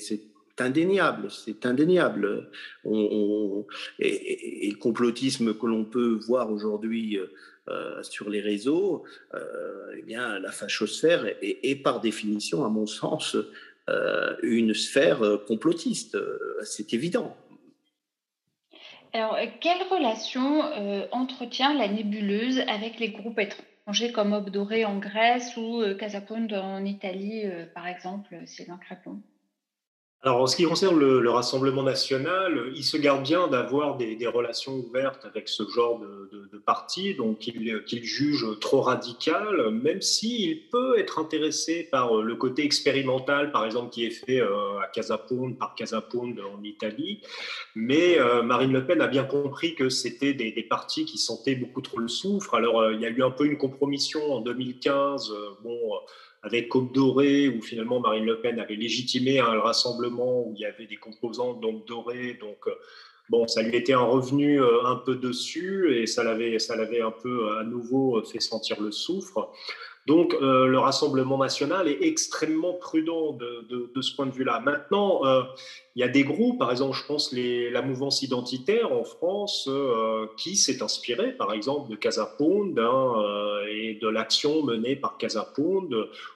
indéniable, 0.59 1.31
c'est 1.31 1.67
indéniable. 1.67 2.51
et, 2.85 4.71
le 4.71 4.79
complotisme 4.79 5.55
que 5.55 5.67
l'on 5.67 5.85
peut 5.85 6.19
voir 6.27 6.51
aujourd'hui 6.51 7.19
sur 8.03 8.31
les 8.31 8.41
réseaux, 8.41 9.05
eh 9.97 10.03
bien, 10.03 10.39
la 10.39 10.53
fachosphère 10.53 11.27
est, 11.43 11.83
par 11.83 12.01
définition, 12.01 12.65
à 12.65 12.69
mon 12.69 12.87
sens, 12.87 13.35
euh, 13.35 13.51
une 14.43 14.75
sphère 14.75 15.23
euh, 15.23 15.39
complotiste, 15.39 16.15
euh, 16.15 16.39
c'est 16.65 16.93
évident. 16.93 17.37
Alors, 19.13 19.39
quelle 19.61 19.83
relation 19.91 20.63
entretient 21.11 21.73
la 21.73 21.89
nébuleuse 21.89 22.61
avec 22.69 22.99
les 22.99 23.11
groupes 23.11 23.39
étrangers 23.39 24.13
comme 24.13 24.35
Obdoré 24.35 24.85
en 24.85 24.99
Grèce 24.99 25.57
ou 25.57 25.83
Casapound 25.99 26.53
en 26.53 26.85
Italie, 26.85 27.45
par 27.75 27.87
exemple, 27.87 28.37
Sylvain 28.45 28.77
Crépon 28.77 29.23
alors, 30.27 30.40
en 30.40 30.47
ce 30.48 30.57
qui 30.57 30.65
concerne 30.65 30.98
le, 30.98 31.31
Rassemblement 31.31 31.85
national, 31.85 32.73
il 32.74 32.82
se 32.82 32.97
garde 32.97 33.23
bien 33.23 33.47
d'avoir 33.47 33.97
des, 33.97 34.27
relations 34.27 34.74
ouvertes 34.74 35.24
avec 35.24 35.48
ce 35.48 35.62
genre 35.69 36.01
de, 36.01 36.59
parti, 36.59 37.15
donc 37.15 37.39
qu'il 37.39 38.03
juge 38.03 38.44
trop 38.61 38.81
radical, 38.81 39.70
même 39.70 40.03
s'il 40.03 40.66
peut 40.69 40.98
être 40.98 41.20
intéressé 41.20 41.85
par 41.93 42.16
le 42.16 42.35
côté 42.35 42.65
expérimental, 42.65 43.53
par 43.53 43.65
exemple, 43.65 43.90
qui 43.90 44.05
est 44.05 44.11
fait 44.11 44.40
euh, 44.40 44.81
à 44.81 44.89
Casapound, 44.89 45.57
par 45.59 45.77
Casapound 45.77 46.40
en 46.40 46.61
Italie. 46.65 47.20
Mais 47.77 48.19
euh, 48.19 48.43
Marine 48.43 48.73
Le 48.73 48.85
Pen 48.85 49.01
a 49.01 49.07
bien 49.07 49.23
compris 49.23 49.77
que 49.77 49.89
c'était 49.89 50.35
des, 50.35 50.51
des, 50.51 50.65
partis 50.65 51.05
qui 51.05 51.19
sentaient 51.19 51.55
beaucoup 51.55 51.82
trop 51.82 52.01
le 52.01 52.09
soufre. 52.09 52.55
Alors, 52.55 52.81
euh, 52.81 52.94
il 52.94 53.01
y 53.01 53.07
a 53.07 53.11
eu 53.11 53.23
un 53.23 53.31
peu 53.31 53.47
une 53.47 53.59
compromission 53.59 54.32
en 54.32 54.40
2015. 54.40 55.32
bon 55.62 55.78
avec 56.47 56.68
Côte 56.68 56.93
Dorée, 56.93 57.48
où 57.48 57.60
finalement 57.60 58.01
Marine 58.01 58.24
Le 58.24 58.40
Pen 58.40 58.59
avait 58.60 58.77
légitimé 58.77 59.40
un 59.40 59.60
rassemblement 59.60 60.47
où 60.47 60.52
il 60.55 60.60
y 60.60 60.64
avait 60.64 60.86
des 60.86 60.97
composants 60.97 61.55
donc. 61.55 61.85
Donc, 61.86 62.66
euh, 62.66 62.70
bon, 63.28 63.47
ça 63.48 63.62
lui 63.62 63.77
était 63.77 63.93
un 63.93 64.05
revenu 64.05 64.60
euh, 64.60 64.85
un 64.85 64.97
peu 64.97 65.16
dessus 65.16 65.97
et 65.97 66.06
ça 66.06 66.23
l'avait, 66.23 66.59
ça 66.59 66.77
l'avait 66.77 67.01
un 67.01 67.10
peu 67.10 67.59
à 67.59 67.64
nouveau 67.64 68.23
fait 68.23 68.40
sentir 68.40 68.81
le 68.81 68.93
soufre. 68.93 69.51
Donc, 70.07 70.35
euh, 70.35 70.66
le 70.66 70.78
Rassemblement 70.78 71.37
national 71.37 71.89
est 71.89 71.99
extrêmement 72.03 72.74
prudent 72.74 73.33
de, 73.33 74.01
ce 74.01 74.15
point 74.15 74.27
de 74.27 74.31
vue-là. 74.31 74.61
Maintenant, 74.61 75.27
euh, 75.27 75.43
il 75.97 76.01
y 76.01 76.05
a 76.05 76.09
des 76.09 76.23
groupes, 76.23 76.59
par 76.61 76.70
exemple, 76.70 76.97
je 76.97 77.05
pense 77.07 77.33
la 77.33 77.83
mouvance 77.83 78.23
identitaire 78.23 78.93
en 78.93 79.03
France, 79.03 79.69
euh, 79.69 80.27
qui 80.37 80.55
s'est 80.55 80.81
inspirée, 80.81 81.33
par 81.33 81.53
exemple, 81.53 81.91
de 81.91 81.97
Casapound 81.97 82.78
hein, 82.78 83.15
et 83.69 83.95
de 83.95 84.07
l'action 84.07 84.62
menée 84.62 84.95
par 84.95 85.19
Casapound 85.19 85.93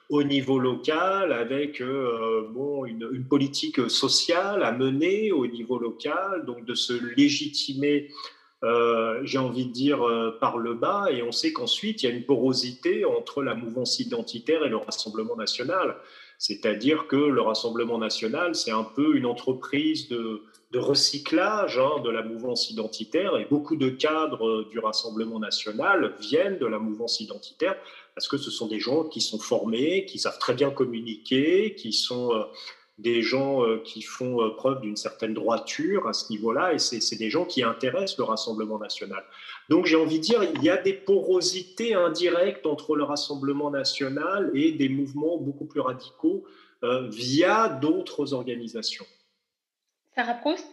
au 0.09 0.23
niveau 0.23 0.59
local, 0.59 1.31
avec 1.31 1.79
une, 1.79 3.09
une, 3.13 3.23
politique 3.23 3.89
sociale 3.89 4.63
à 4.63 4.73
mener 4.73 5.31
au 5.31 5.47
niveau 5.47 5.79
local, 5.79 6.43
donc 6.45 6.65
de 6.65 6.75
se 6.75 6.93
légitimer 7.15 8.09
euh, 8.63 9.21
j'ai 9.23 9.39
envie 9.39 9.65
de 9.65 9.71
dire, 9.71 10.05
euh, 10.05 10.37
par 10.39 10.57
le 10.57 10.75
bas, 10.75 11.07
et 11.09 11.23
on 11.23 11.31
sait 11.31 11.51
qu'ensuite, 11.51 12.03
il 12.03 12.09
y 12.09 12.11
a 12.11 12.15
une 12.15 12.25
porosité 12.25 13.05
entre 13.05 13.41
la 13.41 13.55
mouvance 13.55 13.99
identitaire 13.99 14.63
et 14.63 14.69
le 14.69 14.77
Rassemblement 14.77 15.35
national. 15.35 15.97
C'est-à-dire 16.37 17.07
que 17.07 17.15
le 17.15 17.41
Rassemblement 17.41 17.97
national, 17.97 18.53
c'est 18.53 18.71
un 18.71 18.83
peu 18.83 19.15
une 19.15 19.25
entreprise 19.25 20.09
de, 20.09 20.43
recyclage 20.73 21.77
hein, 21.79 22.01
de 22.03 22.09
la 22.09 22.21
mouvance 22.21 22.69
identitaire, 22.69 23.35
et 23.37 23.45
beaucoup 23.45 23.75
de 23.75 23.89
cadres 23.89 24.63
du 24.69 24.79
Rassemblement 24.79 25.39
national 25.39 26.15
viennent 26.19 26.59
de 26.59 26.67
la 26.67 26.79
mouvance 26.79 27.19
identitaire, 27.19 27.75
parce 28.15 28.27
que 28.27 28.37
ce 28.37 28.51
sont 28.51 28.67
des 28.67 28.79
gens 28.79 29.03
qui 29.05 29.21
sont 29.21 29.39
formés, 29.39 30.05
qui 30.05 30.19
savent 30.19 30.39
très 30.39 30.53
bien 30.53 30.69
communiquer, 30.69 31.73
qui 31.75 31.93
sont... 31.93 32.33
Euh, 32.33 32.43
des 32.97 33.21
gens 33.21 33.63
euh, 33.63 33.81
qui 33.83 34.01
font 34.01 34.41
euh, 34.41 34.49
preuve 34.49 34.81
d'une 34.81 34.95
certaine 34.95 35.33
droiture 35.33 36.07
à 36.07 36.13
ce 36.13 36.31
niveau-là, 36.31 36.73
et 36.73 36.79
c'est 36.79 37.15
des 37.15 37.29
gens 37.29 37.45
qui 37.45 37.63
intéressent 37.63 38.17
le 38.17 38.25
Rassemblement 38.25 38.77
national. 38.77 39.23
Donc 39.69 39.85
j'ai 39.85 39.95
envie 39.95 40.19
de 40.19 40.23
dire, 40.23 40.43
il 40.43 40.63
y 40.63 40.69
a 40.69 40.77
des 40.77 40.93
porosités 40.93 41.93
indirectes 41.93 42.65
entre 42.65 42.95
le 42.95 43.03
Rassemblement 43.03 43.71
national 43.71 44.51
et 44.53 44.71
des 44.73 44.89
mouvements 44.89 45.37
beaucoup 45.37 45.65
plus 45.65 45.79
radicaux 45.79 46.43
euh, 46.83 47.07
via 47.09 47.69
d'autres 47.69 48.33
organisations. 48.33 49.05
Sarah 50.15 50.33
Proust? 50.35 50.67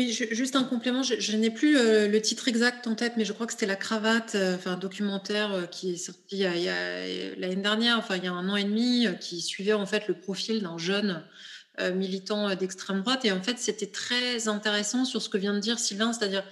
Oui, 0.00 0.18
juste 0.30 0.56
un 0.56 0.64
complément. 0.64 1.02
Je, 1.02 1.36
n'ai 1.36 1.50
plus 1.50 1.76
euh, 1.76 2.08
le 2.08 2.22
titre 2.22 2.48
exact 2.48 2.86
en 2.86 2.94
tête, 2.94 3.14
mais 3.18 3.26
je 3.26 3.34
crois 3.34 3.46
que 3.46 3.52
c'était 3.52 3.66
La 3.66 3.76
Cravate, 3.76 4.34
euh, 4.34 4.56
un 4.64 4.78
documentaire 4.78 5.52
euh, 5.52 5.66
qui 5.66 5.92
est 5.92 5.96
sorti 5.98 6.38
l'année 6.38 7.56
dernière, 7.56 7.98
enfin 7.98 8.16
il 8.16 8.24
y 8.24 8.26
a 8.26 8.32
un 8.32 8.48
an 8.48 8.56
et 8.56 8.64
demi, 8.64 9.06
qui 9.20 9.42
suivait 9.42 9.74
en 9.74 9.84
fait 9.84 10.08
le 10.08 10.14
profil 10.14 10.62
d'un 10.62 10.78
jeune 10.78 11.22
militant 11.94 12.54
d'extrême 12.54 13.00
droite. 13.02 13.24
Et 13.24 13.32
en 13.32 13.42
fait, 13.42 13.58
c'était 13.58 13.86
très 13.86 14.48
intéressant 14.48 15.04
sur 15.04 15.20
ce 15.20 15.28
que 15.28 15.38
vient 15.38 15.54
de 15.54 15.60
dire 15.60 15.78
Sylvain, 15.78 16.12
c'est-à-dire 16.12 16.44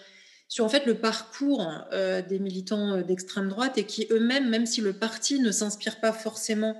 sur 0.48 0.64
en 0.64 0.68
fait 0.68 0.86
le 0.86 0.94
parcours 0.94 1.70
des 1.92 2.38
militants 2.38 3.02
d'extrême 3.02 3.48
droite 3.48 3.76
et 3.76 3.84
qui 3.84 4.06
eux-mêmes, 4.10 4.48
même 4.48 4.66
si 4.66 4.80
le 4.80 4.94
parti 4.94 5.40
ne 5.40 5.52
s'inspire 5.52 6.00
pas 6.00 6.12
forcément 6.12 6.74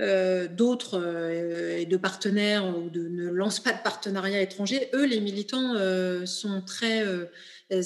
euh, 0.00 0.48
d'autres 0.48 1.00
euh, 1.00 1.78
et 1.78 1.86
de 1.86 1.96
partenaires 1.96 2.66
ou 2.66 2.90
ne 2.92 3.28
lancent 3.28 3.60
pas 3.60 3.72
de 3.72 3.80
partenariat 3.80 4.40
étranger, 4.40 4.88
eux, 4.92 5.06
les 5.06 5.20
militants, 5.20 5.74
euh, 5.76 6.26
sont 6.26 6.62
très 6.62 7.04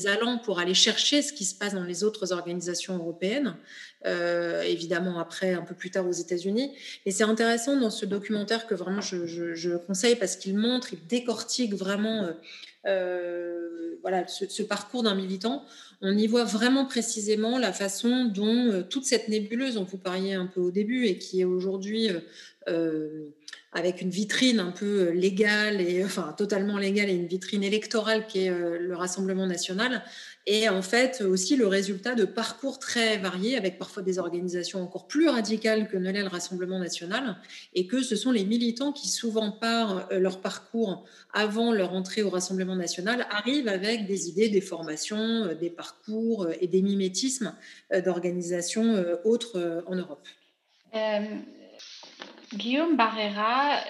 allants 0.06 0.38
pour 0.38 0.58
aller 0.58 0.74
chercher 0.74 1.22
ce 1.22 1.32
qui 1.32 1.44
se 1.44 1.54
passe 1.54 1.74
dans 1.74 1.84
les 1.84 2.04
autres 2.04 2.32
organisations 2.32 2.96
européennes, 2.96 3.56
évidemment 4.04 5.18
après, 5.18 5.54
un 5.54 5.62
peu 5.62 5.74
plus 5.74 5.90
tard 5.90 6.06
aux 6.06 6.12
États-Unis. 6.12 6.76
Et 7.06 7.10
c'est 7.10 7.24
intéressant 7.24 7.76
dans 7.76 7.88
ce 7.88 8.04
documentaire 8.04 8.66
que 8.66 8.74
vraiment 8.74 9.00
je 9.00 9.76
conseille 9.76 10.16
parce 10.16 10.36
qu'il 10.36 10.58
montre, 10.58 10.92
il 10.92 11.06
décortique 11.06 11.74
vraiment 11.74 12.28
voilà, 14.02 14.26
ce, 14.26 14.62
parcours 14.62 15.02
d'un 15.02 15.14
militant 15.14 15.64
on 16.00 16.16
y 16.16 16.26
voit 16.26 16.44
vraiment 16.44 16.84
précisément 16.84 17.58
la 17.58 17.72
façon 17.72 18.24
dont 18.26 18.70
euh, 18.70 18.82
toute 18.82 19.04
cette 19.04 19.28
nébuleuse 19.28 19.74
dont 19.74 19.84
vous 19.84 19.98
parliez 19.98 20.34
un 20.34 20.46
peu 20.46 20.60
au 20.60 20.70
début 20.70 21.06
et 21.06 21.18
qui 21.18 21.40
est 21.40 21.44
aujourd'hui 21.44 22.10
euh, 22.10 22.20
euh, 22.68 23.28
avec 23.72 24.00
une 24.00 24.10
vitrine 24.10 24.60
un 24.60 24.70
peu 24.70 25.10
légale 25.10 25.80
et 25.80 26.04
enfin 26.04 26.34
totalement 26.36 26.78
légale 26.78 27.10
et 27.10 27.14
une 27.14 27.26
vitrine 27.26 27.64
électorale 27.64 28.26
qui 28.26 28.44
est 28.44 28.50
le 28.50 28.96
Rassemblement 28.96 29.46
national 29.46 30.02
et 30.46 30.68
en 30.68 30.82
fait 30.82 31.20
aussi 31.20 31.56
le 31.56 31.66
résultat 31.66 32.14
de 32.14 32.24
parcours 32.24 32.78
très 32.78 33.18
variés 33.18 33.56
avec 33.56 33.78
parfois 33.78 34.02
des 34.02 34.18
organisations 34.18 34.82
encore 34.82 35.06
plus 35.06 35.28
radicales 35.28 35.88
que 35.88 35.96
ne 35.96 36.10
l'est 36.10 36.22
le 36.22 36.28
Rassemblement 36.28 36.78
national 36.78 37.36
et 37.74 37.86
que 37.86 38.02
ce 38.02 38.16
sont 38.16 38.30
les 38.30 38.44
militants 38.44 38.92
qui 38.92 39.08
souvent 39.08 39.52
par 39.52 40.08
leur 40.10 40.40
parcours 40.40 41.04
avant 41.32 41.72
leur 41.72 41.92
entrée 41.92 42.22
au 42.22 42.30
Rassemblement 42.30 42.76
national 42.76 43.26
arrivent 43.30 43.68
avec 43.68 44.06
des 44.06 44.28
idées, 44.28 44.48
des 44.48 44.60
formations, 44.60 45.54
des 45.54 45.70
parcours 45.70 46.48
et 46.60 46.66
des 46.66 46.82
mimétismes 46.82 47.54
d'organisations 48.04 49.04
autres 49.24 49.84
en 49.86 49.96
Europe. 49.96 50.26
Guillaume 52.54 52.96
Barrera 52.96 53.82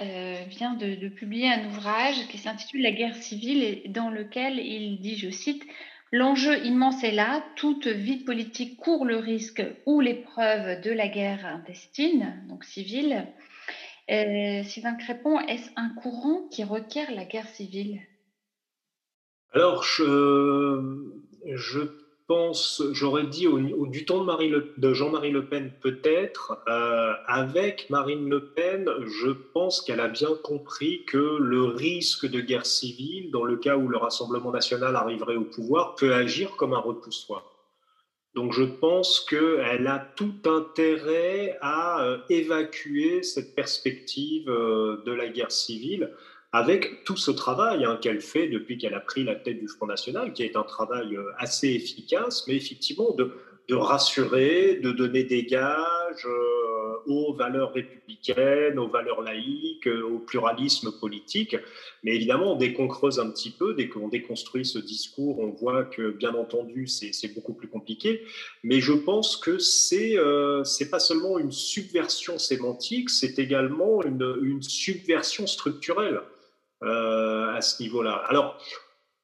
vient 0.49 0.75
de, 0.75 0.97
de, 0.97 1.09
publier 1.09 1.49
un 1.49 1.69
ouvrage 1.69 2.27
qui 2.29 2.39
s'intitule 2.39 2.83
La 2.83 2.91
guerre 2.91 3.15
civile 3.15 3.63
et 3.63 3.89
dans 3.89 4.11
lequel 4.11 4.59
il 4.59 5.01
dit, 5.01 5.17
je 5.17 5.31
cite, 5.31 5.63
L'enjeu 6.11 6.65
immense 6.65 7.05
est 7.05 7.13
là, 7.13 7.45
toute 7.57 7.87
vie 7.87 8.25
politique 8.25 8.79
court 8.79 9.05
le 9.05 9.17
risque 9.17 9.63
ou 9.85 10.01
l'épreuve 10.01 10.81
de 10.81 10.91
la 10.91 11.09
guerre 11.09 11.45
intestine, 11.45 12.43
donc 12.49 12.65
civile. 12.65 13.27
Euh, 14.11 14.63
Sylvain 14.63 14.95
Crépon, 14.95 15.39
est-ce 15.41 15.71
un 15.77 15.91
courant 15.91 16.49
qui 16.51 16.65
requiert 16.65 17.11
la 17.13 17.27
guerre 17.27 17.49
civile? 17.49 18.01
Alors, 19.53 19.83
je, 19.83 20.03
pense, 22.29 22.83
j'aurais 22.93 23.27
dit 23.27 23.49
au, 23.49 23.87
du 23.87 24.05
temps 24.05 24.23
de, 24.23 24.95
Jean-Marie 24.95 25.31
Le 25.31 25.47
Pen 25.47 25.73
peut-être, 25.81 26.63
euh, 26.69 27.15
avec 27.27 27.89
Marine 27.91 28.29
Le 28.29 28.51
Pen, 28.51 28.89
je 29.07 29.31
pense 29.31 29.81
qu'elle 29.81 29.99
a 29.99 30.09
bien 30.09 30.29
compris 30.45 31.05
que 31.07 31.39
le 31.39 31.65
risque 31.65 32.27
de 32.27 32.41
guerre 32.41 32.67
civile, 32.67 33.31
dans 33.31 33.45
le 33.45 33.57
cas 33.57 33.77
où 33.77 33.89
le 33.89 33.97
Rassemblement 33.97 34.53
national 34.53 34.95
arriverait 34.95 35.37
au 35.37 35.45
pouvoir, 35.45 35.95
peut 35.97 36.15
agir 36.15 36.55
comme 36.57 36.75
un 36.75 36.79
repoussoir. 36.79 37.45
Donc 38.35 38.53
je 38.53 38.63
pense 38.63 39.21
qu'elle 39.21 39.87
a 39.87 39.99
tout 39.99 40.35
intérêt 40.45 41.57
à 41.63 42.05
euh, 42.05 42.19
évacuer 42.29 43.23
cette 43.23 43.55
perspective 43.55 44.49
euh, 44.51 45.03
de 45.07 45.13
la 45.13 45.29
guerre 45.29 45.51
civile 45.51 46.13
avec 46.53 47.05
tout 47.05 47.17
ce 47.17 47.31
travail 47.31 47.85
hein, 47.85 47.99
qu'elle 48.01 48.21
fait 48.21 48.49
depuis 48.49 48.79
qu'elle 48.79 48.95
a 48.95 49.01
pris 49.01 49.23
la 49.23 49.35
tête 49.35 49.61
du 49.61 49.69
Front 49.69 49.87
National, 49.87 50.33
qui 50.33 50.43
est 50.43 50.57
un 50.57 50.63
travail 50.63 51.15
euh, 51.15 51.25
assez 51.37 51.69
efficace, 51.69 52.45
mais 52.49 52.55
effectivement 52.55 53.15
de, 53.15 53.35
rassurer, 53.71 54.81
de 54.83 54.93
donner 54.93 55.25
des 55.25 55.45
gages 55.45 56.25
euh, 56.25 56.95
aux 57.05 57.35
valeurs 57.35 57.75
républicaines, 57.75 58.79
aux 58.79 58.89
valeurs 58.89 59.21
laïques, 59.21 59.87
euh, 59.87 60.03
au 60.03 60.21
pluralisme 60.21 60.91
politique. 60.99 61.55
Mais 62.03 62.15
évidemment, 62.15 62.57
dès 62.57 62.73
qu'on 62.73 62.89
creuse 62.89 63.21
un 63.21 63.29
petit 63.31 63.51
peu, 63.51 63.75
dès 63.75 63.91
qu'on 63.91 64.09
déconstruit 64.09 64.65
ce 64.65 64.79
discours, 64.79 65.41
on 65.41 65.51
voit 65.51 65.85
que, 65.85 66.13
bien 66.13 66.35
entendu, 66.35 66.87
c'est 66.87 67.35
beaucoup 67.35 67.53
plus 67.53 67.69
compliqué. 67.69 68.23
Mais 68.63 68.81
je 68.81 68.95
pense 68.95 69.37
que 69.37 69.59
c'est 69.59 70.17
n'est 70.17 70.89
pas 70.89 71.01
seulement 71.01 71.39
une 71.39 71.53
subversion 71.53 72.39
sémantique, 72.39 73.11
c'est 73.11 73.39
également 73.39 74.03
une, 74.03 74.39
une 74.43 74.63
subversion 74.63 75.47
structurelle. 75.47 76.23
Euh, 76.85 77.53
à 77.55 77.61
ce 77.61 77.83
niveau-là. 77.83 78.23
Alors, 78.29 78.57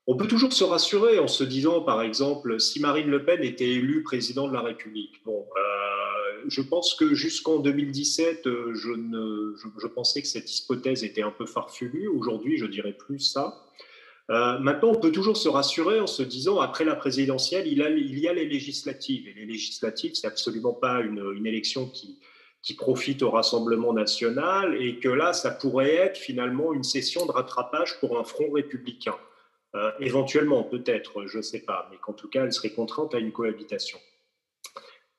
on 0.09 0.17
peut 0.17 0.27
toujours 0.27 0.53
se 0.53 0.65
rassurer 0.65 1.21
en 1.21 1.29
se 1.29 1.45
disant, 1.45 1.83
par 1.83 2.03
exemple, 2.03 2.59
si 2.59 2.81
Marine 2.81 3.09
Le 3.09 3.25
Pen 3.25 3.45
était 3.45 3.69
élue 3.69 4.03
président 4.03 4.49
de 4.49 4.53
la 4.53 4.61
République. 4.61 5.23
Bon, 5.25 5.47
euh, 5.57 6.43
je 6.49 6.61
pense 6.63 6.95
que 6.95 7.15
jusqu'en 7.15 7.61
2017, 7.61 8.49
euh, 8.49 8.75
je, 8.75 8.91
ne, 8.91 9.55
je, 9.81 9.87
pensais 9.87 10.21
que 10.21 10.27
cette 10.27 10.53
hypothèse 10.59 11.05
était 11.05 11.23
un 11.23 11.31
peu 11.31 11.47
farfelue. 11.47 12.09
Aujourd'hui, 12.09 12.59
je 12.59 12.67
dirais 12.67 12.93
plus 12.93 13.21
ça. 13.21 13.55
maintenant, 14.29 14.89
on 14.89 15.01
peut 15.01 15.13
toujours 15.13 15.37
se 15.37 15.49
rassurer 15.49 16.01
en 16.01 16.09
se 16.09 16.25
disant, 16.25 16.59
après 16.59 16.85
la 16.85 16.97
présidentielle, 16.97 17.69
il, 17.69 17.79
il 17.97 18.19
y 18.19 18.27
a 18.27 18.33
les 18.33 18.47
législatives. 18.47 19.29
Et 19.29 19.35
les 19.35 19.47
législatives, 19.47 20.15
c'est 20.15 20.27
absolument 20.27 20.73
pas 20.75 21.03
une 21.03 21.47
élection 21.47 21.87
qui, 21.87 22.19
qui 22.65 22.75
profite 22.75 23.23
au 23.23 23.31
Rassemblement 23.31 23.93
national 23.93 24.81
et 24.81 24.99
que 24.99 25.11
là, 25.11 25.35
ça 25.35 25.51
pourrait 25.51 25.95
être 25.95 26.17
finalement 26.17 26.73
une 26.73 26.83
session 26.83 27.27
de 27.27 27.31
rattrapage 27.31 28.01
pour 28.01 28.19
un 28.19 28.25
front 28.25 28.51
républicain. 28.51 29.17
Euh, 29.75 29.91
éventuellement, 30.01 30.63
peut-être, 30.63 31.27
je 31.27 31.39
ne 31.39 31.43
sais 31.43 31.61
pas, 31.61 31.89
mais 31.91 31.99
qu'en 31.99 32.15
tout 32.15 32.29
cas, 32.29 32.45
elle 32.45 32.53
serait 32.53 32.71
contrainte 32.71 33.15
à 33.15 33.19
une 33.19 33.33
cohabitation. 33.33 33.99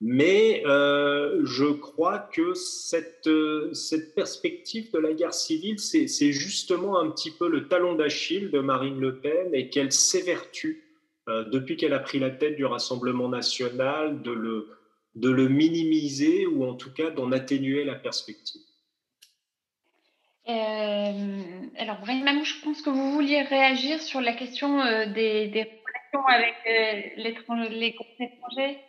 Mais 0.02 0.64
euh, 0.66 1.42
je 1.46 1.66
crois 1.66 2.18
que 2.18 2.56
cette, 2.56 3.30
cette 3.74 4.16
perspective 4.16 4.92
de 4.92 4.98
la 4.98 5.14
guerre 5.14 5.34
civile, 5.34 5.80
c'est 5.80 6.32
justement 6.32 7.00
un 7.00 7.12
petit 7.12 7.32
peu 7.32 7.48
le 7.48 7.68
talon 7.68 7.94
d'Achille 7.94 8.50
de 8.50 8.60
Marine 8.60 9.00
Le 9.00 9.20
Pen 9.20 9.54
et 9.54 9.70
qu'elle 9.70 9.92
s'évertue, 9.92 10.84
euh, 11.30 11.44
depuis 11.46 11.78
qu'elle 11.78 11.94
a 11.94 12.00
pris 12.00 12.20
la 12.20 12.32
tête 12.32 12.56
du 12.56 12.66
Rassemblement 12.66 13.30
national, 13.30 14.22
de 14.24 14.32
le, 14.32 14.68
de 15.16 15.30
le 15.30 15.48
minimiser 15.48 16.46
ou 16.46 16.66
en 16.66 16.76
tout 16.76 16.94
cas 16.94 17.10
d'en 17.10 17.32
atténuer 17.32 17.84
la 17.84 17.96
perspective. 17.96 18.62
Euh, 20.48 21.42
alors, 21.78 22.00
Brahim 22.02 22.44
je 22.44 22.62
pense 22.64 22.82
que 22.82 22.90
vous 22.90 23.12
vouliez 23.12 23.42
réagir 23.42 24.02
sur 24.02 24.22
la 24.22 24.34
question 24.34 24.80
euh, 24.82 25.08
des, 25.08 25.48
relations 25.48 26.28
avec 26.28 26.56
euh, 26.68 27.02
les 27.18 27.92
groupes 27.92 28.08
étrangers. 28.20 28.80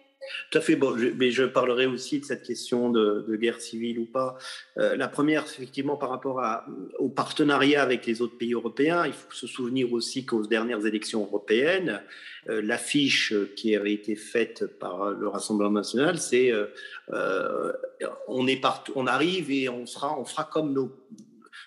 Tout 0.50 0.58
à 0.58 0.60
fait. 0.60 0.76
Bon, 0.76 0.96
mais 1.16 1.30
je 1.30 1.44
parlerai 1.44 1.86
aussi 1.86 2.20
de 2.20 2.24
cette 2.24 2.42
question 2.42 2.90
de, 2.90 3.36
guerre 3.36 3.60
civile 3.60 3.98
ou 3.98 4.06
pas. 4.06 4.36
Euh, 4.78 4.96
la 4.96 5.08
première, 5.08 5.44
effectivement, 5.44 5.96
par 5.96 6.10
rapport 6.10 6.42
au 6.98 7.08
partenariat 7.08 7.82
avec 7.82 8.06
les 8.06 8.22
autres 8.22 8.36
pays 8.36 8.54
européens, 8.54 9.06
il 9.06 9.12
faut 9.12 9.32
se 9.32 9.46
souvenir 9.46 9.92
aussi 9.92 10.24
qu'aux 10.26 10.46
dernières 10.46 10.84
élections 10.86 11.22
européennes, 11.24 12.02
euh, 12.48 12.62
l'affiche 12.62 13.34
qui 13.56 13.74
avait 13.74 13.92
été 13.92 14.16
faite 14.16 14.66
par 14.78 15.10
le 15.10 15.28
Rassemblement 15.28 15.70
national, 15.70 16.18
c'est 16.18 16.52
euh, 16.52 17.72
on 18.28 18.46
est 18.46 18.62
on 18.94 19.06
arrive 19.06 19.50
et 19.50 19.68
on 19.68 19.86
sera, 19.86 20.18
on 20.18 20.24
fera 20.24 20.44
comme 20.44 20.72
nos, 20.72 20.92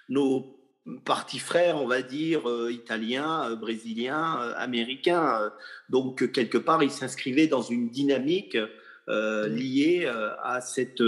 nos 0.10 0.59
parti 0.98 1.40
frère, 1.40 1.82
on 1.82 1.88
va 1.88 2.02
dire, 2.02 2.50
euh, 2.50 2.72
italien, 2.72 3.50
euh, 3.50 3.56
brésilien, 3.56 4.42
euh, 4.42 4.54
américain. 4.58 5.52
donc, 5.90 6.32
quelque 6.32 6.58
part, 6.58 6.84
il 6.84 6.92
s'inscrivait 6.92 7.48
dans 7.48 7.62
une 7.62 7.90
dynamique 7.90 8.58
liée 9.08 10.08
à 10.44 10.62
cette 10.62 11.02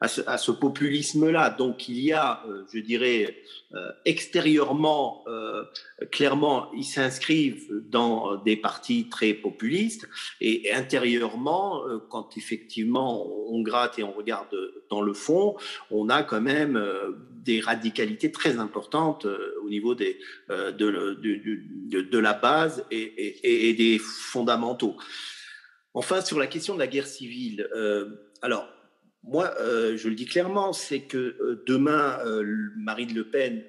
à 0.00 0.38
ce, 0.38 0.50
populisme-là. 0.50 1.50
Donc 1.50 1.88
il 1.88 1.98
y 1.98 2.12
a, 2.12 2.42
euh, 2.48 2.64
je 2.72 2.78
dirais, 2.78 3.36
euh, 3.74 3.90
extérieurement, 4.04 5.24
euh, 5.26 5.64
clairement, 6.10 6.70
ils 6.74 6.84
s'inscrivent 6.84 7.68
dans 7.88 8.36
des 8.36 8.56
partis 8.56 9.08
très 9.08 9.34
populistes, 9.34 10.08
et 10.40 10.72
intérieurement, 10.72 11.82
quand 12.08 12.36
effectivement 12.36 13.26
on 13.48 13.62
gratte 13.62 13.98
et 13.98 14.02
on 14.02 14.12
regarde 14.12 14.56
dans 14.90 15.00
le 15.00 15.12
fond, 15.12 15.56
on 15.90 16.08
a 16.08 16.22
quand 16.22 16.40
même 16.40 16.80
des 17.30 17.60
radicalités 17.60 18.30
très 18.30 18.58
importantes 18.58 19.26
au 19.62 19.68
niveau 19.68 19.94
des, 19.94 20.18
de, 20.48 22.00
de, 22.00 22.18
la 22.18 22.32
base 22.32 22.84
et, 22.90 23.68
et, 23.68 23.74
des 23.74 23.98
fondamentaux. 23.98 24.96
Enfin, 25.94 26.20
sur 26.20 26.38
la 26.38 26.46
question 26.46 26.74
de 26.74 26.80
la 26.80 26.86
guerre 26.86 27.06
civile, 27.06 27.68
alors, 28.42 28.68
moi, 29.26 29.54
euh, 29.60 29.96
je 29.96 30.08
le 30.08 30.14
dis 30.14 30.26
clairement, 30.26 30.72
c'est 30.72 31.00
que 31.00 31.16
euh, 31.16 31.64
demain, 31.66 32.18
euh, 32.26 32.70
Marine 32.76 33.14
Le 33.14 33.24
Pen 33.24 33.64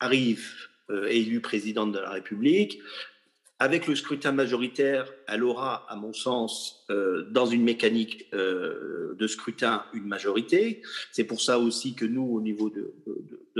arrive 0.00 0.48
élue 1.08 1.40
présidente 1.40 1.92
de 1.92 1.98
la 1.98 2.10
République. 2.10 2.80
Avec 3.58 3.86
le 3.86 3.94
scrutin 3.94 4.32
majoritaire, 4.32 5.10
elle 5.26 5.42
aura, 5.42 5.86
à 5.88 5.96
mon 5.96 6.12
sens, 6.12 6.84
dans 7.30 7.46
une 7.46 7.62
mécanique 7.62 8.30
de 8.32 9.26
scrutin, 9.26 9.84
une 9.94 10.04
majorité. 10.04 10.82
C'est 11.12 11.24
pour 11.24 11.40
ça 11.40 11.58
aussi 11.58 11.94
que 11.94 12.04
nous, 12.04 12.24
au 12.24 12.42
niveau 12.42 12.68
de, 12.68 12.92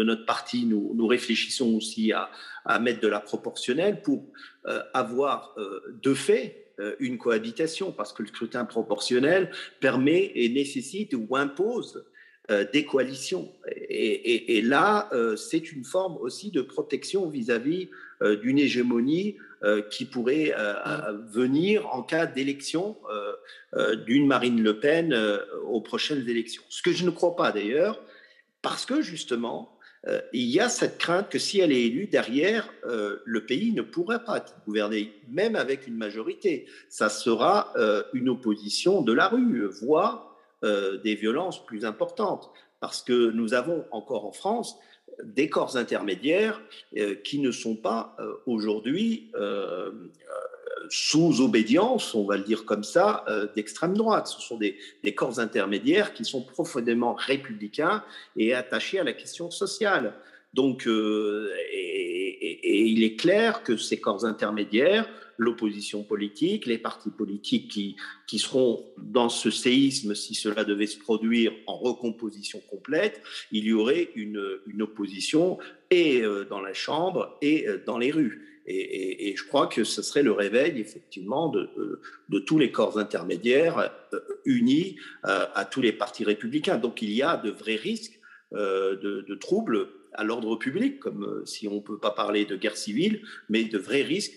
notre 0.02 0.26
parti, 0.26 0.66
nous, 0.66 1.06
réfléchissons 1.06 1.74
aussi 1.74 2.12
à, 2.12 2.28
mettre 2.80 3.00
de 3.00 3.08
la 3.08 3.20
proportionnelle 3.20 4.02
pour 4.02 4.26
avoir 4.92 5.56
de 6.02 6.12
fait 6.12 6.61
une 7.00 7.18
cohabitation, 7.18 7.92
parce 7.92 8.12
que 8.12 8.22
le 8.22 8.28
scrutin 8.28 8.64
proportionnel 8.64 9.50
permet 9.80 10.32
et 10.34 10.48
nécessite 10.48 11.14
ou 11.14 11.36
impose 11.36 12.04
euh, 12.50 12.64
des 12.72 12.84
coalitions. 12.84 13.52
Et, 13.88 14.62
là, 14.62 15.08
euh, 15.12 15.36
c'est 15.36 15.72
une 15.72 15.84
forme 15.84 16.16
aussi 16.16 16.50
de 16.50 16.60
protection 16.62 17.28
vis-à-vis 17.28 17.88
d'une 18.42 18.58
hégémonie 18.58 19.36
qui 19.90 20.04
pourrait 20.04 20.54
venir 21.32 21.92
en 21.92 22.02
cas 22.02 22.26
d'élection 22.26 22.96
d'une 24.06 24.28
Marine 24.28 24.62
Le 24.62 24.78
Pen 24.78 25.16
aux 25.66 25.80
prochaines 25.80 26.28
élections. 26.28 26.62
Ce 26.68 26.82
que 26.82 26.92
je 26.92 27.04
ne 27.04 27.10
crois 27.10 27.34
pas 27.34 27.50
d'ailleurs, 27.50 28.00
parce 28.60 28.86
que 28.86 29.02
justement, 29.02 29.71
euh, 30.08 30.20
il 30.32 30.48
y 30.48 30.58
a 30.58 30.68
cette 30.68 30.98
crainte 30.98 31.28
que 31.28 31.38
si 31.38 31.60
elle 31.60 31.72
est 31.72 31.82
élue, 31.82 32.06
derrière, 32.06 32.68
euh, 32.86 33.18
le 33.24 33.46
pays 33.46 33.72
ne 33.72 33.82
pourrait 33.82 34.24
pas 34.24 34.38
être 34.38 34.54
gouverné, 34.66 35.12
même 35.28 35.54
avec 35.54 35.86
une 35.86 35.96
majorité. 35.96 36.66
Ça 36.88 37.08
sera 37.08 37.72
euh, 37.76 38.02
une 38.12 38.28
opposition 38.28 39.02
de 39.02 39.12
la 39.12 39.28
rue, 39.28 39.66
voire 39.66 40.28
des 41.02 41.16
violences 41.16 41.66
plus 41.66 41.84
importantes. 41.84 42.52
Parce 42.78 43.02
que 43.02 43.32
nous 43.32 43.52
avons 43.52 43.84
encore 43.90 44.26
en 44.26 44.30
France 44.30 44.78
des 45.24 45.48
corps 45.50 45.76
intermédiaires 45.76 46.62
qui 47.24 47.40
ne 47.40 47.50
sont 47.50 47.74
pas 47.74 48.16
aujourd'hui 48.46 49.32
sous 50.88 51.40
obédience, 51.40 52.14
on 52.14 52.24
va 52.24 52.36
le 52.36 52.44
dire 52.44 52.64
comme 52.64 52.84
ça, 52.84 53.24
euh, 53.28 53.46
d'extrême 53.54 53.96
droite. 53.96 54.28
Ce 54.28 54.40
sont 54.40 54.56
des, 54.56 54.76
corps 55.14 55.40
intermédiaires 55.40 56.14
qui 56.14 56.24
sont 56.24 56.42
profondément 56.42 57.14
républicains 57.14 58.02
et 58.36 58.54
attachés 58.54 58.98
à 58.98 59.04
la 59.04 59.12
question 59.12 59.50
sociale. 59.50 60.14
Donc, 60.54 60.86
euh, 60.86 61.50
et, 61.72 62.88
il 62.88 63.04
est 63.04 63.16
clair 63.16 63.62
que 63.62 63.76
ces 63.76 64.00
corps 64.00 64.24
intermédiaires, 64.24 65.08
l'opposition 65.38 66.04
politique, 66.04 66.66
les 66.66 66.78
partis 66.78 67.10
politiques 67.10 67.68
qui, 67.70 67.96
qui 68.26 68.38
seront 68.38 68.84
dans 68.98 69.28
ce 69.28 69.50
séisme, 69.50 70.14
si 70.14 70.34
cela 70.34 70.64
devait 70.64 70.86
se 70.86 70.98
produire 70.98 71.52
en 71.66 71.76
recomposition 71.76 72.60
complète, 72.70 73.22
il 73.50 73.64
y 73.64 73.72
aurait 73.72 74.10
une, 74.14 74.42
une 74.66 74.82
opposition 74.82 75.58
et 75.90 76.22
euh, 76.22 76.44
dans 76.44 76.60
la 76.60 76.74
Chambre 76.74 77.36
et 77.42 77.66
euh, 77.68 77.82
dans 77.84 77.98
les 77.98 78.10
rues. 78.10 78.51
Et, 78.66 79.34
je 79.36 79.44
crois 79.44 79.66
que 79.66 79.84
ce 79.84 80.02
serait 80.02 80.22
le 80.22 80.32
réveil, 80.32 80.80
effectivement, 80.80 81.48
de, 81.48 81.68
de, 82.28 82.38
tous 82.38 82.58
les 82.58 82.70
corps 82.70 82.98
intermédiaires 82.98 83.90
euh, 84.12 84.20
unis 84.44 84.96
à 85.22 85.64
tous 85.64 85.80
les 85.80 85.92
partis 85.92 86.24
républicains. 86.24 86.78
Donc 86.78 87.02
il 87.02 87.12
y 87.12 87.22
a 87.22 87.36
de 87.36 87.50
vrais 87.50 87.76
risques 87.76 88.20
de, 88.52 89.24
de 89.26 89.34
troubles 89.34 89.88
à 90.14 90.24
l'ordre 90.24 90.56
public, 90.56 91.00
comme 91.00 91.24
euh, 91.24 91.44
si 91.46 91.68
on 91.68 91.76
ne 91.76 91.80
peut 91.80 91.98
pas 91.98 92.10
parler 92.10 92.44
de 92.44 92.56
guerre 92.56 92.76
civile, 92.76 93.22
mais 93.48 93.64
de 93.64 93.78
vrais 93.78 94.02
risques 94.02 94.34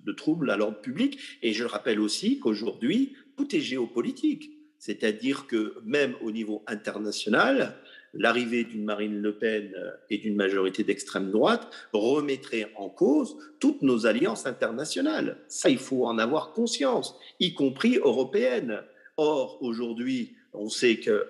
de 0.00 0.12
troubles 0.12 0.50
à 0.50 0.56
l'ordre 0.56 0.80
public. 0.80 1.18
Et 1.42 1.52
je 1.52 1.64
rappelle 1.64 2.00
aussi 2.00 2.38
qu'aujourd'hui, 2.38 3.14
tout 3.36 3.54
est 3.54 3.60
géopolitique. 3.60 4.50
C'est-à-dire 4.78 5.46
que 5.46 5.76
même 5.84 6.14
au 6.20 6.30
niveau 6.30 6.62
international, 6.66 7.76
l'arrivée 8.16 8.64
d'une 8.64 8.84
Marine 8.84 9.20
Le 9.20 9.36
Pen 9.36 9.72
euh, 9.76 9.90
et 10.10 10.18
d'une 10.18 10.36
majorité 10.36 10.84
d'extrême 10.84 11.30
droite 11.30 11.70
remettrait 11.92 12.70
en 12.76 12.88
cause 12.88 13.36
toutes 13.60 13.82
nos 13.82 14.06
alliances 14.06 14.46
internationales. 14.46 15.38
Ça, 15.48 15.68
il 15.68 15.78
faut 15.78 16.06
en 16.06 16.18
avoir 16.18 16.52
conscience, 16.52 17.18
y 17.40 17.54
compris 17.54 17.96
européennes. 17.96 18.82
Or, 19.16 19.58
aujourd'hui, 19.62 20.34
on 20.54 20.68
sait 20.68 20.96
que 20.96 21.26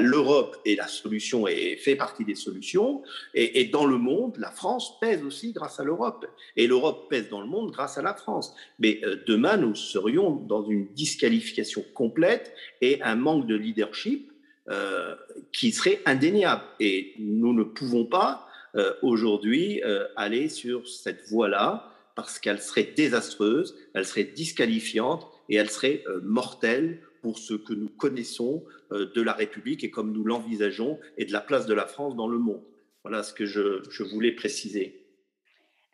l'Europe 0.00 0.56
est 0.66 0.76
la 0.76 0.86
solution 0.86 1.48
et 1.48 1.76
fait 1.76 1.96
partie 1.96 2.24
des 2.24 2.34
solutions. 2.34 3.02
Et, 3.32 3.64
dans 3.66 3.86
le 3.86 3.96
monde, 3.96 4.36
la 4.38 4.50
France 4.50 5.00
pèse 5.00 5.24
aussi 5.24 5.52
grâce 5.52 5.80
à 5.80 5.84
l'Europe. 5.84 6.26
Et 6.56 6.66
l'Europe 6.66 7.08
pèse 7.08 7.30
dans 7.30 7.40
le 7.40 7.46
monde 7.46 7.70
grâce 7.70 7.96
à 7.96 8.02
la 8.02 8.14
France. 8.14 8.54
Mais 8.78 9.00
euh, 9.04 9.16
demain, 9.26 9.56
nous 9.56 9.74
serions 9.74 10.30
dans 10.30 10.62
une 10.68 10.86
disqualification 10.92 11.84
complète 11.94 12.52
et 12.82 13.02
un 13.02 13.16
manque 13.16 13.46
de 13.46 13.54
leadership 13.54 14.30
euh, 14.68 15.14
qui 15.52 15.72
serait 15.72 16.00
indéniable. 16.06 16.62
Et 16.80 17.14
nous 17.18 17.52
ne 17.52 17.64
pouvons 17.64 18.06
pas 18.06 18.48
euh, 18.76 18.92
aujourd'hui 19.02 19.82
aller 20.16 20.48
sur 20.48 20.88
cette 20.88 21.28
voie-là 21.28 21.90
parce 22.16 22.38
qu'elle 22.38 22.60
serait 22.60 22.92
désastreuse, 22.96 23.76
elle 23.94 24.04
serait 24.04 24.24
disqualifiante 24.24 25.26
et 25.48 25.56
elle 25.56 25.70
serait 25.70 26.04
mortelle 26.22 27.00
pour 27.24 27.38
ce 27.38 27.54
que 27.54 27.72
nous 27.72 27.88
connaissons 27.88 28.62
euh, 28.92 29.10
de 29.14 29.22
la 29.22 29.32
République 29.32 29.82
et 29.82 29.90
comme 29.90 30.12
nous 30.12 30.24
l'envisageons 30.24 31.00
et 31.16 31.24
de 31.24 31.32
la 31.32 31.40
place 31.40 31.64
de 31.64 31.72
la 31.72 31.86
France 31.86 32.16
dans 32.16 32.28
le 32.28 32.38
monde. 32.38 32.62
Voilà 33.02 33.22
ce 33.22 33.32
que 33.32 33.46
je, 33.46 34.02
voulais 34.02 34.32
préciser. 34.32 35.06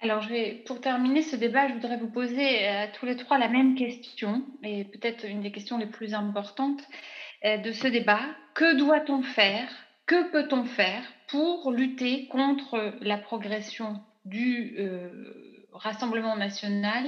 Alors, 0.01 0.27
pour 0.67 0.81
terminer 0.81 1.23
ce 1.23 1.37
débat, 1.37 1.69
je 1.69 1.75
voudrais 1.75 1.99
vous 1.99 2.11
poser 2.11 2.67
à 2.67 2.89
tous 2.89 3.07
les 3.07 3.15
trois 3.15 3.39
la 3.39 3.49
même 3.49 3.77
question, 3.77 4.45
et 4.65 4.85
peut-être 4.87 5.25
une 5.25 5.41
des 5.41 5.53
questions 5.53 5.79
les 5.79 5.87
plus 5.87 6.15
importantes 6.15 6.81
euh, 6.81 7.20
de 7.45 7.73
ce 7.73 7.89
débat. 7.89 8.23
Que 8.55 8.77
doit-on 8.77 9.23
faire? 9.23 9.69
Que 10.07 10.31
peut-on 10.31 10.65
faire 10.65 11.03
pour 11.29 11.71
lutter 11.73 12.27
contre 12.29 12.95
la 13.01 13.17
progression 13.17 14.01
du 14.25 14.77
euh, 14.79 15.67
Rassemblement 15.73 16.37
national? 16.37 17.07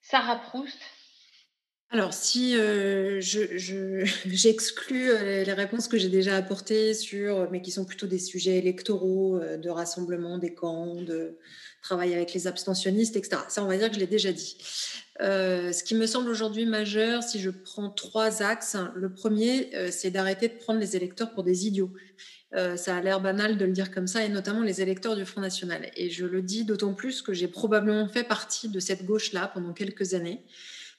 Sarah 0.00 0.36
Proust, 0.36 0.80
alors, 1.92 2.14
si 2.14 2.56
euh, 2.56 3.20
j'exclus 4.26 5.10
euh, 5.10 5.44
les 5.44 5.52
réponses 5.52 5.88
que 5.88 5.98
j'ai 5.98 6.08
déjà 6.08 6.36
apportées 6.36 6.94
sur, 6.94 7.50
mais 7.50 7.60
qui 7.60 7.70
sont 7.70 7.84
plutôt 7.84 8.06
des 8.06 8.18
sujets 8.18 8.56
électoraux, 8.56 9.36
euh, 9.36 9.58
de 9.58 9.68
rassemblement 9.68 10.38
des 10.38 10.54
camps, 10.54 10.94
de 10.94 11.36
travail 11.82 12.14
avec 12.14 12.32
les 12.32 12.46
abstentionnistes, 12.46 13.16
etc. 13.16 13.42
Ça, 13.48 13.62
on 13.62 13.66
va 13.66 13.76
dire 13.76 13.88
que 13.88 13.94
je 13.94 14.00
l'ai 14.00 14.06
déjà 14.06 14.32
dit. 14.32 14.56
ce 15.20 15.82
qui 15.82 15.94
me 15.94 16.06
semble 16.06 16.30
aujourd'hui 16.30 16.64
majeur, 16.64 17.22
si 17.22 17.40
je 17.40 17.50
prends 17.50 17.90
trois 17.90 18.42
axes, 18.42 18.76
le 18.94 19.12
premier, 19.12 19.70
c'est 19.90 20.10
d'arrêter 20.10 20.48
de 20.48 20.54
prendre 20.54 20.80
les 20.80 20.96
électeurs 20.96 21.32
pour 21.32 21.42
des 21.42 21.66
idiots. 21.66 21.92
ça 22.54 22.96
a 22.96 23.00
l'air 23.02 23.20
banal 23.20 23.58
de 23.58 23.64
le 23.64 23.72
dire 23.72 23.90
comme 23.90 24.06
ça, 24.06 24.24
et 24.24 24.28
notamment 24.28 24.62
les 24.62 24.80
électeurs 24.80 25.16
du 25.16 25.24
Front 25.24 25.40
National. 25.40 25.90
Et 25.96 26.08
je 26.08 26.24
le 26.24 26.40
dis 26.40 26.64
d'autant 26.64 26.94
plus 26.94 27.20
que 27.20 27.32
j'ai 27.32 27.48
probablement 27.48 28.08
fait 28.08 28.24
partie 28.24 28.68
de 28.68 28.80
cette 28.80 29.04
gauche-là 29.04 29.50
pendant 29.52 29.72
quelques 29.72 30.14
années 30.14 30.42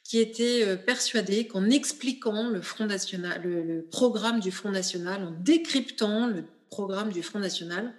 qui 0.03 0.19
était 0.19 0.63
euh, 0.65 0.75
persuadé 0.75 1.47
qu'en 1.47 1.69
expliquant 1.69 2.49
le, 2.49 2.61
Front 2.61 2.85
National, 2.85 3.41
le, 3.43 3.81
programme 3.89 4.39
du 4.39 4.51
Front 4.51 4.71
National, 4.71 5.23
en 5.23 5.31
décryptant 5.31 6.27
le 6.27 6.43
programme 6.69 7.11
du 7.11 7.23
Front 7.23 7.39
National, 7.39 7.93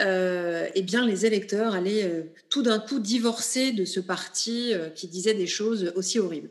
euh, 0.00 0.68
eh 0.74 0.82
bien, 0.82 1.06
les 1.06 1.26
électeurs 1.26 1.74
allaient 1.74 2.04
euh, 2.04 2.22
tout 2.48 2.62
d'un 2.62 2.78
coup 2.78 2.98
divorcer 2.98 3.72
de 3.72 3.84
ce 3.84 4.00
parti 4.00 4.72
qui 4.94 5.08
disait 5.08 5.34
des 5.34 5.46
choses 5.46 5.92
aussi 5.96 6.18
horribles. 6.18 6.50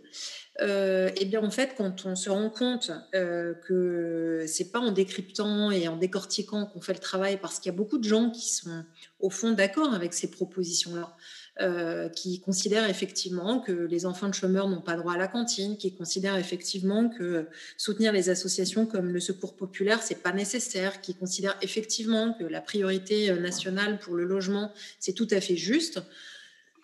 eh 0.60 1.26
bien, 1.26 1.42
en 1.42 1.50
fait, 1.50 1.74
quand 1.76 2.06
on 2.06 2.16
se 2.16 2.30
rend 2.30 2.50
compte 2.50 2.92
que 3.14 4.46
c'est 4.48 4.72
pas 4.72 4.80
en 4.80 4.92
décryptant 4.92 5.72
et 5.72 5.88
en 5.88 5.98
décortiquant 5.98 6.66
qu'on 6.68 6.82
fait 6.82 6.94
le 6.94 7.00
travail, 7.00 7.40
parce 7.42 7.60
qu'il 7.60 7.72
y 7.72 7.76
a 7.76 7.78
beaucoup 7.78 7.98
de 7.98 8.08
gens 8.08 8.30
qui 8.30 8.48
sont 8.54 8.84
au 9.20 9.30
fond 9.30 9.52
d'accord 9.52 9.94
avec 9.94 10.14
ces 10.14 10.30
propositions-là. 10.30 11.16
Euh, 11.60 12.08
qui 12.08 12.40
considèrent 12.40 12.90
effectivement 12.90 13.60
que 13.60 13.74
les 13.74 14.06
enfants 14.06 14.30
de 14.30 14.34
chômeurs 14.34 14.70
n'ont 14.70 14.80
pas 14.80 14.96
droit 14.96 15.16
à 15.16 15.18
la 15.18 15.28
cantine, 15.28 15.76
qui 15.76 15.94
considèrent 15.94 16.38
effectivement 16.38 17.10
que 17.10 17.46
soutenir 17.76 18.14
les 18.14 18.30
associations 18.30 18.86
comme 18.86 19.12
le 19.12 19.20
Secours 19.20 19.58
populaire, 19.58 20.02
c'est 20.02 20.24
pas 20.24 20.32
nécessaire, 20.32 21.02
qui 21.02 21.14
considèrent 21.14 21.58
effectivement 21.62 22.34
que 22.40 22.46
la 22.46 22.62
priorité 22.62 23.30
euh, 23.30 23.38
nationale 23.38 24.00
pour 24.00 24.16
le 24.16 24.24
logement, 24.24 24.72
c'est 24.98 25.12
tout 25.12 25.28
à 25.30 25.42
fait 25.42 25.58
juste. 25.58 26.02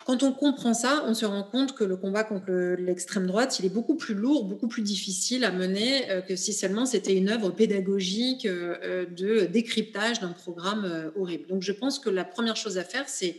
Quand 0.05 0.21
on 0.21 0.33
comprend 0.33 0.73
ça, 0.73 1.05
on 1.07 1.13
se 1.13 1.25
rend 1.25 1.43
compte 1.43 1.73
que 1.73 1.85
le 1.85 1.95
combat 1.95 2.25
contre 2.25 2.51
l'extrême 2.77 3.25
droite, 3.25 3.59
il 3.59 3.65
est 3.65 3.73
beaucoup 3.73 3.95
plus 3.95 4.15
lourd, 4.15 4.43
beaucoup 4.43 4.67
plus 4.67 4.83
difficile 4.83 5.45
à 5.45 5.51
mener 5.51 6.11
euh, 6.11 6.19
que 6.19 6.35
si 6.35 6.51
seulement 6.51 6.85
c'était 6.85 7.15
une 7.15 7.29
œuvre 7.29 7.51
pédagogique 7.51 8.45
de 8.45 9.45
décryptage 9.45 10.19
d'un 10.19 10.33
programme 10.33 11.11
horrible. 11.15 11.47
Donc 11.47 11.61
je 11.63 11.71
pense 11.71 11.99
que 11.99 12.09
la 12.09 12.25
première 12.25 12.57
chose 12.57 12.77
à 12.77 12.83
faire, 12.83 13.07
c'est 13.07 13.37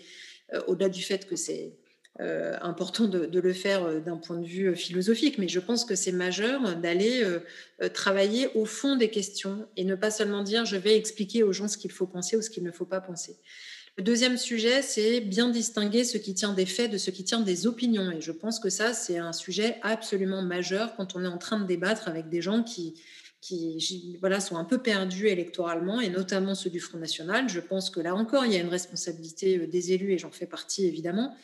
au-delà 0.66 0.88
du 0.88 1.02
fait 1.02 1.26
que 1.26 1.36
c'est 1.36 1.72
euh, 2.20 2.56
important 2.62 3.06
de, 3.06 3.38
le 3.38 3.52
faire 3.52 3.84
euh, 3.84 4.00
d'un 4.00 4.16
point 4.16 4.36
de 4.36 4.44
vue 4.44 4.74
philosophique, 4.74 5.38
mais 5.38 5.46
je 5.46 5.60
pense 5.60 5.84
que 5.84 5.94
c'est 5.94 6.12
majeur 6.12 6.76
d'aller 6.76 7.24
travailler 7.94 8.48
au 8.54 8.64
fond 8.64 8.96
des 8.96 9.10
questions 9.10 9.68
et 9.76 9.84
ne 9.84 9.94
pas 9.94 10.10
seulement 10.10 10.42
dire 10.42 10.64
je 10.64 10.76
vais 10.76 10.96
expliquer 10.96 11.42
aux 11.42 11.52
gens 11.52 11.68
ce 11.68 11.78
qu'il 11.78 11.92
faut 11.92 12.06
penser 12.06 12.36
ou 12.36 12.42
ce 12.42 12.50
qu'il 12.50 12.64
ne 12.64 12.72
faut 12.72 12.86
pas 12.86 13.00
penser. 13.00 13.36
Le 13.98 14.04
deuxième 14.04 14.36
sujet, 14.36 14.80
c'est 14.80 15.20
bien 15.20 15.48
distinguer 15.48 16.04
ce 16.04 16.18
qui 16.18 16.32
tient 16.32 16.52
des 16.52 16.66
faits 16.66 16.88
de 16.88 16.98
ce 16.98 17.10
qui 17.10 17.24
tient 17.24 17.40
des 17.40 17.66
opinions. 17.66 18.12
Et 18.12 18.20
je 18.20 18.30
pense 18.30 18.60
que 18.60 18.70
ça, 18.70 18.94
c'est 18.94 19.18
un 19.18 19.32
sujet 19.32 19.76
absolument 19.82 20.40
majeur 20.40 20.94
quand 20.94 21.16
on 21.16 21.24
est 21.24 21.28
en 21.28 21.36
train 21.36 21.58
de 21.58 21.66
débattre 21.66 22.06
avec 22.06 22.28
des 22.28 22.40
gens 22.40 22.62
qui, 22.62 22.94
qui 23.40 24.16
voilà, 24.20 24.40
sont 24.40 24.56
un 24.56 24.65
peu 24.65 24.78
perdus 24.78 25.28
électoralement, 25.28 26.01
et 26.01 26.09
notamment 26.09 26.55
ceux 26.55 26.70
du 26.70 26.81
Front 26.81 26.98
National. 26.98 27.48
Je 27.48 27.60
pense 27.60 27.90
que 27.90 28.01
là 28.01 28.15
encore, 28.15 28.44
il 28.44 28.52
y 28.52 28.56
a 28.56 28.60
une 28.60 28.69
responsabilité 28.69 29.59
euh, 29.59 29.66
des 29.66 29.93
élus, 29.93 30.12
et 30.12 30.19
j'en 30.19 30.32
fais 30.32 30.47
partie 30.47 30.86
évidemment, 30.86 31.36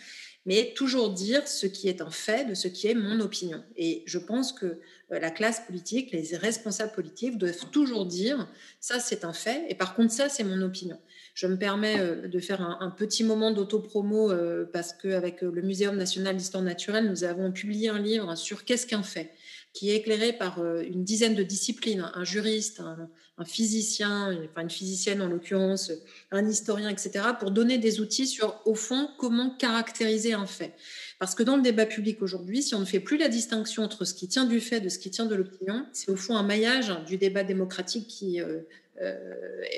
mais 0.45 0.75
toujours 0.75 1.11
dire 1.11 1.47
ce 1.47 1.67
qui 1.67 1.89
est 1.89 2.03
un 2.03 2.11
fait 2.11 2.47
de 2.47 2.55
ce 2.55 2.69
qui 2.69 2.89
est 2.89 2.95
mon 2.95 3.21
opinion. 3.21 3.63
Et 3.77 4.03
je 4.07 4.19
pense 4.19 4.53
que 4.53 4.67
euh, 4.67 4.79
la 5.09 5.31
classe 5.31 5.61
politique, 5.61 6.11
les 6.11 6.37
responsables 6.37 6.93
politiques 6.93 7.39
doivent 7.39 7.71
toujours 7.71 8.07
dire 8.07 8.49
ça 8.81 8.99
c'est 8.99 9.25
un 9.25 9.33
fait, 9.33 9.65
et 9.69 9.77
par 9.77 9.95
contre 9.95 10.13
ça 10.13 10.29
c'est 10.29 10.45
mon 10.45 10.61
opinion. 10.63 10.99
Je 11.35 11.47
me 11.47 11.57
permets 11.57 12.01
euh, 12.01 12.27
de 12.27 12.39
faire 12.41 12.61
un, 12.61 12.91
petit 12.91 13.23
moment 13.23 13.53
d'autopromo 13.53 14.33
parce 14.73 14.93
qu'avec 14.93 15.43
le 15.43 15.63
Muséum 15.63 15.97
national 15.97 16.37
d'histoire 16.37 16.63
naturelle, 16.63 17.09
nous 17.09 17.23
avons 17.23 17.53
publié 17.53 17.89
un 17.89 18.01
livre 18.01 18.35
sur 18.37 18.65
qu'est-ce 18.65 18.87
qu'un 18.87 19.03
fait 19.03 19.33
qui 19.75 19.91
est 19.91 19.97
éclairé 19.97 20.33
par 20.33 20.61
euh, 20.61 20.83
une 20.83 21.05
dizaine 21.05 21.35
de 21.35 21.43
disciplines, 21.43 22.11
un 22.15 22.25
juriste, 22.25 22.81
un, 22.81 23.45
physicien, 23.45 24.39
enfin 24.45 24.63
une 24.63 24.71
physicienne 24.71 25.21
en 25.21 25.27
l'occurrence, 25.27 25.91
un 26.31 26.49
historien, 26.49 26.89
etc., 26.89 27.27
pour 27.39 27.51
donner 27.51 27.79
des 27.79 28.01
outils 28.01 28.29
sur, 28.29 28.63
au 28.65 28.77
fond, 28.77 29.11
comment 29.19 29.51
caractériser 29.51 30.33
un 30.33 30.47
fait. 30.47 30.73
Parce 31.19 31.35
que 31.35 31.43
dans 31.43 31.57
le 31.57 31.63
débat 31.63 31.85
public 31.85 32.23
aujourd'hui, 32.23 32.63
si 32.63 32.77
on 32.77 32.81
ne 32.81 32.85
fait 32.85 33.01
plus 33.01 33.17
la 33.17 33.29
distinction 33.29 33.83
entre 33.83 34.05
ce 34.05 34.15
qui 34.15 34.29
tient 34.29 34.45
du 34.45 34.61
fait 34.61 34.81
de 34.81 34.89
ce 34.89 35.01
qui 35.01 35.11
tient 35.11 35.27
de 35.27 35.35
l'opinion, 35.35 35.85
c'est 35.93 36.13
au 36.13 36.17
fond 36.17 36.37
un 36.37 36.45
maillage 36.45 36.93
du 37.07 37.19
débat 37.19 37.43
démocratique 37.43 38.07
qui 38.07 38.41
euh, 38.41 38.61
euh, 39.03 39.25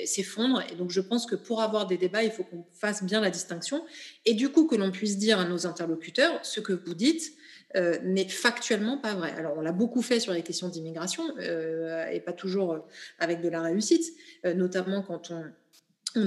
s'effondre. 0.05 0.63
Et 0.71 0.75
donc 0.75 0.91
je 0.91 1.01
pense 1.01 1.25
que 1.25 1.37
pour 1.37 1.63
avoir 1.63 1.87
des 1.87 1.97
débats, 1.97 2.23
il 2.23 2.31
faut 2.31 2.45
qu'on 2.45 2.67
fasse 2.75 3.03
bien 3.03 3.23
la 3.23 3.31
distinction. 3.31 3.83
Et 4.27 4.35
du 4.35 4.51
coup, 4.51 4.67
que 4.67 4.77
l'on 4.77 4.91
puisse 4.91 5.17
dire 5.17 5.41
à 5.41 5.47
nos 5.47 5.67
interlocuteurs, 5.67 6.45
ce 6.45 6.61
que 6.61 6.75
vous 6.75 6.93
dites, 6.93 7.33
euh, 7.77 7.99
n'est 8.03 8.29
factuellement 8.29 8.97
pas 8.97 9.15
vrai. 9.15 9.33
Alors, 9.37 9.55
on 9.59 9.61
l'a 9.61 9.73
beaucoup 9.73 10.01
fait 10.01 10.19
sur 10.19 10.33
les 10.33 10.43
questions 10.43 10.69
d'immigration 10.69 11.25
euh, 11.39 12.07
et 12.07 12.21
pas 12.21 12.33
toujours 12.33 12.73
euh, 12.73 12.79
avec 13.19 13.43
de 13.43 13.51
la 13.51 13.61
réussite, 13.61 14.15
notamment 14.45 15.03
quand 15.03 15.31
on, 15.31 15.45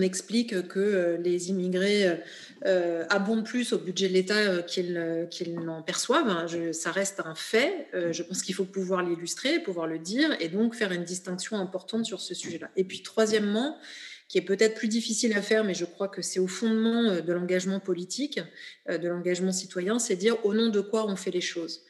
explique 0.02 0.68
que 0.68 1.18
les 1.20 1.50
immigrés 1.50 2.20
abondent 3.10 3.44
plus 3.44 3.74
au 3.74 3.80
budget 3.80 4.08
de 4.08 4.14
l'État 4.14 4.62
qu'ils 4.62 5.60
n'en 5.66 5.82
perçoivent. 5.82 6.30
Hein. 6.30 6.46
ça 6.74 6.92
reste 6.92 7.22
un 7.26 7.34
fait. 7.34 7.88
je 8.12 8.22
pense 8.22 8.44
qu'il 8.44 8.54
faut 8.54 8.66
pouvoir 8.66 9.02
l'illustrer, 9.02 9.58
pouvoir 9.58 9.88
le 9.88 9.98
dire 9.98 10.38
et 10.40 10.50
donc 10.50 10.76
faire 10.76 10.92
une 10.92 11.06
distinction 11.06 11.58
importante 11.58 12.06
sur 12.06 12.22
ce 12.22 12.36
sujet-là. 12.36 12.70
Et 12.76 12.84
puis, 12.84 13.02
troisièmement, 13.02 13.80
qui 14.30 14.38
est 14.38 14.42
peut-être 14.42 14.76
plus 14.76 14.88
difficile 14.88 15.34
à 15.34 15.42
faire, 15.42 15.64
mais 15.64 15.74
je 15.74 15.86
crois 15.86 16.08
que 16.08 16.22
c'est 16.22 16.40
au 16.40 16.48
fondement 16.48 17.10
euh, 17.10 17.22
de 17.22 17.34
l'engagement 17.34 17.80
politique, 17.80 18.40
euh, 18.88 19.00
de 19.00 19.08
l'engagement 19.08 19.52
citoyen, 19.52 19.98
c'est 19.98 20.16
dire 20.16 20.38
au 20.46 20.54
nom 20.54 20.70
de 20.70 20.82
quoi 20.82 21.08
on 21.08 21.16
fait 21.16 21.32
les 21.32 21.42
choses. 21.42 21.82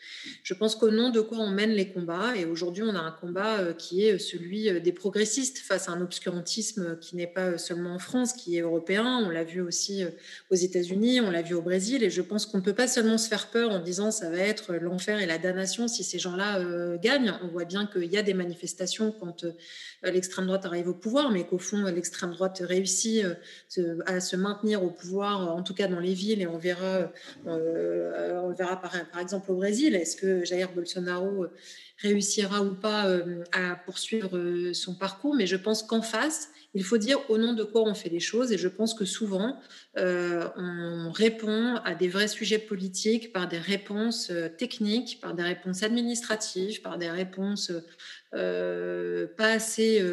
Je 0.42 0.54
pense 0.54 0.76
qu'au 0.76 0.90
nom 0.90 1.10
de 1.10 1.20
quoi 1.20 1.38
on 1.40 1.50
mène 1.50 1.72
les 1.72 1.92
combats, 1.92 2.38
et 2.38 2.46
aujourd'hui 2.46 2.84
on 2.84 2.96
a 2.96 3.00
un 3.00 3.12
combat 3.12 3.60
euh, 3.60 3.74
qui 3.74 4.06
est 4.06 4.18
celui 4.18 4.82
des 4.82 4.94
progressistes 4.94 5.58
face 5.58 5.90
à 5.90 5.92
un 5.92 6.02
obscurantisme 6.02 6.98
qui 7.00 7.18
n'est 7.18 7.28
pas 7.28 7.58
seulement 7.58 7.94
en 7.94 8.00
France, 8.00 8.32
qui 8.32 8.58
est 8.58 8.62
européen, 8.62 9.22
on 9.26 9.30
l'a 9.30 9.44
vu 9.44 9.60
aussi 9.60 10.06
aux 10.50 10.56
États-Unis, 10.56 11.20
on 11.20 11.32
l'a 11.32 11.42
vu 11.42 11.56
au 11.56 11.62
Brésil, 11.62 12.04
et 12.04 12.10
je 12.10 12.22
pense 12.22 12.46
qu'on 12.46 12.60
ne 12.60 12.64
peut 12.64 12.74
pas 12.74 12.88
seulement 12.88 13.18
se 13.18 13.28
faire 13.28 13.48
peur 13.52 13.70
en 13.72 13.80
disant 13.80 14.12
ça 14.12 14.30
va 14.30 14.38
être 14.38 14.76
l'enfer 14.76 15.20
et 15.20 15.26
la 15.26 15.40
damnation 15.40 15.90
si 15.90 16.06
ces 16.06 16.20
gens-là 16.20 16.64
gagnent. 16.98 17.34
On 17.44 17.48
voit 17.48 17.66
bien 17.66 17.86
qu'il 17.86 18.12
y 18.12 18.18
a 18.18 18.24
des 18.24 18.34
manifestations 18.34 19.12
quand 19.12 19.46
l'extrême 20.04 20.46
droite 20.46 20.66
arrive 20.66 20.88
au 20.88 20.94
pouvoir, 20.94 21.32
mais 21.32 21.46
qu'au 21.46 21.58
fond 21.58 21.84
l'extrême 21.86 22.32
droite 22.32 22.62
réussit 22.66 23.26
à 24.06 24.20
se 24.20 24.36
maintenir 24.36 24.84
au 24.84 24.90
pouvoir, 24.90 25.56
en 25.56 25.64
tout 25.64 25.74
cas 25.74 25.88
dans 25.88 26.00
les 26.00 26.14
villes, 26.14 26.42
et 26.42 26.48
on 26.48 26.58
verra, 26.58 27.12
on 27.46 28.54
verra 28.54 28.82
par, 28.82 29.20
exemple 29.20 29.52
au 29.52 29.56
Brésil, 29.56 29.96
est-ce 29.96 30.16
que 30.16 30.44
Jair 30.46 30.72
Bolsonaro 30.74 31.48
réussira 31.98 32.62
ou 32.62 32.76
pas 32.76 33.06
à 33.52 33.76
poursuivre 33.76 34.72
son 34.74 34.96
parcours, 34.96 35.36
mais 35.36 35.48
je 35.48 35.58
pense 35.58 35.84
qu'en 35.84 36.02
face, 36.02 36.50
il 36.76 36.84
faut 36.84 36.98
dire 36.98 37.18
au 37.30 37.38
nom 37.38 37.54
de 37.54 37.64
quoi 37.64 37.82
on 37.84 37.94
fait 37.94 38.10
les 38.10 38.20
choses. 38.20 38.52
Et 38.52 38.58
je 38.58 38.68
pense 38.68 38.94
que 38.94 39.06
souvent, 39.06 39.60
euh, 39.98 40.48
on 40.56 41.12
répond 41.12 41.76
à 41.84 41.96
des 41.96 42.08
vrais 42.08 42.28
sujets 42.28 42.60
politiques 42.60 43.34
par 43.34 43.48
des 43.48 43.58
réponses 43.58 44.30
euh, 44.30 44.50
techniques, 44.50 45.20
par 45.20 45.34
des 45.34 45.44
réponses 45.44 45.84
administratives, 45.84 46.82
par 46.82 46.98
des 46.98 47.10
réponses 47.10 47.72
euh, 47.72 47.82
pas 48.32 49.52
assez 49.52 50.04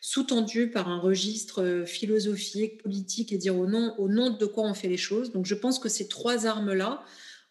sous-tendues 0.00 0.70
par 0.70 0.88
un 0.88 0.98
registre 0.98 1.84
philosophique, 1.86 2.82
politique, 2.82 3.32
et 3.32 3.38
dire 3.38 3.56
au 3.56 3.66
nom, 3.66 3.94
au 3.98 4.08
nom 4.08 4.30
de 4.30 4.46
quoi 4.46 4.64
on 4.64 4.74
fait 4.74 4.88
les 4.88 4.98
choses. 4.98 5.32
Donc 5.32 5.46
je 5.46 5.54
pense 5.54 5.78
que 5.78 5.88
ces 5.88 6.08
trois 6.08 6.46
armes-là, 6.46 7.02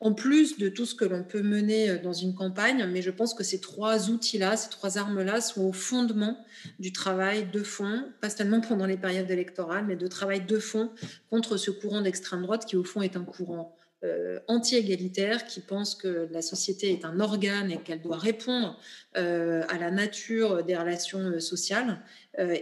en 0.03 0.13
plus 0.13 0.57
de 0.57 0.67
tout 0.67 0.85
ce 0.85 0.95
que 0.95 1.05
l'on 1.05 1.23
peut 1.23 1.41
mener 1.41 1.89
euh, 1.89 1.97
dans 1.97 2.13
une 2.13 2.35
campagne. 2.35 2.85
Mais 2.91 3.01
je 3.01 3.09
pense 3.09 3.33
que 3.33 3.43
ces 3.43 3.59
trois 3.61 4.09
outils-là, 4.09 4.57
ces 4.57 4.69
trois 4.69 4.97
armes-là 4.97 5.41
sont 5.41 5.61
au 5.61 5.73
fondement 5.73 6.37
du 6.77 6.91
travail 6.91 7.49
de 7.51 7.63
fond, 7.63 8.03
pas 8.21 8.29
seulement 8.29 8.59
pendant 8.59 8.85
les 8.85 8.97
périodes 8.97 9.31
électorales, 9.31 9.85
mais 9.87 9.95
de 9.95 10.07
travail 10.07 10.45
de 10.45 10.59
fond 10.59 10.91
contre 11.29 11.57
ce 11.57 11.71
courant 11.71 12.01
d'extrême 12.01 12.43
droite 12.43 12.65
qui, 12.65 12.75
au 12.75 12.83
fond, 12.83 13.01
est 13.01 13.15
un 13.15 13.23
courant 13.23 13.77
euh, 14.03 14.39
anti-égalitaire 14.47 15.45
qui 15.45 15.59
pense 15.59 15.95
que 15.95 16.27
la 16.31 16.41
société 16.41 16.91
est 16.91 17.05
un 17.05 17.19
organe 17.19 17.71
et 17.71 17.77
qu'elle 17.77 18.01
doit 18.01 18.17
répondre 18.17 18.77
euh, 19.17 19.63
à 19.69 19.77
la 19.77 19.91
nature 19.91 20.63
des 20.63 20.75
relations 20.75 21.39
sociales 21.39 22.01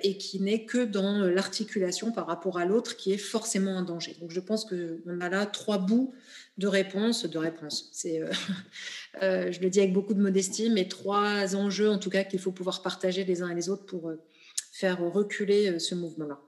et 0.04 0.18
qui 0.18 0.42
n'est 0.42 0.66
que 0.66 0.84
dans 0.84 1.20
l'articulation 1.20 2.12
par 2.12 2.28
rapport 2.28 2.58
à 2.58 2.66
l'autre 2.66 2.98
qui 2.98 3.14
est 3.14 3.18
forcément 3.18 3.78
un 3.78 3.84
danger. 3.84 4.18
Donc 4.20 4.32
je 4.32 4.42
pense 4.42 4.66
qu'on 4.66 5.22
a 5.22 5.30
là 5.30 5.46
trois 5.46 5.78
bouts 5.78 6.14
de 6.58 6.68
réponses, 6.68 7.26
de 7.26 7.38
réponses. 7.38 7.90
C'est, 7.92 8.22
euh, 8.22 8.32
euh, 9.24 9.52
je 9.52 9.60
le 9.62 9.70
dis 9.70 9.80
avec 9.80 9.94
beaucoup 9.94 10.14
de 10.14 10.22
modestie, 10.22 10.70
mais 10.70 10.88
trois 10.88 11.56
enjeux 11.56 11.90
en 11.90 11.98
tout 11.98 12.10
cas 12.10 12.24
qu'il 12.24 12.40
faut 12.40 12.52
pouvoir 12.52 12.82
partager 12.82 13.24
les 13.24 13.42
uns 13.42 13.50
et 13.50 13.56
les 13.56 13.70
autres 13.70 13.86
pour 13.86 14.10
euh, 14.10 14.22
faire 14.72 15.00
reculer 15.00 15.80
ce 15.80 15.96
mouvement-là. 15.96 16.40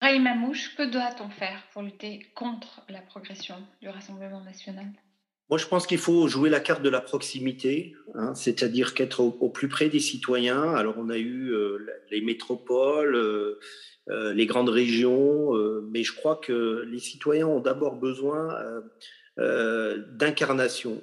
Ray 0.00 0.20
Mamouche, 0.20 0.74
que 0.76 0.88
doit-on 0.90 1.28
faire 1.30 1.62
pour 1.72 1.82
lutter 1.82 2.26
contre 2.34 2.82
la 2.88 3.00
progression 3.00 3.56
du 3.82 3.88
Rassemblement 3.88 4.42
national? 4.42 4.86
Moi, 5.50 5.58
je 5.58 5.66
pense 5.66 5.86
qu'il 5.86 5.98
faut 5.98 6.28
jouer 6.28 6.50
la 6.50 6.60
carte 6.60 6.82
de 6.82 6.90
la 6.90 7.00
proximité, 7.00 7.94
hein, 8.14 8.34
c'est-à-dire 8.34 8.94
qu'être 8.94 9.20
au, 9.20 9.48
plus 9.48 9.68
près 9.68 9.88
des 9.88 9.98
citoyens. 9.98 10.74
Alors, 10.74 10.94
on 10.98 11.08
a 11.08 11.18
eu 11.18 11.52
les 12.10 12.20
métropoles, 12.20 13.16
euh, 14.10 14.32
les 14.32 14.46
grandes 14.46 14.70
régions, 14.70 15.54
euh, 15.54 15.86
mais 15.90 16.02
je 16.02 16.14
crois 16.14 16.36
que 16.36 16.86
les 16.90 16.98
citoyens 16.98 17.46
ont 17.46 17.60
d'abord 17.60 17.96
besoin 17.96 18.56
euh, 19.38 20.02
d'incarnation, 20.12 21.02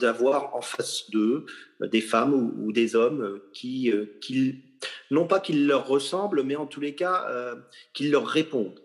d'avoir 0.00 0.54
en 0.54 0.60
face 0.60 1.10
d'eux 1.10 1.46
des 1.80 2.00
femmes 2.00 2.34
ou, 2.34 2.72
des 2.72 2.94
hommes 2.94 3.40
qui, 3.52 3.92
non 5.10 5.26
pas 5.26 5.40
qu'ils 5.40 5.66
leur 5.66 5.86
ressemblent, 5.86 6.42
mais 6.42 6.56
en 6.56 6.66
tous 6.66 6.80
les 6.80 6.94
cas, 6.94 7.26
qu'ils 7.92 8.10
leur 8.10 8.26
répondent. 8.26 8.80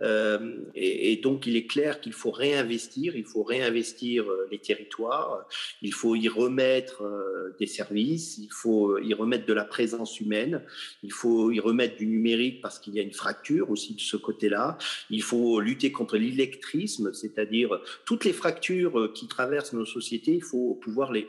Euh, 0.00 0.56
et, 0.74 1.16
donc, 1.16 1.46
il 1.46 1.56
est 1.56 1.66
clair 1.66 2.00
qu'il 2.00 2.12
faut 2.12 2.30
réinvestir, 2.30 3.16
il 3.16 3.24
faut 3.24 3.42
réinvestir 3.42 4.30
euh, 4.30 4.46
les 4.50 4.58
territoires, 4.58 5.46
il 5.82 5.92
faut 5.92 6.14
y 6.14 6.28
remettre 6.28 7.02
euh, 7.02 7.56
des 7.58 7.66
services, 7.66 8.38
il 8.38 8.50
faut 8.52 8.98
y 8.98 9.12
remettre 9.14 9.46
de 9.46 9.52
la 9.52 9.64
présence 9.64 10.20
humaine, 10.20 10.62
il 11.02 11.12
faut 11.12 11.50
y 11.50 11.58
remettre 11.60 11.96
du 11.96 12.06
numérique 12.06 12.60
parce 12.62 12.78
qu'il 12.78 12.94
y 12.94 13.00
a 13.00 13.02
une 13.02 13.12
fracture 13.12 13.70
aussi 13.70 13.94
de 13.94 14.00
ce 14.00 14.16
côté-là. 14.16 14.78
Il 15.10 15.22
faut 15.22 15.60
lutter 15.60 15.90
contre 15.90 16.16
l'électrisme, 16.16 17.12
c'est-à-dire 17.12 17.80
toutes 18.04 18.24
les 18.24 18.32
fractures 18.32 19.12
qui 19.14 19.26
traversent 19.26 19.72
nos 19.72 19.86
sociétés, 19.86 20.34
il 20.34 20.44
faut 20.44 20.74
pouvoir 20.74 21.12
les 21.12 21.26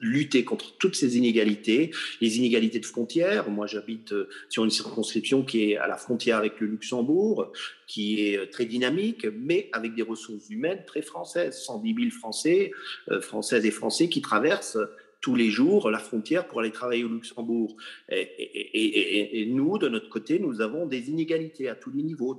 lutter 0.00 0.44
contre 0.44 0.76
toutes 0.78 0.96
ces 0.96 1.16
inégalités, 1.16 1.90
les 2.20 2.38
inégalités 2.38 2.80
de 2.80 2.86
frontières. 2.86 3.50
Moi, 3.50 3.66
j'habite 3.66 4.12
euh, 4.12 4.28
sur 4.48 4.64
une 4.64 4.70
circonscription 4.70 5.44
qui 5.44 5.70
est 5.70 5.76
à 5.76 5.86
la 5.86 5.96
frontière 5.96 6.38
avec 6.38 6.60
le 6.60 6.66
Luxembourg, 6.66 7.52
qui 7.86 8.26
est 8.26 8.38
euh, 8.38 8.46
très 8.46 8.64
dynamique, 8.64 9.26
mais 9.38 9.68
avec 9.72 9.94
des 9.94 10.02
ressources 10.02 10.48
humaines 10.48 10.82
très 10.86 11.02
françaises. 11.02 11.62
110 11.62 11.94
000 11.94 12.10
Français, 12.10 12.72
euh, 13.10 13.20
Françaises 13.20 13.66
et 13.66 13.70
Français 13.70 14.08
qui 14.08 14.22
traversent 14.22 14.78
tous 15.20 15.34
les 15.34 15.50
jours 15.50 15.90
la 15.90 15.98
frontière 15.98 16.48
pour 16.48 16.60
aller 16.60 16.70
travailler 16.70 17.04
au 17.04 17.08
Luxembourg. 17.08 17.76
Et, 18.10 19.46
nous, 19.50 19.76
de 19.76 19.86
notre 19.86 20.08
côté, 20.08 20.38
nous 20.38 20.62
avons 20.62 20.86
des 20.86 21.10
inégalités 21.10 21.68
à 21.68 21.74
tous 21.74 21.90
les 21.90 22.02
niveaux, 22.02 22.34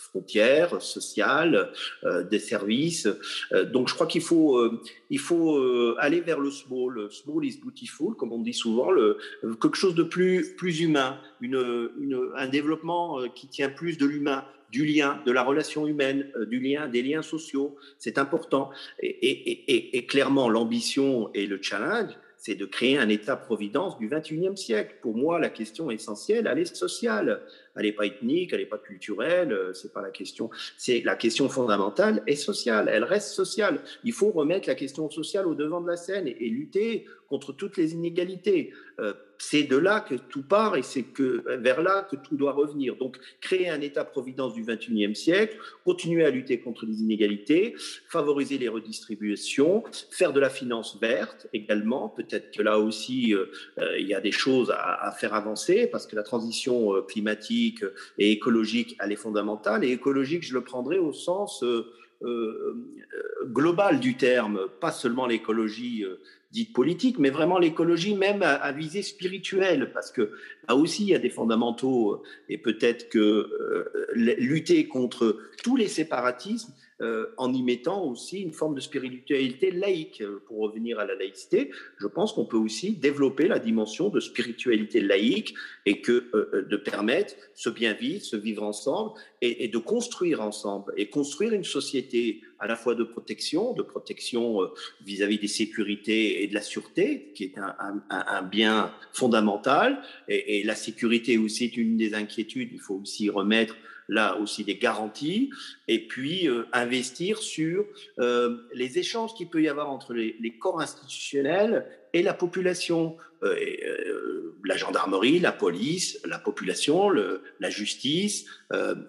frontières, 0.00 0.80
sociales, 0.80 1.72
euh, 2.04 2.22
des 2.24 2.38
services. 2.38 3.08
Euh, 3.52 3.64
donc 3.64 3.88
je 3.88 3.94
crois 3.94 4.06
qu'il 4.06 4.22
faut, 4.22 4.60
il 5.10 5.18
faut 5.18 5.96
aller 5.98 6.20
vers 6.20 6.40
le 6.40 6.50
small. 6.50 7.08
Small 7.10 7.44
is 7.44 7.58
beautiful, 7.62 8.14
comme 8.14 8.32
on 8.32 8.38
dit 8.38 8.54
souvent, 8.54 8.90
le, 8.90 9.18
quelque 9.60 9.76
chose 9.76 9.94
de 9.94 10.02
plus, 10.02 10.54
plus 10.56 10.80
humain, 10.80 11.18
une, 11.40 11.90
une, 12.00 12.30
un 12.36 12.48
développement 12.48 13.28
qui 13.34 13.48
tient 13.48 13.68
plus 13.70 13.98
de 13.98 14.06
l'humain 14.06 14.44
du 14.70 14.86
lien, 14.86 15.20
de 15.26 15.32
la 15.32 15.42
relation 15.42 15.86
humaine, 15.86 16.30
euh, 16.36 16.46
du 16.46 16.60
lien, 16.60 16.88
des 16.88 17.02
liens 17.02 17.22
sociaux. 17.22 17.76
C'est 17.98 18.18
important. 18.18 18.70
Et, 19.02 20.06
clairement, 20.06 20.48
l'ambition 20.48 21.30
et 21.34 21.46
le 21.46 21.60
challenge, 21.60 22.12
c'est 22.36 22.54
de 22.54 22.64
créer 22.64 22.96
un 22.96 23.08
État-providence 23.08 23.98
du 23.98 24.08
21e 24.08 24.56
siècle. 24.56 24.96
Pour 25.02 25.16
moi, 25.16 25.38
la 25.38 25.50
question 25.50 25.90
essentielle, 25.90 26.48
elle 26.50 26.58
est 26.58 26.74
sociale. 26.74 27.42
Elle 27.76 27.86
n'est 27.86 27.92
pas 27.92 28.06
ethnique, 28.06 28.52
elle 28.52 28.60
n'est 28.60 28.66
pas 28.66 28.78
culturelle, 28.78 29.52
euh, 29.52 29.72
c'est 29.72 29.92
pas 29.92 30.02
la 30.02 30.10
question. 30.10 30.50
C'est 30.76 31.02
la 31.04 31.16
question 31.16 31.48
fondamentale 31.48 32.22
est 32.26 32.36
sociale. 32.36 32.90
Elle 32.92 33.04
reste 33.04 33.28
sociale. 33.28 33.80
Il 34.04 34.12
faut 34.12 34.30
remettre 34.30 34.68
la 34.68 34.74
question 34.74 35.08
sociale 35.10 35.46
au 35.46 35.54
devant 35.54 35.80
de 35.80 35.88
la 35.88 35.96
scène 35.96 36.26
et, 36.26 36.48
lutter 36.50 37.06
contre 37.28 37.52
toutes 37.52 37.76
les 37.76 37.94
inégalités. 37.94 38.72
Euh, 38.98 39.12
c'est 39.40 39.62
de 39.62 39.76
là 39.76 40.00
que 40.00 40.16
tout 40.16 40.42
part 40.42 40.76
et 40.76 40.82
c'est 40.82 41.02
que 41.02 41.42
vers 41.56 41.80
là 41.80 42.06
que 42.08 42.14
tout 42.14 42.36
doit 42.36 42.52
revenir. 42.52 42.96
Donc, 42.96 43.18
créer 43.40 43.70
un 43.70 43.80
État-providence 43.80 44.52
du 44.52 44.62
21e 44.62 45.14
siècle, 45.14 45.56
continuer 45.82 46.26
à 46.26 46.30
lutter 46.30 46.60
contre 46.60 46.84
les 46.84 47.00
inégalités, 47.00 47.74
favoriser 48.06 48.58
les 48.58 48.68
redistributions, 48.68 49.82
faire 50.10 50.34
de 50.34 50.40
la 50.40 50.50
finance 50.50 50.98
verte 51.00 51.46
également. 51.54 52.10
Peut-être 52.10 52.50
que 52.50 52.62
là 52.62 52.78
aussi, 52.78 53.34
euh, 53.34 53.46
il 53.98 54.06
y 54.06 54.12
a 54.12 54.20
des 54.20 54.30
choses 54.30 54.70
à, 54.76 55.10
faire 55.18 55.32
avancer 55.32 55.86
parce 55.86 56.06
que 56.06 56.16
la 56.16 56.22
transition 56.22 56.94
euh, 56.94 57.00
et 58.18 58.32
écologique, 58.32 58.96
elle 59.00 59.12
est 59.12 59.16
fondamentale. 59.16 59.84
Et 59.84 59.92
écologique, 59.92 60.42
je 60.42 60.54
le 60.54 60.62
prendrai 60.62 60.98
au 60.98 61.12
sens 61.12 61.64
global 63.46 63.98
du 63.98 64.16
terme, 64.16 64.66
pas 64.80 64.92
seulement 64.92 65.26
l'écologie 65.26 66.04
dite 66.52 66.72
politique, 66.72 67.18
mais 67.18 67.30
vraiment 67.30 67.58
l'écologie 67.58 68.14
même 68.14 68.42
à, 68.42 68.72
visée 68.72 69.02
spirituelle, 69.02 69.92
parce 69.92 70.10
que 70.10 70.32
là 70.68 70.74
aussi 70.74 71.04
il 71.04 71.08
y 71.10 71.14
a 71.14 71.18
des 71.18 71.30
fondamentaux, 71.30 72.22
et 72.48 72.58
peut-être 72.58 73.08
que 73.08 73.18
euh, 73.18 73.84
lutter 74.14 74.88
contre 74.88 75.38
tous 75.62 75.76
les 75.76 75.88
séparatismes, 75.88 76.72
euh, 77.02 77.32
en 77.38 77.52
y 77.54 77.62
mettant 77.62 78.04
aussi 78.04 78.40
une 78.40 78.52
forme 78.52 78.74
de 78.74 78.80
spiritualité 78.80 79.70
laïque. 79.70 80.20
Euh, 80.20 80.42
pour 80.46 80.58
revenir 80.58 80.98
à 80.98 81.06
la 81.06 81.14
laïcité, 81.14 81.70
je 81.98 82.06
pense 82.06 82.34
qu'on 82.34 82.44
peut 82.44 82.58
aussi 82.58 82.92
développer 82.92 83.48
la 83.48 83.58
dimension 83.58 84.10
de 84.10 84.20
spiritualité 84.20 85.00
laïque 85.00 85.54
et 85.86 86.02
que 86.02 86.28
euh, 86.34 86.66
de 86.68 86.76
permettre 86.76 87.34
ce 87.54 87.70
bien 87.70 87.94
vivre, 87.94 88.22
ce 88.22 88.36
vivre 88.36 88.62
ensemble 88.62 89.12
et, 89.40 89.68
de 89.68 89.78
construire 89.78 90.42
ensemble 90.42 90.92
et 90.98 91.06
construire 91.06 91.54
une 91.54 91.64
société 91.64 92.42
à 92.58 92.66
la 92.66 92.76
fois 92.76 92.94
de 92.94 93.04
protection, 93.04 93.72
de 93.72 93.82
protection 93.82 94.58
vis-à-vis 95.02 95.38
des 95.38 95.48
sécurités 95.48 96.42
et 96.42 96.48
de 96.48 96.54
la 96.54 96.60
sûreté, 96.60 97.32
qui 97.34 97.44
est 97.44 97.54
un, 97.58 98.42
bien 98.42 98.92
fondamental. 99.14 100.02
Et, 100.28 100.58
et 100.58 100.64
la 100.64 100.74
sécurité 100.74 101.38
aussi 101.38 101.64
est 101.64 101.76
une 101.78 101.96
des 101.96 102.12
inquiétudes. 102.12 102.68
Il 102.72 102.80
faut 102.80 102.96
aussi 102.96 103.30
remettre 103.30 103.76
là 104.10 104.36
aussi 104.38 104.64
des 104.64 104.76
garanties, 104.76 105.50
et 105.88 106.06
puis 106.06 106.48
euh, 106.48 106.64
investir 106.72 107.38
sur 107.38 107.86
euh, 108.18 108.58
les 108.74 108.98
échanges 108.98 109.34
qu'il 109.34 109.48
peut 109.48 109.62
y 109.62 109.68
avoir 109.68 109.88
entre 109.88 110.12
les, 110.12 110.56
corps 110.60 110.80
institutionnels 110.80 111.86
et 112.12 112.22
la 112.22 112.34
population, 112.34 113.16
la 113.40 114.76
gendarmerie, 114.76 115.38
la 115.38 115.52
police, 115.52 116.20
la 116.26 116.38
population, 116.38 117.08
la 117.08 117.70
justice, 117.70 118.46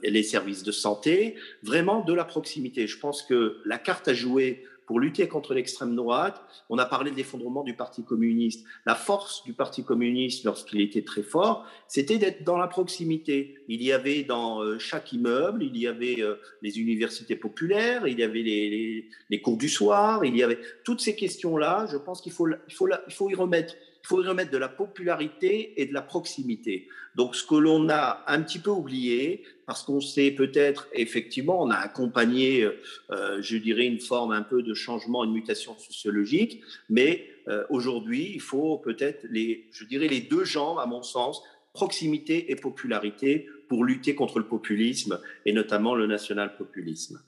les 0.03 0.23
services 0.23 0.63
de 0.63 0.71
santé, 0.71 1.35
vraiment 1.63 2.05
de 2.05 2.13
la 2.13 2.23
proximité. 2.23 2.85
Je 2.85 2.99
pense 2.99 3.23
que 3.23 3.57
la 3.65 3.79
carte 3.79 4.07
à 4.07 4.13
jouer 4.13 4.63
pour 4.91 4.99
lutter 4.99 5.29
contre 5.29 5.53
l'extrême 5.53 5.95
droite. 5.95 6.43
On 6.69 6.77
a 6.77 6.85
parlé 6.85 7.11
de 7.11 7.15
l'effondrement 7.15 7.63
du 7.63 7.77
Parti 7.77 8.03
communiste. 8.03 8.65
La 8.85 8.93
force 8.93 9.41
du 9.45 9.53
Parti 9.53 9.85
communiste, 9.85 10.43
lorsqu'il 10.43 10.81
était 10.81 11.03
très 11.03 11.23
fort, 11.23 11.65
c'était 11.87 12.17
d'être 12.17 12.43
dans 12.43 12.57
la 12.57 12.67
proximité. 12.67 13.55
Il 13.69 13.81
y 13.81 13.93
avait 13.93 14.23
dans 14.23 14.61
euh, 14.61 14.79
chaque 14.79 15.13
immeuble, 15.13 15.63
il 15.63 15.77
y 15.77 15.87
avait 15.87 16.21
euh, 16.21 16.35
les 16.61 16.77
universités 16.77 17.37
populaires, 17.37 18.05
il 18.05 18.19
y 18.19 18.23
avait 18.23 18.43
les, 18.43 19.41
cours 19.41 19.55
du 19.55 19.69
soir, 19.69 20.25
il 20.25 20.35
y 20.35 20.43
avait 20.43 20.59
toutes 20.83 20.99
ces 20.99 21.15
questions-là. 21.15 21.87
Je 21.89 21.95
pense 21.95 22.19
qu'il 22.19 22.33
faut, 22.33 22.49
il 22.49 22.73
faut, 22.73 22.89
il 23.07 23.13
faut 23.13 23.29
y 23.29 23.35
remettre 23.35 23.75
il 24.09 24.25
y 24.25 24.27
remettre 24.27 24.51
de 24.51 24.57
la 24.57 24.69
popularité 24.69 25.81
et 25.81 25.85
de 25.85 25.93
la 25.93 26.01
proximité. 26.01 26.87
Donc, 27.15 27.35
ce 27.35 27.45
que 27.45 27.55
l'on 27.55 27.89
a 27.89 28.23
un 28.27 28.41
petit 28.41 28.59
peu 28.59 28.69
oublié, 28.69 29.43
parce 29.65 29.83
qu'on 29.83 30.01
sait 30.01 30.31
peut-être, 30.31 30.87
effectivement, 30.93 31.61
on 31.61 31.69
a 31.69 31.75
accompagné, 31.75 32.63
euh, 33.11 33.41
je 33.41 33.57
dirais, 33.57 33.85
une 33.85 33.99
forme 33.99 34.31
un 34.31 34.43
peu 34.43 34.63
de 34.63 34.73
changement, 34.73 35.23
une 35.23 35.33
mutation 35.33 35.77
sociologique, 35.77 36.61
mais 36.89 37.27
euh, 37.47 37.63
aujourd'hui, 37.69 38.31
il 38.33 38.41
faut 38.41 38.77
peut-être, 38.77 39.25
les, 39.29 39.69
je 39.71 39.85
dirais, 39.85 40.07
les 40.07 40.21
deux 40.21 40.45
jambes, 40.45 40.79
à 40.79 40.85
mon 40.85 41.03
sens, 41.03 41.41
proximité 41.73 42.51
et 42.51 42.55
popularité, 42.55 43.47
pour 43.69 43.85
lutter 43.85 44.15
contre 44.15 44.39
le 44.39 44.45
populisme, 44.45 45.19
et 45.45 45.53
notamment 45.53 45.95
le 45.95 46.05
national-populisme. 46.07 47.21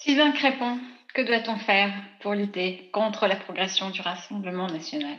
Sylvain 0.00 0.32
Crépon, 0.32 0.78
que 1.14 1.22
doit-on 1.22 1.56
faire 1.58 1.92
pour 2.20 2.34
lutter 2.34 2.88
contre 2.92 3.26
la 3.26 3.36
progression 3.36 3.90
du 3.90 4.00
Rassemblement 4.00 4.68
national? 4.68 5.16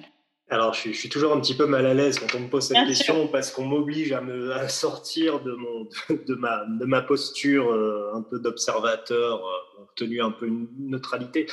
Alors, 0.51 0.73
je 0.73 0.91
suis, 0.91 1.09
toujours 1.09 1.33
un 1.33 1.39
petit 1.39 1.53
peu 1.53 1.67
mal 1.67 1.85
à 1.85 1.93
l'aise 1.93 2.17
quand 2.17 2.35
on 2.35 2.39
me 2.39 2.49
pose 2.49 2.63
cette 2.63 2.87
question 2.87 3.27
parce 3.27 3.51
qu'on 3.51 3.65
m'oblige 3.65 4.11
à 4.13 4.21
me 4.21 4.67
sortir 4.67 5.41
de, 5.41 5.51
mon, 5.51 5.87
de, 6.09 6.35
ma, 6.35 6.65
de 6.65 6.85
ma 6.85 7.01
posture 7.01 7.71
euh, 7.71 8.11
un 8.15 8.23
peu 8.23 8.39
d'observateur, 8.39 9.45
euh, 9.45 9.83
tenu 9.95 10.21
un 10.21 10.31
peu 10.31 10.47
une 10.47 10.67
neutralité. 10.79 11.45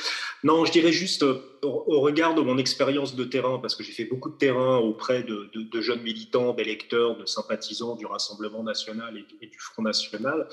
Non, 0.43 0.65
je 0.65 0.71
dirais 0.71 0.91
juste 0.91 1.21
euh, 1.21 1.39
au, 1.61 1.99
regard 2.01 2.33
de 2.33 2.41
mon 2.41 2.57
expérience 2.57 3.15
de 3.15 3.23
terrain, 3.23 3.59
parce 3.59 3.75
que 3.75 3.83
j'ai 3.83 3.91
fait 3.91 4.05
beaucoup 4.05 4.31
de 4.31 4.37
terrain 4.37 4.77
auprès 4.77 5.21
de, 5.21 5.51
de, 5.53 5.81
jeunes 5.81 6.01
militants, 6.01 6.53
d'électeurs, 6.53 7.17
de 7.17 7.25
sympathisants 7.27 7.95
du 7.97 8.07
Rassemblement 8.07 8.63
national 8.63 9.23
et, 9.41 9.47
du 9.47 9.59
Front 9.59 9.83
national, 9.83 10.47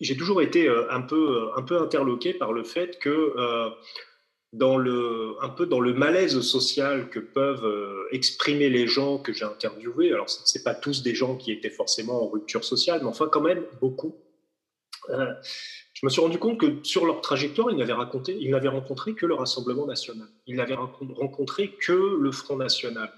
j'ai 0.00 0.16
toujours 0.16 0.42
été 0.42 0.68
un 0.90 1.00
peu, 1.00 1.48
un 1.56 1.62
peu 1.62 1.80
interloqué 1.80 2.34
par 2.34 2.52
le 2.52 2.64
fait 2.64 2.98
que 2.98 3.32
dans 4.56 4.76
le, 4.76 5.34
un 5.42 5.50
peu 5.50 5.66
dans 5.66 5.80
le 5.80 5.92
malaise 5.92 6.40
social 6.40 7.10
que 7.10 7.18
peuvent 7.18 7.64
euh, 7.64 8.08
exprimer 8.10 8.70
les 8.70 8.86
gens 8.86 9.18
que 9.18 9.32
j'ai 9.32 9.44
interviewés. 9.44 10.12
Alors, 10.12 10.30
ce 10.30 10.56
n'est 10.56 10.64
pas 10.64 10.74
tous 10.74 11.02
des 11.02 11.14
gens 11.14 11.36
qui 11.36 11.52
étaient 11.52 11.70
forcément 11.70 12.22
en 12.24 12.28
rupture 12.28 12.64
sociale, 12.64 13.00
mais 13.02 13.08
enfin, 13.08 13.28
quand 13.30 13.42
même, 13.42 13.64
beaucoup. 13.80 14.16
Euh, 15.10 15.32
je 15.92 16.04
me 16.04 16.10
suis 16.10 16.20
rendu 16.20 16.38
compte 16.38 16.58
que 16.58 16.66
sur 16.82 17.06
leur 17.06 17.20
trajectoire, 17.20 17.70
ils 17.70 17.76
n'avaient, 17.76 17.92
raconté, 17.92 18.36
ils 18.38 18.50
n'avaient 18.50 18.68
rencontré 18.68 19.14
que 19.14 19.26
le 19.26 19.34
Rassemblement 19.34 19.86
national. 19.86 20.28
Ils 20.46 20.56
n'avaient 20.56 20.74
rencontré 20.74 21.72
que 21.72 22.16
le 22.18 22.32
Front 22.32 22.56
national. 22.56 23.12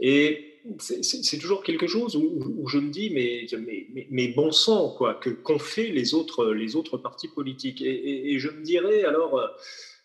Et 0.00 0.60
c'est 0.78 1.38
toujours 1.38 1.62
quelque 1.62 1.86
chose 1.86 2.16
où, 2.16 2.68
je 2.68 2.78
me 2.78 2.90
dis, 2.90 3.10
mais, 3.10 4.28
bon 4.28 4.52
sang, 4.52 4.90
quoi, 4.90 5.14
que 5.14 5.30
qu'ont 5.30 5.58
fait 5.58 5.88
les 5.88 6.12
autres, 6.14 6.52
les 6.52 6.76
autres 6.76 6.98
partis 6.98 7.28
politiques. 7.28 7.80
Et, 7.80 8.32
et 8.32 8.38
je 8.38 8.48
me 8.48 8.62
dirais, 8.62 9.04
alors 9.04 9.40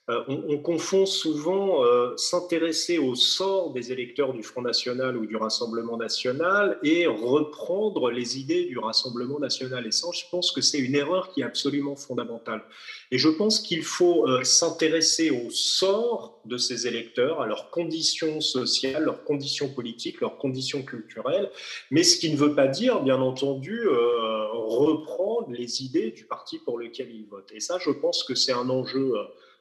euh, 0.07 0.23
on, 0.27 0.59
confond 0.59 1.07
souvent 1.07 1.83
euh, 1.83 2.15
s'intéresser 2.15 2.99
au 2.99 3.15
sort 3.15 3.71
des 3.71 3.91
électeurs 3.91 4.33
du 4.33 4.43
Front 4.43 4.61
National 4.61 5.17
ou 5.17 5.25
du 5.25 5.35
Rassemblement 5.35 5.97
National 5.97 6.77
et 6.83 7.07
reprendre 7.07 8.11
les 8.11 8.37
idées 8.39 8.65
du 8.65 8.77
Rassemblement 8.77 9.39
National. 9.39 9.87
Et 9.87 9.91
ça, 9.91 10.09
je 10.13 10.21
pense 10.29 10.51
que 10.51 10.61
c'est 10.61 10.77
une 10.77 10.93
erreur 10.93 11.31
qui 11.31 11.41
est 11.41 11.43
absolument 11.43 11.95
fondamentale. 11.95 12.63
Et 13.09 13.17
je 13.17 13.29
pense 13.29 13.59
qu'il 13.59 13.81
faut 13.81 14.27
euh, 14.27 14.43
s'intéresser 14.43 15.31
au 15.31 15.49
sort 15.49 16.39
de 16.45 16.57
ces 16.57 16.85
électeurs, 16.85 17.41
à 17.41 17.47
leurs 17.47 17.71
conditions 17.71 18.41
sociales, 18.41 19.05
leurs 19.05 19.23
conditions 19.23 19.69
politiques, 19.69 20.21
leurs 20.21 20.37
conditions 20.37 20.83
culturelles, 20.83 21.49
mais 21.89 22.03
ce 22.03 22.19
qui 22.19 22.29
ne 22.29 22.37
veut 22.37 22.53
pas 22.53 22.67
dire, 22.67 23.01
bien 23.01 23.19
entendu, 23.19 23.87
reprendre 23.87 25.49
les 25.49 25.83
idées 25.83 26.11
du 26.11 26.25
parti 26.25 26.59
pour 26.59 26.77
lequel 26.77 27.09
ils 27.09 27.25
votent. 27.25 27.51
Et 27.51 27.59
ça, 27.59 27.79
je 27.79 27.89
pense 27.89 28.23
que 28.23 28.35
c'est 28.35 28.51
un 28.51 28.69
enjeu 28.69 29.13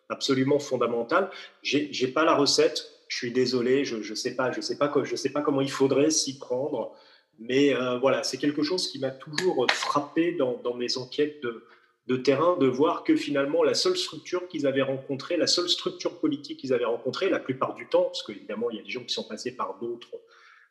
absolument 0.09 0.59
fondamental. 0.59 1.31
J'ai 1.63 1.91
n'ai 1.91 2.09
pas 2.09 2.25
la 2.25 2.35
recette, 2.35 2.85
je 3.09 3.17
suis 3.17 3.33
désolé, 3.33 3.85
je 3.85 3.97
ne 3.97 4.15
sais, 4.15 4.35
pas, 4.35 4.53
sais, 4.53 5.17
sais 5.17 5.33
pas 5.33 5.43
comment 5.43 5.61
il 5.61 5.71
faudrait 5.71 6.11
s'y 6.11 6.39
prendre, 6.39 6.93
mais 7.39 7.75
euh, 7.75 7.99
voilà, 7.99 8.23
c'est 8.23 8.39
quelque 8.39 8.63
chose 8.63 8.89
qui 8.89 8.99
m'a 8.99 9.11
toujours 9.11 9.67
frappé 9.71 10.33
dans, 10.33 10.75
mes 10.75 10.97
enquêtes 10.97 11.43
de, 11.43 11.65
de, 12.07 12.17
terrain, 12.17 12.57
de 12.57 12.67
voir 12.67 13.05
que 13.05 13.17
finalement 13.17 13.63
la 13.63 13.75
seule 13.75 13.97
structure 13.97 14.47
qu'ils 14.49 14.67
avaient 14.67 14.83
rencontrée, 14.83 15.37
la 15.37 15.47
seule 15.47 15.69
structure 15.69 16.19
politique 16.21 16.61
qu'ils 16.61 16.73
avaient 16.73 16.85
rencontrée, 16.85 17.29
la 17.29 17.41
plupart 17.41 17.75
du 17.75 17.87
temps, 17.89 18.05
parce 18.05 18.23
qu'évidemment 18.23 18.71
il 18.71 18.77
y 18.77 18.81
a 18.81 18.83
des 18.83 18.91
gens 18.91 19.05
qui 19.05 19.15
sont 19.15 19.25
passés 19.25 19.57
par 19.57 19.79
d'autres 19.81 20.21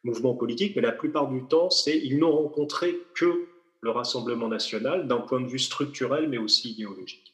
mouvements 0.03 0.35
politiques, 0.35 0.75
mais 0.75 0.81
la 0.81 0.91
plupart 0.91 1.29
du 1.29 1.43
temps, 1.45 1.69
c'est 1.69 1.97
ils 1.97 2.17
n'ont 2.17 2.35
rencontré 2.35 2.97
que 3.15 3.47
le 3.81 3.91
Rassemblement 3.91 4.47
national 4.47 5.07
d'un 5.07 5.19
point 5.19 5.41
de 5.41 5.47
vue 5.47 5.59
structurel, 5.59 6.29
mais 6.29 6.37
aussi 6.37 6.71
idéologique. 6.71 7.32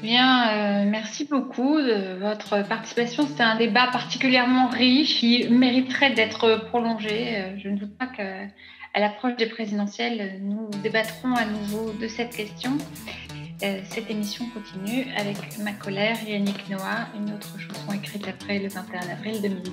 Bien, 0.00 0.48
euh, 0.48 0.84
merci 0.88 1.26
beaucoup 1.26 1.80
de 1.80 2.18
votre 2.18 2.66
participation. 2.66 3.26
C'était 3.26 3.42
un 3.42 3.56
débat 3.56 3.88
particulièrement 3.92 4.68
riche 4.68 5.20
qui 5.20 5.48
mériterait 5.48 6.12
d'être 6.12 6.64
prolongé. 6.68 7.36
Euh, 7.36 7.58
je 7.58 7.68
ne 7.68 7.76
doute 7.76 7.96
pas 7.96 8.06
qu'à 8.06 9.00
l'approche 9.00 9.36
des 9.36 9.46
présidentielles, 9.46 10.40
nous 10.42 10.68
débattrons 10.82 11.34
à 11.34 11.44
nouveau 11.44 11.92
de 11.92 12.08
cette 12.08 12.34
question. 12.34 12.78
Euh, 13.62 13.78
cette 13.90 14.10
émission 14.10 14.44
continue 14.52 15.06
avec 15.16 15.36
Ma 15.62 15.72
colère, 15.72 16.16
Yannick 16.26 16.68
Noah, 16.68 17.06
une 17.14 17.32
autre 17.32 17.56
chanson 17.60 17.92
écrite 17.92 18.26
après 18.26 18.58
le 18.58 18.68
21 18.68 19.08
avril 19.08 19.40
2002. 19.40 19.70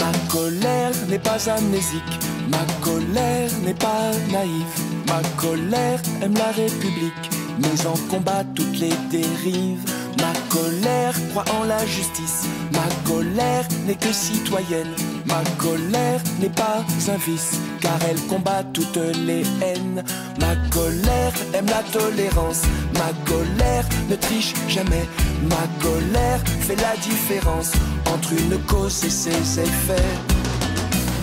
Ma 0.00 0.32
colère 0.32 0.90
n'est 1.08 1.18
pas 1.20 1.48
amnésique, 1.48 2.02
ma 2.48 2.64
colère 2.82 3.50
n'est 3.64 3.74
pas 3.74 4.10
naïve, 4.32 4.80
ma 5.06 5.22
colère 5.40 6.00
aime 6.22 6.34
la 6.34 6.50
République 6.50 7.39
mais 7.60 7.86
en 7.86 7.96
combat 8.10 8.44
toutes 8.54 8.78
les 8.78 8.92
dérives. 9.10 9.84
Ma 10.18 10.32
colère 10.48 11.14
croit 11.30 11.44
en 11.58 11.64
la 11.64 11.84
justice, 11.86 12.44
ma 12.72 12.88
colère 13.08 13.66
n'est 13.86 13.94
que 13.94 14.12
citoyenne, 14.12 14.94
ma 15.26 15.42
colère 15.58 16.20
n'est 16.40 16.50
pas 16.50 16.84
un 17.08 17.16
vice, 17.16 17.58
car 17.80 17.98
elle 18.08 18.20
combat 18.26 18.62
toutes 18.72 18.98
les 19.26 19.44
haines. 19.62 20.02
Ma 20.40 20.56
colère 20.70 21.32
aime 21.54 21.66
la 21.66 21.82
tolérance, 21.98 22.62
ma 22.94 23.12
colère 23.30 23.84
ne 24.08 24.16
triche 24.16 24.54
jamais, 24.68 25.06
ma 25.48 25.66
colère 25.82 26.40
fait 26.60 26.76
la 26.76 26.96
différence 26.96 27.72
entre 28.12 28.32
une 28.32 28.58
cause 28.64 29.04
et 29.04 29.10
ses 29.10 29.60
effets. 29.60 30.12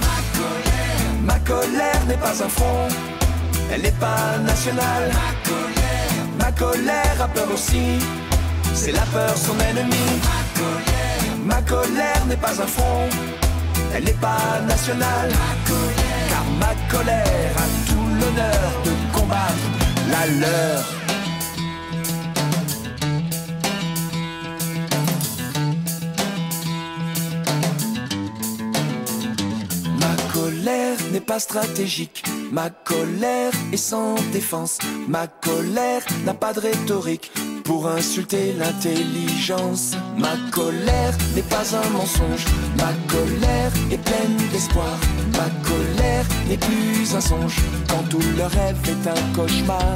Ma 0.02 0.18
colère, 0.40 1.14
ma 1.24 1.40
colère 1.40 2.06
n'est 2.08 2.18
pas 2.18 2.44
un 2.44 2.50
front, 2.50 2.88
elle 3.72 3.82
n'est 3.82 4.00
pas 4.00 4.38
nationale. 4.40 5.12
Ma 5.12 5.50
colère, 5.50 6.07
Ma 6.40 6.52
colère 6.52 7.18
a 7.22 7.28
peur 7.28 7.48
aussi, 7.54 8.00
c'est 8.74 8.92
la 8.92 9.06
peur 9.14 9.36
son 9.36 9.58
ennemi. 9.60 10.08
Ma 11.46 11.62
colère, 11.62 12.26
n'est 12.28 12.36
pas 12.36 12.62
un 12.62 12.68
front, 12.68 13.10
elle 13.96 14.04
n'est 14.04 14.22
pas 14.22 14.62
nationale. 14.68 15.32
Car 16.30 16.44
ma 16.60 16.74
colère 16.92 17.52
a 17.58 17.90
tout 17.90 18.08
l'honneur 18.20 18.72
de 18.86 19.18
combattre 19.18 19.68
la 20.12 20.26
leur. 20.42 21.07
Colère 30.68 30.98
n'est 31.14 31.22
pas 31.22 31.40
stratégique 31.40 32.24
Ma 32.52 32.70
colère 32.70 33.54
est 33.72 33.78
sans 33.78 34.16
défense, 34.34 34.78
ma 35.08 35.28
colère 35.28 36.02
n'a 36.26 36.34
pas 36.34 36.52
de 36.52 36.60
rhétorique 36.60 37.32
pour 37.64 37.88
insulter 37.88 38.54
l'intelligence. 38.60 39.96
Ma 40.18 40.36
colère 40.52 41.14
n'est 41.36 41.50
pas 41.56 41.64
un 41.74 41.90
mensonge, 41.92 42.46
ma 42.78 42.92
colère 43.08 43.72
est 43.92 44.04
pleine 44.10 44.38
d'espoir. 44.52 44.98
Ma 45.40 45.50
colère 45.70 46.26
n'est 46.50 46.58
plus 46.58 47.16
un 47.16 47.22
songe 47.22 47.56
quand 47.88 48.04
tout 48.10 48.28
le 48.36 48.44
rêve 48.44 48.78
est 48.94 49.08
un 49.08 49.34
cauchemar. 49.34 49.96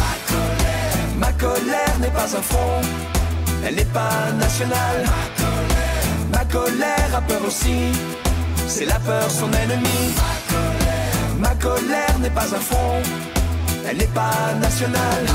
Ma 0.00 0.14
colère, 0.32 1.06
ma 1.16 1.32
colère 1.32 1.98
n'est 2.00 2.16
pas 2.20 2.36
un 2.36 2.42
front, 2.42 2.80
elle 3.64 3.76
n'est 3.76 3.92
pas 4.00 4.32
nationale. 4.36 5.04
Ma 5.06 5.44
colère, 5.44 6.18
ma 6.32 6.44
colère 6.44 7.10
a 7.16 7.20
peur 7.20 7.42
aussi, 7.46 7.92
c'est 8.66 8.86
la 8.86 8.98
peur 9.00 9.30
son 9.30 9.50
ennemi. 9.52 10.14
Ma 10.18 10.34
colère 10.52 10.94
ma 11.38 11.54
colère 11.56 12.18
n'est 12.20 12.30
pas 12.30 12.54
un 12.54 12.60
front, 12.60 13.02
elle 13.88 13.96
n'est 13.96 14.06
pas 14.06 14.54
nationale. 14.60 15.26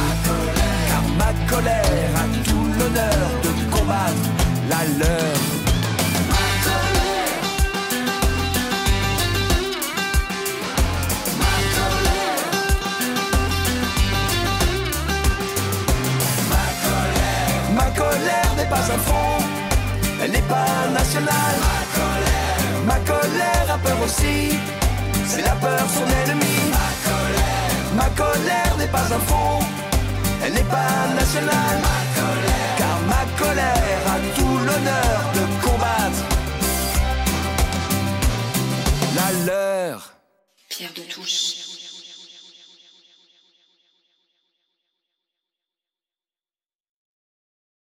Car 0.89 1.03
ma 1.18 1.31
colère 1.49 2.11
a 2.15 2.49
tout 2.49 2.68
l'honneur 2.77 3.30
de 3.43 3.76
combattre 3.76 4.27
la 4.69 4.81
leur. 4.99 5.38
Ma 17.76 17.88
colère 17.91 18.56
n'est 18.57 18.65
pas 18.65 18.76
un 18.77 18.99
front, 19.07 19.43
elle 20.22 20.31
n'est 20.31 20.41
pas 20.41 20.89
nationale. 20.93 21.57
Ma 21.61 21.99
colère 21.99 22.28
ma 22.85 22.99
colère 22.99 23.68
a 23.73 23.77
peur 23.77 23.97
aussi, 24.03 24.57
c'est 25.26 25.41
la 25.41 25.56
peur 25.56 25.85
son 25.89 26.07
ennemi. 26.22 26.57
Ma 26.72 26.89
colère, 27.10 27.93
ma 27.95 28.10
colère 28.10 28.77
n'est 28.77 28.88
pas 28.88 29.06
un 29.18 29.19
front, 29.19 29.60
elle 30.43 30.53
n'est 30.53 30.64
pas 30.64 31.14
nationale. 31.15 31.80
Ma 31.89 32.01
colère, 32.22 32.76
car 32.77 32.97
ma 33.14 33.23
colère 33.38 34.03
a 34.07 34.18
tout 34.35 34.57
l'honneur 34.57 35.19
de 35.38 35.43
combattre 35.65 36.23
la 39.15 39.45
leur. 39.45 40.14
Pierre 40.69 40.93
de 40.95 41.01
Touche. 41.01 41.59